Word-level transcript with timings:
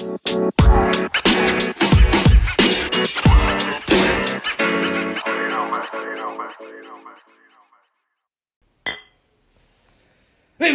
Viva 0.00 0.12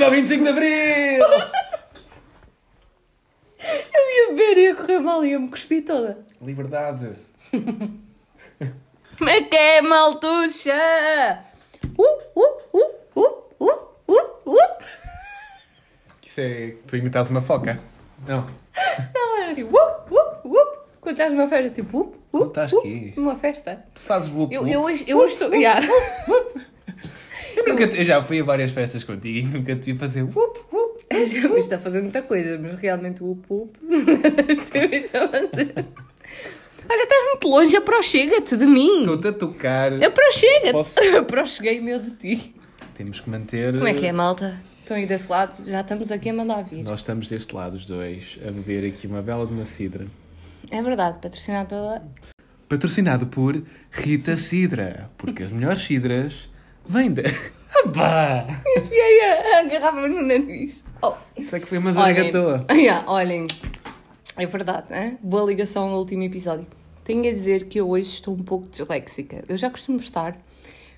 o 0.07 0.11
25 0.11 0.43
de 0.43 0.49
Abril! 0.49 1.25
Eu 3.95 4.11
ia 4.11 4.29
beber 4.29 4.57
e 4.57 4.61
ia 4.61 4.75
correr 4.75 4.99
mal 4.99 5.25
e 5.25 5.29
ia 5.31 5.39
me 5.39 5.49
cuspir 5.49 5.83
toda. 5.83 6.23
Liberdade. 6.39 7.13
Como 7.49 9.29
é 9.29 9.41
que 9.41 9.57
é, 9.57 9.81
maltuxa? 9.81 11.43
Uh, 11.97 12.03
uh, 12.35 12.59
uh, 12.75 12.91
uh, 13.15 13.25
uh, 13.59 13.71
uh, 14.07 14.21
uh. 14.45 14.77
Isso 16.23 16.41
é. 16.41 16.75
Tu 16.85 16.97
imitaste 16.97 17.31
uma 17.31 17.41
foca? 17.41 17.94
Não. 18.27 18.45
Não, 19.13 19.43
era 19.43 19.55
tipo, 19.55 19.75
uh, 19.75 20.13
uh, 20.13 20.47
uh. 20.47 20.85
Quando 20.99 21.13
estás 21.13 21.31
numa 21.31 21.47
festa, 21.47 21.69
tipo, 21.69 21.99
uh, 21.99 22.01
uh, 22.01 22.15
Quando 22.31 22.47
estás 22.47 22.71
quê? 22.81 23.13
Numa 23.15 23.35
festa. 23.35 23.85
Tu 23.93 24.01
fazes 24.01 24.31
o 24.31 24.47
Eu, 24.51 24.67
eu, 24.67 24.81
hoje, 24.81 25.05
eu 25.07 25.17
hoje 25.17 25.33
estou. 25.33 25.53
Yeah. 25.53 25.85
Eu 27.55 27.65
nunca 27.65 27.85
eu 27.85 28.03
já 28.03 28.21
fui 28.21 28.41
a 28.41 28.43
várias 28.43 28.71
festas 28.71 29.03
contigo 29.05 29.37
e 29.37 29.43
nunca 29.43 29.75
te 29.77 29.91
ia 29.91 29.97
fazer. 29.97 30.23
Up, 30.23 30.35
up. 30.35 31.25
Já 31.25 31.47
me 31.47 31.57
está 31.57 31.77
a 31.77 31.79
fazer 31.79 32.01
muita 32.01 32.21
coisa, 32.21 32.59
mas 32.61 32.79
realmente 32.79 33.23
o 33.23 33.31
up, 33.31 33.45
up. 33.49 33.79
Olha, 36.87 37.03
estás 37.03 37.23
muito 37.25 37.47
longe, 37.47 37.77
aproxega-te 37.77 38.57
de 38.57 38.65
mim. 38.65 38.99
Estou-te 38.99 39.27
a 39.29 39.33
tocar. 39.33 40.03
Aproxega-te. 40.03 40.71
Posso? 40.73 40.99
Aproxeguei-me 41.17 41.91
eu 41.91 41.99
de 41.99 42.11
ti. 42.11 42.55
Temos 42.93 43.19
que 43.21 43.29
manter. 43.29 43.73
Como 43.73 43.87
é 43.87 43.93
que 43.93 44.05
é, 44.05 44.11
malta? 44.11 44.59
Estão 44.85 44.97
aí 44.97 45.07
desse 45.07 45.31
lado? 45.31 45.67
Já 45.67 45.81
estamos 45.81 46.11
aqui 46.11 46.29
a 46.29 46.33
mandar 46.35 46.63
vir. 46.63 46.83
Nós 46.83 46.99
estamos 46.99 47.27
deste 47.27 47.55
lado, 47.55 47.73
os 47.73 47.87
dois, 47.87 48.37
a 48.47 48.51
beber 48.51 48.87
aqui 48.87 49.07
uma 49.07 49.19
bela 49.19 49.43
de 49.47 49.51
uma 49.51 49.65
cidra. 49.65 50.05
É 50.69 50.79
verdade, 50.79 51.17
patrocinado 51.17 51.69
pela. 51.69 52.05
Patrocinado 52.69 53.25
por 53.25 53.59
Rita 53.89 54.35
Cidra. 54.37 55.09
Porque 55.17 55.41
as 55.41 55.51
melhores 55.51 55.81
cidras 55.81 56.47
vêm 56.87 57.11
da. 57.11 57.23
Pá! 57.95 58.45
Enfiei 58.77 59.21
a, 59.23 59.59
a 59.59 59.63
garrafa 59.63 60.07
no 60.07 60.21
nariz. 60.21 60.83
Oh. 61.01 61.13
Isso 61.35 61.55
é 61.55 61.59
que 61.59 61.65
foi 61.65 61.79
uma 61.79 61.91
zaragatoa. 61.91 62.67
Yeah, 62.69 63.09
olhem, 63.11 63.47
é 64.37 64.45
verdade, 64.45 64.93
hein? 64.93 65.17
boa 65.19 65.47
ligação 65.47 65.89
no 65.89 65.97
último 65.97 66.21
episódio. 66.21 66.67
Tenho 67.03 67.27
a 67.27 67.33
dizer 67.33 67.65
que 67.65 67.79
eu 67.79 67.89
hoje 67.89 68.09
estou 68.09 68.35
um 68.35 68.43
pouco 68.43 68.67
disléxica. 68.67 69.43
Eu 69.49 69.57
já 69.57 69.67
costumo 69.67 69.97
estar, 69.97 70.37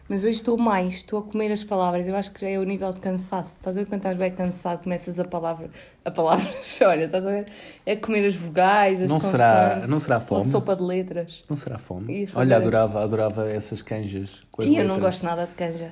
mas 0.09 0.23
hoje 0.23 0.31
estou 0.37 0.57
mais, 0.57 0.95
estou 0.95 1.19
a 1.19 1.23
comer 1.23 1.51
as 1.51 1.63
palavras. 1.63 2.07
Eu 2.07 2.15
acho 2.15 2.31
que 2.31 2.45
é 2.45 2.57
o 2.57 2.63
nível 2.63 2.93
de 2.93 2.99
cansaço. 2.99 3.57
Estás 3.57 3.77
a 3.77 3.81
ver 3.81 3.85
quando 3.87 3.99
estás 3.99 4.17
bem 4.17 4.31
cansado, 4.31 4.83
começas 4.83 5.19
a 5.19 5.25
palavra, 5.25 5.69
a 6.05 6.11
palavras, 6.11 6.79
olha, 6.81 7.05
estás 7.05 7.25
a 7.25 7.29
ver? 7.29 7.45
É 7.85 7.95
comer 7.95 8.25
as 8.25 8.35
vogais, 8.35 9.01
as 9.01 9.09
Não 9.09 9.19
será- 9.19 9.83
não 9.87 9.99
será 9.99 10.15
ou 10.15 10.21
fome? 10.21 10.43
sopa 10.43 10.75
de 10.75 10.83
letras. 10.83 11.41
Não 11.49 11.57
será 11.57 11.77
fome? 11.77 12.23
Isso, 12.23 12.33
Olha, 12.37 12.57
adorava, 12.57 13.03
adorava 13.03 13.49
essas 13.49 13.81
canjas. 13.81 14.41
E 14.59 14.77
eu 14.77 14.85
não 14.85 14.99
gosto 14.99 15.23
nada 15.23 15.45
de 15.45 15.53
canja. 15.53 15.91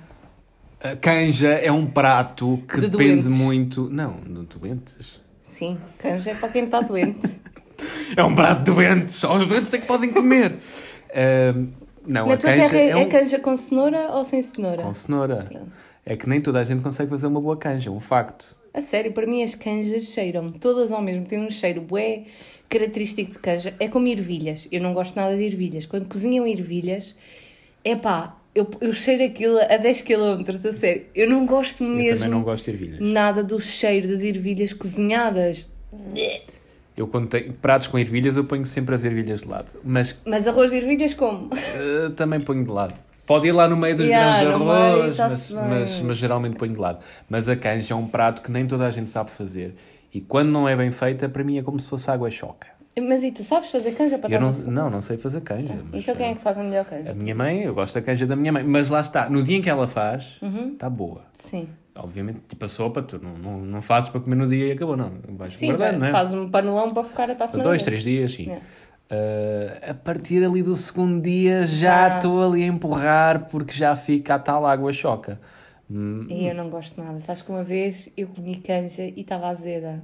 A 0.84 0.96
canja 0.96 1.50
é 1.50 1.72
um 1.72 1.86
prato 1.88 2.62
que 2.68 2.80
De 2.82 2.90
depende 2.90 3.24
doentes. 3.24 3.38
muito. 3.40 3.90
Não, 3.90 4.20
de 4.22 4.46
doentes. 4.58 5.20
Sim, 5.42 5.78
canja 5.98 6.32
é 6.32 6.36
para 6.36 6.50
quem 6.50 6.66
está 6.66 6.80
doente. 6.82 7.22
É 8.16 8.24
um 8.24 8.34
prato 8.34 8.60
de 8.64 8.72
doentes. 8.72 9.16
Só 9.16 9.36
os 9.36 9.46
doentes 9.48 9.74
é 9.74 9.78
que 9.78 9.86
podem 9.86 10.10
comer. 10.14 10.56
Ahm, 11.14 11.68
não, 12.08 12.28
Na 12.28 12.34
a 12.34 12.38
tua 12.38 12.52
canja 12.52 12.70
terra 12.70 12.78
é, 12.78 12.90
é, 12.90 12.96
um... 12.98 13.10
canja 13.10 13.40
com 13.40 13.56
cenoura 13.56 14.12
ou 14.12 14.24
sem 14.24 14.42
cenoura? 14.42 14.84
com 14.84 14.94
cenoura. 14.94 15.48
Pronto. 15.50 15.72
É 16.06 16.16
que 16.16 16.30
nem 16.30 16.40
toda 16.40 16.60
a 16.60 16.64
gente 16.64 16.84
consegue 16.84 17.10
fazer 17.10 17.28
uma 17.28 17.42
boa 17.42 17.58
canja, 17.58 17.90
um 17.90 18.00
facto. 18.00 18.56
A 18.74 18.82
sério, 18.82 19.12
para 19.12 19.26
mim 19.26 19.42
as 19.42 19.56
canjas 19.56 20.04
cheiram 20.06 20.50
todas 20.50 20.92
ao 20.92 21.02
mesmo. 21.02 21.26
Tem 21.26 21.40
um 21.40 21.50
cheiro 21.50 21.82
bué 21.82 22.24
característico 22.70 23.32
de 23.32 23.40
canja. 23.40 23.74
É 23.80 23.88
como 23.88 24.08
ervilhas. 24.08 24.68
Eu 24.72 24.82
não 24.82 24.94
gosto 24.94 25.16
nada 25.16 25.36
de 25.36 25.44
ervilhas. 25.44 25.86
Quando 25.86 26.08
cozinham 26.08 26.46
ervilhas, 26.46 27.16
é 27.84 27.96
pá, 27.96 28.38
eu, 28.54 28.70
eu 28.82 28.94
cheiro 28.94 29.24
aquilo 29.24 29.58
a 29.60 29.78
10 29.78 30.02
km, 30.02 30.44
a 30.50 30.74
sério. 30.74 31.06
Eu 31.16 31.30
não 31.30 31.46
gosto 31.46 31.84
Eu 31.84 31.90
mesmo 31.90 32.26
também 32.26 32.38
não 32.38 32.42
gosto 32.44 32.66
de 32.66 32.72
ervilhas. 32.72 33.00
nada 33.00 33.44
do 33.44 33.60
cheiro 33.60 34.08
das 34.08 34.22
ervilhas 34.22 34.74
cozinhadas. 34.74 35.70
Eu 36.98 37.08
quando 37.08 37.28
tenho 37.28 37.52
pratos 37.54 37.88
com 37.88 38.00
ervilhas, 38.00 38.38
eu 38.38 38.44
ponho 38.46 38.64
sempre 38.66 38.96
as 38.96 39.04
ervilhas 39.04 39.42
de 39.42 39.48
lado. 39.50 39.78
Mas 39.84 40.16
Mas 40.26 40.48
arroz 40.48 40.72
de 40.72 40.78
ervilhas 40.78 41.14
como? 41.14 41.50
eh, 41.54 42.10
também 42.16 42.40
ponho 42.40 42.64
de 42.64 42.70
lado. 42.72 42.94
Pode 43.26 43.48
ir 43.48 43.52
lá 43.52 43.68
no 43.68 43.76
meio 43.76 43.96
dos 43.96 44.06
Yeah, 44.06 44.40
grãos 44.44 44.60
de 44.60 44.64
meio, 44.66 44.78
arroz, 45.02 45.18
tá-se 45.18 45.54
mas, 45.54 45.70
mas, 45.70 46.02
mas- 46.02 46.18
geralmente 46.18 46.58
ponho 46.58 46.74
de 46.74 46.80
lado. 46.80 47.00
Mas 47.30 47.50
a 47.50 47.56
canja 47.56 47.94
é 47.94 47.98
um 47.98 48.08
prato 48.08 48.42
que 48.42 48.52
nem 48.52 48.66
toda 48.68 48.86
a 48.86 48.92
gente 48.92 49.10
sabe 49.10 49.32
fazer. 49.32 49.76
E 50.14 50.22
quando 50.22 50.50
não 50.52 50.70
é 50.70 50.76
bem 50.76 50.92
feita, 50.92 51.28
para 51.28 51.44
mim 51.44 51.58
é 51.58 51.64
como 51.64 51.80
se 51.80 51.90
fosse 51.90 52.10
água 52.10 52.30
choca. 52.32 52.68
Mas 52.98 53.24
e 53.24 53.32
tu 53.32 53.44
sabes 53.44 53.72
fazer 53.72 53.92
canja 53.92 54.18
para 54.18 54.34
Eu 54.34 54.40
não, 54.40 54.50
a- 54.50 54.72
não, 54.72 54.90
não 54.90 55.02
sei 55.02 55.18
fazer 55.18 55.42
canja. 55.42 55.74
mas, 55.92 56.02
Então 56.04 56.16
quem 56.16 56.28
é 56.32 56.36
que 56.36 56.42
faz 56.42 56.58
a 56.58 56.64
melhor 56.64 56.86
canja? 56.86 57.12
A 57.12 57.14
minha 57.16 57.36
mãe, 57.36 57.64
eu 57.64 57.74
gosto 57.74 57.96
da 57.96 58.02
canja 58.02 58.26
da 58.26 58.36
minha 58.38 58.54
mãe. 58.54 58.64
Mas 58.64 58.90
lá 58.90 59.02
está, 59.02 59.30
no 59.30 59.44
dia 59.44 59.58
em 59.58 59.62
que 59.62 59.70
ela 59.70 59.86
faz, 59.88 60.38
Uhum. 60.42 60.74
está 60.74 60.90
boa. 60.90 61.24
Sim. 61.34 61.68
Obviamente, 61.98 62.42
tipo 62.48 62.66
a 62.66 62.68
sopa, 62.68 63.02
tu 63.02 63.20
não, 63.24 63.34
não, 63.38 63.62
não 63.62 63.82
fazes 63.82 64.10
para 64.10 64.20
comer 64.20 64.36
no 64.36 64.48
dia 64.48 64.68
e 64.68 64.72
acabou, 64.74 64.98
não. 64.98 65.12
Vais 65.30 65.54
Sim, 65.54 65.68
guardando, 65.68 66.00
não 66.00 66.08
é? 66.08 66.12
faz 66.12 66.34
um 66.34 66.50
panelão 66.50 66.94
para 66.94 67.04
ficar 67.06 67.34
para 67.36 67.46
a 67.46 67.48
semana. 67.48 67.70
Dois, 67.70 67.84
três 67.84 68.04
dias, 68.04 68.34
sim. 68.34 68.44
Yeah. 68.44 68.66
Ah, 69.10 69.92
a 69.92 69.94
partir 69.94 70.44
ali 70.44 70.62
do 70.62 70.76
segundo 70.76 71.22
dia 71.22 71.66
Já. 71.66 72.10
já 72.10 72.16
estou 72.18 72.44
ali 72.44 72.64
a 72.64 72.68
empurrar 72.68 73.48
porque 73.50 73.72
já 73.74 73.96
fica 73.96 74.36
a 74.36 74.40
tal 74.40 74.66
água 74.66 74.92
choca. 74.92 75.40
Hum, 75.90 76.26
E 76.30 76.48
eu 76.48 76.56
não 76.56 76.70
gosto 76.70 77.02
nada. 77.02 77.20
Sabes 77.20 77.42
que 77.44 77.50
uma 77.52 77.64
vez 77.64 78.10
eu 78.18 78.28
comi 78.28 78.58
canja 78.58 79.04
e 79.04 79.22
estava 79.22 79.48
azeda. 79.48 80.04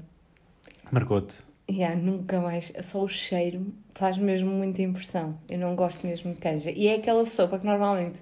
Marcou-te. 0.91 1.39
Yeah, 1.69 1.95
nunca 1.95 2.39
mais. 2.41 2.71
Só 2.81 3.01
o 3.03 3.07
cheiro 3.07 3.73
faz 3.95 4.17
mesmo 4.17 4.51
muita 4.51 4.81
impressão. 4.81 5.37
Eu 5.49 5.57
não 5.59 5.75
gosto 5.75 6.05
mesmo 6.05 6.31
de 6.33 6.37
canja. 6.37 6.69
E 6.71 6.87
é 6.87 6.95
aquela 6.95 7.23
sopa 7.25 7.57
que 7.59 7.65
normalmente 7.65 8.19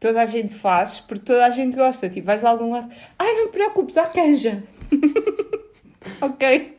toda 0.00 0.22
a 0.22 0.26
gente 0.26 0.54
faz 0.54 0.98
porque 1.00 1.24
toda 1.24 1.44
a 1.46 1.50
gente 1.50 1.76
gosta. 1.76 2.08
Tipo, 2.08 2.26
vais 2.26 2.44
a 2.44 2.50
algum 2.50 2.72
lado. 2.72 2.88
Ai, 3.18 3.32
não 3.34 3.46
te 3.48 3.52
preocupes, 3.52 3.96
há 3.96 4.06
canja. 4.06 4.62
ok. 6.20 6.78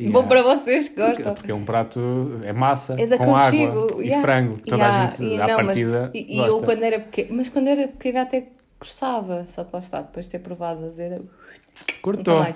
Yeah. 0.00 0.12
Bom 0.20 0.28
para 0.28 0.42
vocês 0.42 0.88
que 0.88 0.94
Porque, 0.94 1.10
gostam. 1.14 1.34
porque 1.34 1.50
é 1.50 1.54
um 1.54 1.64
prato, 1.64 2.38
é 2.44 2.52
massa, 2.52 2.94
É 2.96 3.06
com 3.18 3.34
água 3.34 3.50
conchego. 3.50 4.00
e 4.02 4.04
yeah. 4.06 4.22
frango. 4.22 4.56
que 4.58 4.70
Toda 4.70 4.76
Yeah, 4.84 4.98
a 5.08 5.10
gente, 5.10 5.24
e 5.24 5.34
à 5.34 5.46
não, 5.48 5.56
mas- 5.56 5.66
partida, 5.66 6.10
E, 6.14 6.36
e 6.36 6.38
eu 6.38 6.60
quando 6.60 6.82
era 6.84 7.00
pequena, 7.00 7.28
mas 7.32 7.48
quando 7.48 7.66
era 7.68 7.88
pequena 7.88 8.22
até 8.22 8.46
gostava. 8.78 9.44
Só 9.48 9.64
que 9.64 9.70
lá 9.72 9.78
está, 9.80 10.00
depois 10.02 10.26
de 10.26 10.30
ter 10.32 10.38
provado 10.38 10.84
a 10.84 10.88
nunca 10.88 11.22
Cortou. 12.00 12.44
É 12.44 12.54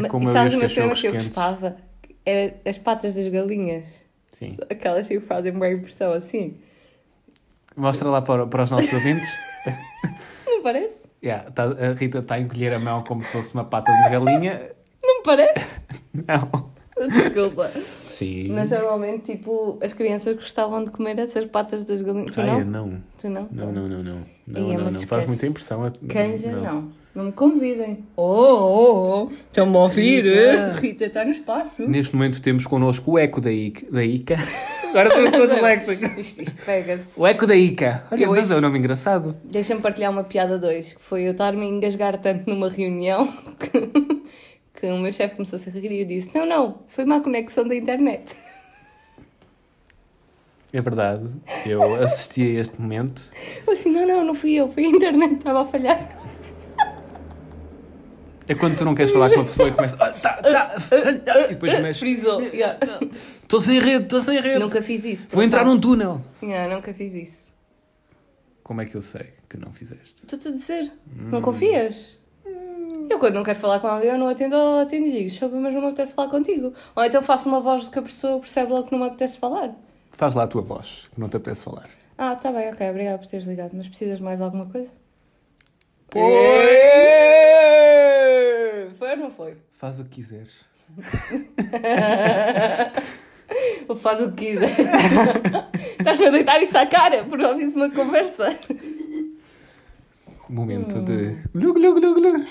Mas- 0.00 0.10
como 0.10 0.28
e 0.28 0.32
sabes 0.32 0.54
uma 0.54 0.68
cena 0.68 0.94
que 0.94 1.06
eu 1.08 1.12
gostava? 1.14 1.76
Era 2.24 2.54
as 2.64 2.78
patas 2.78 3.12
das 3.12 3.26
galinhas. 3.26 4.00
Sim. 4.30 4.56
Aquelas 4.70 5.08
que 5.08 5.18
fazem 5.20 5.52
boa 5.52 5.68
impressão 5.70 6.12
assim. 6.12 6.58
Mostra 7.76 8.08
lá 8.08 8.20
para, 8.22 8.46
para 8.46 8.62
os 8.64 8.70
nossos 8.70 8.92
ouvintes. 8.92 9.28
Não 10.46 10.62
parece? 10.62 10.98
Yeah, 11.24 11.50
tá- 11.50 11.64
a 11.64 11.92
Rita 11.94 12.18
está 12.18 12.34
a 12.34 12.40
encolher 12.40 12.74
a 12.74 12.78
mão 12.78 13.02
como 13.04 13.22
se 13.22 13.30
fosse 13.32 13.54
uma 13.54 13.64
pata 13.64 13.92
de 13.92 14.10
galinha. 14.10 14.70
Não 15.02 15.22
parece? 15.22 15.80
Não. 16.12 16.70
Desculpa. 17.08 17.70
Sim. 18.08 18.48
Mas 18.50 18.70
normalmente, 18.70 19.32
tipo, 19.32 19.78
as 19.82 19.92
crianças 19.92 20.34
gostavam 20.36 20.84
de 20.84 20.90
comer 20.90 21.18
essas 21.18 21.46
patas 21.46 21.84
das 21.84 22.02
galinhas. 22.02 22.30
Tu 22.30 22.40
Ah, 22.40 22.44
não? 22.44 22.64
não. 22.64 23.00
Tu 23.18 23.28
não? 23.28 23.48
Não, 23.50 23.72
não, 23.72 23.88
não, 23.88 24.02
não. 24.02 24.18
Não, 24.46 24.68
não, 24.68 24.90
não. 24.90 25.02
Faz 25.02 25.26
muita 25.26 25.46
impressão. 25.46 25.90
Canja, 26.08 26.52
não. 26.52 26.62
não. 26.62 26.92
Me 27.14 27.32
convidem. 27.32 28.04
Oh, 28.16 28.22
oh, 28.24 29.24
oh. 29.28 29.32
Estão-me 29.32 29.76
a 29.76 29.80
ouvir? 29.80 30.24
Rita. 30.24 30.80
Rita 30.80 31.04
está 31.04 31.24
no 31.24 31.30
espaço. 31.30 31.86
Neste 31.88 32.14
momento 32.14 32.40
temos 32.40 32.66
connosco 32.66 33.12
o 33.12 33.18
eco 33.18 33.40
da 33.40 33.52
Ica. 33.52 33.86
Da 33.90 34.02
Ica. 34.04 34.36
Agora 34.90 35.08
estou 35.08 35.30
todo 35.30 35.46
disléxico. 35.52 36.20
Isto, 36.20 36.42
isto 36.42 36.64
pega-se. 36.64 37.18
O 37.18 37.26
eco 37.26 37.46
da 37.46 37.54
Ica. 37.56 38.04
Olha, 38.10 38.28
mas 38.28 38.44
hoje- 38.44 38.54
é 38.54 38.56
um 38.56 38.60
nome 38.60 38.78
engraçado. 38.78 39.36
Deixa-me 39.44 39.80
partilhar 39.80 40.10
uma 40.10 40.24
piada 40.24 40.58
2, 40.58 40.94
que 40.94 41.02
foi 41.02 41.22
eu 41.26 41.32
estar-me 41.32 41.64
a 41.64 41.68
engasgar 41.68 42.18
tanto 42.18 42.48
numa 42.48 42.68
reunião 42.68 43.26
que, 43.58 44.80
que 44.80 44.86
o 44.86 44.98
meu 44.98 45.12
chefe 45.12 45.34
começou 45.34 45.56
a 45.56 45.60
se 45.60 45.70
rir 45.70 45.90
e 45.92 46.00
eu 46.00 46.06
disse: 46.06 46.30
Não, 46.34 46.46
não, 46.46 46.78
foi 46.88 47.04
má 47.04 47.20
conexão 47.20 47.66
da 47.66 47.74
internet. 47.74 48.24
É 50.74 50.80
verdade. 50.80 51.26
Eu 51.66 51.82
assisti 52.02 52.42
a 52.56 52.60
este 52.60 52.80
momento. 52.80 53.22
Eu 53.66 53.72
assim: 53.74 53.90
Não, 53.90 54.06
não, 54.06 54.24
não 54.24 54.34
fui 54.34 54.54
eu, 54.54 54.70
foi 54.70 54.84
a 54.84 54.88
internet 54.88 55.28
que 55.30 55.36
estava 55.36 55.62
a 55.62 55.64
falhar. 55.66 56.18
É 58.52 58.54
quando 58.54 58.76
tu 58.76 58.84
não 58.84 58.94
queres 58.94 59.10
falar 59.10 59.30
com 59.30 59.36
uma 59.36 59.44
pessoa 59.46 59.68
e 59.70 59.72
começa. 59.72 59.96
Ah, 59.98 60.10
tá, 60.10 60.34
tá, 60.42 60.76
e 61.46 61.48
depois 61.54 61.80
mexe. 61.80 62.00
Frisou. 62.00 62.38
Yeah. 62.42 62.78
Estou 63.42 63.62
sem 63.62 63.80
rede, 63.80 64.04
estou 64.04 64.20
sem 64.20 64.38
rede. 64.38 64.58
Nunca 64.60 64.82
fiz 64.82 65.04
isso. 65.06 65.26
Vou 65.30 65.42
entrar 65.42 65.64
num 65.64 65.80
túnel. 65.80 66.20
Yeah, 66.42 66.74
nunca 66.74 66.92
fiz 66.92 67.14
isso. 67.14 67.50
Como 68.62 68.82
é 68.82 68.84
que 68.84 68.94
eu 68.94 69.00
sei 69.00 69.30
que 69.48 69.56
não 69.56 69.72
fizeste? 69.72 70.22
Estou-te 70.22 70.48
a 70.48 70.50
dizer, 70.50 70.92
não 71.30 71.40
confias? 71.40 72.18
Eu 73.08 73.18
quando 73.18 73.34
não 73.36 73.42
quero 73.42 73.58
falar 73.58 73.80
com 73.80 73.86
alguém, 73.86 74.10
eu 74.10 74.18
não 74.18 74.28
atendo 74.28 74.54
ou 74.54 74.80
atendo 74.80 75.06
e 75.06 75.12
digo, 75.12 75.28
"Desculpa, 75.30 75.56
mas 75.56 75.74
não 75.74 75.80
me 75.80 75.86
apetece 75.88 76.12
falar 76.14 76.30
contigo. 76.30 76.74
Ou 76.94 77.04
então 77.04 77.22
faço 77.22 77.48
uma 77.48 77.60
voz 77.60 77.84
de 77.84 77.90
que 77.90 77.98
a 77.98 78.02
pessoa 78.02 78.38
percebe 78.38 78.70
logo 78.70 78.86
que 78.86 78.92
não 78.92 78.98
me 79.00 79.06
apetece 79.06 79.38
falar. 79.38 79.74
Faz 80.12 80.34
lá 80.34 80.44
a 80.44 80.46
tua 80.46 80.60
voz, 80.62 81.08
que 81.10 81.18
não 81.18 81.28
te 81.28 81.36
apetece 81.38 81.64
falar. 81.64 81.88
Ah, 82.18 82.36
tá 82.36 82.52
bem, 82.52 82.68
ok, 82.70 82.90
obrigada 82.90 83.18
por 83.18 83.26
teres 83.26 83.46
ligado. 83.46 83.72
Mas 83.74 83.88
precisas 83.88 84.18
de 84.18 84.22
mais 84.22 84.40
alguma 84.42 84.66
coisa? 84.66 84.90
Foi 89.02 89.10
ou 89.10 89.16
não 89.16 89.30
foi? 89.32 89.56
Faz 89.72 89.98
o 89.98 90.04
que 90.04 90.10
quiseres. 90.10 90.64
Ou 93.88 93.96
faz 93.98 94.20
o 94.22 94.30
que 94.30 94.52
quiser. 94.52 94.70
Estás-me 95.98 96.26
a 96.28 96.30
deitar 96.30 96.62
isso 96.62 96.78
à 96.78 96.86
cara 96.86 97.24
por 97.24 97.40
ouvir 97.40 97.66
uma 97.74 97.90
conversa. 97.90 98.56
Momento 100.48 100.98
Hum. 100.98 101.04
de. 101.04 101.36
Glu, 101.52 101.74
glu, 101.74 101.94
glu, 102.00 102.14
glu. 102.14 102.44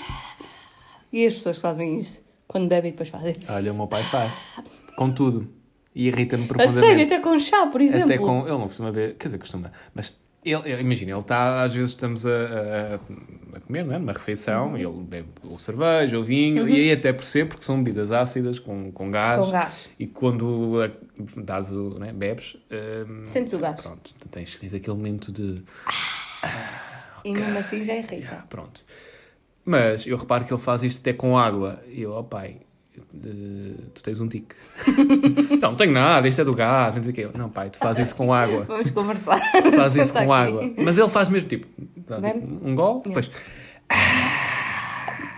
E 1.10 1.24
as 1.26 1.32
pessoas 1.32 1.56
fazem 1.56 1.98
isto. 1.98 2.20
Quando 2.46 2.68
bebem 2.68 2.90
e 2.90 2.92
depois 2.92 3.08
fazem. 3.08 3.34
Olha, 3.48 3.72
o 3.72 3.74
meu 3.74 3.86
pai 3.86 4.02
faz. 4.02 4.30
Com 4.94 5.10
tudo. 5.10 5.48
E 5.94 6.08
irrita-me 6.08 6.44
A 6.44 6.48
profundamente. 6.48 6.86
sério, 6.86 7.04
até 7.06 7.18
com 7.18 7.38
chá, 7.38 7.66
por 7.68 7.80
exemplo. 7.80 8.12
Até 8.12 8.18
com. 8.18 8.40
Ele 8.42 8.50
não 8.58 8.66
costuma 8.66 8.90
ver. 8.90 9.14
Quer 9.16 9.28
dizer, 9.28 9.38
costuma. 9.38 9.72
Mas 9.94 10.12
ele, 10.44 10.80
imagina, 10.80 11.12
ele 11.12 11.20
está, 11.20 11.62
às 11.62 11.72
vezes 11.74 11.90
estamos 11.90 12.26
a, 12.26 12.30
a, 12.30 12.94
a 13.56 13.60
comer, 13.60 13.84
não 13.84 13.94
é? 13.94 13.98
Numa 13.98 14.12
refeição, 14.12 14.70
Uhum. 14.70 14.76
ele 14.76 15.04
bebe 15.04 15.28
ou 15.44 15.58
cerveja 15.58 16.16
ou 16.18 16.24
vinho, 16.24 16.68
e 16.68 16.74
aí 16.74 16.92
até 16.92 17.12
percebo 17.12 17.50
porque 17.50 17.64
são 17.64 17.82
bebidas 17.82 18.10
ácidas 18.10 18.58
com, 18.58 18.90
com 18.90 19.10
gás. 19.10 19.44
Com 19.46 19.52
gás. 19.52 19.90
E 19.98 20.06
quando 20.06 20.90
dás 21.36 21.70
o, 21.72 21.98
né, 21.98 22.12
bebes. 22.12 22.56
hum, 23.08 23.22
Sentes 23.26 23.52
o 23.52 23.58
gás. 23.58 23.80
Pronto, 23.80 24.12
tens, 24.30 24.56
tens 24.56 24.74
aquele 24.74 24.96
momento 24.96 25.30
de. 25.30 25.62
E 27.24 27.32
mesmo 27.32 27.58
assim 27.58 27.84
já 27.84 27.94
irrita. 27.94 28.14
Yeah, 28.16 28.46
pronto. 28.48 28.84
Mas 29.64 30.04
eu 30.06 30.16
reparo 30.16 30.44
que 30.44 30.52
ele 30.52 30.60
faz 30.60 30.82
isto 30.82 30.98
até 31.00 31.12
com 31.12 31.38
água. 31.38 31.80
E 31.86 32.02
eu, 32.02 32.10
ó 32.12 32.22
pai, 32.24 32.56
eh, 32.56 32.64
tu 33.94 34.02
tens 34.02 34.20
um 34.20 34.28
tique. 34.28 34.54
não, 35.60 35.70
não 35.70 35.76
tenho 35.76 35.92
nada, 35.92 36.28
isto 36.28 36.40
é 36.40 36.44
do 36.44 36.54
gás, 36.54 36.94
não 36.96 37.02
sei 37.02 37.12
o 37.12 37.14
quê. 37.14 37.28
Não, 37.34 37.48
pai, 37.50 37.70
tu 37.70 37.78
fazes 37.78 38.06
isso 38.08 38.14
com 38.16 38.32
água. 38.32 38.64
Vamos 38.68 38.90
conversar. 38.90 39.38
Faz 39.74 39.96
isso 39.96 40.06
Senta 40.08 40.24
com 40.26 40.32
água. 40.32 40.62
Mas 40.78 40.98
ele 40.98 41.08
faz 41.08 41.28
mesmo 41.28 41.48
tipo, 41.48 41.66
dá, 42.06 42.20
tipo, 42.20 42.66
um 42.66 42.74
gol, 42.74 43.02
depois. 43.04 43.30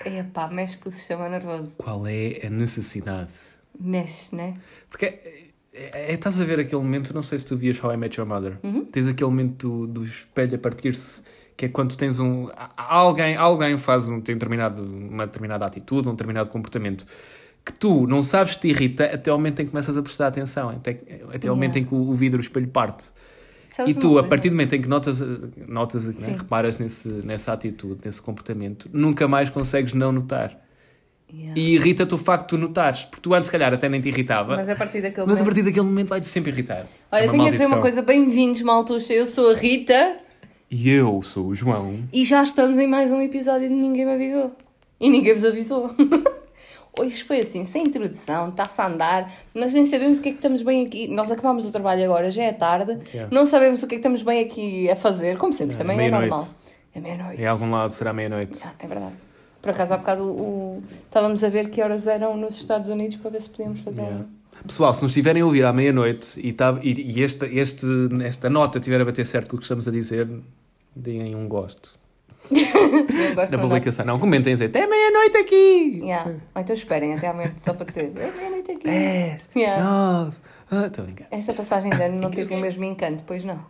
Epá, 0.04 0.48
mexe 0.48 0.76
com 0.78 0.88
o 0.88 0.92
sistema 0.92 1.28
nervoso. 1.28 1.76
Qual 1.78 2.06
é 2.06 2.40
a 2.46 2.50
necessidade? 2.50 3.30
Mexe, 3.78 4.34
né? 4.36 4.54
Porque 4.90 5.06
é, 5.06 5.50
é- 5.72 6.10
é- 6.10 6.14
estás 6.14 6.40
a 6.40 6.44
ver 6.44 6.60
aquele 6.60 6.80
momento, 6.82 7.12
não 7.14 7.22
sei 7.22 7.38
se 7.38 7.46
tu 7.46 7.56
vias 7.56 7.82
How 7.82 7.94
I 7.94 7.96
Met 7.96 8.18
Your 8.20 8.28
Mother, 8.28 8.58
Uhum. 8.62 8.84
tens 8.84 9.08
aquele 9.08 9.30
momento 9.30 9.86
do, 9.86 9.86
do 9.86 10.04
espelho 10.04 10.54
a 10.56 10.58
partir-se, 10.58 11.22
que 11.56 11.64
é 11.64 11.68
quando 11.68 11.96
tens 11.96 12.20
um. 12.20 12.48
Alguém, 12.76 13.34
alguém 13.36 13.78
faz 13.78 14.06
um, 14.08 14.20
tem 14.20 14.34
determinado, 14.34 14.82
uma 14.82 15.26
determinada 15.26 15.64
atitude, 15.64 16.06
um 16.08 16.12
determinado 16.12 16.50
comportamento 16.50 17.06
que 17.64 17.72
tu 17.72 18.06
não 18.06 18.22
sabes 18.22 18.54
que 18.54 18.62
te 18.62 18.68
irrita 18.68 19.04
até 19.06 19.32
o 19.32 19.36
momento 19.36 19.60
em 19.60 19.64
que 19.64 19.70
começas 19.70 19.96
a 19.96 20.02
prestar 20.02 20.26
atenção, 20.28 20.68
até, 20.70 20.98
até 21.32 21.50
o 21.50 21.54
momento 21.54 21.76
Yeah. 21.76 21.78
em 21.80 21.84
que 21.84 21.94
o, 21.94 22.10
o 22.10 22.12
vidro, 22.12 22.38
o 22.38 22.42
espelho 22.42 22.68
parte. 22.68 23.04
Sabes 23.64 23.96
E 23.96 23.98
tu, 23.98 24.18
a 24.18 24.22
partir 24.24 24.50
do 24.50 24.52
momento 24.52 24.74
em 24.74 24.82
que 24.82 24.86
notas, 24.88 25.20
notas 25.66 26.06
né, 26.20 26.36
reparas 26.38 26.78
nesse, 26.78 27.08
nessa 27.08 27.52
atitude, 27.52 28.00
nesse 28.04 28.20
comportamento, 28.22 28.88
nunca 28.92 29.26
mais 29.26 29.50
consegues 29.50 29.92
não 29.94 30.12
notar. 30.12 30.56
Yeah. 31.32 31.58
E 31.58 31.74
irrita-te 31.74 32.14
o 32.14 32.18
facto 32.18 32.42
de 32.42 32.48
tu 32.50 32.58
notares, 32.58 33.02
porque 33.04 33.20
tu 33.22 33.34
antes, 33.34 33.46
se 33.46 33.52
calhar, 33.52 33.72
até 33.72 33.88
nem 33.88 34.00
te 34.00 34.08
irritava, 34.08 34.54
Mas 34.56 34.68
a 34.68 34.76
partir 34.76 35.00
daquele 35.00 35.26
mas 35.26 35.36
a 35.36 35.38
momento... 35.40 35.44
partir 35.46 35.62
daquele 35.64 35.86
momento 35.86 36.08
vai-te 36.10 36.26
sempre 36.26 36.52
irritar. 36.52 36.86
Olha, 37.10 37.22
É 37.22 37.24
uma 37.24 37.30
tenho 37.32 37.46
a 37.46 37.50
dizer 37.50 37.64
uma 37.66 37.76
maldição. 37.76 37.80
coisa. 37.80 38.02
Bem-vindos, 38.02 38.62
Maltuxa. 38.62 39.12
Eu 39.12 39.26
sou 39.26 39.50
a 39.50 39.54
Rita 39.54 40.18
E 40.70 40.88
eu 40.90 41.22
sou 41.22 41.46
o 41.48 41.54
João. 41.54 41.98
e 42.12 42.24
já 42.24 42.42
estamos 42.42 42.78
em 42.78 42.86
mais 42.86 43.10
um 43.10 43.20
episódio 43.20 43.68
de 43.68 43.74
Ninguém 43.74 44.04
Me 44.06 44.12
Avisou. 44.14 44.54
E 45.00 45.08
ninguém 45.08 45.32
vos 45.34 45.44
avisou. 45.44 45.90
Hoje 46.98 47.24
foi 47.24 47.40
assim, 47.40 47.64
sem 47.64 47.86
introdução, 47.86 48.50
está-se 48.50 48.80
a 48.80 48.86
andar, 48.86 49.32
nós 49.54 49.72
nem 49.72 49.84
sabemos 49.84 50.18
o 50.18 50.22
que 50.22 50.28
é 50.28 50.32
que 50.32 50.38
estamos 50.38 50.62
bem 50.62 50.86
aqui. 50.86 51.08
Nós 51.08 51.30
acabámos 51.30 51.66
o 51.66 51.72
trabalho 51.72 52.04
agora, 52.04 52.30
já 52.30 52.44
é 52.44 52.52
tarde, 52.52 52.98
Yeah. 53.12 53.34
não 53.34 53.44
sabemos 53.44 53.82
o 53.82 53.86
que 53.86 53.94
é 53.94 53.96
que 53.96 54.00
estamos 54.00 54.22
bem 54.22 54.44
aqui 54.44 54.88
a 54.90 54.94
fazer, 54.96 55.36
como 55.36 55.52
sempre, 55.52 55.74
É, 55.74 55.78
também 55.78 55.98
é 56.06 56.10
normal. 56.10 56.46
É 56.94 57.00
meia-noite. 57.00 57.42
Em 57.42 57.46
algum 57.46 57.70
lado 57.70 57.90
será 57.90 58.12
meia-noite. 58.12 58.60
Ah, 58.64 58.72
é 58.78 58.86
verdade. 58.86 59.14
Por 59.60 59.70
acaso, 59.70 59.94
há 59.94 59.96
bocado 59.96 60.22
o, 60.24 60.76
o- 60.78 60.82
estávamos 61.06 61.42
a 61.42 61.48
ver 61.48 61.70
que 61.70 61.82
horas 61.82 62.06
eram 62.06 62.36
nos 62.36 62.54
Estados 62.56 62.88
Unidos 62.88 63.16
para 63.16 63.30
ver 63.32 63.40
se 63.42 63.50
podíamos 63.50 63.80
fazer 63.80 64.02
Yeah. 64.02 64.24
Pessoal, 64.64 64.94
se 64.94 65.02
nos 65.02 65.10
estiverem 65.10 65.42
a 65.42 65.46
ouvir 65.46 65.64
à 65.64 65.72
meia-noite 65.72 66.38
e, 66.40 66.52
tá, 66.52 66.78
e, 66.80 66.92
e 67.18 67.24
esta, 67.24 67.44
este, 67.46 67.86
esta 68.24 68.48
nota 68.48 68.78
estiver 68.78 69.00
a 69.00 69.04
bater 69.04 69.26
certo 69.26 69.48
com 69.50 69.56
o 69.56 69.58
que 69.58 69.64
estamos 69.64 69.88
a 69.88 69.90
dizer, 69.90 70.28
deem 70.94 71.34
um 71.34 71.48
gosto 71.48 71.92
da 73.50 73.58
publicação. 73.58 74.04
Não, 74.04 74.18
comentem 74.18 74.52
dizer, 74.54 74.66
até 74.66 74.86
meia-noite 74.86 75.36
aqui! 75.36 75.98
Yeah. 76.02 76.30
Ou 76.54 76.60
então 76.62 76.74
esperem 76.74 77.14
até 77.14 77.28
à 77.28 77.32
noite 77.32 77.62
só 77.62 77.72
para 77.74 77.86
dizer, 77.86 78.12
é 78.16 78.30
meia-noite 78.36 78.70
aqui. 78.72 78.84
10, 78.84 79.50
Yeah. 79.56 79.82
9... 79.82 80.36
Ah, 80.70 80.86
estou 80.86 81.02
a 81.02 81.06
brincar. 81.06 81.26
Esta 81.30 81.52
passagem 81.54 81.90
de 81.90 82.02
ano 82.02 82.20
não 82.20 82.30
teve 82.30 82.54
o 82.54 82.58
mesmo 82.58 82.82
encanto, 82.84 83.22
pois 83.26 83.44
não. 83.44 83.60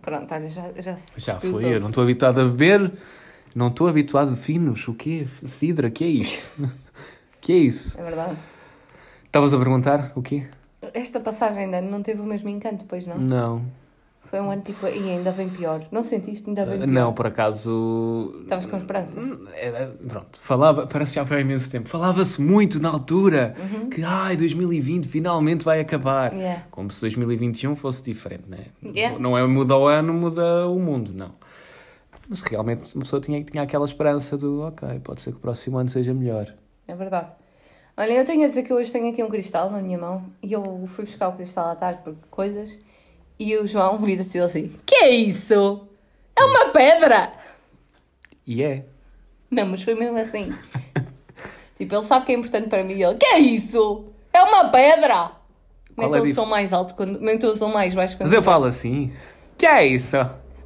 Pronto, 0.00 0.32
olha, 0.32 0.48
já, 0.48 0.70
já 0.76 0.96
se 0.96 1.20
Já 1.20 1.38
foi, 1.40 1.50
todo. 1.50 1.66
eu 1.66 1.80
não 1.80 1.88
estou 1.88 2.02
habituado 2.04 2.40
a 2.40 2.44
beber, 2.44 2.90
não 3.54 3.68
estou 3.68 3.88
habituado 3.88 4.32
a 4.32 4.36
finos. 4.36 4.86
O 4.88 4.94
quê? 4.94 5.26
Cidra, 5.44 5.90
que 5.90 6.04
é 6.04 6.06
isto? 6.06 6.54
que 7.40 7.52
é 7.52 7.56
isso? 7.56 8.00
É 8.00 8.02
verdade. 8.04 8.36
Estavas 9.24 9.52
a 9.52 9.58
perguntar 9.58 10.12
o 10.14 10.22
quê? 10.22 10.44
Esta 10.94 11.18
passagem 11.18 11.68
de 11.68 11.76
ano 11.76 11.90
não 11.90 12.02
teve 12.02 12.20
o 12.20 12.24
mesmo 12.24 12.48
encanto, 12.48 12.84
pois 12.86 13.06
não? 13.06 13.18
Não. 13.18 13.66
Foi 14.34 14.40
um 14.40 14.50
ano 14.50 14.62
tipo, 14.62 14.84
e 14.88 15.10
ainda 15.10 15.30
vem 15.30 15.48
pior. 15.48 15.86
Não 15.92 16.02
sentiste? 16.02 16.48
Ainda 16.48 16.66
vem 16.66 16.78
pior. 16.78 16.88
Não, 16.88 17.12
por 17.12 17.24
acaso. 17.24 18.40
Estavas 18.42 18.66
com 18.66 18.76
esperança? 18.76 19.20
Hum, 19.20 19.46
é, 19.52 19.68
é, 19.68 19.86
Pronto, 20.08 20.40
falava, 20.40 20.88
parece 20.88 21.12
que 21.12 21.20
já 21.20 21.24
foi 21.24 21.36
há 21.36 21.40
imenso 21.40 21.70
tempo. 21.70 21.88
Falava-se 21.88 22.42
muito 22.42 22.80
na 22.80 22.88
altura 22.88 23.54
que 23.92 24.02
ai, 24.02 24.36
2020 24.36 25.06
finalmente 25.06 25.64
vai 25.64 25.78
acabar. 25.78 26.32
Uhum. 26.32 26.40
Yeah. 26.40 26.64
Como 26.68 26.90
se 26.90 27.00
2021 27.02 27.76
fosse 27.76 28.02
diferente, 28.02 28.42
né? 28.48 28.64
Yeah. 28.84 29.16
Não 29.20 29.38
é 29.38 29.46
muda 29.46 29.76
o 29.76 29.86
ano, 29.86 30.12
muda 30.12 30.66
o 30.66 30.80
mundo, 30.80 31.12
não. 31.14 31.30
Mas 32.28 32.42
realmente 32.42 32.92
uma 32.96 33.04
pessoa 33.04 33.22
tinha, 33.22 33.40
tinha 33.44 33.62
aquela 33.62 33.86
esperança 33.86 34.36
do 34.36 34.62
ok, 34.62 34.98
pode 34.98 35.20
ser 35.20 35.30
que 35.30 35.36
o 35.36 35.40
próximo 35.40 35.78
ano 35.78 35.90
seja 35.90 36.12
melhor. 36.12 36.52
É 36.88 36.94
verdade. 36.96 37.30
Olha, 37.96 38.14
eu 38.14 38.24
tenho 38.24 38.42
a 38.42 38.48
dizer 38.48 38.64
que 38.64 38.72
hoje 38.72 38.90
tenho 38.90 39.12
aqui 39.12 39.22
um 39.22 39.30
cristal 39.30 39.70
na 39.70 39.80
minha 39.80 39.96
mão 39.96 40.24
e 40.42 40.52
eu 40.52 40.88
fui 40.88 41.04
buscar 41.04 41.28
o 41.28 41.34
cristal 41.34 41.68
à 41.68 41.76
tarde 41.76 42.00
por 42.02 42.16
coisas 42.28 42.80
e 43.38 43.56
o 43.56 43.66
João 43.66 43.98
vira-se 43.98 44.38
assim: 44.40 44.72
Que 44.86 44.96
é 44.96 45.10
isso? 45.10 45.86
É 46.38 46.44
uma 46.44 46.70
pedra! 46.70 47.32
E 48.46 48.62
é. 48.62 48.84
Não, 49.50 49.66
mas 49.66 49.82
foi 49.82 49.94
mesmo 49.94 50.18
assim. 50.18 50.52
tipo, 51.78 51.94
ele 51.94 52.02
sabe 52.02 52.26
que 52.26 52.32
é 52.32 52.34
importante 52.36 52.68
para 52.68 52.84
mim 52.84 52.94
e 52.94 53.02
ele: 53.02 53.16
Que 53.16 53.26
é 53.26 53.38
isso? 53.38 54.06
É 54.32 54.42
uma 54.42 54.68
pedra! 54.70 55.32
Qual 55.94 56.10
Mete 56.10 56.18
é 56.18 56.22
o 56.22 56.24
dif- 56.26 56.34
som 56.34 56.46
mais 56.46 56.72
alto, 56.72 56.94
quando... 56.94 57.20
mete 57.20 57.46
o 57.46 57.54
som 57.54 57.68
mais 57.68 57.94
baixo 57.94 58.16
quando 58.16 58.22
Mas 58.28 58.32
eu 58.32 58.42
falo 58.42 58.64
assim: 58.64 59.12
que 59.56 59.64
é 59.64 59.86
isso? 59.86 60.16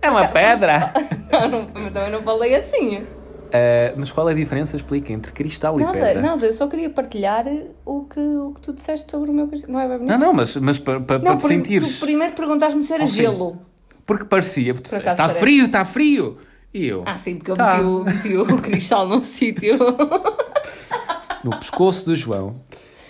É 0.01 0.11
uma 0.11 0.29
pedra? 0.29 0.93
Não, 1.31 1.47
não, 1.47 1.59
eu 1.59 1.93
também 1.93 2.11
não 2.11 2.23
falei 2.23 2.55
assim. 2.55 3.07
Ah, 3.53 3.95
mas 3.97 4.11
qual 4.13 4.29
é 4.29 4.33
a 4.33 4.35
diferença? 4.35 4.77
Explica 4.77 5.13
entre 5.13 5.33
cristal 5.33 5.79
e 5.81 5.83
Nada, 5.83 5.99
pedra. 5.99 6.21
nada, 6.23 6.47
eu 6.47 6.53
só 6.53 6.67
queria 6.67 6.91
partilhar 6.91 7.47
o 7.85 8.05
que, 8.05 8.21
o 8.21 8.53
que 8.55 8.61
tu 8.61 8.73
disseste 8.73 9.11
sobre 9.11 9.31
o 9.31 9.35
meu 9.35 9.49
cristal. 9.49 9.71
Não 9.73 9.81
é 9.81 9.89
bem 9.89 9.99
bonito? 9.99 10.11
Não, 10.11 10.19
não, 10.19 10.33
mas, 10.33 10.57
mas 10.57 10.79
para, 10.79 10.99
Não, 10.99 11.05
para 11.07 11.37
te 11.37 11.43
sentires. 11.43 11.95
tu 11.99 12.01
primeiro 12.01 12.33
perguntaste-me 12.35 12.83
se 12.83 12.93
era 12.93 13.05
Ok. 13.05 13.15
gelo. 13.15 13.61
Porque 14.07 14.25
parecia, 14.25 14.73
porque 14.75 14.89
Por 14.89 14.99
está 14.99 15.15
parece. 15.17 15.39
frio, 15.41 15.65
está 15.67 15.85
frio. 15.85 16.39
E 16.73 16.87
eu, 16.87 17.03
Ah, 17.07 17.17
sim, 17.19 17.37
porque 17.37 17.51
eu 17.51 17.57
Tá. 17.57 17.77
meti, 17.77 17.85
o, 17.87 18.05
meti 18.05 18.37
o 18.55 18.57
cristal 18.63 19.07
num 19.09 19.23
sítio. 19.23 19.79
no 21.45 21.51
pescoço 21.59 22.07
do 22.07 22.17
João. 22.17 22.57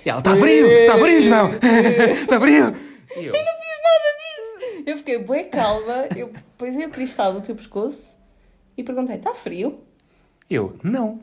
E 0.04 0.10
ela, 0.10 0.20
está 0.20 0.36
frio, 0.36 0.66
está 0.70 0.98
frio, 0.98 1.22
João. 1.22 1.50
Está 1.50 2.38
frio. 2.40 2.74
E 3.16 3.24
eu, 3.26 3.34
Eu 4.86 4.96
fiquei 4.96 5.18
bué 5.18 5.44
calma, 5.44 6.06
eu 6.16 6.30
pus 6.56 6.74
o 6.74 6.88
cristal 6.88 7.32
no 7.34 7.40
teu 7.42 7.54
pescoço 7.54 8.16
e 8.76 8.82
perguntei: 8.82 9.16
está 9.16 9.34
frio? 9.34 9.80
Eu, 10.48 10.76
não. 10.82 11.20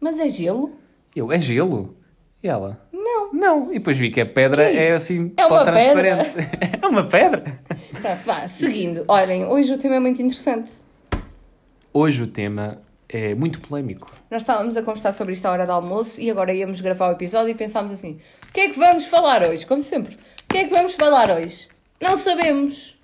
Mas 0.00 0.18
é 0.18 0.28
gelo? 0.28 0.72
Eu, 1.14 1.32
é 1.32 1.40
gelo? 1.40 1.96
E 2.42 2.48
ela, 2.48 2.80
Não. 2.92 3.32
não. 3.32 3.70
E 3.70 3.74
depois 3.74 3.98
vi 3.98 4.10
que 4.10 4.20
a 4.20 4.24
pedra 4.26 4.70
Que 4.70 4.78
é 4.78 4.92
assim, 4.92 5.32
É 5.36 5.44
uma 5.44 5.62
transparente. 5.62 6.32
é 6.82 6.86
uma 6.86 7.06
pedra. 7.06 7.60
Pronto, 8.00 8.22
vá, 8.24 8.48
seguindo. 8.48 9.04
Olhem, 9.08 9.44
hoje 9.44 9.74
o 9.74 9.78
tema 9.78 9.96
é 9.96 10.00
muito 10.00 10.22
interessante. 10.22 10.70
Hoje 11.92 12.22
o 12.22 12.26
tema 12.26 12.80
é 13.08 13.34
muito 13.34 13.60
polémico. 13.60 14.10
Nós 14.30 14.40
estávamos 14.42 14.74
a 14.76 14.82
conversar 14.82 15.12
sobre 15.12 15.34
isto 15.34 15.44
à 15.44 15.50
hora 15.50 15.66
do 15.66 15.72
almoço 15.72 16.18
e 16.20 16.30
agora 16.30 16.54
íamos 16.54 16.80
gravar 16.80 17.08
o 17.08 17.12
episódio 17.12 17.50
e 17.50 17.54
pensámos 17.54 17.90
assim: 17.90 18.18
o 18.48 18.52
que 18.52 18.60
é 18.60 18.68
que 18.70 18.78
vamos 18.78 19.04
falar 19.04 19.42
hoje? 19.46 19.66
Como 19.66 19.82
sempre, 19.82 20.14
o 20.14 20.18
que 20.48 20.58
é 20.58 20.64
que 20.64 20.72
vamos 20.72 20.94
falar 20.94 21.28
hoje? 21.30 21.68
Não 22.00 22.16
sabemos. 22.16 22.96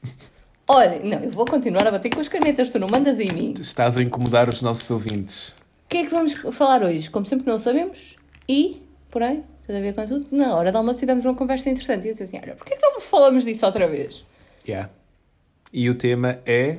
Olha, 0.68 0.98
não, 0.98 1.20
eu 1.20 1.30
vou 1.30 1.44
continuar 1.44 1.86
a 1.86 1.92
bater 1.92 2.10
com 2.10 2.20
as 2.20 2.28
canetas, 2.28 2.70
tu 2.70 2.78
não 2.78 2.88
mandas 2.90 3.20
em 3.20 3.32
mim. 3.32 3.54
Estás 3.58 3.96
a 3.96 4.02
incomodar 4.02 4.48
os 4.48 4.60
nossos 4.62 4.90
ouvintes. 4.90 5.50
O 5.50 5.88
que 5.88 5.98
é 5.98 6.04
que 6.04 6.10
vamos 6.10 6.34
falar 6.52 6.82
hoje? 6.82 7.08
Como 7.08 7.24
sempre, 7.24 7.46
não 7.46 7.58
sabemos. 7.58 8.16
E, 8.48 8.82
porém, 9.08 9.44
tudo 9.64 9.76
a 9.76 9.80
ver 9.80 9.94
com 9.94 10.04
tudo, 10.04 10.26
na 10.32 10.56
hora 10.56 10.72
do 10.72 10.78
almoço 10.78 10.98
tivemos 10.98 11.24
uma 11.24 11.34
conversa 11.36 11.70
interessante. 11.70 12.04
E 12.04 12.08
eu 12.08 12.12
disse 12.12 12.24
assim: 12.24 12.40
olha, 12.42 12.56
porquê 12.56 12.74
que 12.74 12.82
não 12.82 13.00
falamos 13.00 13.44
disso 13.44 13.64
outra 13.64 13.86
vez? 13.86 14.24
Yeah. 14.66 14.90
E 15.72 15.88
o 15.88 15.94
tema 15.94 16.40
é. 16.44 16.78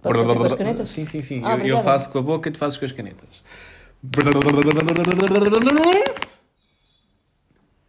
Posso 0.00 0.24
com 0.24 0.44
as 0.44 0.54
canetas? 0.54 0.88
Sim, 0.88 1.04
sim, 1.04 1.22
sim. 1.22 1.42
Ah, 1.44 1.58
eu, 1.58 1.66
eu 1.66 1.82
faço 1.82 2.10
com 2.10 2.18
a 2.18 2.22
boca 2.22 2.48
e 2.48 2.52
tu 2.52 2.58
fazes 2.58 2.78
com 2.78 2.84
as 2.86 2.92
canetas. 2.92 3.42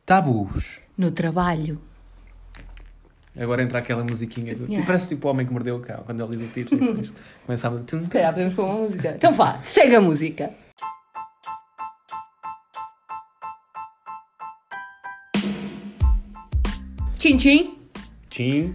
Tabus. 0.05 0.79
No 0.97 1.11
trabalho. 1.11 1.79
Agora 3.39 3.61
entra 3.61 3.79
aquela 3.79 4.03
musiquinha 4.03 4.55
do. 4.55 4.65
Yeah. 4.65 4.85
Parece 4.85 5.09
tipo 5.15 5.27
o 5.27 5.31
homem 5.31 5.45
que 5.45 5.53
mordeu 5.53 5.75
o 5.75 5.79
cão, 5.79 6.01
quando 6.05 6.23
ele 6.23 6.37
diz 6.37 6.49
o 6.49 6.53
título 6.53 6.83
e 6.83 6.87
depois 6.87 7.11
começa 7.45 7.67
a. 7.69 7.99
Se 7.99 8.07
calhar 8.09 8.33
podemos 8.33 8.53
pôr 8.53 8.65
uma 8.65 8.75
música. 8.75 9.13
Então 9.15 9.31
vá, 9.33 9.57
segue 9.59 9.95
a 9.95 10.01
música. 10.01 10.51
Tchim 17.19 17.37
tchim. 17.37 17.77
Tchim, 18.29 18.73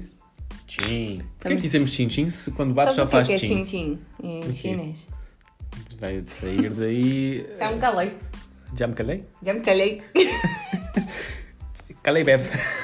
tchim. 0.67 1.19
Porquê 1.19 1.23
que 1.39 1.49
Vamos- 1.49 1.63
dizemos 1.63 1.91
tchim, 1.91 2.09
tchim 2.09 2.29
se 2.29 2.51
quando 2.51 2.75
bates 2.75 2.97
Sabes 2.97 3.13
já 3.13 3.19
o 3.21 3.25
que 3.25 3.33
é 3.33 3.37
faz 3.37 3.41
que 3.41 3.47
é 3.47 3.49
tchim? 3.49 3.65
tchim 3.65 3.97
tchim 4.21 4.23
em 4.23 4.55
chinês? 4.55 5.09
Vai 6.01 6.23
sair 6.27 6.71
daí... 6.71 7.47
Já 7.57 7.71
me 7.71 7.79
calei. 7.79 8.17
Já 8.77 8.87
me 8.89 8.95
calei? 8.95 9.25
Já 9.43 9.55
me 9.55 9.61
calei. 9.61 10.03
Calei, 12.03 12.25
bebe. 12.25 12.43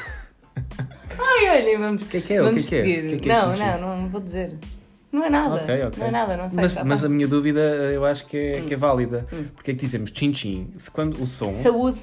Ai, 1.38 1.60
olha, 1.62 1.78
vamos, 1.78 2.02
que 2.02 2.16
é 2.16 2.20
que 2.20 2.32
é? 2.34 2.40
O 2.40 2.44
vamos 2.44 2.68
que 2.68 2.74
é 2.74 2.82
que 2.82 2.90
é? 2.90 2.94
seguir. 2.94 3.06
O 3.06 3.08
que 3.10 3.14
é 3.14 3.18
que 3.18 3.30
é 3.30 3.34
não, 3.42 3.54
tchim? 3.54 3.62
não, 3.80 4.02
não 4.02 4.08
vou 4.08 4.20
dizer. 4.20 4.54
Não 5.10 5.24
é 5.24 5.30
nada. 5.30 5.54
Ok, 5.62 5.84
ok. 5.84 5.98
Não 6.00 6.06
é 6.06 6.10
nada, 6.10 6.36
não 6.36 6.48
sei. 6.50 6.60
Mas, 6.60 6.74
tá 6.74 6.84
mas 6.84 7.04
a 7.04 7.08
minha 7.08 7.26
dúvida 7.26 7.60
eu 7.60 8.04
acho 8.04 8.26
que 8.26 8.36
é, 8.36 8.60
Hum. 8.60 8.66
que 8.66 8.74
é 8.74 8.76
válida. 8.76 9.24
Porque 9.54 9.70
é 9.70 9.74
que 9.74 9.80
dizemos 9.80 10.10
tchim 10.10 10.68
se 10.76 10.90
quando 10.90 11.20
o 11.22 11.26
som. 11.26 11.48
Saúde. 11.48 11.98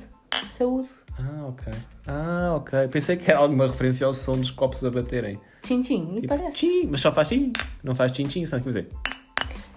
Saúde. 0.49 0.87
Ah, 1.19 1.47
ok. 1.47 1.73
Ah, 2.07 2.53
ok. 2.57 2.87
Pensei 2.89 3.15
que 3.15 3.29
era 3.29 3.39
alguma 3.39 3.67
referência 3.67 4.05
ao 4.07 4.13
som 4.13 4.37
dos 4.37 4.51
copos 4.51 4.83
a 4.83 4.89
baterem. 4.91 5.39
Tchim. 5.61 5.81
E 6.17 6.21
Tipo, 6.21 6.27
parece. 6.35 6.57
tchim, 6.57 6.87
mas 6.91 7.01
só 7.01 7.11
faz 7.11 7.27
tchim. 7.29 7.51
Não 7.83 7.93
faz 7.95 8.11
sabe 8.45 8.61
o 8.61 8.63
que 8.63 8.67
dizer? 8.69 8.89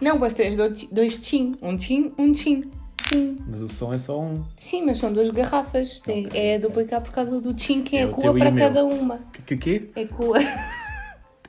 Não, 0.00 0.18
mas 0.18 0.32
tens 0.34 0.56
dois, 0.56 0.84
dois 0.90 1.18
tchim. 1.18 1.52
Um 1.62 1.76
tchim, 1.76 2.12
um 2.18 2.32
tchim. 2.32 2.70
Tchim. 3.10 3.38
Mas 3.48 3.60
o 3.62 3.68
som 3.68 3.92
é 3.92 3.98
só 3.98 4.20
um. 4.20 4.44
Sim, 4.56 4.84
mas 4.86 4.98
são 4.98 5.12
duas 5.12 5.30
garrafas. 5.30 6.00
Tem- 6.00 6.26
Ok, 6.26 6.40
é 6.40 6.56
a 6.56 6.58
duplicar 6.58 7.00
por 7.02 7.10
causa 7.12 7.40
do 7.40 7.54
tchim 7.54 7.82
que 7.82 7.96
É 7.96 8.02
é, 8.02 8.06
o 8.06 8.10
a 8.10 8.12
cua 8.12 8.22
teu 8.22 8.36
e 8.36 8.38
para 8.40 8.50
o 8.50 8.52
meu. 8.52 8.68
cada 8.68 8.84
uma. 8.84 9.20
Que 9.46 9.56
quê? 9.56 9.90
É 9.96 10.04
cua. 10.04 10.38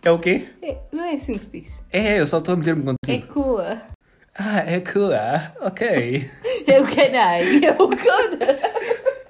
É 0.02 0.10
o 0.12 0.18
quê? 0.18 0.48
É, 0.62 0.78
não 0.94 1.04
é 1.04 1.16
assim 1.16 1.34
que 1.34 1.40
se 1.40 1.60
diz. 1.60 1.80
É, 1.92 2.22
eu 2.22 2.26
só 2.26 2.38
estou 2.38 2.54
a 2.54 2.56
meter-me 2.56 2.84
É 2.84 2.96
contigo. 3.18 3.34
cua. 3.34 3.82
Ah, 4.34 4.60
é 4.60 4.80
cool. 4.80 5.12
ah, 5.14 5.52
Ok. 5.60 5.86
É 6.66 6.80
o 6.80 6.86
canai. 6.86 7.66
É 7.66 7.72
o 7.74 7.76
coda. 7.90 8.60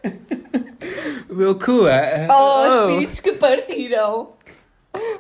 O 1.28 1.34
meu 1.34 1.56
cu. 1.58 1.88
ah, 1.88 2.28
Oh, 2.30 2.92
espíritos 2.92 3.20
que 3.20 3.34
partiram. 3.34 4.30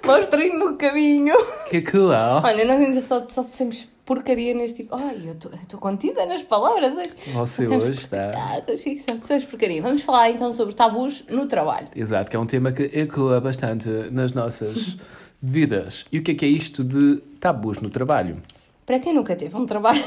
Mostrem-me 0.05 0.63
o 0.65 0.75
caminho. 0.77 1.35
Que 1.69 1.81
cool. 1.81 2.11
ah. 2.13 2.41
Olha, 2.45 2.65
nós 2.65 2.79
ainda 2.79 3.01
só, 3.01 3.25
só 3.27 3.41
dissemos 3.41 3.87
porcaria 4.09 4.55
neste 4.55 4.81
tipo. 4.81 4.95
Ai, 4.95 5.21
eu 5.23 5.33
estou 5.33 5.79
contida 5.79 6.25
nas 6.25 6.41
palavras 6.41 6.97
hoje. 6.97 7.11
Você 7.31 7.67
hoje 7.67 7.91
está. 7.91 8.59
dissemos 8.65 9.45
porcaria. 9.45 9.83
Vamos 9.83 10.01
falar 10.01 10.31
então 10.31 10.51
sobre 10.51 10.73
tabus 10.73 11.23
no 11.29 11.45
trabalho. 11.45 11.89
Exato, 11.95 12.27
que 12.27 12.35
é 12.35 12.39
um 12.39 12.47
tema 12.47 12.71
que 12.71 12.89
ecoa 12.91 13.39
bastante 13.39 13.87
nas 14.09 14.33
nossas 14.33 14.97
vidas. 15.39 16.07
E 16.11 16.17
o 16.17 16.23
que 16.23 16.31
é 16.31 16.33
que 16.33 16.43
é 16.43 16.47
isto 16.47 16.83
de 16.83 17.17
tabus 17.39 17.77
no 17.77 17.91
trabalho? 17.91 18.41
Para 18.83 18.99
quem 18.99 19.13
nunca 19.13 19.35
teve 19.35 19.55
um 19.55 19.67
trabalho. 19.67 20.01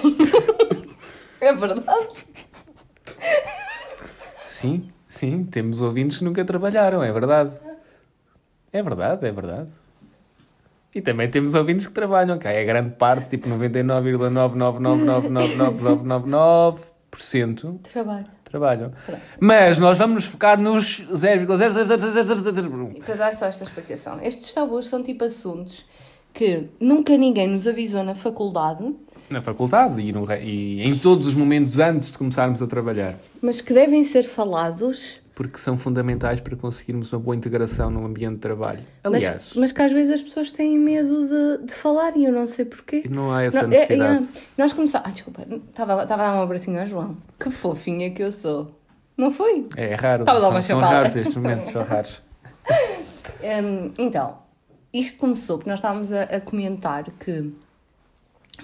é 1.40 1.54
verdade. 1.54 2.08
Sim, 4.44 4.90
sim, 5.08 5.44
temos 5.44 5.80
ouvintes 5.80 6.18
que 6.18 6.24
nunca 6.24 6.44
trabalharam, 6.44 7.04
é 7.04 7.12
verdade. 7.12 7.54
É 8.72 8.82
verdade, 8.82 9.24
é 9.24 9.30
verdade. 9.30 9.70
E 10.94 11.00
também 11.00 11.28
temos 11.30 11.54
ouvintes 11.54 11.86
que 11.86 11.92
trabalham, 11.92 12.38
que 12.38 12.46
é 12.46 12.60
a 12.60 12.64
grande 12.64 12.90
parte, 12.96 13.30
tipo 13.30 13.48
99,9999999% 17.10 17.78
Trabalho. 17.82 18.26
trabalham. 18.44 18.92
Mas 19.40 19.78
nós 19.78 19.96
vamos 19.98 20.16
nos 20.16 20.24
focar 20.26 20.60
nos 20.60 21.02
0,0000001. 21.10 22.96
E 22.96 23.00
para 23.00 23.14
dar 23.14 23.32
só 23.34 23.46
esta 23.46 23.64
explicação. 23.64 24.18
Estes 24.22 24.52
tabus 24.52 24.86
são 24.86 25.02
tipo 25.02 25.24
assuntos 25.24 25.84
que 26.34 26.68
nunca 26.80 27.16
ninguém 27.16 27.48
nos 27.48 27.66
avisou 27.66 28.02
na 28.02 28.14
faculdade, 28.14 28.94
Na 29.30 29.40
faculdade 29.42 30.00
e, 30.02 30.12
no 30.12 30.30
e 30.32 30.82
em 30.82 30.98
todos 30.98 31.26
os 31.26 31.34
momentos 31.34 31.78
antes 31.78 32.12
de 32.12 32.18
começarmos 32.18 32.62
a 32.62 32.66
trabalhar. 32.66 33.14
mas 33.40 33.60
que 33.62 33.72
devem 33.72 34.02
ser 34.02 34.24
falados, 34.24 35.20
Porque 35.34 35.56
são 35.58 35.78
fundamentais 35.78 36.40
para 36.40 36.54
conseguirmos 36.56 37.10
uma 37.12 37.18
boa 37.18 37.34
integração 37.34 37.90
no 37.90 38.04
ambiente 38.04 38.34
de 38.34 38.40
trabalho. 38.40 38.80
mas, 39.02 39.24
Aliás, 39.24 39.50
mas 39.56 39.72
que 39.72 39.80
às 39.80 39.90
vezes 39.90 40.12
as 40.14 40.22
pessoas 40.22 40.52
têm 40.52 40.78
medo 40.78 41.26
de, 41.26 41.66
de 41.66 41.74
falar 41.74 42.14
e 42.16 42.24
eu 42.26 42.32
não 42.32 42.46
sei 42.46 42.66
porquê. 42.66 43.04
não 43.08 43.32
há 43.32 43.42
essa 43.42 43.62
Não, 43.62 43.68
é- 43.68 43.70
necessidade. 43.70 44.24
é, 44.36 44.40
nós 44.58 44.72
começamos. 44.74 45.06
Ah, 45.08 45.10
desculpa, 45.10 45.42
estava 45.42 46.02
estava 46.02 46.22
a 46.22 46.30
dar 46.32 46.36
um 46.38 46.42
abracinho 46.42 46.78
ao 46.80 46.86
João. 46.86 47.16
Que 47.40 47.50
fofinha 47.50 48.10
que 48.10 48.22
eu 48.22 48.30
sou. 48.30 48.78
Não 49.16 49.30
foi? 49.30 49.66
É, 49.76 49.94
raro. 49.94 50.22
Estava 50.22 50.38
a 50.38 50.40
dar 50.42 50.48
uma 50.50 50.60
São, 50.62 50.80
são 50.80 50.88
raros 50.88 51.16
estes 51.16 51.36
momentos, 51.36 51.70
são 51.70 51.82
raros. 51.82 52.20
Hum, 53.42 53.90
então, 53.98 54.38
isto 54.92 55.18
começou 55.18 55.58
porque 55.58 55.68
nós 55.70 55.78
estávamos 55.80 56.12
a, 56.12 56.22
a 56.22 56.40
comentar 56.40 57.04
que 57.18 57.52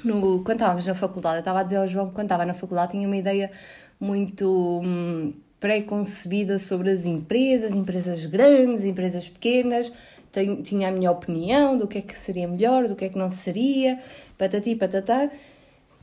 no, 0.05 0.43
quando 0.45 0.59
estávamos 0.61 0.87
na 0.87 0.95
faculdade, 0.95 1.37
eu 1.37 1.41
estava 1.41 1.61
a 1.61 1.63
dizer 1.65 1.77
ao 1.77 1.87
João 1.87 2.09
que 2.09 2.15
quando 2.15 2.27
estava 2.27 2.47
na 2.47 2.55
faculdade 2.55 2.93
tinha 2.93 3.07
uma 3.09 3.17
ideia 3.17 3.51
muito 3.99 4.81
hum, 4.85 5.33
pré-concebida 5.61 6.59
sobre 6.59 6.91
as 6.91 7.05
empresas, 7.05 7.73
empresas 7.73 8.25
grandes, 8.27 8.85
empresas 8.85 9.29
pequenas, 9.29 9.93
Tenho- 10.31 10.63
tinha 10.63 10.89
a 10.89 10.91
minha 10.91 11.11
opinião 11.11 11.77
do 11.77 11.89
que 11.89 11.97
é 11.99 12.03
que 12.03 12.17
seria 12.17 12.47
melhor, 12.47 12.87
do 12.87 12.95
que 12.95 13.07
é 13.07 13.09
que 13.09 13.17
não 13.17 13.31
seria, 13.31 13.99
patati 14.37 14.75
patatá, 14.77 15.31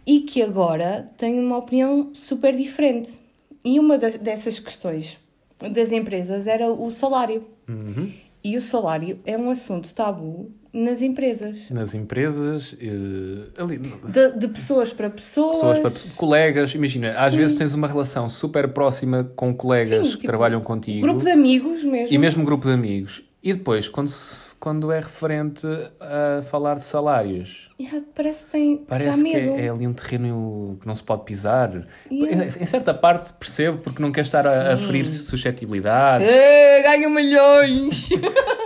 e 0.05 0.21
que 0.21 0.41
agora 0.41 1.07
tenho 1.15 1.41
uma 1.45 1.57
opinião 1.59 2.09
super 2.13 2.55
diferente. 2.55 3.21
E 3.63 3.79
uma 3.79 3.99
dessas 3.99 4.57
questões 4.57 5.17
das 5.71 5.91
empresas 5.91 6.47
era 6.47 6.71
o 6.71 6.89
salário. 6.89 7.45
Uhum. 7.69 8.11
E 8.47 8.55
o 8.55 8.61
salário 8.61 9.17
é 9.25 9.35
um 9.35 9.49
assunto 9.49 9.91
tabu 9.91 10.51
nas 10.71 11.01
empresas. 11.01 11.67
Nas 11.71 11.95
empresas, 11.95 12.75
eh, 12.79 13.49
ali, 13.59 13.79
De, 13.79 14.37
de 14.37 14.47
pessoas 14.49 14.93
para 14.93 15.09
pessoas. 15.09 15.55
pessoas, 15.55 15.79
para 15.79 15.89
pessoas, 15.89 16.13
colegas, 16.13 16.75
imagina, 16.75 17.09
às 17.09 17.31
Sim. 17.33 17.39
vezes 17.39 17.57
tens 17.57 17.73
uma 17.73 17.87
relação 17.87 18.29
super 18.29 18.67
próxima 18.67 19.23
com 19.35 19.51
colegas 19.51 20.05
Sim, 20.05 20.11
que 20.11 20.17
tipo, 20.19 20.25
trabalham 20.27 20.61
contigo 20.61 21.01
Grupo 21.01 21.23
de 21.23 21.31
amigos 21.31 21.83
mesmo. 21.83 22.13
e 22.13 22.17
mesmo 22.19 22.45
grupo 22.45 22.67
de 22.67 22.73
amigos. 22.73 23.23
E 23.41 23.51
depois, 23.51 23.89
quando, 23.89 24.09
se- 24.09 24.44
quando 24.59 24.91
é 24.91 24.99
referente 24.99 25.67
a 25.99 26.41
falar 26.43 26.75
de 26.75 26.83
salários, 26.83 27.65
Yeah, 27.77 28.05
parece 28.15 28.45
que 28.45 28.51
tem 28.53 28.77
parece 28.77 29.21
que 29.21 29.35
é, 29.35 29.65
é 29.65 29.69
ali 29.69 29.85
um 29.85 29.93
terreno 29.93 30.77
que 30.79 30.87
não 30.87 30.95
se 30.95 31.03
pode 31.03 31.25
pisar. 31.25 31.85
Yeah. 32.09 32.45
Em, 32.45 32.47
em 32.47 32.65
certa 32.65 32.93
parte 32.93 33.33
percebo, 33.33 33.83
porque 33.83 34.01
não 34.01 34.13
quer 34.13 34.21
estar 34.21 34.47
a, 34.47 34.73
a 34.73 34.77
ferir 34.77 35.05
suscetibilidades. 35.09 36.25
Eh, 36.25 36.81
ganha 36.83 37.09
milhões! 37.09 38.09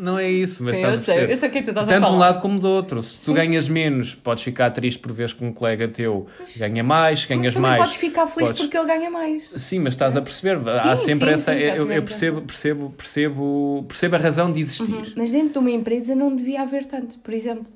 Não 0.00 0.18
é 0.18 0.30
isso, 0.30 0.62
mas 0.64 0.76
Sim, 0.76 0.82
estás 0.84 0.94
eu 0.94 1.00
a 1.00 1.04
sei, 1.04 1.14
perceber. 1.14 1.32
eu 1.32 1.36
sei 1.36 1.48
o 1.48 1.52
que 1.52 1.58
é 1.58 1.60
que 1.60 1.66
tu 1.66 1.70
estás 1.70 1.86
a 1.86 1.90
Tanto 1.90 2.00
de 2.00 2.06
falar. 2.06 2.16
um 2.16 2.18
lado 2.18 2.40
como 2.40 2.58
do 2.58 2.68
outro. 2.68 3.02
Se 3.02 3.24
tu 3.24 3.34
ganhas 3.34 3.68
menos, 3.68 4.14
podes 4.14 4.42
ficar 4.42 4.70
triste 4.70 4.98
por 4.98 5.12
veres 5.12 5.32
que 5.32 5.44
um 5.44 5.52
colega 5.52 5.86
teu 5.88 6.26
ganha 6.56 6.82
mais, 6.82 7.24
ganhas 7.26 7.52
Mas 7.54 7.56
mais. 7.56 7.80
podes 7.82 7.96
ficar 7.96 8.26
feliz 8.26 8.48
podes- 8.48 8.62
porque 8.62 8.78
ele 8.78 8.86
ganha 8.86 9.10
mais. 9.10 9.50
Sim, 9.56 9.80
mas 9.80 9.92
estás 9.94 10.16
a 10.16 10.22
perceber. 10.22 10.66
Há 10.68 10.96
Sim, 10.96 11.04
sempre 11.04 11.26
sim, 11.28 11.34
essa. 11.34 11.54
eu, 11.54 11.90
eu 11.90 12.02
percebo, 12.02 12.40
percebo, 12.40 12.90
percebo, 12.96 13.84
percebo 13.88 14.16
a 14.16 14.18
razão 14.18 14.50
de 14.50 14.60
existir. 14.60 14.90
Uhum. 14.90 15.12
Mas 15.16 15.32
dentro 15.32 15.52
de 15.52 15.58
uma 15.58 15.70
empresa 15.70 16.14
não 16.14 16.34
devia 16.34 16.62
haver 16.62 16.86
tanto. 16.86 17.18
Por 17.18 17.34
exemplo, 17.34 17.66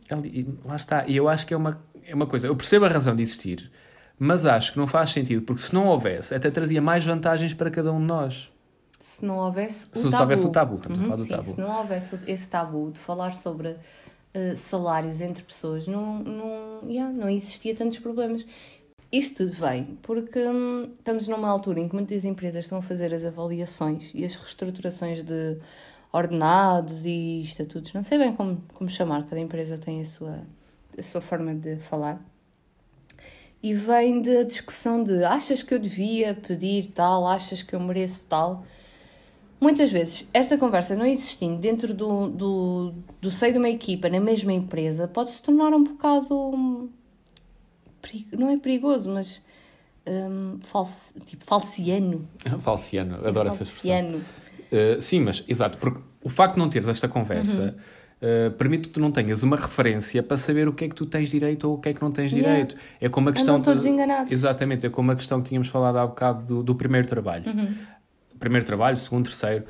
Lá 0.65 0.77
está. 0.77 1.05
E 1.07 1.17
eu 1.17 1.29
acho 1.29 1.47
que 1.47 1.53
é 1.53 1.57
uma, 1.57 1.79
é 2.07 2.15
uma 2.15 2.27
coisa. 2.27 2.47
Eu 2.47 2.57
percebo 2.57 2.87
a 2.87 2.89
razão 2.89 3.15
de 3.15 3.21
existir, 3.23 3.71
mas 4.19 4.47
acho 4.47 4.73
que 4.73 4.79
não 4.79 4.87
faz 4.87 5.11
sentido, 5.11 5.43
porque 5.43 5.61
se 5.61 5.75
não 5.75 5.87
houvesse, 5.89 6.35
até 6.35 6.51
trazia 6.51 6.81
mais 6.81 7.05
vantagens 7.05 7.53
para 7.53 7.71
cada 7.71 7.93
um 7.93 8.01
de 8.01 8.07
nós. 8.07 8.49
Se 9.05 9.23
não 9.23 9.37
houvesse 9.37 9.87
o 9.93 9.99
Se 9.99 10.11
tabu. 10.11 10.23
houvesse 10.23 10.47
o 10.47 10.49
tabu, 10.49 10.77
estamos 10.77 10.99
a 10.99 11.03
falar 11.03 11.17
do 11.17 11.25
sim, 11.25 11.29
tabu. 11.29 11.45
Se 11.45 11.61
não 11.61 11.79
houvesse 11.79 12.21
esse 12.27 12.49
tabu 12.49 12.91
de 12.91 12.99
falar 12.99 13.35
sobre 13.35 13.77
eh, 14.33 14.57
salários 14.57 15.21
entre 15.21 15.45
pessoas, 15.45 15.87
não, 15.87 16.21
não, 16.21 16.89
yeah, 16.89 17.13
não 17.13 17.29
existia 17.29 17.75
tantos 17.75 17.99
problemas. 17.99 18.47
Isto 19.13 19.45
tudo 19.45 19.59
vem 19.59 19.99
porque 20.01 20.39
hum, 20.49 20.91
estamos 20.95 21.29
numa 21.29 21.51
altura 21.51 21.81
em 21.81 21.89
que 21.89 21.95
muitas 21.95 22.25
empresas 22.25 22.65
estão 22.65 22.79
a 22.79 22.83
fazer 22.83 23.13
as 23.13 23.27
avaliações 23.27 24.11
e 24.15 24.25
as 24.25 24.35
reestruturações 24.37 25.23
de 25.23 25.59
ordenados 26.11 27.05
e 27.05 27.43
estatutos, 27.43 27.93
não 27.93 28.03
sei 28.03 28.17
bem 28.17 28.35
como, 28.35 28.65
como 28.73 28.89
chamar, 28.89 29.25
cada 29.25 29.39
empresa 29.39 29.77
tem 29.77 30.01
a 30.01 30.05
sua, 30.07 30.41
a 30.97 31.03
sua 31.03 31.21
forma 31.21 31.55
de 31.55 31.77
falar. 31.77 32.25
E 33.63 33.75
vem 33.75 34.23
da 34.23 34.45
discussão 34.45 35.05
de 35.05 35.25
achas 35.25 35.63
que 35.63 35.75
eu 35.75 35.79
devia 35.79 36.33
pedir 36.35 36.87
tal, 36.87 37.27
achas 37.27 37.63
que 37.63 37.75
eu 37.75 37.81
mereço 37.81 38.27
tal. 38.27 38.65
Muitas 39.65 39.91
vezes, 39.91 40.29
esta 40.35 40.59
conversa 40.59 40.95
não 40.95 41.07
existindo 41.07 41.57
dentro 41.59 41.95
do, 41.95 42.29
do, 42.29 42.95
do 43.23 43.31
seio 43.31 43.53
de 43.55 43.59
uma 43.59 43.71
equipa, 43.71 44.09
na 44.11 44.21
mesma 44.21 44.53
empresa, 44.53 45.09
pode 45.09 45.31
se 45.31 45.43
tornar 45.43 45.73
um 45.73 45.83
bocado. 45.83 46.35
hum, 46.55 46.89
Não 48.37 48.51
é 48.51 48.57
perigoso, 48.59 49.11
mas. 49.11 49.41
hum, 50.07 50.59
falsi- 50.61 51.15
tipo, 51.21 51.45
falciano. 51.47 52.29
Falciano, 52.61 53.15
adoro 53.27 53.49
essa 53.49 53.63
expressão. 53.63 53.91
Falciano. 54.13 54.19
Uh, 54.71 55.01
sim, 55.01 55.21
mas, 55.21 55.43
exato, 55.49 55.79
porque 55.79 56.01
o 56.23 56.29
facto 56.29 56.55
de 56.55 56.59
não 56.61 56.69
teres 56.69 56.89
esta 56.89 57.09
conversa 57.09 57.61
Uhum. 57.63 58.49
uh, 58.49 58.51
permite 58.53 58.89
que 58.89 58.95
tu 58.95 59.01
não 59.01 59.11
tenhas 59.13 59.43
uma 59.43 59.57
referência 59.57 60.23
para 60.23 60.37
saber 60.37 60.69
o 60.69 60.73
que 60.75 60.85
é 60.85 60.89
que 60.89 60.95
tu 60.95 61.07
tens 61.07 61.29
direito 61.31 61.65
ou 61.69 61.77
o 61.77 61.79
que 61.79 61.89
é 61.91 61.95
que 61.95 62.03
não 62.03 62.11
tens 62.11 62.33
Yeah. 62.33 62.51
direito. 62.53 62.77
É 63.01 63.09
como 63.09 63.29
a 63.31 63.33
questão. 63.33 63.55
Andam 63.55 63.65
todos 63.73 63.87
enganados. 63.87 64.31
Exatamente, 64.33 64.85
é 64.85 64.91
como 64.91 65.11
a 65.13 65.17
questão 65.17 65.41
que 65.41 65.49
tínhamos 65.49 65.69
falado 65.69 65.97
há 65.97 66.07
bocado 66.07 66.45
do, 66.45 66.63
do 66.63 66.75
primeiro 66.75 67.07
trabalho. 67.09 67.45
Uhum. 67.51 67.75
Primeiro 68.45 68.67
trabalho, 68.67 68.95
segundo, 68.95 69.25
terceiro. 69.25 69.65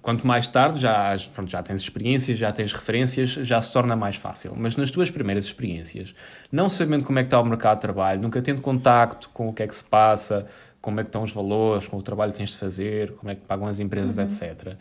Quanto 0.00 0.24
mais 0.24 0.46
tarde 0.46 0.78
já, 0.78 1.16
pronto, 1.34 1.50
já 1.50 1.60
tens 1.60 1.80
experiências, 1.80 2.38
já 2.38 2.52
tens 2.52 2.72
referências, 2.72 3.30
já 3.30 3.60
se 3.60 3.72
torna 3.72 3.96
mais 3.96 4.14
fácil. 4.14 4.54
Mas 4.56 4.76
nas 4.76 4.92
tuas 4.92 5.10
primeiras 5.10 5.44
experiências, 5.44 6.14
não 6.52 6.68
sabendo 6.68 7.04
como 7.04 7.18
é 7.18 7.22
que 7.22 7.26
está 7.26 7.40
o 7.40 7.44
mercado 7.44 7.78
de 7.78 7.82
trabalho, 7.82 8.22
nunca 8.22 8.40
tendo 8.40 8.62
contacto 8.62 9.28
com 9.30 9.48
o 9.48 9.52
que 9.52 9.64
é 9.64 9.66
que 9.66 9.74
se 9.74 9.82
passa, 9.82 10.46
como 10.80 11.00
é 11.00 11.02
que 11.02 11.08
estão 11.08 11.24
os 11.24 11.32
valores, 11.32 11.88
com 11.88 11.96
o 11.96 12.02
trabalho 12.02 12.30
que 12.30 12.38
tens 12.38 12.50
de 12.50 12.58
fazer, 12.58 13.10
como 13.14 13.32
é 13.32 13.34
que 13.34 13.40
pagam 13.40 13.66
as 13.66 13.80
empresas, 13.80 14.18
etc. 14.18 14.76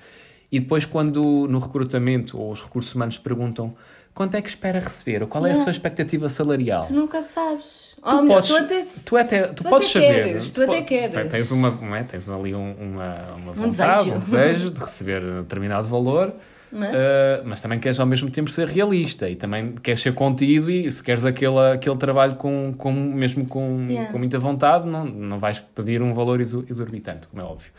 E 0.52 0.60
depois, 0.60 0.86
quando 0.86 1.48
no 1.48 1.58
recrutamento 1.58 2.40
ou 2.40 2.52
os 2.52 2.62
recursos 2.62 2.94
humanos 2.94 3.18
perguntam 3.18 3.76
quanto 4.18 4.36
é 4.36 4.42
que 4.42 4.50
espera 4.50 4.80
receber 4.80 5.22
ou 5.22 5.28
qual 5.28 5.46
é 5.46 5.50
a 5.50 5.52
Yeah. 5.52 5.64
sua 5.64 5.72
expectativa 5.72 6.28
salarial, 6.28 6.82
Tu 6.86 6.94
nunca 6.94 7.22
sabes. 7.22 7.94
tu 7.96 8.02
Oh, 8.04 8.26
podes, 8.26 8.48
tu 8.50 8.56
até... 8.56 8.86
tu 9.06 9.18
até, 9.18 9.44
tu 9.44 9.64
tu 9.64 9.70
podes 9.70 9.90
até 9.96 10.02
saber. 10.08 10.24
queres, 10.24 10.52
tu 10.52 10.64
até 10.64 10.80
po- 10.82 10.86
queres. 10.88 11.32
Tens, 11.32 11.52
uma, 11.52 11.70
não 11.72 11.96
é? 11.96 12.04
tens 12.04 12.28
ali 12.30 12.56
um- 12.56 12.76
uma, 12.80 13.16
uma 13.38 13.54
vontade, 13.54 14.00
desejo. 14.10 14.16
um 14.16 14.20
desejo 14.20 14.72
de 14.72 14.80
receber 14.80 15.22
determinado 15.44 15.88
valor. 15.88 16.34
Mas- 16.70 16.94
Uh, 16.94 17.44
mas 17.46 17.62
também 17.62 17.80
queres 17.80 17.98
ao 17.98 18.06
mesmo 18.06 18.30
tempo 18.30 18.50
ser 18.52 18.68
realista 18.68 19.30
e 19.30 19.38
também 19.38 19.72
queres 19.76 20.02
ser 20.02 20.14
contido 20.14 20.70
e 20.70 20.92
se 20.92 21.02
queres 21.02 21.24
aquele, 21.24 21.58
aquele 21.74 21.96
trabalho 21.96 22.36
com, 22.36 22.74
com, 22.78 22.92
mesmo 22.92 23.46
com, 23.48 23.86
Yeah. 23.90 24.12
com 24.12 24.18
muita 24.18 24.38
vontade, 24.38 24.86
não, 24.86 25.06
não 25.06 25.40
vais 25.40 25.60
pedir 25.74 26.02
um 26.02 26.14
valor 26.14 26.42
exo- 26.42 26.66
exorbitante, 26.70 27.26
como 27.30 27.42
é 27.42 27.46
óbvio. 27.46 27.72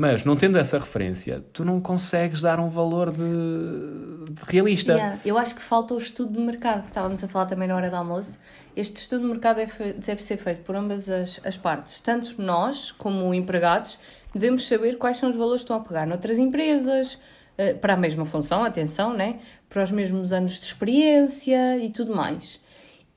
Mas 0.00 0.24
não 0.24 0.34
tendo 0.34 0.56
essa 0.56 0.78
referência, 0.78 1.44
tu 1.52 1.62
não 1.62 1.78
consegues 1.78 2.40
dar 2.40 2.58
um 2.58 2.68
valor 2.70 3.10
de, 3.12 4.32
de 4.32 4.42
realista. 4.46 4.94
Yeah, 4.94 5.20
Eu 5.26 5.36
acho 5.36 5.54
que 5.54 5.60
falta 5.60 5.92
o 5.92 5.98
estudo 5.98 6.32
de 6.32 6.40
mercado, 6.40 6.82
que 6.84 6.88
estávamos 6.88 7.22
a 7.22 7.28
falar 7.28 7.44
também 7.44 7.68
na 7.68 7.76
hora 7.76 7.90
do 7.90 7.96
almoço. 7.96 8.38
Este 8.74 8.96
estudo 8.96 9.22
de 9.24 9.28
mercado 9.28 9.56
deve, 9.56 9.72
fe- 9.72 9.92
deve 9.92 10.22
ser 10.22 10.38
feito 10.38 10.62
por 10.62 10.74
ambas 10.74 11.06
as, 11.10 11.38
as 11.44 11.58
partes. 11.58 12.00
Tanto 12.00 12.40
nós, 12.40 12.90
como 12.92 13.34
empregados, 13.34 13.98
devemos 14.32 14.66
saber 14.66 14.96
quais 14.96 15.18
são 15.18 15.28
os 15.28 15.36
valores 15.36 15.60
que 15.60 15.64
estão 15.64 15.76
a 15.76 15.80
pagar 15.80 16.06
noutras 16.06 16.38
empresas, 16.38 17.18
eh, 17.58 17.74
para 17.74 17.92
a 17.92 17.96
mesma 17.98 18.24
função, 18.24 18.64
atenção, 18.64 19.12
né? 19.12 19.38
para 19.68 19.82
os 19.82 19.90
mesmos 19.90 20.32
anos 20.32 20.52
de 20.58 20.64
experiência 20.64 21.76
e 21.76 21.90
tudo 21.90 22.16
mais. 22.16 22.58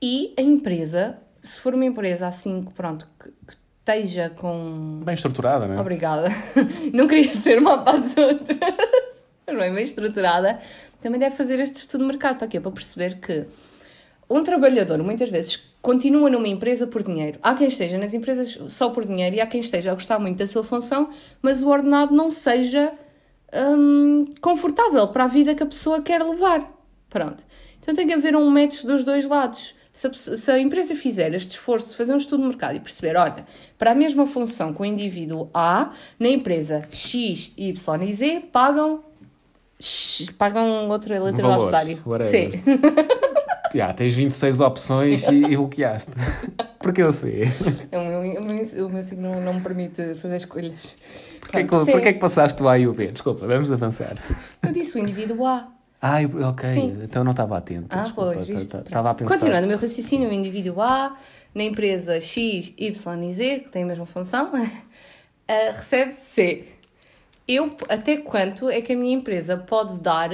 E 0.02 0.34
a 0.38 0.42
empresa, 0.42 1.16
se 1.40 1.58
for 1.58 1.72
uma 1.74 1.86
empresa 1.86 2.26
assim, 2.26 2.62
pronto, 2.74 3.08
que, 3.18 3.30
que 3.30 3.63
esteja 3.84 4.30
com 4.30 5.02
Bem 5.04 5.14
estruturada, 5.14 5.66
não 5.66 5.74
é? 5.74 5.80
Obrigada. 5.80 6.28
Não 6.92 7.06
queria 7.06 7.34
ser 7.34 7.58
uma 7.58 7.84
para 7.84 7.98
as 7.98 8.16
outras. 8.16 8.58
Mas 9.46 9.58
bem, 9.58 9.74
bem 9.74 9.84
estruturada. 9.84 10.58
Também 11.02 11.20
deve 11.20 11.36
fazer 11.36 11.60
este 11.60 11.76
estudo 11.76 12.00
de 12.00 12.06
mercado. 12.06 12.38
Para 12.38 12.48
quê? 12.48 12.58
Para 12.58 12.72
perceber 12.72 13.20
que 13.20 13.46
um 14.28 14.42
trabalhador, 14.42 15.02
muitas 15.02 15.28
vezes, 15.28 15.56
continua 15.82 16.30
numa 16.30 16.48
empresa 16.48 16.86
por 16.86 17.02
dinheiro. 17.02 17.38
Há 17.42 17.54
quem 17.54 17.68
esteja 17.68 17.98
nas 17.98 18.14
empresas 18.14 18.58
só 18.68 18.88
por 18.88 19.04
dinheiro 19.04 19.36
e 19.36 19.40
há 19.40 19.46
quem 19.46 19.60
esteja 19.60 19.90
a 19.90 19.94
gostar 19.94 20.18
muito 20.18 20.38
da 20.38 20.46
sua 20.46 20.64
função, 20.64 21.10
mas 21.42 21.62
o 21.62 21.68
ordenado 21.68 22.14
não 22.14 22.30
seja 22.30 22.90
hum, 23.54 24.24
confortável 24.40 25.08
para 25.08 25.24
a 25.24 25.28
vida 25.28 25.54
que 25.54 25.62
a 25.62 25.66
pessoa 25.66 26.00
quer 26.00 26.22
levar. 26.22 26.72
Pronto. 27.10 27.44
Então 27.78 27.94
tem 27.94 28.06
que 28.06 28.14
haver 28.14 28.34
um 28.34 28.48
match 28.48 28.82
dos 28.84 29.04
dois 29.04 29.28
lados. 29.28 29.74
Se 29.94 30.08
a, 30.08 30.10
pe- 30.10 30.18
se 30.18 30.50
a 30.50 30.58
empresa 30.58 30.94
fizer 30.96 31.32
este 31.34 31.52
esforço 31.52 31.90
de 31.90 31.96
fazer 31.96 32.12
um 32.12 32.16
estudo 32.16 32.42
de 32.42 32.48
mercado 32.48 32.74
e 32.74 32.80
perceber, 32.80 33.16
olha, 33.16 33.46
para 33.78 33.92
a 33.92 33.94
mesma 33.94 34.26
função 34.26 34.74
que 34.74 34.82
o 34.82 34.84
indivíduo 34.84 35.48
A, 35.54 35.92
na 36.18 36.28
empresa 36.28 36.82
X, 36.90 37.52
Y 37.56 38.02
e 38.02 38.12
Z, 38.12 38.40
pagam, 38.52 39.04
pagam 40.36 40.88
outra 40.88 41.22
letra 41.22 41.42
do 41.42 41.48
abecedário. 41.52 42.02
C. 42.28 42.60
Já, 43.74 43.92
tens 43.92 44.14
26 44.14 44.60
opções 44.60 45.26
e, 45.28 45.34
e 45.44 45.56
bloqueaste. 45.56 46.12
Porque 46.80 47.00
eu 47.02 47.12
sei. 47.12 47.44
O 47.92 47.98
meu, 47.98 48.40
o 48.40 48.44
meu, 48.44 48.86
o 48.86 48.90
meu 48.90 49.02
signo 49.02 49.30
não, 49.32 49.40
não 49.40 49.54
me 49.54 49.60
permite 49.60 50.14
fazer 50.16 50.36
escolhas. 50.36 50.96
Porquê 51.40 51.58
que, 51.60 51.64
Pronto, 51.66 51.86
C. 51.86 51.92
porquê 51.92 52.12
que 52.12 52.18
passaste 52.18 52.62
o 52.62 52.68
A 52.68 52.78
e 52.78 52.86
o 52.86 52.92
B? 52.92 53.06
Desculpa, 53.06 53.46
vamos 53.46 53.72
avançar. 53.72 54.14
Eu 54.62 54.70
disse 54.72 54.96
o 54.96 55.00
indivíduo 55.00 55.46
A. 55.46 55.68
Ah, 56.06 56.22
eu- 56.22 56.48
ok. 56.48 56.68
Sim. 56.68 56.98
Então 57.02 57.24
não 57.24 57.30
estava 57.30 57.56
atento. 57.56 57.86
Ah, 57.90 58.02
desculpa. 58.02 58.32
pois, 58.34 58.46
viste? 58.46 58.66
Tá- 58.68 58.78
tá-. 58.78 58.84
Estava 58.84 59.10
a 59.10 59.14
pensar. 59.14 59.32
Continuando 59.32 59.64
o 59.64 59.68
meu 59.68 59.78
raciocínio, 59.78 60.28
o 60.28 60.32
indivíduo 60.32 60.80
A, 60.82 61.16
na 61.54 61.62
empresa 61.64 62.20
X, 62.20 62.74
Y 62.76 63.22
e 63.24 63.32
Z, 63.32 63.60
que 63.60 63.70
tem 63.70 63.84
a 63.84 63.86
mesma 63.86 64.04
função, 64.04 64.50
ah, 64.54 64.66
recebe 65.76 66.12
C. 66.14 66.64
Eu, 67.48 67.74
até 67.88 68.18
quanto 68.18 68.68
é 68.68 68.80
que 68.82 68.92
a 68.92 68.96
minha 68.96 69.14
empresa 69.14 69.56
pode 69.56 69.98
dar 70.00 70.30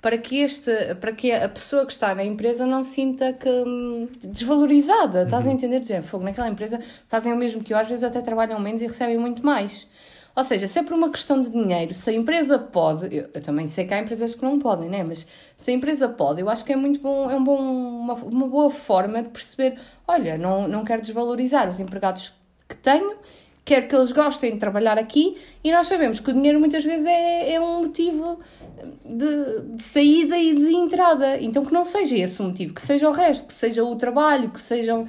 para 0.00 0.16
que, 0.16 0.38
este, 0.40 0.70
para 0.94 1.12
que 1.12 1.30
a 1.30 1.46
pessoa 1.48 1.84
que 1.84 1.92
está 1.92 2.14
na 2.14 2.24
empresa 2.24 2.64
não 2.64 2.82
se 2.82 2.94
sinta 2.94 3.34
que, 3.34 3.48
hum, 3.48 4.08
desvalorizada? 4.24 5.24
Estás 5.24 5.44
Uhum. 5.44 5.50
a 5.50 5.54
entender? 5.54 5.84
Gente, 5.84 6.06
fogo, 6.06 6.24
naquela 6.24 6.48
empresa 6.48 6.80
fazem 7.08 7.32
o 7.32 7.36
mesmo 7.36 7.62
que 7.62 7.74
eu, 7.74 7.76
às 7.78 7.86
vezes 7.88 8.02
até 8.04 8.22
trabalham 8.22 8.58
menos 8.58 8.80
e 8.80 8.86
recebem 8.86 9.18
muito 9.18 9.44
mais. 9.44 9.86
Ou 10.34 10.44
seja, 10.44 10.66
se 10.66 10.78
é 10.78 10.82
por 10.82 10.94
uma 10.94 11.10
questão 11.10 11.40
de 11.40 11.50
dinheiro, 11.50 11.92
se 11.92 12.08
a 12.10 12.12
empresa 12.12 12.58
pode, 12.58 13.14
eu, 13.14 13.28
eu 13.34 13.40
também 13.40 13.66
sei 13.66 13.84
que 13.84 13.92
há 13.92 13.98
empresas 13.98 14.34
que 14.34 14.42
não 14.42 14.58
podem, 14.58 14.88
né? 14.88 15.02
Mas 15.02 15.26
se 15.56 15.70
a 15.70 15.74
empresa 15.74 16.08
pode, 16.08 16.40
eu 16.40 16.48
acho 16.48 16.64
que 16.64 16.72
é 16.72 16.76
muito 16.76 17.00
bom, 17.00 17.30
é 17.30 17.36
um 17.36 17.44
bom, 17.44 17.58
uma, 17.58 18.14
uma 18.14 18.46
boa 18.46 18.70
forma 18.70 19.22
de 19.22 19.28
perceber, 19.28 19.78
olha, 20.06 20.38
não, 20.38 20.68
não 20.68 20.84
quero 20.84 21.02
desvalorizar 21.02 21.68
os 21.68 21.80
empregados 21.80 22.32
que 22.68 22.76
tenho, 22.76 23.16
quero 23.64 23.86
que 23.86 23.94
eles 23.94 24.12
gostem 24.12 24.54
de 24.54 24.58
trabalhar 24.58 24.98
aqui 24.98 25.36
e 25.62 25.70
nós 25.70 25.86
sabemos 25.86 26.20
que 26.20 26.30
o 26.30 26.32
dinheiro 26.32 26.58
muitas 26.58 26.84
vezes 26.84 27.06
é, 27.06 27.52
é 27.54 27.60
um 27.60 27.82
motivo 27.82 28.38
de, 29.04 29.76
de 29.76 29.82
saída 29.82 30.38
e 30.38 30.54
de 30.54 30.74
entrada. 30.74 31.38
Então 31.40 31.64
que 31.64 31.72
não 31.72 31.84
seja 31.84 32.16
esse 32.16 32.40
o 32.40 32.44
motivo, 32.44 32.74
que 32.74 32.82
seja 32.82 33.08
o 33.08 33.12
resto, 33.12 33.46
que 33.46 33.52
seja 33.52 33.84
o 33.84 33.94
trabalho, 33.96 34.50
que 34.50 34.60
sejam. 34.60 35.06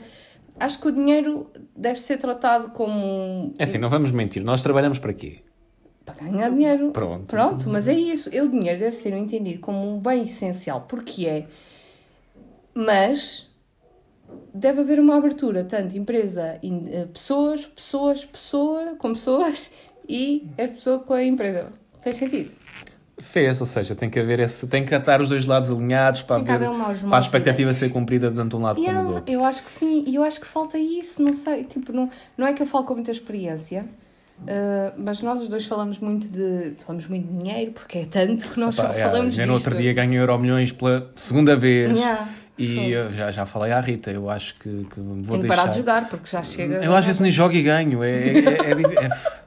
Acho 0.64 0.80
que 0.80 0.88
o 0.88 0.92
dinheiro 0.92 1.48
deve 1.76 2.00
ser 2.00 2.18
tratado 2.18 2.72
como 2.72 3.54
É 3.58 3.64
assim, 3.64 3.78
não 3.78 3.90
vamos 3.90 4.12
mentir. 4.12 4.44
Nós 4.44 4.62
trabalhamos 4.62 5.00
para 5.00 5.14
quê? 5.14 5.42
para 6.06 6.16
ganhar 6.16 6.50
dinheiro. 6.50 6.92
Pronto. 6.92 7.28
Pronto, 7.28 7.70
mas 7.70 7.88
é 7.88 7.94
isso. 7.94 8.30
O 8.30 8.50
dinheiro 8.50 8.80
deve 8.80 8.92
ser 8.92 9.14
entendido 9.14 9.60
como 9.60 9.96
um 9.96 10.00
bem 10.00 10.24
essencial, 10.24 10.82
porque 10.82 11.28
é. 11.28 11.48
Mas 12.74 13.50
deve 14.54 14.82
haver 14.82 15.00
uma 15.00 15.18
abertura, 15.18 15.64
tanto 15.64 15.98
empresa, 15.98 16.60
eh, 16.64 17.06
pessoas, 17.14 17.66
pessoas, 17.66 18.26
pessoa, 18.26 18.96
com 18.98 19.14
pessoas 19.14 19.72
e 20.08 20.48
a 20.58 20.68
pessoa 20.68 21.00
com 21.00 21.14
a 21.14 21.24
empresa. 21.24 21.70
Fez 22.02 22.18
sentido? 22.18 22.52
Fez, 23.22 23.62
ou 23.62 23.68
seja, 23.68 23.94
tem 23.96 24.10
que 24.10 24.20
haver 24.20 24.40
esse. 24.40 24.68
Tem 24.68 24.84
que 24.84 24.94
estar 24.96 25.22
os 25.22 25.30
dois 25.30 25.46
lados 25.46 25.70
alinhados 25.72 26.22
para, 26.24 26.38
haver, 26.38 26.68
haver 26.68 27.00
para 27.10 27.18
a 27.18 27.20
expectativa 27.20 27.74
ser 27.74 27.90
cumprida 27.90 28.32
tanto 28.32 28.50
de 28.50 28.56
um 28.56 28.62
lado 28.66 28.76
como 28.76 28.88
do 28.88 28.92
Yeah, 28.92 29.10
outro. 29.10 29.34
eu 29.34 29.46
acho 29.46 29.64
que 29.64 29.70
sim, 29.72 30.04
e 30.08 30.16
eu 30.16 30.24
acho 30.24 30.40
que 30.42 30.48
falta 30.48 30.78
isso, 30.78 31.22
não 31.22 31.32
sei, 31.34 31.64
tipo, 31.64 31.94
não, 31.94 32.10
não 32.38 32.48
é 32.48 32.54
que 32.54 32.62
eu 32.62 32.68
falo 32.68 32.84
com 32.86 32.96
muita 32.96 33.12
experiência, 33.12 33.86
uh, 34.42 34.94
mas 34.98 35.22
nós 35.22 35.42
os 35.42 35.48
dois 35.48 35.66
falamos 35.66 36.00
muito 36.00 36.30
de 36.30 36.74
falamos 36.86 37.08
muito 37.08 37.28
de 37.28 37.38
dinheiro, 37.38 37.72
porque 37.72 38.00
é 38.00 38.06
tanto 38.06 38.48
que 38.50 38.60
nós 38.60 38.76
Pá, 38.76 38.84
só 38.88 38.90
yeah, 38.94 39.12
falamos 39.12 39.40
ainda 39.40 39.52
no 39.52 39.54
disto. 39.58 39.68
outro 39.68 39.82
dia 39.82 39.94
ganhei 39.94 40.20
Euro 40.20 40.38
Milhões 40.40 40.72
pela 40.72 41.10
segunda 41.16 41.56
vez. 41.56 41.98
Yeah, 41.98 42.28
E 42.58 42.92
já, 43.16 43.32
já 43.32 43.46
falei 43.46 43.72
à 43.72 43.80
Rita, 43.80 44.12
eu 44.12 44.30
acho 44.30 44.56
que, 44.56 44.70
que 44.70 45.00
vou 45.00 45.16
Tenho 45.16 45.24
que 45.24 45.38
deixar. 45.40 45.48
parar 45.48 45.68
de 45.68 45.78
jogar, 45.78 46.10
porque 46.10 46.30
já 46.30 46.44
chega... 46.44 46.84
Eu 46.84 46.94
às 46.96 47.06
vezes 47.06 47.20
nem 47.22 47.32
jogo 47.32 47.54
e 47.56 47.62
ganho. 47.64 48.04
É, 48.04 48.10
é, 48.12 48.28
é, 48.28 48.42
é 48.42 49.06
é- 49.06 49.42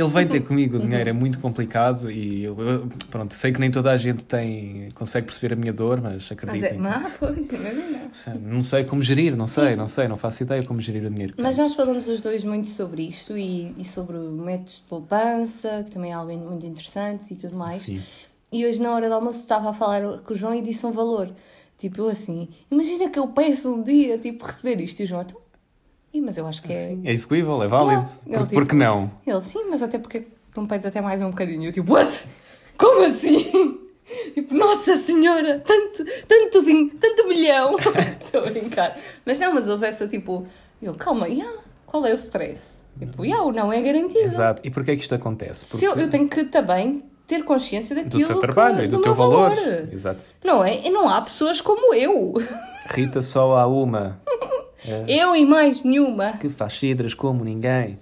ele 0.00 0.08
vem 0.08 0.26
ter 0.26 0.40
comigo 0.42 0.76
o 0.76 0.80
dinheiro, 0.80 1.08
é 1.10 1.12
muito 1.12 1.38
complicado 1.38 2.10
e 2.10 2.42
eu, 2.44 2.58
eu- 2.60 2.88
pronto, 3.10 3.32
sei 3.34 3.52
que 3.52 3.60
nem 3.60 3.70
toda 3.70 3.90
a 3.90 3.96
gente 3.96 4.24
tem, 4.24 4.88
consegue 4.94 5.26
perceber 5.26 5.54
a 5.54 5.56
minha 5.56 5.72
dor, 5.72 6.00
mas 6.00 6.28
Mas 6.46 6.62
é, 6.62 6.72
mas, 6.74 7.18
imagina. 7.52 8.10
Não 8.40 8.62
sei 8.62 8.84
como 8.84 9.02
gerir, 9.02 9.36
não 9.36 9.46
sei, 9.46 9.76
não 9.76 9.86
sei, 9.88 10.08
não 10.08 10.16
faço 10.16 10.42
ideia 10.42 10.62
como 10.62 10.80
gerir 10.80 11.04
o 11.06 11.10
dinheiro. 11.10 11.34
que 11.34 11.42
Mas 11.42 11.56
tenho. 11.56 11.68
nós 11.68 11.76
falamos 11.76 12.06
os 12.08 12.20
dois 12.20 12.42
muito 12.44 12.68
sobre 12.68 13.02
isto 13.06 13.36
e, 13.36 13.74
e 13.78 13.84
sobre 13.84 14.16
métodos 14.18 14.76
de 14.76 14.82
poupança, 14.82 15.82
que 15.84 15.90
também 15.90 16.10
é 16.10 16.14
algo 16.14 16.36
muito 16.36 16.66
interessante 16.66 17.32
e 17.32 17.36
tudo 17.36 17.54
mais. 17.56 17.82
Sim. 17.82 18.00
E 18.52 18.64
hoje, 18.66 18.80
na 18.80 18.92
hora 18.92 19.08
do 19.08 19.14
almoço, 19.14 19.40
estava 19.40 19.70
a 19.70 19.72
falar 19.72 20.18
com 20.20 20.32
o 20.32 20.36
João 20.36 20.54
e 20.54 20.62
disse 20.62 20.86
um 20.86 20.92
valor. 20.92 21.30
Tipo, 21.76 22.02
eu 22.02 22.08
assim, 22.08 22.48
imagina 22.70 23.08
que 23.10 23.18
eu 23.18 23.26
peço 23.28 23.68
um 23.74 23.82
dia, 23.82 24.16
tipo, 24.16 24.44
receber 24.46 24.80
isto. 24.80 25.00
E 25.00 25.04
o 25.04 25.06
João, 25.08 25.22
então, 25.22 25.36
"Ih, 26.14 26.20
mas 26.20 26.36
eu 26.38 26.46
acho 26.46 26.62
que 26.62 26.72
é... 26.72 26.96
É 27.04 27.12
execuível, 27.12 27.62
é 27.62 27.66
válido. 27.66 28.06
Yeah. 28.26 28.38
Por, 28.38 28.48
tipo- 28.48 28.54
por 28.54 28.66
que 28.68 28.74
não? 28.74 29.10
Ele, 29.26 29.40
sim, 29.40 29.64
mas 29.68 29.82
até 29.82 29.98
porque 29.98 30.26
não 30.56 30.66
pedes 30.66 30.86
até 30.86 31.00
mais 31.00 31.20
um 31.20 31.30
bocadinho. 31.30 31.64
Eu, 31.64 31.72
tipo, 31.72 31.92
what? 31.92 32.26
Como 32.78 33.04
assim? 33.04 33.80
Tipo, 34.34 34.54
nossa 34.54 34.98
senhora, 34.98 35.62
tanto, 35.64 36.04
tanto, 36.28 36.90
tanto 37.00 37.26
milhão. 37.26 37.74
Estou 38.22 38.42
a 38.42 38.50
brincar. 38.50 38.98
Mas 39.24 39.40
não, 39.40 39.54
mas 39.54 39.66
houve 39.66 39.86
essa, 39.86 40.06
tipo, 40.06 40.46
eu, 40.82 40.92
calma, 40.92 41.26
yeah, 41.26 41.50
qual 41.86 42.04
é 42.04 42.10
o 42.10 42.14
stress? 42.14 42.76
Tipo, 42.98 43.24
yeah, 43.24 43.50
não 43.50 43.72
é 43.72 43.80
garantido. 43.80 44.20
Exato. 44.20 44.60
E 44.62 44.70
porquê 44.70 44.90
é 44.90 44.96
que 44.96 45.00
isto 45.00 45.14
acontece? 45.14 45.64
Se 45.64 45.82
eu, 45.82 45.94
eu 45.94 46.10
tenho 46.10 46.28
que 46.28 46.44
também 46.44 47.02
ter 47.26 47.44
consciência 47.44 47.96
do 47.96 48.02
daquilo 48.02 48.26
teu 48.28 48.38
trabalho 48.40 48.76
que, 48.76 48.82
e 48.84 48.88
do, 48.88 48.96
do 48.98 49.02
teu 49.02 49.12
meu 49.12 49.18
valor. 49.18 49.52
Exato. 49.90 50.26
Não 50.44 50.62
é? 50.62 50.86
E 50.86 50.90
não 50.90 51.08
há 51.08 51.22
pessoas 51.22 51.62
como 51.62 51.94
eu. 51.94 52.34
Rita 52.90 53.22
só 53.22 53.56
há 53.56 53.66
uma 53.66 54.20
Eu 55.08 55.34
e 55.36 55.44
mais 55.46 55.82
nenhuma. 55.82 56.32
que 56.38 56.48
faz 56.48 56.74
cidras 56.78 57.14
como 57.14 57.44
ninguém. 57.44 57.98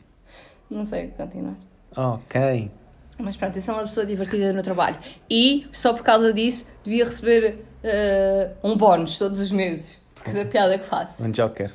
Não 0.70 0.84
sei 0.84 1.08
continuar. 1.08 1.54
Ok. 1.96 2.70
Mas 3.18 3.36
pronto, 3.36 3.56
eu 3.56 3.62
sou 3.62 3.74
uma 3.74 3.82
pessoa 3.82 4.06
divertida 4.06 4.52
no 4.52 4.62
trabalho. 4.62 4.96
E 5.30 5.66
só 5.72 5.92
por 5.92 6.02
causa 6.02 6.32
disso 6.32 6.66
devia 6.84 7.04
receber 7.04 7.64
eh, 7.84 8.50
um 8.64 8.76
bónus 8.76 9.18
todos 9.18 9.38
os 9.38 9.52
meses. 9.52 10.00
Porque 10.14 10.30
da 10.32 10.44
piada 10.44 10.78
que 10.78 10.84
faço. 10.84 11.22
Um 11.22 11.30
joker. 11.30 11.70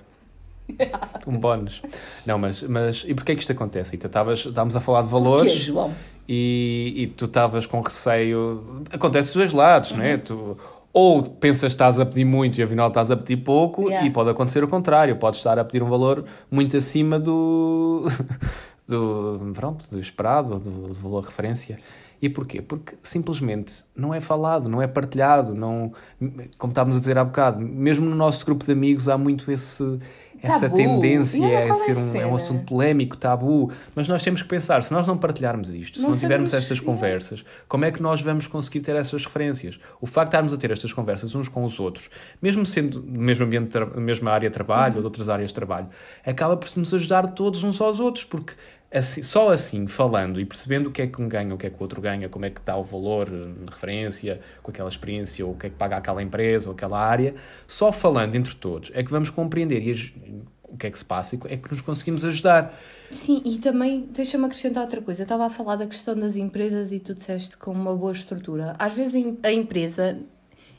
Um 1.25 1.37
bónus. 1.37 1.81
Não, 2.25 2.37
mas, 2.37 2.61
mas 2.63 3.05
e 3.07 3.13
porquê 3.13 3.31
é 3.31 3.35
que 3.35 3.41
isto 3.41 3.51
acontece? 3.53 3.91
Rita? 3.91 4.07
Estavas- 4.07 4.39
Estávamos 4.45 4.75
a 4.75 4.81
falar 4.81 5.01
de 5.03 5.07
valores 5.09 5.51
João? 5.53 5.93
e, 6.27 6.93
e 6.97 7.07
tu 7.07 7.23
estavas 7.25 7.65
com 7.65 7.79
receio. 7.81 8.83
Acontece 8.91 9.27
dos 9.29 9.35
dois 9.35 9.53
lados, 9.53 9.91
não 9.93 10.01
é? 10.03 10.17
Tu, 10.17 10.57
Ou 10.99 11.21
pensas 11.21 11.61
que 11.61 11.67
estás 11.67 11.99
a 11.99 12.05
pedir 12.07 12.25
muito 12.25 12.57
e 12.57 12.63
afinal 12.63 12.87
estás 12.87 13.11
a 13.11 13.15
pedir 13.15 13.37
pouco, 13.43 13.83
Yeah. 13.87 14.07
e 14.07 14.09
pode 14.09 14.31
acontecer 14.31 14.63
o 14.63 14.67
contrário. 14.67 15.15
Podes 15.17 15.39
estar 15.39 15.59
a 15.59 15.63
pedir 15.63 15.83
um 15.83 15.89
valor 15.89 16.25
muito 16.49 16.75
acima 16.75 17.19
do, 17.19 18.07
do, 18.87 19.51
pronto, 19.53 19.87
do 19.91 19.99
esperado, 19.99 20.59
do, 20.59 20.87
do 20.87 20.93
valor 20.95 21.21
de 21.21 21.27
referência. 21.27 21.77
E 22.19 22.27
porquê? 22.27 22.63
Porque 22.63 22.95
simplesmente 23.03 23.83
não 23.95 24.11
é 24.11 24.19
falado, 24.19 24.67
não 24.67 24.81
é 24.81 24.87
partilhado, 24.87 25.53
não, 25.53 25.91
como 26.57 26.71
estávamos 26.71 26.95
a 26.97 26.99
dizer 26.99 27.15
há 27.15 27.23
bocado, 27.23 27.59
mesmo 27.59 28.09
no 28.09 28.15
nosso 28.15 28.43
grupo 28.43 28.65
de 28.65 28.71
amigos 28.71 29.07
há 29.07 29.19
muito 29.19 29.51
esse, 29.51 29.99
essa 30.41 30.61
Tabu. 30.61 30.75
tendência 30.75 31.39
qual 31.39 31.81
é 31.81 31.93
ser 31.93 31.97
um, 31.97 32.15
é 32.15 32.25
um 32.27 32.35
assunto 32.35 32.65
polémico, 32.65 33.17
tabu, 33.17 33.71
mas 33.95 34.07
nós 34.07 34.21
temos 34.23 34.41
que 34.41 34.47
pensar, 34.47 34.83
se 34.83 34.91
nós 34.91 35.07
não 35.07 35.17
partilharmos 35.17 35.69
isto, 35.69 35.97
se 35.97 36.03
Não 36.03 36.11
não 36.11 36.17
tivermos 36.17 36.53
estas 36.53 36.79
conversas, 36.79 37.43
como 37.67 37.85
é 37.85 37.91
que 37.91 38.01
nós 38.01 38.21
vamos 38.21 38.47
conseguir 38.47 38.81
ter 38.81 38.95
essas 38.95 39.25
referências? 39.25 39.79
O 39.99 40.05
facto 40.05 40.29
de 40.29 40.35
estarmos 40.35 40.53
a 40.53 40.57
ter 40.57 40.71
estas 40.71 40.93
conversas 40.93 41.33
uns 41.35 41.47
com 41.47 41.63
os 41.63 41.79
outros, 41.79 42.09
mesmo 42.41 42.65
sendo 42.65 42.99
do 42.99 43.19
mesmo 43.19 43.45
ambiente, 43.45 43.77
mesma 43.95 44.31
área 44.31 44.49
de 44.49 44.53
trabalho 44.53 44.95
ou 44.95 45.01
de 45.01 45.05
outras 45.05 45.29
áreas 45.29 45.49
de 45.49 45.53
trabalho, 45.55 45.87
acaba 46.25 46.55
por 46.57 46.69
nos 46.75 46.93
ajudar 46.93 47.29
todos 47.29 47.63
uns 47.63 47.79
aos 47.81 47.99
outros, 47.99 48.23
porque 48.23 48.53
assim- 48.91 49.21
só 49.23 49.51
assim, 49.51 49.87
falando 49.87 50.39
e 50.39 50.45
percebendo 50.45 50.87
o 50.87 50.91
que 50.91 51.01
é 51.01 51.07
que 51.07 51.21
um 51.21 51.27
ganha, 51.27 51.53
o 51.53 51.57
que 51.57 51.67
é 51.67 51.69
que 51.69 51.77
o 51.77 51.81
outro 51.81 52.01
ganha, 52.01 52.29
como 52.29 52.45
é 52.45 52.49
que 52.49 52.59
está 52.59 52.75
o 52.77 52.83
valor 52.83 53.27
eh, 53.29 53.63
na 53.65 53.71
referência, 53.71 54.39
com 54.63 54.71
aquela 54.71 54.89
experiência, 54.89 55.45
ou 55.45 55.53
o 55.53 55.57
que 55.57 55.67
é 55.67 55.69
que 55.69 55.75
paga 55.75 55.97
aquela 55.97 56.21
empresa 56.23 56.69
ou 56.69 56.75
aquela 56.75 56.99
área, 56.99 57.35
só 57.67 57.91
falando 57.91 58.35
entre 58.35 58.55
todos 58.55 58.91
é 58.93 59.03
que 59.03 59.11
vamos 59.11 59.29
compreender 59.29 59.81
e 59.85 60.43
o 60.63 60.77
que 60.77 60.87
é 60.87 60.91
que 60.91 60.97
se 60.97 61.05
passa 61.05 61.35
e 61.35 61.39
é 61.45 61.57
que 61.57 61.71
nos 61.71 61.81
conseguimos 61.81 62.25
ajudar. 62.25 62.77
Sim, 63.09 63.41
e 63.45 63.57
também 63.57 64.05
deixa-me 64.11 64.45
acrescentar 64.45 64.83
outra 64.83 65.01
coisa. 65.01 65.21
Eu 65.21 65.25
estava 65.25 65.45
a 65.45 65.49
falar 65.49 65.77
da 65.77 65.87
questão 65.87 66.13
das 66.13 66.35
empresas 66.35 66.91
e 66.91 66.99
tu 66.99 67.13
disseste 67.13 67.57
com 67.57 67.71
uma 67.71 67.95
boa 67.95 68.11
estrutura. 68.11 68.75
Às 68.77 68.93
vezes 68.93 69.33
a 69.43 69.51
empresa, 69.51 70.19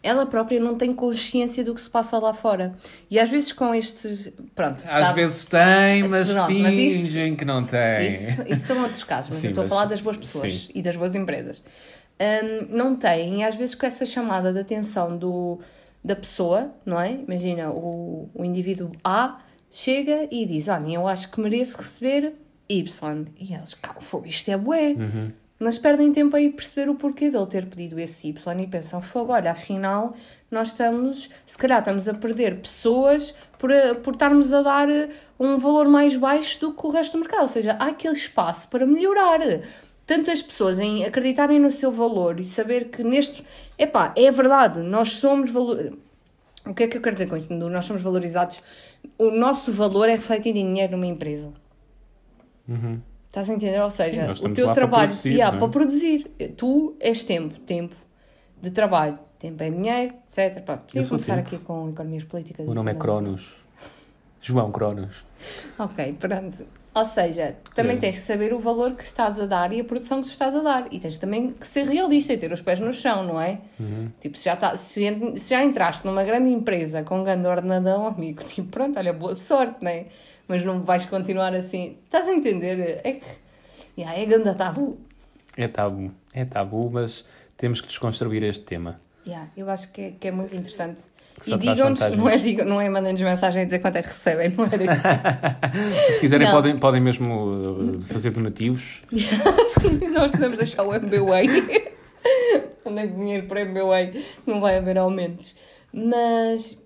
ela 0.02 0.24
própria 0.26 0.60
não 0.60 0.74
tem 0.76 0.92
consciência 0.94 1.62
do 1.64 1.74
que 1.74 1.80
se 1.80 1.90
passa 1.90 2.18
lá 2.18 2.32
fora. 2.34 2.74
E 3.10 3.18
às 3.18 3.28
vezes 3.30 3.52
com 3.52 3.74
estes. 3.74 4.32
Pronto, 4.54 4.84
Às 4.84 5.06
tá- 5.06 5.12
vezes 5.12 5.46
tem, 5.46 6.02
mas 6.08 6.28
não, 6.28 6.48
mas 6.50 6.74
isso- 6.74 6.96
fingem 7.00 7.36
que 7.36 7.44
não 7.44 7.64
tem. 7.64 8.08
Isso, 8.08 8.42
isso 8.46 8.66
são 8.66 8.82
outros 8.82 9.04
casos, 9.04 9.30
mas 9.30 9.38
Sim, 9.40 9.46
eu 9.48 9.50
estou 9.50 9.64
mas- 9.64 9.72
a 9.72 9.74
falar 9.76 9.86
das 9.86 10.00
boas 10.00 10.16
pessoas 10.16 10.52
sim. 10.52 10.68
e 10.74 10.82
das 10.82 10.96
boas 10.96 11.14
empresas. 11.14 11.62
Hum, 12.20 12.66
não 12.70 12.96
têm, 12.96 13.40
e 13.40 13.44
às 13.44 13.54
vezes 13.54 13.74
com 13.74 13.86
essa 13.86 14.04
chamada 14.04 14.52
de 14.52 14.58
atenção 14.58 15.16
do, 15.16 15.60
da 16.04 16.16
pessoa, 16.16 16.72
não 16.84 17.00
é? 17.00 17.12
Imagina, 17.12 17.70
o, 17.70 18.28
o 18.34 18.44
indivíduo 18.44 18.90
A 19.04 19.38
chega 19.70 20.26
e 20.30 20.44
diz: 20.44 20.66
Olha, 20.68 20.88
eu 20.94 21.06
acho 21.06 21.30
que 21.30 21.40
mereço 21.40 21.76
receber 21.76 22.34
Y. 22.68 23.26
E 23.38 23.54
eles, 23.54 23.74
calma, 23.74 24.00
isto 24.26 24.50
é 24.50 24.56
bué. 24.56 24.94
Uhum. 24.98 25.32
Mas 25.58 25.76
perdem 25.76 26.12
tempo 26.12 26.36
aí 26.36 26.50
perceber 26.50 26.88
o 26.88 26.94
porquê 26.94 27.30
dele 27.30 27.46
ter 27.46 27.66
pedido 27.66 27.98
esse 27.98 28.28
Y 28.28 28.62
e 28.62 28.66
pensam, 28.68 29.02
fogo, 29.02 29.32
olha, 29.32 29.50
afinal, 29.50 30.14
nós 30.50 30.68
estamos, 30.68 31.28
se 31.44 31.58
calhar 31.58 31.80
estamos 31.80 32.08
a 32.08 32.14
perder 32.14 32.60
pessoas 32.60 33.34
por, 33.58 33.70
eh, 33.72 33.92
por 33.94 34.14
estarmos 34.14 34.52
a 34.52 34.62
dar 34.62 34.88
eh, 34.88 35.08
um 35.38 35.58
valor 35.58 35.88
mais 35.88 36.16
baixo 36.16 36.60
do 36.60 36.72
que 36.72 36.86
o 36.86 36.90
resto 36.90 37.12
do 37.14 37.20
mercado. 37.20 37.42
Ou 37.42 37.48
seja, 37.48 37.72
há 37.72 37.86
aquele 37.86 38.14
espaço 38.14 38.68
para 38.68 38.86
melhorar. 38.86 39.40
Tantas 40.06 40.40
pessoas 40.40 40.78
em 40.78 41.04
acreditarem 41.04 41.58
no 41.58 41.70
seu 41.70 41.90
valor 41.90 42.38
e 42.40 42.44
saber 42.44 42.88
que 42.88 43.02
neste. 43.02 43.44
Epá, 43.76 44.14
é 44.16 44.30
verdade, 44.30 44.80
nós 44.80 45.14
somos 45.14 45.50
valor. 45.50 45.92
O 46.64 46.72
que 46.72 46.84
é 46.84 46.88
que 46.88 46.96
eu 46.96 47.02
quero 47.02 47.16
dizer 47.16 47.28
com 47.28 47.36
isto? 47.36 47.52
Nós 47.52 47.84
somos 47.84 48.00
valorizados. 48.00 48.62
O 49.18 49.30
nosso 49.30 49.72
valor 49.72 50.08
é 50.08 50.12
refletido 50.12 50.58
em 50.58 50.66
dinheiro 50.66 50.92
numa 50.92 51.06
empresa. 51.06 51.52
Estás 53.38 53.50
a 53.50 53.54
entender? 53.54 53.80
Ou 53.80 53.90
seja, 53.90 54.26
nós 54.26 54.40
o 54.40 54.48
teu 54.52 54.66
lá 54.66 54.72
para 54.72 54.80
trabalho 54.80 55.08
produzir, 55.08 55.32
yeah, 55.32 55.56
é? 55.56 55.58
para 55.60 55.68
produzir. 55.68 56.30
Tu 56.56 56.96
és 56.98 57.22
tempo, 57.22 57.54
tempo 57.60 57.94
de 58.60 58.70
trabalho, 58.72 59.16
tempo 59.38 59.62
é 59.62 59.70
dinheiro, 59.70 60.14
etc. 60.28 60.60
Pá, 60.64 60.76
podia 60.78 61.06
começar 61.06 61.36
tempo. 61.36 61.46
aqui 61.48 61.58
com 61.58 61.88
economias 61.88 62.24
políticas. 62.24 62.66
O 62.66 62.74
nome 62.74 62.88
é 62.88 62.92
assim. 62.92 63.00
Cronos. 63.00 63.54
João 64.40 64.72
Cronos. 64.72 65.24
Ok, 65.78 66.16
pronto. 66.18 66.64
Ou 66.94 67.04
seja, 67.04 67.54
também 67.76 67.96
É. 67.96 68.00
tens 68.00 68.16
que 68.16 68.22
saber 68.22 68.52
o 68.52 68.58
valor 68.58 68.92
que 68.96 69.04
estás 69.04 69.38
a 69.38 69.46
dar 69.46 69.72
e 69.72 69.80
a 69.80 69.84
produção 69.84 70.20
que 70.20 70.26
estás 70.28 70.52
a 70.56 70.60
dar. 70.62 70.88
E 70.92 70.98
tens 70.98 71.16
também 71.16 71.52
que 71.52 71.64
ser 71.66 71.86
realista 71.86 72.32
e 72.32 72.38
ter 72.38 72.50
os 72.52 72.60
pés 72.60 72.80
no 72.80 72.92
chão, 72.92 73.22
não 73.22 73.40
é? 73.40 73.60
Uhum. 73.78 74.10
Tipo, 74.20 74.36
se 74.36 74.46
já, 74.46 74.56
tá, 74.56 74.74
se, 74.76 75.04
já- 75.04 75.36
se 75.36 75.50
já 75.50 75.62
entraste 75.64 76.04
numa 76.04 76.24
grande 76.24 76.48
empresa 76.50 77.04
com 77.04 77.20
um 77.20 77.24
grande 77.24 77.46
ordenadão, 77.46 78.04
amigo, 78.04 78.42
tipo, 78.42 78.68
pronto, 78.68 78.98
olha, 78.98 79.12
boa 79.12 79.34
sorte, 79.36 79.76
não 79.80 79.90
é? 79.92 80.06
Mas 80.48 80.64
não 80.64 80.82
vais 80.82 81.04
continuar 81.06 81.54
assim. 81.54 81.98
Estás 82.04 82.26
a 82.26 82.32
entender? 82.32 83.00
É 83.04 83.12
que. 83.12 83.22
Yeah, 83.96 84.18
é 84.18 84.24
grande 84.24 84.54
tabu. 84.56 84.98
É 85.56 85.68
tabu. 85.68 86.10
É 86.32 86.44
tabu, 86.44 86.90
mas 86.90 87.24
temos 87.56 87.80
que 87.80 87.88
desconstruir 87.88 88.42
este 88.42 88.64
tema. 88.64 89.00
Yeah, 89.26 89.50
eu 89.56 89.68
acho 89.68 89.92
que 89.92 90.00
é, 90.00 90.10
que 90.18 90.28
é 90.28 90.30
muito 90.30 90.56
interessante. 90.56 91.02
Que 91.42 91.52
E 91.52 91.58
digam-nos, 91.58 92.00
não 92.16 92.28
é, 92.28 92.36
digam, 92.36 92.66
não 92.66 92.80
é 92.80 92.88
mandem-nos 92.88 93.20
mensagem 93.22 93.62
a 93.62 93.64
dizer 93.64 93.78
quanto 93.78 93.96
é 93.96 94.02
que 94.02 94.08
recebem, 94.08 94.48
não 94.50 94.64
era 94.64 94.82
isso. 94.82 96.12
Se 96.14 96.20
quiserem, 96.20 96.48
Não. 96.48 96.54
podem, 96.54 96.78
podem 96.78 97.00
mesmo 97.00 97.96
uh, 97.96 98.02
fazer 98.02 98.30
donativos. 98.30 99.02
Sim, 99.78 100.08
nós 100.08 100.30
podemos 100.32 100.58
deixar 100.58 100.82
o 100.82 100.94
MBWay. 100.94 101.46
Andei 102.84 103.08
com 103.08 103.20
dinheiro 103.20 103.46
para 103.46 103.60
MBWay, 103.60 104.24
não 104.46 104.60
vai 104.60 104.78
haver 104.78 104.98
aumentos. 104.98 105.54
Mas 105.92 106.76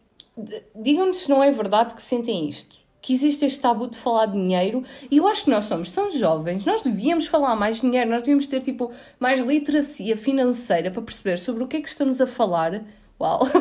digam-nos 0.74 1.18
se 1.18 1.30
não 1.30 1.42
é 1.42 1.50
verdade 1.50 1.94
que 1.94 2.02
sentem 2.02 2.48
isto. 2.48 2.81
Que 3.02 3.12
existe 3.12 3.44
este 3.44 3.60
tabu 3.60 3.88
de 3.88 3.98
falar 3.98 4.26
de 4.26 4.32
dinheiro. 4.32 4.82
E 5.10 5.18
eu 5.18 5.26
acho 5.26 5.44
que 5.44 5.50
nós 5.50 5.66
somos 5.66 5.90
tão 5.90 6.10
jovens, 6.10 6.64
nós 6.64 6.80
devíamos 6.80 7.26
falar 7.26 7.54
mais 7.54 7.80
dinheiro, 7.80 8.08
nós 8.08 8.22
devíamos 8.22 8.46
ter 8.46 8.62
tipo 8.62 8.90
mais 9.20 9.40
literacia 9.40 10.16
financeira 10.16 10.90
para 10.90 11.02
perceber 11.02 11.36
sobre 11.36 11.64
o 11.64 11.66
que 11.66 11.76
é 11.76 11.80
que 11.82 11.88
estamos 11.88 12.20
a 12.20 12.26
falar. 12.26 12.82
Uau! 13.20 13.40
Uau! 13.40 13.52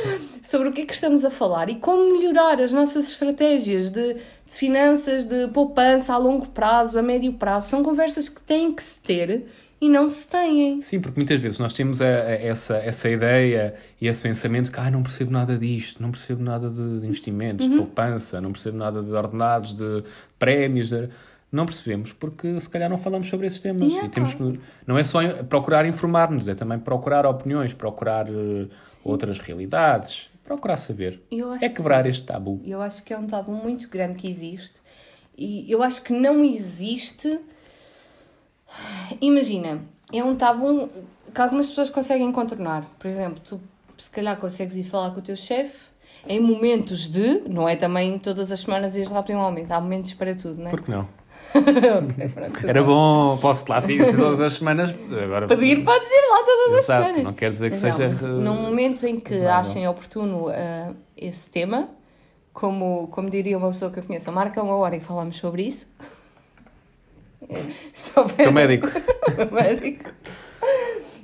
sobre 0.42 0.68
o 0.68 0.72
que 0.72 0.82
é 0.82 0.86
que 0.86 0.94
estamos 0.94 1.24
a 1.24 1.30
falar 1.30 1.68
e 1.68 1.74
como 1.74 2.18
melhorar 2.18 2.60
as 2.60 2.72
nossas 2.72 3.08
estratégias 3.10 3.90
de, 3.90 4.14
de 4.14 4.20
finanças, 4.46 5.24
de 5.24 5.48
poupança 5.48 6.14
a 6.14 6.16
longo 6.16 6.46
prazo, 6.48 6.98
a 6.98 7.02
médio 7.02 7.32
prazo. 7.32 7.70
São 7.70 7.82
conversas 7.82 8.28
que 8.28 8.40
têm 8.40 8.72
que 8.72 8.82
se 8.82 9.00
ter 9.00 9.46
e 9.80 9.88
não 9.88 10.08
se 10.08 10.26
têm. 10.28 10.80
Sim, 10.80 11.00
porque 11.00 11.18
muitas 11.18 11.38
vezes 11.40 11.58
nós 11.58 11.72
temos 11.72 12.00
a- 12.00 12.06
a- 12.06 12.32
essa, 12.46 12.76
essa 12.78 13.08
ideia 13.10 13.74
e 14.00 14.06
esse 14.08 14.22
pensamento 14.22 14.70
que 14.72 14.80
ah, 14.80 14.90
não 14.90 15.02
percebo 15.02 15.30
nada 15.30 15.56
disto, 15.58 16.02
não 16.02 16.10
percebo 16.10 16.42
nada 16.42 16.70
de, 16.70 17.06
investimentos, 17.06 17.66
Uhum. 17.66 17.72
de 17.72 17.78
poupança, 17.78 18.40
não 18.40 18.52
percebo 18.52 18.76
nada 18.78 19.02
de 19.02 19.10
ordenados, 19.12 19.74
de 19.74 20.02
prémios. 20.38 20.88
de- 20.90 21.08
Não 21.52 21.64
percebemos 21.64 22.12
porque 22.12 22.58
se 22.58 22.68
calhar 22.68 22.90
não 22.90 22.98
falamos 22.98 23.28
sobre 23.28 23.46
esses 23.46 23.60
temas. 23.60 23.82
Yeah. 23.82 24.06
E 24.06 24.10
temos 24.10 24.34
que, 24.34 24.60
não 24.86 24.98
é 24.98 25.04
só 25.04 25.20
procurar 25.44 25.86
informar-nos, 25.86 26.48
é 26.48 26.54
também 26.56 26.78
procurar 26.78 27.24
opiniões, 27.24 27.72
procurar 27.72 28.26
eh, 28.28 28.66
outras 29.04 29.38
realidades, 29.38 30.28
procurar 30.44 30.76
saber. 30.76 31.22
É 31.60 31.68
que 31.68 31.76
quebrar 31.76 32.04
este 32.06 32.26
tabu. 32.26 32.60
Eu 32.64 32.82
acho 32.82 33.02
que 33.04 33.12
é 33.14 33.18
um 33.18 33.26
tabu 33.28 33.52
muito 33.52 33.88
grande 33.88 34.18
que 34.18 34.28
existe. 34.28 34.80
E 35.38 35.70
eu 35.70 35.82
acho 35.84 36.02
que 36.02 36.12
não 36.12 36.44
existe. 36.44 37.38
Imagina, 39.20 39.80
é 40.12 40.22
um 40.22 40.34
tabu 40.34 40.88
que 41.34 41.40
algumas 41.40 41.68
pessoas 41.68 41.90
conseguem 41.90 42.30
contornar. 42.32 42.84
Por 42.98 43.06
exemplo, 43.08 43.40
tu 43.44 43.60
se 43.98 44.10
calhar 44.10 44.36
consegues 44.36 44.76
ir 44.76 44.84
falar 44.84 45.10
com 45.12 45.20
o 45.20 45.22
teu 45.22 45.36
chefe 45.36 45.76
em 46.28 46.40
momentos 46.40 47.08
de. 47.08 47.42
Não 47.48 47.68
é 47.68 47.76
também 47.76 48.18
todas 48.18 48.50
as 48.52 48.60
semanas 48.60 48.94
ires 48.96 49.10
lá 49.10 49.22
pedir 49.22 49.38
aumento. 49.38 49.70
Há 49.72 49.80
momentos 49.80 50.12
para 50.14 50.34
tudo, 50.34 50.60
não 50.60 50.68
é? 50.68 50.70
Por 50.70 50.82
que 50.82 50.90
não? 50.90 51.08
Ok, 51.56 52.28
pronto, 52.34 52.52
tudo 52.54 52.68
Era 52.68 52.82
bom, 52.82 53.38
posso-te 53.40 53.70
lá 53.70 53.80
ter 53.80 54.14
todas 54.14 54.40
as 54.40 54.54
semanas. 54.54 54.94
Agora, 55.22 55.46
Pedir 55.46 55.82
pode 55.82 56.04
ir 56.04 56.30
lá 56.30 56.38
todas 56.44 56.78
as 56.78 56.84
Exato, 56.84 57.02
semanas. 57.04 57.24
não 57.24 57.32
quer 57.32 57.50
dizer 57.50 57.70
que 57.70 57.76
Mas 57.76 57.98
não, 57.98 58.10
seja. 58.10 58.26
eh, 58.26 58.32
num 58.32 58.62
momento 58.62 59.06
em 59.06 59.20
que 59.20 59.34
razoável. 59.34 59.54
achem 59.60 59.88
oportuno 59.88 60.48
ah, 60.48 60.92
esse 61.16 61.48
tema, 61.48 61.88
como, 62.52 63.06
como 63.08 63.30
diria 63.30 63.56
uma 63.56 63.68
pessoa 63.68 63.90
que 63.90 64.00
eu 64.00 64.02
conheço, 64.02 64.30
marca 64.32 64.62
uma 64.62 64.74
hora 64.76 64.96
e 64.96 65.00
falamos 65.00 65.36
sobre 65.36 65.62
isso. 65.62 65.86
Se 67.92 68.18
houver, 68.18 68.52
médico. 68.52 68.88
Médico. 69.52 70.10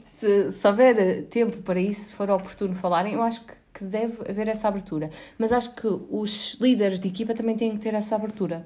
Se, 0.05 0.53
se 0.53 0.69
houver 0.69 1.25
tempo 1.25 1.57
para 1.59 1.81
isso, 1.81 2.11
se 2.11 2.15
for 2.15 2.31
oportuno 2.31 2.75
falarem, 2.75 3.15
eu 3.15 3.23
acho 3.23 3.41
que, 3.43 3.53
que 3.75 3.85
deve 3.85 4.19
haver 4.29 4.49
essa 4.49 4.69
abertura. 4.69 5.11
Mas 5.39 5.53
acho 5.53 5.75
que 5.75 5.87
os 6.11 6.57
líderes 6.61 7.01
de 7.01 7.09
equipa 7.09 7.35
também 7.35 7.57
têm 7.57 7.73
que 7.73 7.79
ter 7.79 7.93
essa 7.95 8.15
abertura, 8.15 8.65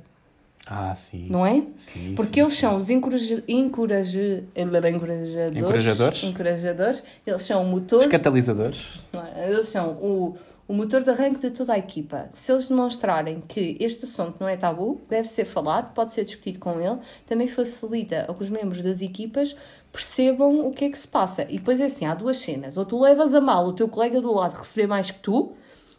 Ah, 0.67 0.95
sim. 0.95 1.27
não 1.31 1.47
é? 1.47 1.63
Sim, 1.79 2.15
Porque 2.15 2.35
sim, 2.35 2.41
eles 2.41 2.53
sim. 2.55 2.61
são 2.61 2.77
os 2.77 2.91
encoraja, 2.91 3.43
encoraja, 3.49 4.45
encorajadores, 4.55 5.57
Encorajadores? 5.57 6.23
encorajadores, 6.25 7.05
eles 7.27 7.43
são 7.43 7.63
o 7.63 7.67
motor 7.67 8.01
Os 8.01 8.07
catalisadores. 8.07 9.07
é? 9.35 9.51
Eles 9.51 9.69
são 9.69 9.93
o, 9.93 10.37
o 10.69 10.75
motor 10.75 11.03
de 11.03 11.11
arranque 11.11 11.41
de 11.41 11.51
toda 11.51 11.75
a 11.75 11.79
equipa. 11.79 12.27
Se 12.31 12.51
eles 12.51 12.69
demonstrarem 12.69 13.41
que 13.41 13.77
este 13.79 14.05
assunto 14.05 14.37
não 14.41 14.49
é 14.49 14.57
tabu, 14.57 15.01
deve 15.09 15.29
ser 15.29 15.45
falado, 15.45 15.95
pode 15.95 16.13
ser 16.13 16.25
discutido 16.25 16.59
com 16.59 16.81
ele, 16.81 16.99
também 17.25 17.47
facilita 17.47 18.27
a 18.29 18.35
que 18.35 18.43
os 18.43 18.51
membros 18.51 18.83
das 18.83 19.01
equipas 19.01 19.57
percebam 19.93 20.67
o 20.67 20.73
que 20.73 20.87
é 20.87 20.91
que 20.91 20.99
se 20.99 21.07
passa. 21.07 21.43
E 21.49 21.59
depois 21.59 21.81
é 21.81 21.85
assim, 21.85 22.05
há 22.05 22.15
duas 22.15 22.39
cenas. 22.39 22.77
Ou 22.77 22.85
tu 22.85 23.01
levas 23.01 23.33
a 23.33 23.41
mal 23.41 23.67
o 23.67 23.73
teu 23.73 23.89
colega 23.89 24.21
do 24.21 24.33
lado 24.33 24.55
receber 24.55 24.89
mais 24.89 25.11
que 25.11 25.21
tu, 25.21 25.53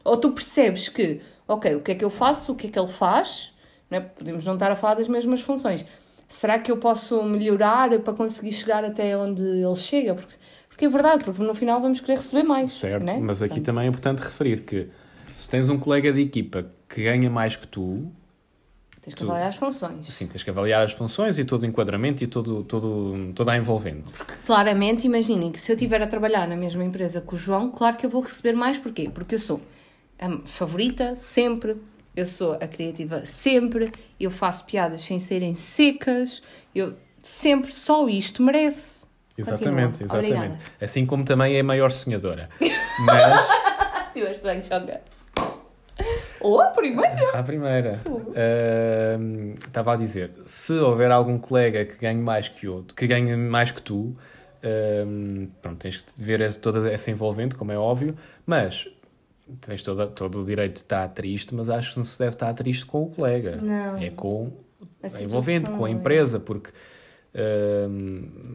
ou 0.04 0.18
tu 0.18 0.32
percebes 0.32 0.90
que, 0.90 1.22
ok, 1.48 1.76
o 1.76 1.82
que 1.82 1.92
é 1.92 1.96
que 1.96 2.04
eu 2.04 2.10
faço, 2.10 2.52
o 2.52 2.56
que 2.56 2.68
é 2.68 2.70
que 2.70 2.78
ele 2.78 2.88
faz, 2.88 3.54
não 3.90 4.00
é? 4.00 4.02
podemos 4.02 4.46
não 4.46 4.56
estar 4.56 4.72
a 4.72 4.76
falar 4.76 4.96
das 4.96 5.08
mesmas 5.08 5.40
funções. 5.40 5.86
Será 6.28 6.60
que 6.60 6.70
eu 6.70 6.78
posso 6.78 7.24
melhorar 7.24 7.98
para 8.00 8.14
conseguir 8.14 8.52
chegar 8.52 8.84
até 8.84 9.18
onde 9.18 9.44
ele 9.44 9.76
chega? 9.78 10.14
Porque 10.14 10.36
Porque 10.78 10.86
é 10.86 10.90
verdade, 10.90 11.24
porque 11.24 11.42
no 11.42 11.56
final 11.56 11.82
vamos 11.82 12.00
querer 12.00 12.18
receber 12.20 12.44
mais. 12.44 12.72
Certo, 12.74 13.04
né? 13.04 13.18
mas 13.20 13.42
aqui 13.42 13.56
Portanto, 13.56 13.66
também 13.66 13.86
é 13.86 13.88
importante 13.88 14.20
referir 14.20 14.62
que 14.62 14.88
se 15.36 15.50
tens 15.50 15.70
um 15.70 15.80
colega 15.80 16.14
de 16.14 16.22
equipa 16.22 16.68
que 16.88 17.02
ganha 17.04 17.32
mais 17.32 17.56
que 17.56 17.66
tu, 17.68 18.12
Tens 19.02 19.16
que 19.16 19.24
tu- 19.24 19.24
avaliar 19.28 19.50
as 19.50 19.56
funções. 19.56 20.08
sim, 20.08 20.28
tens 20.28 20.44
que 20.44 20.50
avaliar 20.52 20.84
as 20.84 20.94
funções 20.94 21.40
e 21.40 21.44
todo 21.44 21.64
o 21.64 21.66
enquadramento 21.66 22.24
e 22.24 22.28
todo, 22.28 22.64
todo, 22.64 23.34
toda 23.34 23.54
a 23.54 23.58
envolvente. 23.58 24.14
Claramente, 24.46 25.08
imaginem 25.08 25.52
que 25.52 25.60
se 25.60 25.72
eu 25.72 25.76
estiver 25.76 26.00
a 26.00 26.06
trabalhar 26.06 26.48
na 26.48 26.56
mesma 26.56 26.84
empresa 26.84 27.22
que 27.22 27.34
o 27.34 27.38
João, 27.38 27.72
claro 27.72 27.98
que 27.98 28.06
eu 28.06 28.10
vou 28.12 28.22
receber 28.22 28.54
mais. 28.54 28.78
Porquê? 28.78 29.10
Porque 29.12 29.34
eu 29.34 29.40
sou 29.40 29.60
a 30.20 30.30
favorita 30.46 31.16
sempre, 31.16 31.78
eu 32.16 32.28
sou 32.28 32.54
a 32.54 32.68
criativa 32.68 33.26
sempre, 33.26 33.92
eu 34.20 34.30
faço 34.30 34.64
piadas 34.66 35.04
sem 35.04 35.18
serem 35.18 35.56
secas, 35.56 36.44
eu 36.76 36.94
sempre, 37.24 37.74
só 37.74 38.08
isto 38.08 38.44
merece. 38.44 39.07
Exatamente, 39.38 40.00
Continua. 40.00 40.06
exatamente. 40.22 40.34
Obrigada. 40.36 40.58
Assim 40.82 41.06
como 41.06 41.24
também 41.24 41.56
é 41.56 41.60
a 41.60 41.64
maior 41.64 41.92
sonhadora. 41.92 42.50
Mas, 43.06 43.48
Tiveste 44.14 44.44
bem, 44.44 44.62
Xonga. 44.64 45.02
Ou 46.40 46.62
a 46.62 46.66
primeira. 46.68 47.32
à 47.38 47.44
primeira, 47.44 48.00
ahm, 48.06 49.54
estava 49.68 49.94
a 49.94 49.96
dizer, 49.96 50.32
se 50.46 50.74
houver 50.74 51.12
algum 51.12 51.38
colega 51.38 51.84
que 51.86 51.98
ganhe 51.98 52.22
mais 52.22 52.48
que 52.48 52.68
outro, 52.68 52.96
que 52.96 53.08
ganhe 53.08 53.36
mais 53.36 53.72
que 53.72 53.82
tu, 53.82 54.16
ahm, 54.64 55.48
pronto, 55.62 55.78
tens 55.80 55.98
que 55.98 56.22
ver 56.22 56.42
esse- 56.42 56.60
toda 56.60 56.90
essa 56.92 57.10
envolvente, 57.12 57.56
como 57.56 57.72
é 57.72 57.78
óbvio, 57.78 58.16
mas 58.46 58.88
tens 59.62 59.82
toda, 59.82 60.08
todo 60.08 60.42
o 60.42 60.46
direito 60.46 60.74
de 60.74 60.80
estar 60.80 61.08
triste, 61.10 61.54
mas 61.56 61.70
acho 61.70 61.92
que 61.94 61.98
não 61.98 62.06
se 62.06 62.20
deve 62.20 62.34
estar 62.36 62.54
triste 62.54 62.86
com 62.86 63.04
o 63.04 63.08
colega. 63.10 63.58
Não. 63.62 63.98
É 63.98 64.10
com 64.12 64.52
A 65.02 65.08
a 65.08 65.22
envolvente, 65.22 65.72
com 65.72 65.86
a 65.86 65.90
é. 65.90 65.92
empresa, 65.92 66.40
porque 66.40 66.70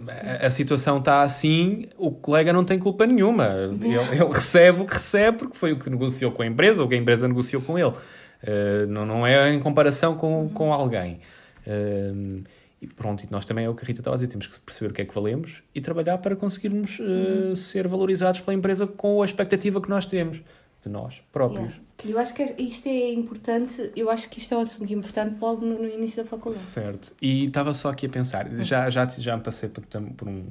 a, 0.08 0.46
a 0.46 0.50
situação 0.50 0.98
está 0.98 1.22
assim, 1.22 1.86
o 1.96 2.10
colega 2.10 2.52
não 2.52 2.64
tem 2.64 2.78
culpa 2.78 3.06
nenhuma. 3.06 3.46
Ele, 3.46 3.94
ele 3.94 4.24
recebe 4.32 4.80
o 4.80 4.84
que 4.84 4.94
recebe 4.94 5.38
porque 5.38 5.56
foi 5.56 5.72
o 5.72 5.78
que 5.78 5.88
negociou 5.88 6.32
com 6.32 6.42
a 6.42 6.46
empresa 6.46 6.82
ou 6.82 6.88
que 6.88 6.94
a 6.94 6.98
empresa 6.98 7.28
negociou 7.28 7.62
com 7.62 7.78
ele. 7.78 7.90
Uh, 7.90 8.86
não, 8.88 9.06
não 9.06 9.26
é 9.26 9.52
em 9.52 9.60
comparação 9.60 10.16
com, 10.16 10.48
com 10.48 10.72
alguém. 10.72 11.20
Hum, 11.66 12.42
e 12.80 12.86
pronto, 12.88 13.22
e 13.22 13.28
nós 13.30 13.44
também 13.44 13.64
é 13.64 13.68
o 13.68 13.74
que 13.74 13.84
a 13.84 13.86
Rita 13.86 14.00
estava 14.00 14.16
a 14.16 14.18
dizer, 14.18 14.26
temos 14.26 14.48
que 14.48 14.58
perceber 14.58 14.90
o 14.90 14.94
que 14.94 15.02
é 15.02 15.04
que 15.04 15.14
valemos 15.14 15.62
e 15.72 15.80
trabalhar 15.80 16.18
para 16.18 16.34
conseguirmos 16.34 16.98
uh, 16.98 17.54
ser 17.54 17.86
valorizados 17.86 18.40
pela 18.40 18.56
empresa 18.56 18.88
com 18.88 19.22
a 19.22 19.24
expectativa 19.24 19.80
que 19.80 19.88
nós 19.88 20.04
temos 20.04 20.42
de 20.82 20.88
nós 20.88 21.22
próprios. 21.30 21.68
Yeah. 21.68 21.91
Eu 22.04 22.18
acho 22.18 22.34
que 22.34 22.42
isto 22.58 22.86
é 22.88 23.12
importante, 23.12 23.92
eu 23.94 24.10
acho 24.10 24.28
que 24.28 24.38
isto 24.38 24.52
é 24.54 24.56
um 24.56 24.60
assunto 24.60 24.92
importante 24.92 25.36
logo 25.40 25.64
no, 25.64 25.78
no 25.78 25.88
início 25.88 26.22
da 26.22 26.28
faculdade. 26.28 26.62
Certo. 26.64 27.14
E 27.22 27.44
estava 27.46 27.72
só 27.72 27.90
aqui 27.90 28.06
a 28.06 28.08
pensar, 28.08 28.48
já, 28.62 28.90
já, 28.90 29.06
já 29.06 29.36
me 29.36 29.42
passei 29.42 29.68
por, 29.68 29.84
por, 30.16 30.28
um, 30.28 30.42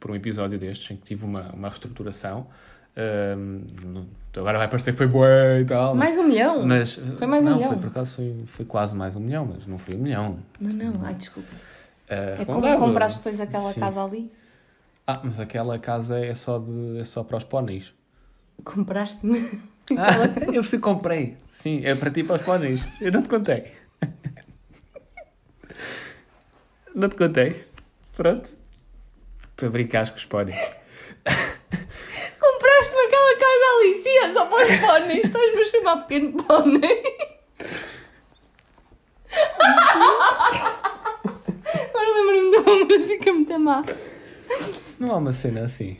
por, 0.00 0.10
um 0.10 0.14
episódio 0.14 0.58
destes 0.58 0.90
em 0.90 0.96
que 0.96 1.02
tive 1.02 1.24
uma, 1.24 1.50
uma 1.52 1.68
reestruturação. 1.68 2.46
No- 3.36 4.06
agora 4.36 4.58
vai 4.58 4.68
parecer 4.68 4.92
que 4.92 4.98
foi 4.98 5.06
boa 5.06 5.60
e 5.60 5.64
tal. 5.64 5.94
Mais 5.94 6.16
um 6.18 6.24
milhão? 6.24 6.66
mas, 6.66 6.94
Foi 7.16 7.26
mais 7.26 7.44
um 7.44 7.50
não, 7.50 7.56
milhão? 7.56 7.70
Foi, 7.72 7.78
por 7.80 7.88
acaso 7.88 8.16
foi, 8.16 8.42
foi 8.46 8.64
quase 8.64 8.96
mais 8.96 9.16
um 9.16 9.20
milhão, 9.20 9.46
mas 9.46 9.66
não 9.66 9.78
foi 9.78 9.94
um 9.94 9.98
milhão. 9.98 10.38
Não, 10.60 10.72
não, 10.92 11.04
ai 11.04 11.14
desculpa. 11.14 11.48
Ah, 12.10 12.36
É 12.40 12.44
como 12.44 12.76
compraste 12.78 13.18
depois 13.18 13.40
aquela 13.40 13.72
Sim. 13.72 13.80
casa 13.80 14.02
ali? 14.02 14.30
Ah, 15.06 15.20
mas 15.24 15.40
aquela 15.40 15.78
casa 15.78 16.18
é 16.18 16.34
só, 16.34 16.58
de, 16.58 16.98
é 16.98 17.04
só 17.04 17.22
para 17.24 17.36
os 17.38 17.44
póneis. 17.44 17.92
Compraste-me. 18.64 19.60
Ah, 19.96 20.12
eu 20.52 20.62
se 20.62 20.78
comprei. 20.78 21.36
Sim, 21.50 21.80
é 21.84 21.94
para 21.94 22.10
ti 22.10 22.20
e 22.20 22.24
para 22.24 22.36
os 22.36 22.42
póneis. 22.42 22.86
Eu 23.00 23.12
não 23.12 23.22
te 23.22 23.28
contei. 23.28 23.72
Não 26.94 27.08
te 27.08 27.14
contei. 27.14 27.64
Pronto. 28.16 28.48
Para 29.54 29.70
brincar 29.70 30.10
com 30.10 30.16
os 30.16 30.24
póneis. 30.24 30.56
Compraste-me 32.40 33.00
aquela 33.06 33.38
casa 33.38 33.66
ali, 33.76 34.02
sim, 34.02 34.18
é 34.18 34.32
só 34.32 34.46
para 34.46 34.64
os 34.64 34.80
póneis. 34.80 35.24
Estás-me 35.24 35.62
a 35.62 35.66
chamar 35.66 35.96
pequeno 36.06 36.32
pónei. 36.42 37.02
Agora 41.70 42.10
lembro-me 42.14 42.50
de 42.50 42.56
uma 42.56 42.84
música 42.84 43.32
muito 43.32 43.58
má. 43.60 43.84
Não 44.98 45.12
há 45.12 45.16
uma 45.18 45.32
cena 45.32 45.62
assim. 45.62 45.98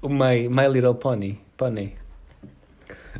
O 0.00 0.08
My, 0.08 0.48
My 0.48 0.68
Little 0.68 0.94
Pony. 0.94 1.40
Pony. 1.56 1.96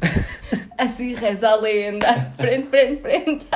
Assim 0.79 1.15
reza 1.15 1.49
a 1.49 1.57
lenda. 1.57 2.31
Frente, 2.37 2.69
frente, 2.69 3.01
frente. 3.01 3.47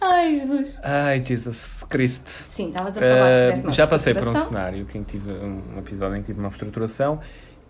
Ai, 0.00 0.34
Jesus. 0.34 0.78
Ai, 0.82 1.22
Jesus 1.24 1.84
Cristo. 1.88 2.28
Sim, 2.28 2.68
estavas 2.68 2.96
a 2.96 3.00
falar 3.00 3.28
que 3.28 3.42
tiveste 3.42 3.60
Ah, 3.60 3.68
uma 3.68 3.72
já 3.72 3.86
passei 3.86 4.14
por 4.14 4.28
um 4.28 4.34
cenário 4.34 4.84
que 4.84 5.02
tive 5.04 5.30
um 5.32 5.78
episódio 5.78 6.16
em 6.16 6.20
que 6.20 6.26
tive 6.26 6.38
uma 6.38 6.48
reestruturação 6.48 7.20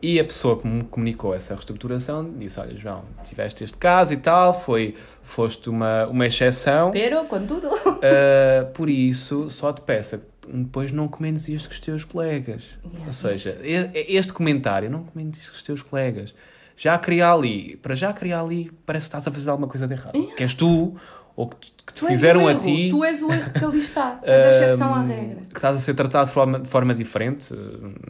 e 0.03 0.21
a 0.21 0.25
pessoa 0.25 0.59
que 0.59 0.67
me 0.67 0.85
comunicou 0.85 1.35
essa 1.35 1.55
reestruturação 1.55 2.31
disse: 2.39 2.61
Olha, 2.61 2.77
João, 2.77 3.05
tiveste 3.25 3.65
este 3.65 3.79
caso 3.79 4.13
e 4.13 4.17
tal, 4.17 4.53
foi, 4.53 4.95
foste 5.23 5.71
uma, 5.71 6.07
uma 6.07 6.27
exceção. 6.27 6.91
Pero, 6.91 7.25
com 7.25 7.45
tudo. 7.47 7.69
Uh, 7.69 8.67
por 8.75 8.91
isso, 8.91 9.49
só 9.49 9.73
te 9.73 9.81
peço, 9.81 10.21
depois 10.47 10.93
não 10.93 11.09
comentes 11.09 11.49
isto 11.49 11.69
com 11.69 11.75
os 11.75 11.81
teus 11.81 12.05
colegas. 12.05 12.65
Yeah, 12.85 13.07
Ou 13.07 13.13
seja, 13.13 13.59
este 13.63 14.33
comentário, 14.33 14.91
não 14.91 15.03
comentes 15.03 15.41
isto 15.41 15.53
com 15.53 15.57
os 15.57 15.63
teus 15.63 15.83
colegas. 15.83 16.35
Já 16.77 16.99
criar 16.99 17.33
ali, 17.33 17.77
para 17.77 17.95
já 17.95 18.13
criar 18.13 18.41
ali, 18.43 18.71
parece 18.85 19.05
que 19.07 19.09
estás 19.17 19.27
a 19.27 19.33
fazer 19.33 19.49
alguma 19.51 19.67
coisa 19.69 19.87
de 19.87 19.95
errado. 19.95 20.13
Que 20.37 20.43
és 20.43 20.53
tu, 20.53 20.95
ou 21.35 21.49
que 21.49 21.57
te, 21.57 21.73
que 21.87 21.95
te 21.95 22.07
fizeram 22.07 22.47
a 22.47 22.55
ti. 22.55 22.89
Tu 22.91 23.03
és 23.05 23.23
o 23.23 23.33
erro 23.33 23.51
que 23.53 23.65
ali 23.65 23.79
está. 23.79 24.11
Tu 24.25 24.31
és 24.31 24.45
a 24.45 24.65
exceção 24.65 24.95
à 24.95 25.03
regra. 25.03 25.37
Que 25.49 25.57
estás 25.57 25.77
a 25.77 25.79
ser 25.79 25.95
tratado 25.95 26.27
de 26.29 26.35
forma, 26.35 26.61
de 26.61 26.69
forma 26.69 26.95
diferente. 26.95 27.55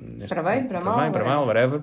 neste- 0.03 0.29
Para 0.35 0.43
bem, 0.43 0.65
para 0.67 0.81
mal, 0.81 0.99
bem, 1.01 1.13
para 1.13 1.25
mal, 1.25 1.47
whatever. 1.47 1.81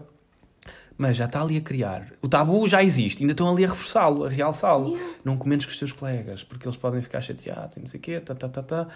Mas 0.97 1.17
já 1.17 1.25
está 1.25 1.41
ali 1.41 1.57
a 1.57 1.61
criar. 1.61 2.07
O 2.21 2.27
tabu 2.27 2.67
já 2.67 2.83
existe, 2.83 3.23
ainda 3.23 3.31
estão 3.33 3.49
ali 3.51 3.65
a 3.65 3.67
reforçá-lo, 3.67 4.25
a 4.25 4.29
realçá-lo. 4.29 4.97
Não 5.23 5.37
comentes 5.37 5.65
com 5.65 5.71
os 5.71 5.79
teus 5.79 5.91
colegas, 5.91 6.43
porque 6.43 6.67
eles 6.67 6.77
podem 6.77 7.01
ficar 7.01 7.19
chateados 7.21 7.77
e 7.77 7.79
não 7.79 7.87
sei 7.87 7.99
o 7.99 8.03
quê, 8.03 8.19
tá, 8.19 8.35
tá, 8.35 8.47
tá, 8.47 8.61
tá. 8.61 8.87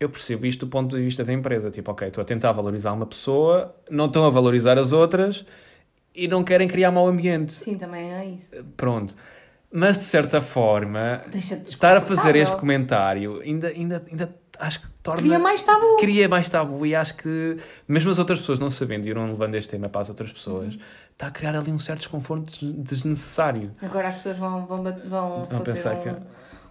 Eu 0.00 0.08
percebo 0.10 0.44
isto 0.46 0.66
do 0.66 0.70
ponto 0.70 0.96
de 0.96 1.02
vista 1.02 1.24
da 1.24 1.32
empresa. 1.32 1.70
Tipo, 1.70 1.92
ok, 1.92 2.08
estou 2.08 2.22
a 2.22 2.24
tentar 2.24 2.52
valorizar 2.52 2.92
uma 2.92 3.06
pessoa, 3.06 3.74
não 3.88 4.06
estão 4.06 4.26
a 4.26 4.30
valorizar 4.30 4.76
as 4.78 4.92
outras 4.92 5.44
e 6.16 6.26
não 6.28 6.42
querem 6.42 6.66
criar 6.66 6.90
mau 6.90 7.06
ambiente. 7.06 7.52
Sim, 7.52 7.76
também 7.76 8.12
é 8.12 8.24
isso. 8.24 8.64
Pronto. 8.76 9.14
Mas, 9.70 9.98
de 9.98 10.04
certa 10.04 10.40
forma, 10.40 11.20
estar 11.34 11.96
a 11.96 12.00
fazer 12.00 12.36
este 12.36 12.56
comentário 12.56 13.40
ainda, 13.40 13.68
ainda, 13.68 14.02
ainda 14.10 14.34
acho 14.58 14.80
que 14.80 14.88
torna... 15.02 15.20
Cria 15.20 15.38
mais 15.38 15.62
tabu. 15.62 15.96
Cria 15.98 16.28
mais 16.28 16.48
tabu 16.48 16.86
e 16.86 16.94
acho 16.94 17.14
que, 17.16 17.56
mesmo 17.86 18.10
as 18.10 18.18
outras 18.18 18.40
pessoas 18.40 18.58
não 18.58 18.70
sabendo 18.70 19.06
e 19.06 19.12
não 19.12 19.26
levando 19.26 19.54
este 19.56 19.70
tema 19.70 19.88
para 19.88 20.00
as 20.02 20.08
outras 20.08 20.32
pessoas, 20.32 20.74
Uhum. 20.74 20.80
está 21.12 21.26
a 21.26 21.30
criar 21.30 21.54
ali 21.56 21.70
um 21.70 21.78
certo 21.78 21.98
desconforto 22.00 22.44
des- 22.44 22.72
desnecessário. 22.78 23.72
Agora 23.82 24.08
as 24.08 24.14
pessoas 24.16 24.38
vão, 24.38 24.64
vão, 24.66 24.82
vão 24.82 25.34
Vão 25.34 25.44
fazer 25.44 25.64
pensar 25.64 25.96
um, 25.96 26.00
que- 26.02 26.16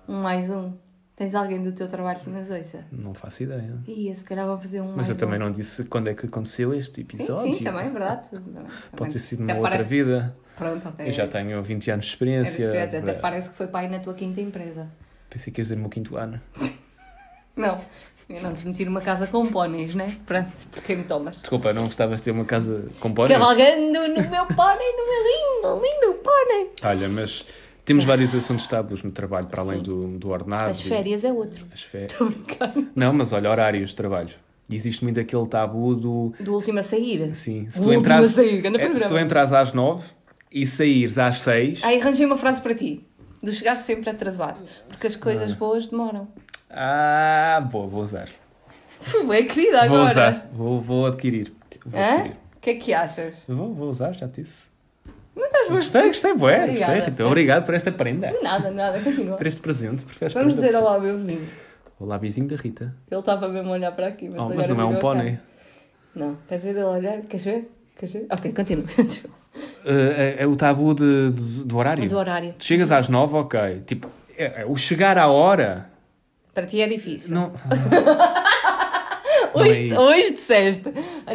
um 0.07 0.21
mais 0.21 0.49
um. 0.49 0.73
Tens 1.15 1.33
alguém 1.33 1.61
do 1.63 1.71
teu 1.71 1.87
trabalho 1.87 2.19
que 2.19 2.29
nos 2.29 2.49
ouça? 2.49 2.83
Não 2.91 3.13
faço 3.13 3.43
ideia. 3.43 3.73
Ih, 3.87 4.13
se 4.13 4.23
calhar 4.25 4.45
vão 4.45 4.59
fazer 4.59 4.81
um 4.81 4.93
Mas 4.95 5.09
eu 5.09 5.15
também 5.17 5.37
um. 5.39 5.43
não 5.43 5.51
disse 5.51 5.85
quando 5.85 6.09
é 6.09 6.13
que 6.13 6.25
aconteceu 6.25 6.73
este 6.73 6.95
Sim, 6.95 7.01
episódio. 7.01 7.53
sim, 7.53 7.63
também, 7.63 7.89
verdade. 7.89 8.29
Também, 8.29 8.65
Pode 8.97 9.13
ter 9.13 9.19
sido 9.19 9.39
numa 9.39 9.53
outra 9.55 9.71
parece- 9.71 9.89
vida. 9.89 10.35
Pronto, 10.57 10.89
ok. 10.89 11.07
Eu 11.07 11.11
já 11.13 11.23
é- 11.23 11.27
tenho 11.27 11.63
20 11.63 11.89
anos 11.89 12.05
de 12.05 12.11
eu 12.11 12.13
experiência. 12.15 12.63
ia 12.63 12.85
dizer. 12.85 12.97
Até 12.97 13.13
parece 13.13 13.49
que 13.49 13.55
foi 13.55 13.67
pai 13.67 13.87
na 13.87 13.99
tua 13.99 14.13
quinta 14.13 14.41
empresa. 14.41 14.91
Pensei 15.29 15.53
que 15.53 15.61
ia 15.61 15.63
dizer 15.63 15.75
no 15.75 15.81
meu 15.81 15.89
quinto 15.89 16.17
ano. 16.17 16.39
Não, 17.55 17.79
eu 18.29 18.41
não 18.41 18.53
te 18.53 18.67
meti 18.67 18.83
numa 18.83 18.99
casa 18.99 19.27
com 19.27 19.45
póneis, 19.47 19.95
né? 19.95 20.13
Pronto, 20.25 20.49
porque 20.71 20.93
me 20.93 21.05
tomas. 21.05 21.39
Desculpa, 21.39 21.71
não 21.71 21.85
gostavas 21.85 22.19
de 22.19 22.25
ter 22.25 22.31
uma 22.31 22.43
casa 22.43 22.89
com 22.99 23.13
póneis? 23.13 23.39
Cavalgando 23.39 24.07
no 24.09 24.29
meu 24.29 24.45
pônei, 24.47 24.91
no 24.91 25.05
meu 25.07 25.23
lindo, 25.79 25.81
lindo 25.85 26.19
pônei. 26.21 26.71
Olha, 26.83 27.07
mas 27.07 27.45
temos 27.85 28.03
vários 28.03 28.33
assuntos 28.35 28.65
tabus 28.67 29.03
no 29.03 29.11
trabalho, 29.11 29.47
para 29.47 29.61
além 29.61 29.81
do, 29.81 30.17
do 30.17 30.29
ordenado. 30.29 30.65
As 30.69 30.81
férias 30.81 31.23
é 31.23 31.31
outro. 31.31 31.65
As 31.73 31.83
férias. 31.83 32.11
Estou 32.13 32.29
brincando. 32.29 32.87
Não, 32.95 33.13
mas 33.13 33.31
olha, 33.31 33.49
horários 33.49 33.91
de 33.91 33.95
trabalho. 33.95 34.31
Existe 34.69 35.03
muito 35.03 35.19
aquele 35.19 35.45
tabu 35.47 35.93
do. 35.95 36.33
Do 36.39 36.53
último 36.53 36.79
a 36.79 36.83
sair. 36.83 37.33
Sim, 37.35 37.67
se 37.69 37.79
O 37.79 37.83
tu 37.83 37.93
entras. 37.93 38.31
sair, 38.31 38.65
é, 38.65 38.97
se 38.97 39.07
tu 39.07 39.17
entras 39.17 39.53
às 39.53 39.73
9 39.73 40.09
e 40.51 40.65
saíres 40.65 41.17
às 41.19 41.41
6. 41.41 41.81
Ai, 41.83 41.99
arranjei 42.01 42.25
uma 42.25 42.35
frase 42.37 42.61
para 42.61 42.73
ti. 42.73 43.05
Do 43.43 43.51
chegar 43.51 43.75
sempre 43.75 44.09
atrasado. 44.09 44.59
Porque 44.89 45.05
as 45.05 45.15
coisas 45.15 45.53
boas 45.53 45.87
demoram. 45.87 46.27
Ah, 46.69 47.65
boa, 47.71 47.85
vou 47.85 48.01
usar. 48.01 48.27
Fui 49.01 49.23
bem 49.27 49.45
querida 49.45 49.87
Vou 49.87 49.97
agora. 49.97 50.09
usar. 50.11 50.49
Vou, 50.51 50.81
vou 50.81 51.05
adquirir. 51.05 51.53
Vou. 51.85 52.01
O 52.01 52.59
que 52.59 52.71
é 52.71 52.75
que 52.75 52.91
achas? 52.93 53.45
Vou, 53.47 53.71
vou 53.71 53.89
usar, 53.89 54.13
já 54.13 54.25
disse. 54.25 54.67
Estás 55.35 55.67
bom? 55.69 55.75
Gostei, 55.75 56.07
gostei, 56.07 56.33
bué. 56.33 56.67
Gostei. 56.67 56.99
Rita. 57.01 57.25
Obrigado 57.25 57.65
por 57.65 57.73
esta 57.75 57.91
prenda. 57.91 58.31
Nada, 58.41 58.71
nada, 58.71 58.99
continua. 58.99 59.37
Por 59.37 59.47
este 59.47 59.61
presente. 59.61 60.05
Preferes 60.05 60.33
Vamos 60.33 60.53
prenda 60.55 60.67
dizer 60.67 60.77
por 60.79 60.85
olá 60.87 60.95
ao 60.95 61.01
meu 61.01 61.15
vizinho. 61.17 61.47
Olá, 61.99 62.17
vizinho 62.17 62.47
da 62.47 62.55
Rita. 62.55 62.93
Ele 63.09 63.19
estava 63.19 63.47
mesmo 63.47 63.69
a 63.69 63.73
olhar 63.73 63.91
para 63.93 64.07
aqui, 64.07 64.25
mas 64.29 64.39
Oh, 64.39 64.43
agora 64.43 64.55
mas 64.57 64.67
não 64.69 64.79
é 64.81 64.85
um 64.85 64.87
virou 64.95 64.97
a 64.97 65.01
pônei. 65.15 65.39
Não, 66.15 66.37
queres 66.47 66.63
ver 66.63 66.69
ele 66.71 66.83
olhar? 66.83 67.21
Queres 67.21 67.45
ver? 67.45 67.71
Queres 67.97 68.13
ver? 68.13 68.27
Ok, 68.31 68.53
continua. 68.53 68.85
Eh, 69.87 70.35
é, 70.39 70.43
é 70.43 70.47
o 70.47 70.53
tabu 70.57 70.93
de, 70.93 71.31
de- 71.31 71.63
do 71.63 71.77
horário. 71.77 72.09
Do 72.09 72.17
horário. 72.17 72.53
Tu 72.59 72.65
chegas 72.65 72.91
às 72.91 73.07
9, 73.07 73.37
ok. 73.37 73.83
Tipo, 73.85 74.09
é- 74.37 74.63
é 74.63 74.65
o 74.65 74.75
chegar 74.75 75.17
à 75.17 75.27
hora. 75.27 75.89
Para 76.53 76.65
ti 76.65 76.81
é 76.81 76.87
difícil. 76.87 77.33
Não. 77.33 77.53
hoje, 79.61 79.83
não 79.89 79.97
é 79.97 79.99
hoje 80.17 80.31
disseste, 80.31 80.83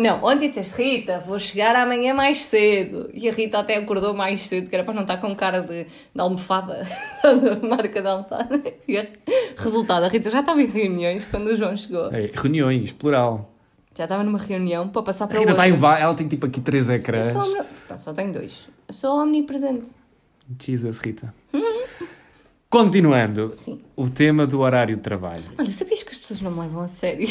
Não, 0.00 0.22
ontem 0.24 0.48
disseste, 0.48 0.80
Rita, 0.83 1.22
vou 1.26 1.38
chegar 1.38 1.74
amanhã 1.76 2.12
mais 2.14 2.44
cedo. 2.44 3.11
E 3.14 3.28
a 3.28 3.33
Rita 3.33 3.59
até 3.59 3.76
acordou 3.76 4.14
mais 4.14 4.46
cedo, 4.46 4.68
que 4.68 4.74
era 4.74 4.85
para 4.85 4.94
não 4.94 5.02
estar 5.02 5.16
com 5.18 5.35
cara 5.35 5.61
de, 5.61 5.85
de 5.85 5.90
almofada, 6.20 6.87
marca 7.68 8.00
de 8.02 8.09
almofada. 8.09 8.54
A- 8.56 9.62
Resultado, 9.62 10.04
a 10.04 10.09
Rita 10.09 10.30
já 10.30 10.40
estava 10.40 10.62
em 10.62 10.66
reuniões 10.66 11.24
quando 11.24 11.48
o 11.48 11.56
João 11.56 11.76
chegou. 11.76 12.12
É, 12.12 12.30
reuniões, 12.35 12.92
plural. 12.92 13.52
Já 13.96 14.04
estava 14.04 14.22
numa 14.24 14.38
reunião 14.38 14.88
para 14.88 15.02
passar 15.02 15.24
A 15.24 15.28
para 15.28 15.38
Rita 15.40 15.50
outra. 15.52 15.68
está 15.68 15.98
em 15.98 16.00
Ela 16.02 16.14
tem 16.14 16.28
tipo 16.28 16.46
aqui 16.46 16.61
três 16.61 16.88
ecrãs. 16.88 17.28
sou 17.33 17.42
omni- 17.42 17.64
Só 17.98 18.12
tenho 18.14 18.33
dois. 18.33 18.68
Sou 18.90 19.20
omnipresente. 19.22 19.87
Jesus, 20.62 20.98
Rita. 20.98 21.35
Continuando. 22.68 23.48
Sim. 23.50 23.80
O 23.96 24.09
tema 24.09 24.46
do 24.46 24.61
horário 24.61 24.94
de 24.96 25.02
trabalho. 25.02 25.42
Olha, 25.59 25.70
sabias 25.72 26.02
que 26.04 26.12
as 26.12 26.18
pessoas 26.18 26.40
não 26.40 26.52
me 26.52 26.61
levam 26.61 26.83
a 26.83 26.88
sério? 26.88 27.28